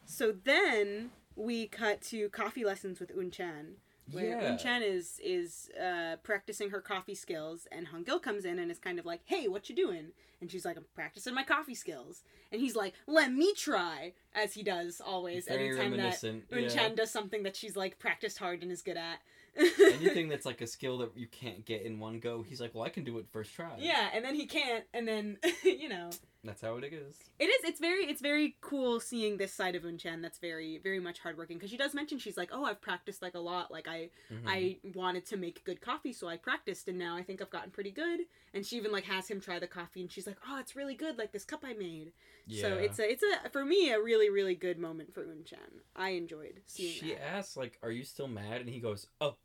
so 0.10 0.32
then 0.32 1.12
we 1.36 1.68
cut 1.68 2.02
to 2.02 2.30
coffee 2.30 2.66
lessons 2.66 3.00
with 3.00 3.16
Unchan. 3.16 3.76
Where 4.12 4.42
Yeah. 4.42 4.52
Unchan 4.52 4.82
is 4.82 5.20
is 5.24 5.70
uh, 5.80 6.16
practicing 6.24 6.72
her 6.72 6.82
coffee 6.82 7.14
skills, 7.14 7.68
and 7.72 7.90
Hungil 7.90 8.20
comes 8.20 8.44
in 8.44 8.58
and 8.58 8.72
is 8.72 8.80
kind 8.80 8.98
of 8.98 9.06
like, 9.06 9.22
"Hey, 9.26 9.48
what 9.48 9.70
you 9.70 9.76
doing?" 9.76 10.14
And 10.42 10.50
she's 10.50 10.66
like, 10.66 10.78
"I'm 10.78 10.86
practicing 10.96 11.36
my 11.36 11.44
coffee 11.44 11.76
skills." 11.76 12.24
And 12.52 12.60
he's 12.60 12.76
like, 12.76 12.96
"Let 13.06 13.32
me 13.32 13.54
try," 13.54 14.14
as 14.34 14.56
he 14.56 14.64
does 14.64 15.00
always. 15.00 15.46
Very 15.46 15.70
anytime 15.70 15.96
that. 15.98 16.20
Unchan 16.52 16.76
yeah. 16.76 16.90
does 16.96 17.12
something 17.12 17.44
that 17.44 17.56
she's 17.56 17.76
like 17.76 18.00
practiced 18.00 18.40
hard 18.40 18.64
and 18.64 18.72
is 18.72 18.82
good 18.82 18.98
at. 18.98 19.20
Anything 19.56 20.28
that's 20.28 20.46
like 20.46 20.62
a 20.62 20.68
skill 20.68 20.98
that 21.00 21.16
you 21.16 21.28
can't 21.28 21.64
get 21.66 21.84
in 21.84 22.00
one 22.00 22.20
go, 22.20 22.42
he's 22.42 22.60
like, 22.60 22.74
"Well, 22.74 22.84
I 22.84 22.90
can 22.90 23.04
do 23.04 23.20
it 23.20 23.28
first 23.32 23.54
try." 23.54 23.76
yeah, 23.78 24.10
and 24.12 24.26
then 24.26 24.34
he 24.34 24.48
can't, 24.48 24.86
and 24.92 25.08
then 25.08 25.38
you 25.64 25.88
know, 25.88 26.10
That's 26.42 26.62
how 26.62 26.78
it 26.78 26.86
is. 26.86 27.18
It 27.38 27.46
is. 27.46 27.66
It's 27.66 27.82
very. 27.82 28.06
It's 28.06 28.22
very 28.22 28.56
cool 28.62 29.02
seeing 29.02 29.36
this 29.36 29.54
side 29.54 29.76
of 29.76 29.84
Unchan. 29.84 30.22
That's 30.22 30.38
very, 30.40 30.78
very 30.82 31.02
much 31.02 31.20
hardworking. 31.20 31.58
Because 31.58 31.70
she 31.70 31.76
does 31.76 31.94
mention 31.94 32.18
she's 32.18 32.38
like, 32.38 32.50
oh, 32.54 32.64
I've 32.64 32.80
practiced 32.80 33.22
like 33.22 33.36
a 33.36 33.40
lot. 33.40 33.72
Like 33.72 33.90
I, 33.90 34.10
Mhm. 34.32 34.44
I 34.48 34.78
wanted 34.96 35.26
to 35.28 35.38
make 35.38 35.66
good 35.66 35.82
coffee, 35.82 36.14
so 36.14 36.30
I 36.30 36.38
practiced, 36.38 36.88
and 36.88 36.98
now 36.98 37.18
I 37.18 37.24
think 37.24 37.42
I've 37.42 37.50
gotten 37.50 37.72
pretty 37.72 37.92
good. 37.92 38.22
And 38.54 38.66
she 38.66 38.78
even 38.78 38.94
like 38.94 39.04
has 39.04 39.28
him 39.28 39.42
try 39.42 39.60
the 39.60 39.68
coffee, 39.68 40.00
and 40.00 40.10
she's 40.10 40.26
like, 40.28 40.38
oh, 40.48 40.60
it's 40.60 40.78
really 40.78 40.96
good. 40.96 41.18
Like 41.18 41.34
this 41.34 41.44
cup 41.44 41.64
I 41.66 41.74
made. 41.74 42.14
Yeah. 42.48 42.62
So 42.62 42.74
it's 42.76 43.00
a, 43.00 43.12
it's 43.12 43.24
a 43.24 43.50
for 43.50 43.66
me 43.66 43.92
a 43.92 44.02
really, 44.02 44.30
really 44.30 44.56
good 44.56 44.80
moment 44.80 45.14
for 45.14 45.26
Unchan. 45.26 45.82
I 45.94 46.12
enjoyed 46.12 46.62
seeing 46.68 46.94
She 46.94 47.10
that. 47.16 47.22
asks 47.22 47.58
like, 47.58 47.78
"Are 47.84 47.92
you 47.92 48.06
still 48.06 48.30
mad?" 48.30 48.62
And 48.62 48.70
he 48.70 48.80
goes, 48.80 49.08
"Oh, 49.20 49.36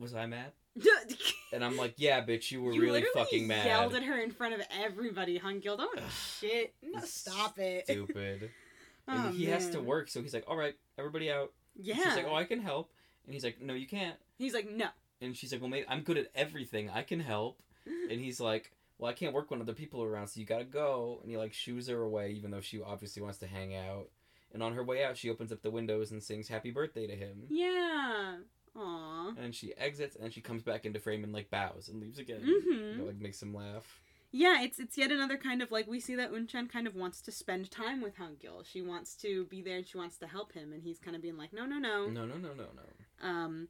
was 0.00 0.14
I 0.16 0.26
mad?" 0.26 0.50
And 1.52 1.64
I'm 1.64 1.76
like, 1.76 1.94
"Yeah, 1.96 2.24
bitch, 2.24 2.50
you 2.50 2.62
were 2.62 2.72
you 2.72 2.82
really 2.82 3.04
fucking 3.14 3.46
mad." 3.46 3.66
yelled 3.66 3.94
at 3.94 4.04
her 4.04 4.18
in 4.20 4.30
front 4.30 4.54
of 4.54 4.62
everybody, 4.70 5.38
Hungil. 5.38 5.76
Don't 5.76 5.80
oh, 5.80 5.98
Ugh. 5.98 6.02
shit. 6.38 6.74
No, 6.82 7.00
stop 7.00 7.58
it. 7.58 7.84
Stupid. 7.84 8.50
Oh, 9.08 9.12
and 9.26 9.34
he 9.34 9.46
has 9.46 9.68
to 9.70 9.78
oh, 9.78 9.82
work, 9.82 10.08
so 10.08 10.22
he's 10.22 10.34
like, 10.34 10.44
"All 10.46 10.56
right, 10.56 10.74
everybody 10.98 11.30
out." 11.30 11.52
Yeah. 11.74 11.96
She's 11.96 12.16
like, 12.16 12.26
"Oh, 12.28 12.34
I 12.34 12.44
can 12.44 12.60
help," 12.60 12.92
and 13.24 13.34
he's 13.34 13.44
like, 13.44 13.60
"No, 13.60 13.74
you 13.74 13.86
can't." 13.86 14.16
He's 14.38 14.54
like, 14.54 14.70
no. 14.70 14.86
And 15.20 15.36
she's 15.36 15.52
like, 15.52 15.60
"Well, 15.60 15.70
maybe 15.70 15.86
I'm 15.88 16.02
good 16.02 16.18
at 16.18 16.28
everything. 16.34 16.90
I 16.90 17.02
can 17.02 17.20
help." 17.20 17.62
And 18.10 18.20
he's 18.20 18.40
like, 18.40 18.72
"Well, 18.98 19.10
I 19.10 19.14
can't 19.14 19.32
work 19.32 19.50
when 19.50 19.60
other 19.60 19.72
people 19.72 20.02
are 20.02 20.08
around, 20.08 20.28
so 20.28 20.40
you 20.40 20.46
gotta 20.46 20.64
go." 20.64 21.18
And 21.22 21.30
he 21.30 21.36
like 21.36 21.52
shoos 21.52 21.88
her 21.88 22.02
away, 22.02 22.32
even 22.32 22.50
though 22.50 22.60
she 22.60 22.80
obviously 22.80 23.22
wants 23.22 23.38
to 23.38 23.46
hang 23.46 23.74
out. 23.74 24.08
And 24.52 24.62
on 24.62 24.74
her 24.74 24.82
way 24.82 25.04
out, 25.04 25.16
she 25.16 25.30
opens 25.30 25.52
up 25.52 25.62
the 25.62 25.70
windows 25.70 26.10
and 26.10 26.22
sings 26.22 26.48
"Happy 26.48 26.70
Birthday" 26.70 27.06
to 27.06 27.16
him. 27.16 27.44
Yeah. 27.48 28.36
Aw. 28.76 29.34
And 29.36 29.54
she 29.54 29.74
exits, 29.76 30.16
and 30.16 30.32
she 30.32 30.40
comes 30.40 30.62
back 30.62 30.84
into 30.84 31.00
frame 31.00 31.24
and 31.24 31.32
like 31.32 31.50
bows 31.50 31.88
and 31.88 32.00
leaves 32.00 32.18
again. 32.18 32.42
Mhm. 32.42 32.96
That, 32.98 33.06
like 33.06 33.20
makes 33.20 33.42
him 33.42 33.54
laugh. 33.54 34.00
Yeah, 34.32 34.62
it's 34.62 34.78
it's 34.78 34.96
yet 34.96 35.10
another 35.10 35.36
kind 35.36 35.60
of 35.60 35.72
like 35.72 35.88
we 35.88 35.98
see 35.98 36.14
that 36.14 36.30
Unchan 36.32 36.70
kind 36.70 36.86
of 36.86 36.94
wants 36.94 37.20
to 37.22 37.32
spend 37.32 37.70
time 37.70 38.00
with 38.00 38.16
Hangul. 38.16 38.64
She 38.64 38.80
wants 38.80 39.16
to 39.16 39.44
be 39.46 39.60
there 39.60 39.78
and 39.78 39.86
she 39.86 39.98
wants 39.98 40.18
to 40.18 40.26
help 40.28 40.52
him, 40.52 40.72
and 40.72 40.82
he's 40.82 41.00
kind 41.00 41.16
of 41.16 41.22
being 41.22 41.36
like, 41.36 41.52
no, 41.52 41.66
no, 41.66 41.78
no. 41.78 42.06
No, 42.06 42.26
no, 42.26 42.36
no, 42.36 42.54
no, 42.54 42.66
no. 42.76 43.28
Um, 43.28 43.68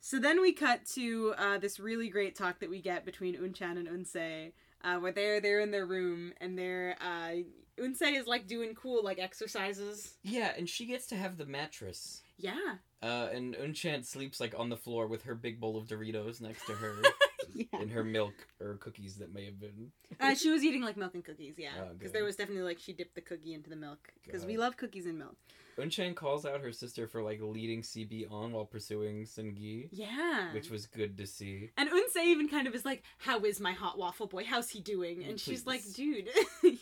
so 0.00 0.20
then 0.20 0.40
we 0.40 0.52
cut 0.52 0.86
to 0.94 1.34
uh, 1.36 1.58
this 1.58 1.80
really 1.80 2.08
great 2.08 2.36
talk 2.36 2.60
that 2.60 2.70
we 2.70 2.80
get 2.80 3.04
between 3.04 3.34
Unchan 3.36 3.78
and 3.78 3.88
Unsei, 3.88 4.52
uh, 4.84 4.98
where 4.98 5.12
they're 5.12 5.40
they're 5.40 5.60
in 5.60 5.72
their 5.72 5.86
room 5.86 6.32
and 6.40 6.56
they're 6.56 6.96
uh, 7.00 7.42
Unsei 7.78 8.16
is 8.18 8.26
like 8.26 8.46
doing 8.46 8.74
cool 8.74 9.02
like 9.02 9.18
exercises. 9.18 10.14
Yeah, 10.22 10.52
and 10.56 10.68
she 10.68 10.86
gets 10.86 11.06
to 11.08 11.16
have 11.16 11.36
the 11.36 11.46
mattress. 11.46 12.22
Yeah. 12.38 12.76
Uh, 13.02 13.28
and 13.32 13.54
Unchan 13.56 14.04
sleeps 14.04 14.40
like 14.40 14.54
on 14.58 14.68
the 14.68 14.76
floor 14.76 15.06
with 15.06 15.22
her 15.22 15.34
big 15.34 15.58
bowl 15.58 15.76
of 15.78 15.86
Doritos 15.86 16.40
next 16.40 16.66
to 16.66 16.72
her, 16.72 16.96
yeah. 17.54 17.64
and 17.72 17.90
her 17.90 18.04
milk 18.04 18.34
or 18.60 18.74
cookies 18.74 19.16
that 19.16 19.32
may 19.32 19.46
have 19.46 19.58
been. 19.58 19.90
Uh, 20.20 20.34
she 20.34 20.50
was 20.50 20.62
eating 20.62 20.82
like 20.82 20.98
milk 20.98 21.14
and 21.14 21.24
cookies, 21.24 21.54
yeah, 21.56 21.70
Oh, 21.80 21.84
because 21.94 22.10
good. 22.10 22.18
there 22.18 22.24
was 22.24 22.36
definitely 22.36 22.64
like 22.64 22.78
she 22.78 22.92
dipped 22.92 23.14
the 23.14 23.22
cookie 23.22 23.54
into 23.54 23.70
the 23.70 23.76
milk 23.76 24.12
because 24.24 24.44
we 24.44 24.58
love 24.58 24.76
cookies 24.76 25.06
and 25.06 25.18
milk. 25.18 25.34
Unchan 25.78 26.14
calls 26.14 26.44
out 26.44 26.60
her 26.60 26.72
sister 26.72 27.06
for 27.06 27.22
like 27.22 27.40
leading 27.40 27.80
CB 27.80 28.30
on 28.30 28.52
while 28.52 28.66
pursuing 28.66 29.24
Sungi, 29.24 29.88
Yeah. 29.92 30.52
which 30.52 30.68
was 30.68 30.84
good 30.84 31.16
to 31.16 31.26
see. 31.26 31.70
And 31.78 31.88
Unsei 31.88 32.26
even 32.26 32.48
kind 32.50 32.66
of 32.66 32.74
is 32.74 32.84
like, 32.84 33.02
"How 33.16 33.38
is 33.44 33.60
my 33.60 33.72
hot 33.72 33.96
waffle 33.96 34.26
boy? 34.26 34.44
How's 34.44 34.68
he 34.68 34.80
doing?" 34.82 35.24
And 35.24 35.40
she's 35.40 35.64
like, 35.66 35.82
"Dude." 35.94 36.28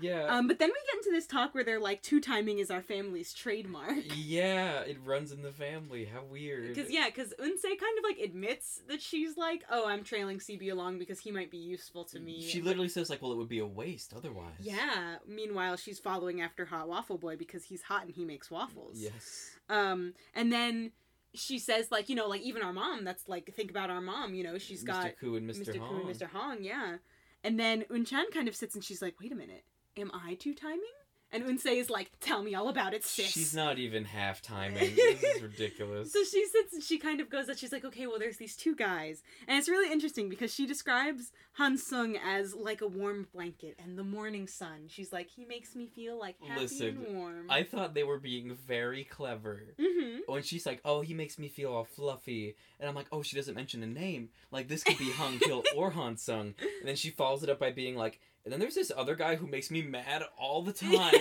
Yeah. 0.00 0.24
um, 0.26 0.46
but 0.48 0.58
then 0.58 0.68
we 0.68 0.74
get 0.74 0.96
into 0.98 1.10
this 1.10 1.26
talk 1.26 1.54
where 1.54 1.64
they're 1.64 1.80
like, 1.80 2.02
two 2.02 2.20
timing 2.20 2.58
is 2.58 2.70
our 2.70 2.82
family's 2.82 3.32
trademark." 3.32 3.96
yeah, 4.14 4.80
it 4.80 4.98
runs 5.04 5.32
in 5.32 5.42
the 5.42 5.52
family. 5.52 6.04
How 6.04 6.24
weird. 6.24 6.74
Because 6.74 6.90
yeah, 6.90 7.06
because 7.06 7.32
Unse 7.38 7.62
kind 7.62 7.98
of 7.98 8.04
like 8.04 8.18
admits 8.18 8.82
that 8.88 9.00
she's 9.00 9.36
like, 9.36 9.64
"Oh, 9.70 9.86
I'm 9.86 10.04
trailing 10.04 10.38
CB 10.38 10.70
along 10.72 10.98
because 10.98 11.20
he 11.20 11.30
might 11.30 11.50
be 11.50 11.58
useful 11.58 12.04
to 12.06 12.20
me." 12.20 12.42
She 12.42 12.62
literally 12.62 12.88
says 12.88 13.10
like, 13.10 13.22
"Well, 13.22 13.32
it 13.32 13.36
would 13.36 13.48
be 13.48 13.60
a 13.60 13.66
waste 13.66 14.12
otherwise." 14.16 14.54
Yeah. 14.60 15.16
Meanwhile, 15.26 15.76
she's 15.76 15.98
following 15.98 16.40
after 16.40 16.64
Hot 16.66 16.88
Waffle 16.88 17.18
Boy 17.18 17.36
because 17.36 17.64
he's 17.64 17.82
hot 17.82 18.04
and 18.04 18.14
he 18.14 18.24
makes 18.24 18.50
waffles. 18.50 18.96
Yes. 18.98 19.50
Um, 19.68 20.14
and 20.34 20.52
then 20.52 20.92
she 21.36 21.58
says 21.58 21.90
like, 21.90 22.08
you 22.08 22.16
know, 22.16 22.26
like 22.26 22.40
even 22.40 22.62
our 22.62 22.72
mom. 22.72 23.04
That's 23.04 23.28
like, 23.28 23.52
think 23.54 23.70
about 23.70 23.90
our 23.90 24.00
mom. 24.00 24.34
You 24.34 24.44
know, 24.44 24.58
she's 24.58 24.82
Mr. 24.82 24.86
got 24.86 25.18
Ku 25.20 25.36
and 25.36 25.48
Mr. 25.48 25.66
Mr. 25.66 25.88
Ku 25.88 25.96
and 25.96 26.04
Mr. 26.04 26.28
Hong, 26.28 26.62
yeah. 26.62 26.96
And 27.44 27.60
then 27.60 27.84
Unchan 27.90 28.24
kind 28.32 28.48
of 28.48 28.56
sits 28.56 28.74
and 28.74 28.82
she's 28.82 29.00
like, 29.00 29.14
wait 29.20 29.32
a 29.32 29.36
minute, 29.36 29.64
am 29.96 30.10
I 30.12 30.34
two 30.34 30.54
timing? 30.54 30.82
And 31.32 31.44
Unsei 31.44 31.80
is 31.80 31.90
like, 31.90 32.12
tell 32.20 32.42
me 32.42 32.54
all 32.54 32.68
about 32.68 32.94
it, 32.94 33.04
sis. 33.04 33.26
She's 33.26 33.54
not 33.54 33.78
even 33.78 34.04
half 34.04 34.40
timing. 34.40 34.94
this 34.96 35.22
is 35.22 35.42
ridiculous. 35.42 36.12
So 36.12 36.22
she 36.22 36.46
sits 36.46 36.72
and 36.72 36.82
she 36.82 36.98
kind 36.98 37.20
of 37.20 37.28
goes 37.28 37.46
that 37.48 37.58
she's 37.58 37.72
like, 37.72 37.84
okay, 37.84 38.06
well, 38.06 38.18
there's 38.18 38.36
these 38.36 38.56
two 38.56 38.76
guys. 38.76 39.22
And 39.48 39.58
it's 39.58 39.68
really 39.68 39.92
interesting 39.92 40.28
because 40.28 40.54
she 40.54 40.66
describes 40.66 41.32
Han 41.54 41.78
Sung 41.78 42.16
as 42.16 42.54
like 42.54 42.80
a 42.80 42.86
warm 42.86 43.26
blanket 43.34 43.76
and 43.82 43.98
the 43.98 44.04
morning 44.04 44.46
sun. 44.46 44.86
She's 44.86 45.12
like, 45.12 45.28
he 45.28 45.44
makes 45.44 45.74
me 45.74 45.88
feel 45.88 46.18
like 46.18 46.36
happy 46.40 46.60
Listen, 46.60 46.86
and 46.88 47.16
warm. 47.16 47.46
I 47.50 47.64
thought 47.64 47.94
they 47.94 48.04
were 48.04 48.20
being 48.20 48.54
very 48.54 49.02
clever. 49.02 49.62
Mm-hmm. 49.78 50.32
When 50.32 50.42
she's 50.42 50.64
like, 50.66 50.80
"Oh, 50.84 51.02
he 51.02 51.14
makes 51.14 51.38
me 51.38 51.48
feel 51.48 51.72
all 51.72 51.84
fluffy," 51.84 52.56
and 52.80 52.88
I'm 52.88 52.94
like, 52.94 53.06
"Oh, 53.12 53.22
she 53.22 53.36
doesn't 53.36 53.54
mention 53.54 53.82
a 53.82 53.86
name. 53.86 54.30
Like 54.50 54.66
this 54.68 54.82
could 54.82 54.98
be 54.98 55.12
Hung 55.12 55.38
Kil 55.38 55.62
or 55.76 55.90
Han 55.90 56.16
Sung." 56.16 56.54
And 56.58 56.88
then 56.88 56.96
she 56.96 57.10
follows 57.10 57.42
it 57.42 57.50
up 57.50 57.60
by 57.60 57.70
being 57.70 57.94
like, 57.94 58.20
"And 58.46 58.52
then 58.52 58.60
there's 58.60 58.76
this 58.76 58.90
other 58.96 59.14
guy 59.16 59.34
who 59.34 59.46
makes 59.46 59.70
me 59.70 59.82
mad 59.82 60.22
all 60.38 60.62
the 60.62 60.72
time, 60.72 61.20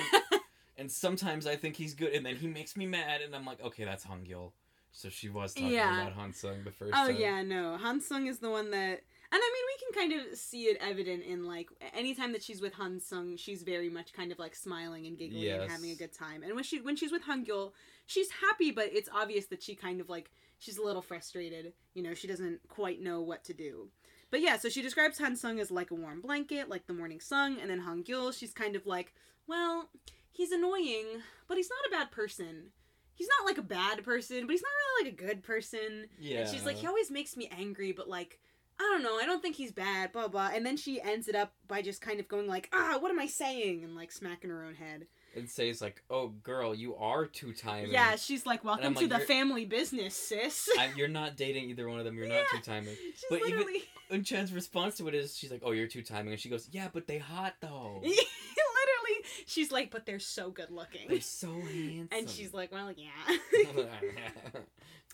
and 0.77 0.89
sometimes 0.89 1.45
I 1.45 1.57
think 1.57 1.75
he's 1.75 1.93
good, 1.93 2.13
and 2.13 2.25
then 2.25 2.37
he 2.37 2.47
makes 2.47 2.77
me 2.77 2.85
mad, 2.85 3.19
and 3.21 3.35
I'm 3.35 3.45
like, 3.45 3.61
okay, 3.61 3.83
that's 3.83 4.05
Hung 4.05 4.23
Gil." 4.23 4.53
So 4.93 5.09
she 5.09 5.27
was 5.27 5.53
talking 5.53 5.71
Yeah. 5.73 6.01
about 6.03 6.13
Han 6.13 6.31
Sung 6.31 6.63
the 6.63 6.71
first 6.71 6.93
Oh 6.93 7.07
time. 7.07 7.17
yeah, 7.17 7.41
no. 7.41 7.75
Han 7.75 7.99
Sung 7.99 8.27
is 8.27 8.39
the 8.39 8.49
one 8.49 8.71
that 8.71 9.01
and 9.31 9.41
I 9.43 9.51
mean 9.53 9.63
we 9.67 10.09
can 10.09 10.21
kind 10.21 10.31
of 10.31 10.37
see 10.37 10.63
it 10.65 10.77
evident 10.79 11.23
in 11.23 11.45
like 11.45 11.67
anytime 11.93 12.31
that 12.31 12.41
she's 12.41 12.61
with 12.61 12.73
Han 12.75 13.01
Sung, 13.01 13.35
she's 13.35 13.63
very 13.63 13.89
much 13.89 14.13
kind 14.13 14.31
of 14.31 14.39
like 14.39 14.55
smiling 14.55 15.05
and 15.05 15.17
giggling 15.17 15.43
and 15.63 15.69
having 15.69 15.89
a 15.91 15.95
good 15.95 16.13
time. 16.13 16.43
And 16.43 16.55
when 16.55 16.63
she 16.63 16.79
when 16.79 16.95
she's 16.95 17.11
with 17.11 17.23
Hangul, 17.23 17.73
she's 18.05 18.29
happy, 18.31 18.71
but 18.71 18.85
it's 18.93 19.09
obvious 19.13 19.47
that 19.47 19.61
she 19.61 19.75
kind 19.75 19.99
of 19.99 20.07
like 20.07 20.31
she's 20.59 20.77
a 20.77 20.83
little 20.83 21.01
frustrated. 21.01 21.73
You 21.93 22.03
know, 22.03 22.13
she 22.13 22.27
doesn't 22.27 22.61
quite 22.69 23.01
know 23.01 23.19
what 23.21 23.43
to 23.45 23.53
do. 23.53 23.89
But 24.35 24.41
yeah, 24.41 24.57
so 24.57 24.67
she 24.67 24.81
describes 24.81 25.17
Hansung 25.17 25.61
as 25.61 25.71
like 25.71 25.91
a 25.91 25.95
warm 25.95 26.19
blanket, 26.19 26.67
like 26.67 26.87
the 26.87 26.93
morning 26.93 27.21
sun, 27.21 27.57
and 27.61 27.69
then 27.69 27.79
Hangul, 27.81 28.37
she's 28.37 28.51
kind 28.51 28.75
of 28.75 28.85
like, 28.85 29.13
well, 29.47 29.89
he's 30.29 30.51
annoying, 30.51 31.05
but 31.47 31.55
he's 31.55 31.69
not 31.69 31.87
a 31.87 31.97
bad 31.97 32.11
person. 32.11 32.71
He's 33.13 33.29
not 33.29 33.45
like 33.45 33.57
a 33.57 33.61
bad 33.61 34.03
person, 34.03 34.41
but 34.41 34.51
he's 34.51 34.61
not 34.61 34.73
really 34.75 35.09
like 35.09 35.21
a 35.21 35.25
good 35.25 35.41
person. 35.41 36.07
Yeah. 36.19 36.39
And 36.39 36.49
she's 36.49 36.65
like, 36.65 36.75
he 36.75 36.85
always 36.85 37.09
makes 37.09 37.37
me 37.37 37.49
angry, 37.57 37.93
but 37.93 38.09
like, 38.09 38.41
I 38.77 38.83
don't 38.83 39.03
know, 39.03 39.17
I 39.17 39.25
don't 39.25 39.41
think 39.41 39.55
he's 39.55 39.71
bad, 39.71 40.11
blah 40.11 40.27
blah. 40.27 40.51
And 40.53 40.65
then 40.65 40.75
she 40.75 40.99
ends 40.99 41.29
it 41.29 41.35
up 41.35 41.53
by 41.69 41.81
just 41.81 42.01
kind 42.01 42.19
of 42.19 42.27
going 42.27 42.49
like, 42.49 42.67
ah, 42.73 42.97
what 42.99 43.11
am 43.11 43.19
I 43.19 43.27
saying? 43.27 43.85
And 43.85 43.95
like 43.95 44.11
smacking 44.11 44.49
her 44.49 44.65
own 44.65 44.75
head. 44.75 45.07
And 45.35 45.49
says 45.49 45.81
like, 45.81 46.01
"Oh, 46.09 46.29
girl, 46.29 46.73
you 46.73 46.95
are 46.95 47.25
two 47.25 47.53
timing. 47.53 47.91
Yeah, 47.91 48.15
she's 48.15 48.45
like, 48.45 48.63
welcome 48.63 48.93
to 48.95 49.01
like, 49.01 49.09
the 49.09 49.19
family 49.19 49.65
business, 49.65 50.15
sis. 50.15 50.69
you're 50.95 51.07
not 51.07 51.35
dating 51.37 51.69
either 51.69 51.87
one 51.89 51.99
of 51.99 52.05
them. 52.05 52.17
You're 52.17 52.27
Yeah. 52.27 52.41
not 52.41 52.45
two 52.51 52.59
timing." 52.71 52.95
she's 52.95 53.25
but 53.29 53.39
even- 53.39 53.51
literally, 53.57 53.83
Unchan's 54.11 54.53
response 54.53 54.97
to 54.97 55.07
it 55.07 55.15
is, 55.15 55.35
she's 55.37 55.51
like, 55.51 55.61
"Oh, 55.63 55.71
you're 55.71 55.87
two 55.87 56.03
timing," 56.03 56.33
and 56.33 56.39
she 56.39 56.49
goes, 56.49 56.67
"Yeah, 56.71 56.87
but 56.93 57.07
they 57.07 57.17
hot 57.17 57.55
though. 57.59 57.99
literally, 58.03 59.25
she's 59.45 59.71
like, 59.71 59.91
but 59.91 60.05
they're 60.05 60.19
so 60.19 60.51
good 60.51 60.69
looking. 60.71 61.07
They're 61.09 61.21
so 61.21 61.47
handsome." 61.51 62.09
And 62.17 62.29
she's 62.29 62.53
like, 62.53 62.71
well, 62.71 62.91
yeah. 62.91 63.37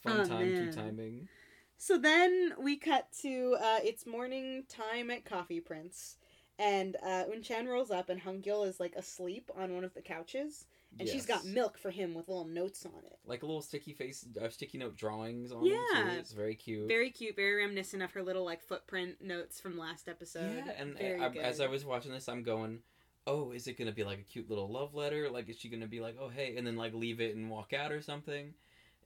Fun 0.04 0.20
Oh, 0.22 0.26
time, 0.26 0.48
two 0.48 0.72
timing. 0.72 1.28
So 1.78 1.98
then 1.98 2.54
we 2.60 2.76
cut 2.78 3.08
to 3.22 3.58
uh, 3.60 3.80
it's 3.84 4.06
morning 4.06 4.64
time 4.70 5.10
at 5.10 5.26
Coffee 5.26 5.60
Prince, 5.60 6.18
and 6.60 6.96
uh, 7.04 7.24
Unchan 7.34 7.68
rolls 7.68 7.92
up, 7.92 8.10
and 8.10 8.22
Hungil 8.22 8.68
is 8.68 8.80
like 8.80 8.96
asleep 8.96 9.50
on 9.58 9.74
one 9.76 9.84
of 9.84 9.94
the 9.94 10.02
couches, 10.02 10.66
and 11.00 11.08
she's 11.08 11.26
got 11.26 11.46
milk 11.46 11.78
for 11.78 11.90
him 11.90 12.14
with 12.14 12.28
little 12.28 12.46
notes 12.46 12.86
on 12.86 13.04
it. 13.06 13.18
like 13.26 13.44
a 13.44 13.46
little 13.46 13.62
sticky 13.62 13.94
face, 13.94 14.26
uh, 14.42 14.50
sticky 14.50 14.78
note 14.78 14.96
drawings 14.96 15.52
on 15.52 15.66
Yeah. 15.66 15.76
them 15.96 16.14
too. 16.14 16.20
It's 16.20 16.34
very 16.34 16.56
cute. 16.56 16.88
Very 16.88 17.10
cute, 17.10 17.36
very 17.36 17.56
reminiscent 17.56 18.04
of 18.04 18.12
her 18.12 18.22
little 18.24 18.44
like 18.46 18.62
footprint 18.62 19.22
notes 19.22 19.60
from 19.60 19.78
last 19.78 20.08
episode. 20.10 20.64
yeah, 20.66 20.74
and 20.78 20.98
very 20.98 21.20
I, 21.20 21.30
good. 21.30 21.42
as 21.42 21.62
I 21.62 21.68
was 21.68 21.84
watching 21.86 22.12
this, 22.12 22.28
I'm 22.30 22.44
going, 22.44 22.80
"Oh, 23.26 23.52
is 23.52 23.68
it 23.68 23.78
gonna 23.78 23.92
be 23.92 24.04
like 24.04 24.20
a 24.20 24.24
cute 24.24 24.50
little 24.50 24.70
love 24.70 24.94
letter? 24.94 25.30
Like, 25.30 25.50
is 25.50 25.58
she 25.58 25.70
gonna 25.70 25.88
be 25.88 26.00
like, 26.02 26.18
oh 26.20 26.30
hey,' 26.30 26.56
and 26.58 26.66
then 26.68 26.76
like 26.76 26.94
leave 26.94 27.22
it 27.22 27.36
and 27.36 27.50
walk 27.50 27.74
out 27.74 27.92
or 27.92 28.02
something?" 28.02 28.54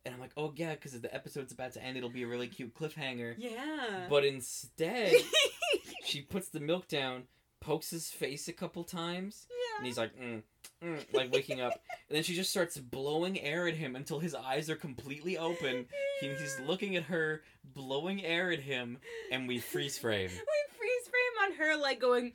And 0.06 0.14
I'm 0.14 0.20
like, 0.20 0.34
"Oh 0.38 0.54
yeah, 0.56 0.74
because 0.76 1.00
the 1.00 1.14
episode's 1.14 1.52
about 1.52 1.74
to 1.74 1.84
end, 1.84 1.98
it'll 1.98 2.10
be 2.10 2.24
a 2.24 2.28
really 2.28 2.48
cute 2.48 2.74
cliffhanger." 2.76 3.36
yeah, 3.38 4.08
But 4.10 4.24
instead, 4.26 5.14
she 6.04 6.22
puts 6.22 6.50
the 6.50 6.60
milk 6.60 6.88
down, 6.88 7.24
pokes 7.66 7.90
his 7.90 8.10
face 8.10 8.48
a 8.48 8.54
couple 8.54 8.84
times, 8.84 9.48
and 9.78 9.86
he's 9.88 9.98
like, 9.98 10.12
mm, 10.18 10.42
mm, 10.84 11.14
like 11.14 11.32
waking 11.34 11.62
up. 11.62 11.74
And 12.08 12.16
then 12.16 12.22
she 12.24 12.36
just 12.36 12.52
starts 12.52 12.78
blowing 12.78 13.40
air 13.42 13.68
at 13.68 13.74
him 13.74 13.96
until 13.96 14.20
his 14.20 14.36
eyes 14.36 14.70
are 14.70 14.76
completely 14.76 15.40
open. 15.40 15.88
He, 16.22 16.28
he's 16.28 16.60
looking 16.68 16.96
at 16.96 17.04
her, 17.06 17.42
blowing 17.74 18.24
air 18.24 18.52
at 18.52 18.60
him, 18.60 19.00
and 19.32 19.48
we 19.48 19.58
freeze 19.58 19.98
frame. 19.98 20.30
We 20.30 20.78
freeze 20.78 21.08
frame 21.10 21.52
on 21.52 21.58
her 21.58 21.82
like 21.82 22.00
going 22.00 22.34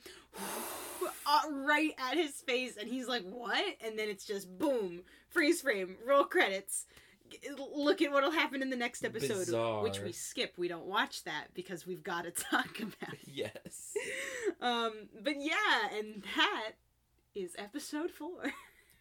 uh, 1.25 1.39
right 1.49 1.93
at 1.97 2.17
his 2.17 2.31
face, 2.41 2.75
and 2.75 2.89
he's 2.89 3.07
like, 3.07 3.23
"What?" 3.23 3.63
And 3.79 3.97
then 3.97 4.09
it's 4.09 4.25
just 4.25 4.57
boom, 4.59 5.03
freeze 5.29 5.61
frame, 5.61 5.95
roll 6.05 6.25
credits. 6.25 6.85
Look 7.75 8.01
at 8.01 8.11
what'll 8.11 8.31
happen 8.31 8.61
in 8.61 8.69
the 8.69 8.75
next 8.75 9.03
episode, 9.05 9.83
which 9.83 9.99
we 10.01 10.11
skip. 10.11 10.53
We 10.57 10.67
don't 10.67 10.85
watch 10.85 11.23
that 11.25 11.47
because 11.53 11.85
we've 11.87 12.03
got 12.03 12.23
to 12.23 12.31
talk 12.51 12.79
about. 12.79 13.13
it. 13.13 13.19
Yes. 13.25 13.93
Um, 14.59 14.91
but 15.23 15.33
yeah, 15.39 15.97
and 15.97 16.23
that 16.35 16.73
is 17.33 17.55
episode 17.57 18.11
four. 18.11 18.43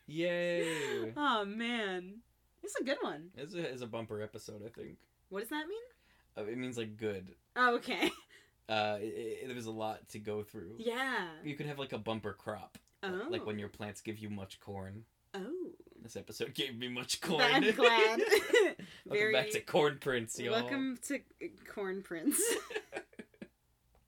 Yay! 0.07 1.13
oh 1.17 1.45
man, 1.45 2.21
it's 2.63 2.75
a 2.77 2.85
good 2.85 2.97
one. 3.03 3.29
It's 3.37 3.55
a, 3.55 3.59
it's 3.59 3.83
a 3.83 3.87
bumper 3.87 4.23
episode, 4.23 4.63
I 4.65 4.71
think. 4.71 4.97
What 5.29 5.41
does 5.41 5.51
that 5.51 5.67
mean? 5.69 5.79
Uh, 6.39 6.51
it 6.51 6.57
means 6.57 6.79
like 6.79 6.97
good. 6.97 7.35
Oh, 7.57 7.75
okay. 7.77 8.11
Uh, 8.71 8.97
it, 9.01 9.41
it, 9.43 9.49
there's 9.49 9.67
a 9.67 9.71
lot 9.71 10.09
to 10.11 10.19
go 10.19 10.43
through. 10.43 10.77
Yeah. 10.79 11.27
You 11.45 11.57
could 11.57 11.67
have 11.67 11.79
like 11.79 11.93
a 11.93 11.99
bumper 11.99 12.33
crop, 12.33 12.79
Oh. 13.03 13.27
like 13.29 13.45
when 13.45 13.59
your 13.59 13.69
plants 13.69 14.01
give 14.01 14.19
you 14.19 14.31
much 14.31 14.61
corn. 14.61 15.05
This 16.03 16.17
episode 16.17 16.55
gave 16.55 16.79
me 16.79 16.89
much 16.89 17.21
corn. 17.23 17.43
I'm 17.43 17.75
glad. 17.75 18.21
Welcome 18.55 18.77
Very. 19.07 19.33
back 19.33 19.51
to 19.51 19.61
Corn 19.61 19.99
Prince, 20.01 20.39
y'all. 20.39 20.53
Welcome 20.53 20.99
to 21.09 21.21
Corn 21.73 22.03
Prince. 22.03 22.41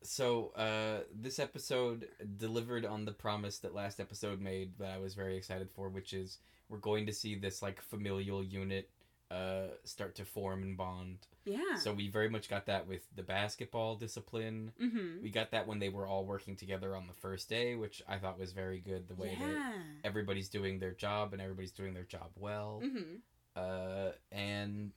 So, 0.02 0.52
uh, 0.56 1.05
this 1.14 1.39
episode 1.39 2.09
delivered 2.39 2.85
on 2.85 3.05
the 3.05 3.12
promise 3.12 3.59
that 3.59 3.74
last 3.74 4.01
episode 4.01 4.40
made 4.40 4.73
that 4.78 4.90
I 4.90 4.98
was 4.98 5.14
very 5.14 5.36
excited 5.36 5.70
for, 5.70 5.89
which 5.89 6.12
is 6.12 6.39
we're 6.69 6.78
going 6.78 7.06
to 7.06 7.12
see 7.12 7.35
this 7.35 7.62
like 7.62 7.81
familial 7.81 8.43
unit 8.43 8.89
uh, 9.33 9.69
start 9.85 10.15
to 10.17 10.25
form 10.25 10.63
and 10.63 10.77
bond. 10.77 11.19
yeah. 11.45 11.77
So 11.77 11.93
we 11.93 12.09
very 12.09 12.29
much 12.29 12.49
got 12.51 12.67
that 12.67 12.87
with 12.87 13.03
the 13.17 13.23
basketball 13.23 13.97
discipline. 13.97 14.73
mm-hmm. 14.81 15.23
We 15.23 15.31
got 15.31 15.51
that 15.53 15.67
when 15.67 15.79
they 15.79 15.89
were 15.89 16.07
all 16.07 16.25
working 16.27 16.57
together 16.57 16.95
on 16.95 17.07
the 17.07 17.15
first 17.15 17.49
day, 17.49 17.75
which 17.75 18.03
I 18.09 18.19
thought 18.19 18.39
was 18.39 18.53
very 18.53 18.81
good. 18.81 19.09
The 19.09 19.15
way 19.15 19.37
that 19.41 19.73
everybody's 20.05 20.49
doing 20.49 20.79
their 20.79 20.93
job 20.93 21.33
and 21.33 21.41
everybody's 21.41 21.73
doing 21.73 21.95
their 21.95 22.05
job 22.05 22.31
well. 22.37 22.83
Mm-hmm. 22.85 23.17
Uh, 23.57 24.11
and 24.31 24.93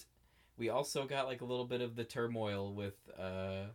we 0.57 0.69
also 0.69 1.05
got 1.05 1.27
like 1.27 1.41
a 1.41 1.45
little 1.45 1.65
bit 1.65 1.81
of 1.81 1.95
the 1.95 2.03
turmoil 2.03 2.73
with 2.73 2.95
uh, 3.19 3.65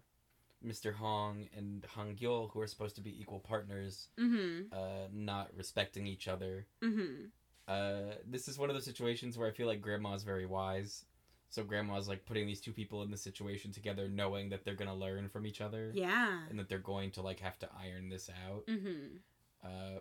Mr. 0.64 0.94
Hong 0.94 1.48
and 1.56 1.84
Hong 1.94 2.16
Gyo, 2.16 2.50
who 2.50 2.60
are 2.60 2.66
supposed 2.66 2.96
to 2.96 3.00
be 3.02 3.18
equal 3.20 3.40
partners, 3.40 4.08
Mm-hmm. 4.18 4.72
uh, 4.72 5.06
not 5.12 5.48
respecting 5.56 6.06
each 6.06 6.28
other. 6.28 6.66
Mm-hmm. 6.84 7.26
Uh, 7.70 8.14
this 8.26 8.48
is 8.48 8.58
one 8.58 8.68
of 8.68 8.74
those 8.74 8.84
situations 8.84 9.38
where 9.38 9.48
I 9.48 9.52
feel 9.52 9.66
like 9.68 9.80
Grandma's 9.80 10.24
very 10.24 10.46
wise. 10.46 11.04
So 11.50 11.62
Grandma's 11.64 12.08
like 12.08 12.24
putting 12.26 12.46
these 12.46 12.60
two 12.60 12.72
people 12.72 13.02
in 13.02 13.10
the 13.10 13.16
situation 13.16 13.72
together, 13.72 14.08
knowing 14.08 14.48
that 14.50 14.64
they're 14.64 14.74
gonna 14.74 14.94
learn 14.94 15.28
from 15.28 15.46
each 15.46 15.60
other, 15.60 15.92
Yeah. 15.94 16.40
and 16.48 16.58
that 16.58 16.68
they're 16.68 16.78
going 16.78 17.10
to 17.12 17.22
like 17.22 17.40
have 17.40 17.58
to 17.60 17.68
iron 17.78 18.08
this 18.08 18.28
out. 18.46 18.66
Mm-hmm. 18.66 19.16
Uh, 19.64 20.00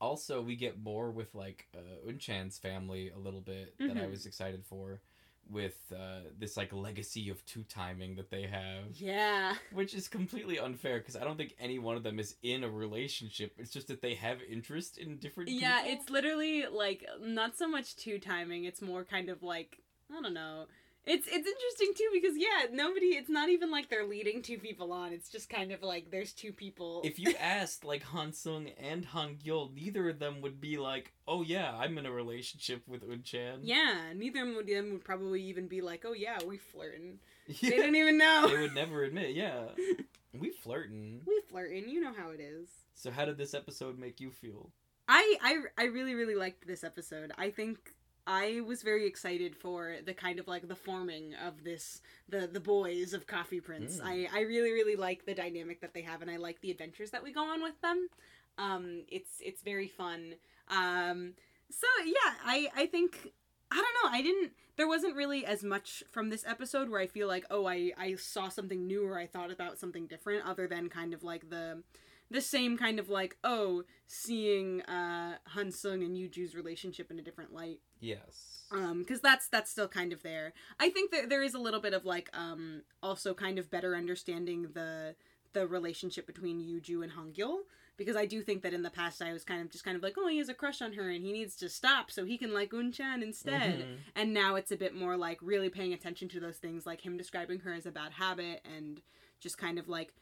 also, 0.00 0.40
we 0.42 0.56
get 0.56 0.82
more 0.82 1.10
with 1.10 1.34
like 1.34 1.68
uh, 1.76 2.08
Unchan's 2.08 2.58
family 2.58 3.10
a 3.10 3.18
little 3.18 3.40
bit 3.42 3.74
that 3.78 3.96
I 3.96 4.06
Mhm. 4.06 4.10
was 4.10 4.24
excited 4.26 4.64
for, 4.64 5.00
with 5.48 5.78
uh, 5.94 6.20
this 6.38 6.56
like 6.56 6.72
legacy 6.72 7.28
of 7.28 7.44
two 7.46 7.64
timing 7.64 8.16
that 8.16 8.30
they 8.30 8.42
have, 8.42 8.84
Yeah. 8.94 9.54
which 9.72 9.94
is 9.94 10.08
completely 10.08 10.58
unfair 10.58 10.98
because 10.98 11.16
I 11.16 11.24
don't 11.24 11.36
think 11.36 11.54
any 11.58 11.78
one 11.78 11.96
of 11.96 12.02
them 12.02 12.18
is 12.18 12.36
in 12.42 12.62
a 12.64 12.68
relationship. 12.70 13.54
It's 13.58 13.70
just 13.72 13.88
that 13.88 14.00
they 14.02 14.14
have 14.14 14.38
interest 14.48 14.98
in 14.98 15.16
different. 15.18 15.48
People. 15.48 15.62
Yeah, 15.62 15.82
people. 15.82 15.92
it's 16.00 16.10
literally 16.10 16.66
like 16.66 17.04
not 17.20 17.56
so 17.56 17.66
much 17.68 17.96
two 17.96 18.18
timing. 18.18 18.64
It's 18.64 18.80
more 18.82 19.04
kind 19.04 19.28
of 19.28 19.42
like 19.42 19.78
I 20.16 20.20
don't 20.20 20.34
know. 20.34 20.66
It's 21.06 21.26
it's 21.26 21.48
interesting 21.48 21.92
too 21.96 22.08
because 22.12 22.36
yeah, 22.36 22.66
nobody. 22.72 23.06
It's 23.06 23.30
not 23.30 23.48
even 23.48 23.70
like 23.70 23.88
they're 23.88 24.06
leading 24.06 24.42
two 24.42 24.58
people 24.58 24.92
on. 24.92 25.12
It's 25.12 25.30
just 25.30 25.48
kind 25.48 25.72
of 25.72 25.82
like 25.82 26.10
there's 26.10 26.32
two 26.32 26.52
people. 26.52 27.00
If 27.04 27.18
you 27.18 27.34
asked 27.40 27.84
like 27.84 28.02
Han 28.02 28.32
Sung 28.32 28.68
and 28.78 29.06
Han 29.06 29.36
Gyul, 29.42 29.74
neither 29.74 30.10
of 30.10 30.18
them 30.18 30.42
would 30.42 30.60
be 30.60 30.76
like, 30.76 31.12
"Oh 31.26 31.42
yeah, 31.42 31.74
I'm 31.74 31.96
in 31.96 32.04
a 32.04 32.12
relationship 32.12 32.86
with 32.86 33.02
Unchan." 33.08 33.60
yeah, 33.62 34.12
neither 34.14 34.42
of 34.42 34.66
them 34.66 34.92
would 34.92 35.04
probably 35.04 35.42
even 35.44 35.68
be 35.68 35.80
like, 35.80 36.04
oh 36.06 36.12
yeah, 36.12 36.38
we 36.46 36.58
flirting. 36.58 37.18
They 37.62 37.70
didn't 37.70 37.96
even 37.96 38.16
know. 38.16 38.46
they 38.48 38.60
would 38.60 38.74
never 38.74 39.02
admit. 39.02 39.34
Yeah, 39.34 39.64
we 40.38 40.50
flirting. 40.50 41.22
we 41.26 41.42
flirting. 41.50 41.88
You 41.88 42.00
know 42.00 42.12
how 42.16 42.30
it 42.30 42.40
is. 42.40 42.68
So 42.94 43.10
how 43.10 43.24
did 43.24 43.38
this 43.38 43.54
episode 43.54 43.98
make 43.98 44.20
you 44.20 44.30
feel? 44.30 44.70
I, 45.08 45.36
I 45.42 45.56
I 45.78 45.84
really 45.86 46.14
really 46.14 46.36
liked 46.36 46.66
this 46.66 46.84
episode. 46.84 47.32
I 47.36 47.50
think 47.50 47.94
I 48.30 48.60
was 48.60 48.82
very 48.82 49.08
excited 49.08 49.56
for 49.56 49.96
the 50.06 50.14
kind 50.14 50.38
of 50.38 50.46
like 50.46 50.68
the 50.68 50.76
forming 50.76 51.34
of 51.44 51.64
this 51.64 52.00
the 52.28 52.46
the 52.46 52.60
boys 52.60 53.12
of 53.12 53.26
Coffee 53.26 53.60
Prince. 53.60 53.98
Mm. 53.98 54.04
I 54.04 54.28
I 54.32 54.40
really 54.42 54.70
really 54.70 54.94
like 54.94 55.26
the 55.26 55.34
dynamic 55.34 55.80
that 55.80 55.94
they 55.94 56.02
have 56.02 56.22
and 56.22 56.30
I 56.30 56.36
like 56.36 56.60
the 56.60 56.70
adventures 56.70 57.10
that 57.10 57.24
we 57.24 57.32
go 57.32 57.42
on 57.42 57.60
with 57.60 57.80
them. 57.82 58.08
Um 58.56 59.02
it's 59.08 59.40
it's 59.40 59.62
very 59.62 59.88
fun. 59.88 60.34
Um 60.68 61.32
so 61.70 61.88
yeah, 62.04 62.34
I 62.44 62.68
I 62.76 62.86
think 62.86 63.32
I 63.72 63.74
don't 63.74 64.12
know. 64.12 64.16
I 64.16 64.22
didn't 64.22 64.52
there 64.76 64.86
wasn't 64.86 65.16
really 65.16 65.44
as 65.44 65.64
much 65.64 66.04
from 66.08 66.30
this 66.30 66.44
episode 66.46 66.88
where 66.88 67.00
I 67.00 67.08
feel 67.08 67.26
like, 67.26 67.46
oh, 67.50 67.66
I 67.66 67.90
I 67.98 68.14
saw 68.14 68.48
something 68.48 68.86
new 68.86 69.04
or 69.04 69.18
I 69.18 69.26
thought 69.26 69.50
about 69.50 69.76
something 69.80 70.06
different 70.06 70.46
other 70.46 70.68
than 70.68 70.88
kind 70.88 71.14
of 71.14 71.24
like 71.24 71.50
the 71.50 71.82
the 72.30 72.40
same 72.40 72.78
kind 72.78 72.98
of 72.98 73.08
like, 73.08 73.36
oh, 73.44 73.84
seeing 74.06 74.82
uh 74.82 75.36
Han 75.48 75.70
Sung 75.70 76.02
and 76.02 76.16
Yuju's 76.16 76.54
relationship 76.54 77.10
in 77.10 77.18
a 77.18 77.22
different 77.22 77.52
light. 77.52 77.80
Yes. 78.00 78.64
Um 78.70 79.04
cuz 79.04 79.20
that's 79.20 79.48
that's 79.48 79.70
still 79.70 79.88
kind 79.88 80.12
of 80.12 80.22
there. 80.22 80.52
I 80.78 80.90
think 80.90 81.10
that 81.12 81.28
there 81.28 81.42
is 81.42 81.54
a 81.54 81.58
little 81.58 81.80
bit 81.80 81.94
of 81.94 82.04
like 82.04 82.28
um 82.32 82.82
also 83.02 83.34
kind 83.34 83.58
of 83.58 83.70
better 83.70 83.94
understanding 83.96 84.68
the 84.72 85.16
the 85.52 85.66
relationship 85.66 86.26
between 86.26 86.60
Yuju 86.60 87.02
and 87.02 87.12
Hongil 87.12 87.62
because 87.96 88.16
I 88.16 88.24
do 88.24 88.40
think 88.40 88.62
that 88.62 88.72
in 88.72 88.82
the 88.82 88.90
past 88.90 89.20
I 89.20 89.32
was 89.32 89.44
kind 89.44 89.60
of 89.60 89.68
just 89.70 89.84
kind 89.84 89.96
of 89.96 90.02
like, 90.02 90.14
oh, 90.16 90.28
he 90.28 90.38
has 90.38 90.48
a 90.48 90.54
crush 90.54 90.80
on 90.80 90.94
her 90.94 91.10
and 91.10 91.22
he 91.22 91.32
needs 91.32 91.54
to 91.56 91.68
stop 91.68 92.10
so 92.10 92.24
he 92.24 92.38
can 92.38 92.54
like 92.54 92.70
Unchan 92.70 93.22
instead. 93.22 93.80
Mhm. 93.80 93.96
And 94.14 94.32
now 94.32 94.54
it's 94.54 94.72
a 94.72 94.76
bit 94.76 94.94
more 94.94 95.16
like 95.16 95.38
really 95.42 95.68
paying 95.68 95.92
attention 95.92 96.28
to 96.30 96.40
those 96.40 96.56
things, 96.58 96.86
like 96.86 97.02
him 97.04 97.16
describing 97.18 97.60
her 97.60 97.72
as 97.74 97.84
a 97.86 97.90
bad 97.90 98.12
habit 98.12 98.64
and 98.64 99.02
just 99.40 99.58
kind 99.58 99.78
of 99.78 99.88
like 99.88 100.14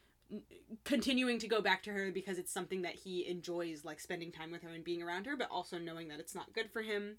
continuing 0.84 1.38
to 1.38 1.48
go 1.48 1.60
back 1.60 1.82
to 1.84 1.90
her 1.90 2.10
because 2.12 2.38
it's 2.38 2.52
something 2.52 2.82
that 2.82 2.94
he 2.94 3.26
enjoys, 3.28 3.84
like 3.84 4.00
spending 4.00 4.30
time 4.32 4.50
with 4.52 4.62
her 4.62 4.68
and 4.68 4.84
being 4.84 5.02
around 5.02 5.26
her, 5.26 5.36
but 5.36 5.48
also 5.50 5.78
knowing 5.78 6.08
that 6.08 6.20
it's 6.20 6.34
not 6.34 6.52
good 6.52 6.70
for 6.70 6.82
him. 6.82 7.16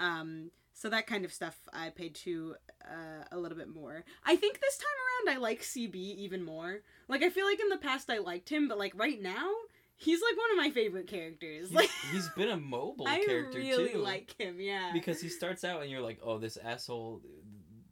Um, 0.00 0.50
so 0.72 0.88
that 0.90 1.08
kind 1.08 1.24
of 1.24 1.32
stuff 1.32 1.58
I 1.72 1.90
paid 1.90 2.14
to 2.16 2.54
uh, 2.84 3.24
a 3.32 3.38
little 3.38 3.58
bit 3.58 3.68
more. 3.68 4.04
I 4.24 4.36
think 4.36 4.60
this 4.60 4.78
time 4.78 5.28
around 5.28 5.36
I 5.36 5.40
like 5.40 5.62
CB 5.62 5.94
even 5.96 6.44
more. 6.44 6.80
Like 7.08 7.22
I 7.24 7.30
feel 7.30 7.46
like 7.46 7.60
in 7.60 7.68
the 7.68 7.78
past 7.78 8.10
I 8.10 8.18
liked 8.18 8.48
him, 8.48 8.68
but 8.68 8.78
like 8.78 8.92
right 8.96 9.20
now 9.20 9.50
he's 9.96 10.20
like 10.22 10.38
one 10.38 10.50
of 10.52 10.56
my 10.56 10.70
favorite 10.70 11.08
characters. 11.08 11.68
He's, 11.68 11.76
Like 11.76 11.90
he's 12.12 12.28
been 12.36 12.50
a 12.50 12.56
mobile 12.56 13.08
I 13.08 13.24
character 13.24 13.58
really 13.58 13.92
too. 13.94 13.98
like 13.98 14.34
him. 14.38 14.60
Yeah. 14.60 14.90
because 14.92 15.20
he 15.20 15.28
starts 15.28 15.64
out 15.64 15.82
and 15.82 15.90
you're 15.90 16.00
like, 16.00 16.20
oh, 16.22 16.38
this 16.38 16.56
asshole 16.56 17.20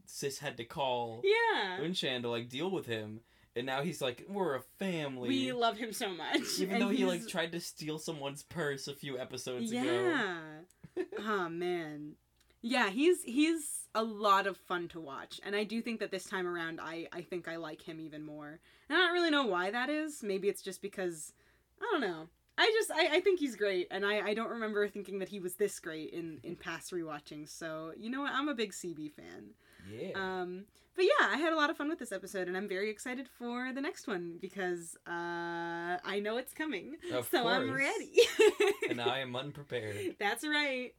sis 0.06 0.38
had 0.38 0.56
to 0.58 0.64
call 0.64 1.22
yeah. 1.24 1.78
Unchan 1.80 2.22
to 2.22 2.30
like 2.30 2.48
deal 2.48 2.70
with 2.70 2.86
him, 2.86 3.20
and 3.56 3.64
now 3.64 3.82
he's 3.82 4.02
like, 4.02 4.24
we're 4.28 4.56
a 4.56 4.62
family. 4.78 5.28
We 5.28 5.52
love 5.52 5.78
him 5.78 5.92
so 5.92 6.10
much. 6.10 6.60
Even 6.60 6.74
and 6.74 6.82
though 6.82 6.88
he 6.90 7.06
like 7.06 7.26
tried 7.26 7.52
to 7.52 7.60
steal 7.60 7.98
someone's 7.98 8.42
purse 8.42 8.86
a 8.86 8.94
few 8.94 9.18
episodes 9.18 9.72
ago. 9.72 9.82
Yeah. 9.82 11.02
oh 11.20 11.48
man. 11.48 12.12
Yeah, 12.60 12.90
he's 12.90 13.22
he's 13.22 13.88
a 13.94 14.02
lot 14.02 14.46
of 14.46 14.58
fun 14.58 14.88
to 14.88 15.00
watch. 15.00 15.40
And 15.42 15.56
I 15.56 15.64
do 15.64 15.80
think 15.80 16.00
that 16.00 16.10
this 16.10 16.24
time 16.24 16.46
around 16.46 16.80
I 16.82 17.08
I 17.12 17.22
think 17.22 17.48
I 17.48 17.56
like 17.56 17.80
him 17.80 17.98
even 17.98 18.22
more. 18.22 18.60
And 18.88 18.98
I 18.98 19.00
don't 19.00 19.14
really 19.14 19.30
know 19.30 19.46
why 19.46 19.70
that 19.70 19.88
is. 19.88 20.22
Maybe 20.22 20.48
it's 20.48 20.62
just 20.62 20.82
because 20.82 21.32
I 21.80 21.88
don't 21.90 22.02
know. 22.02 22.28
I 22.58 22.70
just 22.78 22.90
I, 22.90 23.16
I 23.16 23.20
think 23.20 23.40
he's 23.40 23.56
great 23.56 23.88
and 23.90 24.04
I, 24.04 24.20
I 24.20 24.34
don't 24.34 24.50
remember 24.50 24.86
thinking 24.88 25.18
that 25.20 25.28
he 25.28 25.40
was 25.40 25.54
this 25.54 25.78
great 25.78 26.10
in, 26.10 26.40
in 26.42 26.56
past 26.56 26.92
rewatchings. 26.92 27.48
So 27.48 27.92
you 27.96 28.10
know 28.10 28.20
what, 28.20 28.32
I'm 28.32 28.48
a 28.48 28.54
big 28.54 28.72
CB 28.72 29.12
fan. 29.12 29.50
Yeah. 29.90 30.10
Um, 30.14 30.64
but 30.96 31.04
yeah, 31.04 31.28
I 31.30 31.36
had 31.36 31.52
a 31.52 31.56
lot 31.56 31.70
of 31.70 31.76
fun 31.76 31.88
with 31.88 31.98
this 31.98 32.12
episode, 32.12 32.48
and 32.48 32.56
I'm 32.56 32.68
very 32.68 32.90
excited 32.90 33.28
for 33.38 33.72
the 33.72 33.80
next 33.80 34.06
one 34.08 34.38
because 34.40 34.96
uh, 35.06 35.98
I 36.04 36.20
know 36.22 36.38
it's 36.38 36.54
coming, 36.54 36.96
Of 37.12 37.28
so 37.28 37.46
I'm 37.46 37.70
ready. 37.72 38.14
and 38.90 39.00
I 39.00 39.20
am 39.20 39.36
unprepared. 39.36 40.16
That's 40.18 40.46
right. 40.46 40.92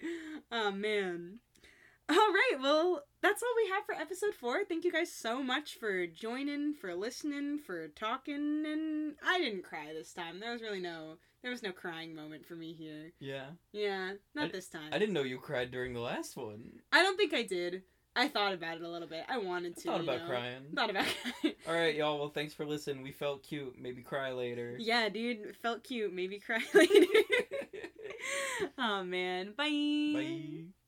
Oh 0.52 0.72
man. 0.72 1.40
All 2.10 2.16
right, 2.16 2.56
well, 2.62 3.04
that's 3.22 3.44
all 3.44 3.50
we 3.58 3.70
have 3.72 3.84
for 3.86 3.94
episode 3.94 4.34
four. 4.34 4.64
Thank 4.64 4.86
you 4.86 4.94
guys 4.94 5.12
so 5.12 5.44
much 5.44 5.74
for 5.78 6.08
joining, 6.08 6.74
for 6.74 6.96
listening, 6.96 7.60
for 7.60 7.90
talking, 7.90 8.64
and 8.66 9.16
I 9.26 9.40
didn't 9.40 9.64
cry 9.66 9.92
this 9.94 10.14
time. 10.14 10.40
There 10.40 10.54
was 10.54 10.62
really 10.62 10.80
no, 10.80 11.18
there 11.42 11.52
was 11.52 11.64
no 11.64 11.74
crying 11.74 12.16
moment 12.16 12.46
for 12.46 12.56
me 12.56 12.72
here. 12.72 13.12
Yeah. 13.20 13.48
Yeah, 13.74 14.14
not 14.34 14.46
I- 14.46 14.52
this 14.52 14.70
time. 14.70 14.90
I 14.94 15.00
didn't 15.00 15.16
know 15.16 15.24
you 15.24 15.38
cried 15.38 15.70
during 15.70 15.94
the 15.94 16.00
last 16.00 16.38
one. 16.38 16.80
I 16.94 17.04
don't 17.04 17.18
think 17.18 17.34
I 17.34 17.44
did. 17.44 17.82
I 18.18 18.28
thought 18.28 18.54
about 18.54 18.78
it 18.78 18.84
a 18.84 18.90
little 18.90 19.08
bit. 19.08 19.24
I 19.30 19.38
wanted 19.38 19.74
I 19.78 19.82
to. 19.82 19.88
thought 19.88 19.98
you 20.04 20.10
about 20.10 20.22
know. 20.22 20.28
crying. 20.28 20.64
Thought 20.76 20.90
about 20.90 21.06
crying. 21.42 21.56
All 21.68 21.74
right, 21.74 21.96
y'all. 21.96 22.20
Well, 22.20 22.30
thanks 22.30 22.54
for 22.54 22.66
listening. 22.66 23.04
We 23.04 23.12
felt 23.12 23.44
cute. 23.44 23.76
Maybe 23.80 24.02
cry 24.02 24.32
later. 24.32 24.76
Yeah, 24.80 25.08
dude, 25.10 25.56
felt 25.62 25.84
cute. 25.84 26.12
Maybe 26.14 26.40
cry 26.40 26.60
later. 26.74 27.06
oh 28.78 29.04
man, 29.04 29.54
bye. 29.56 29.70
Bye. 30.14 30.87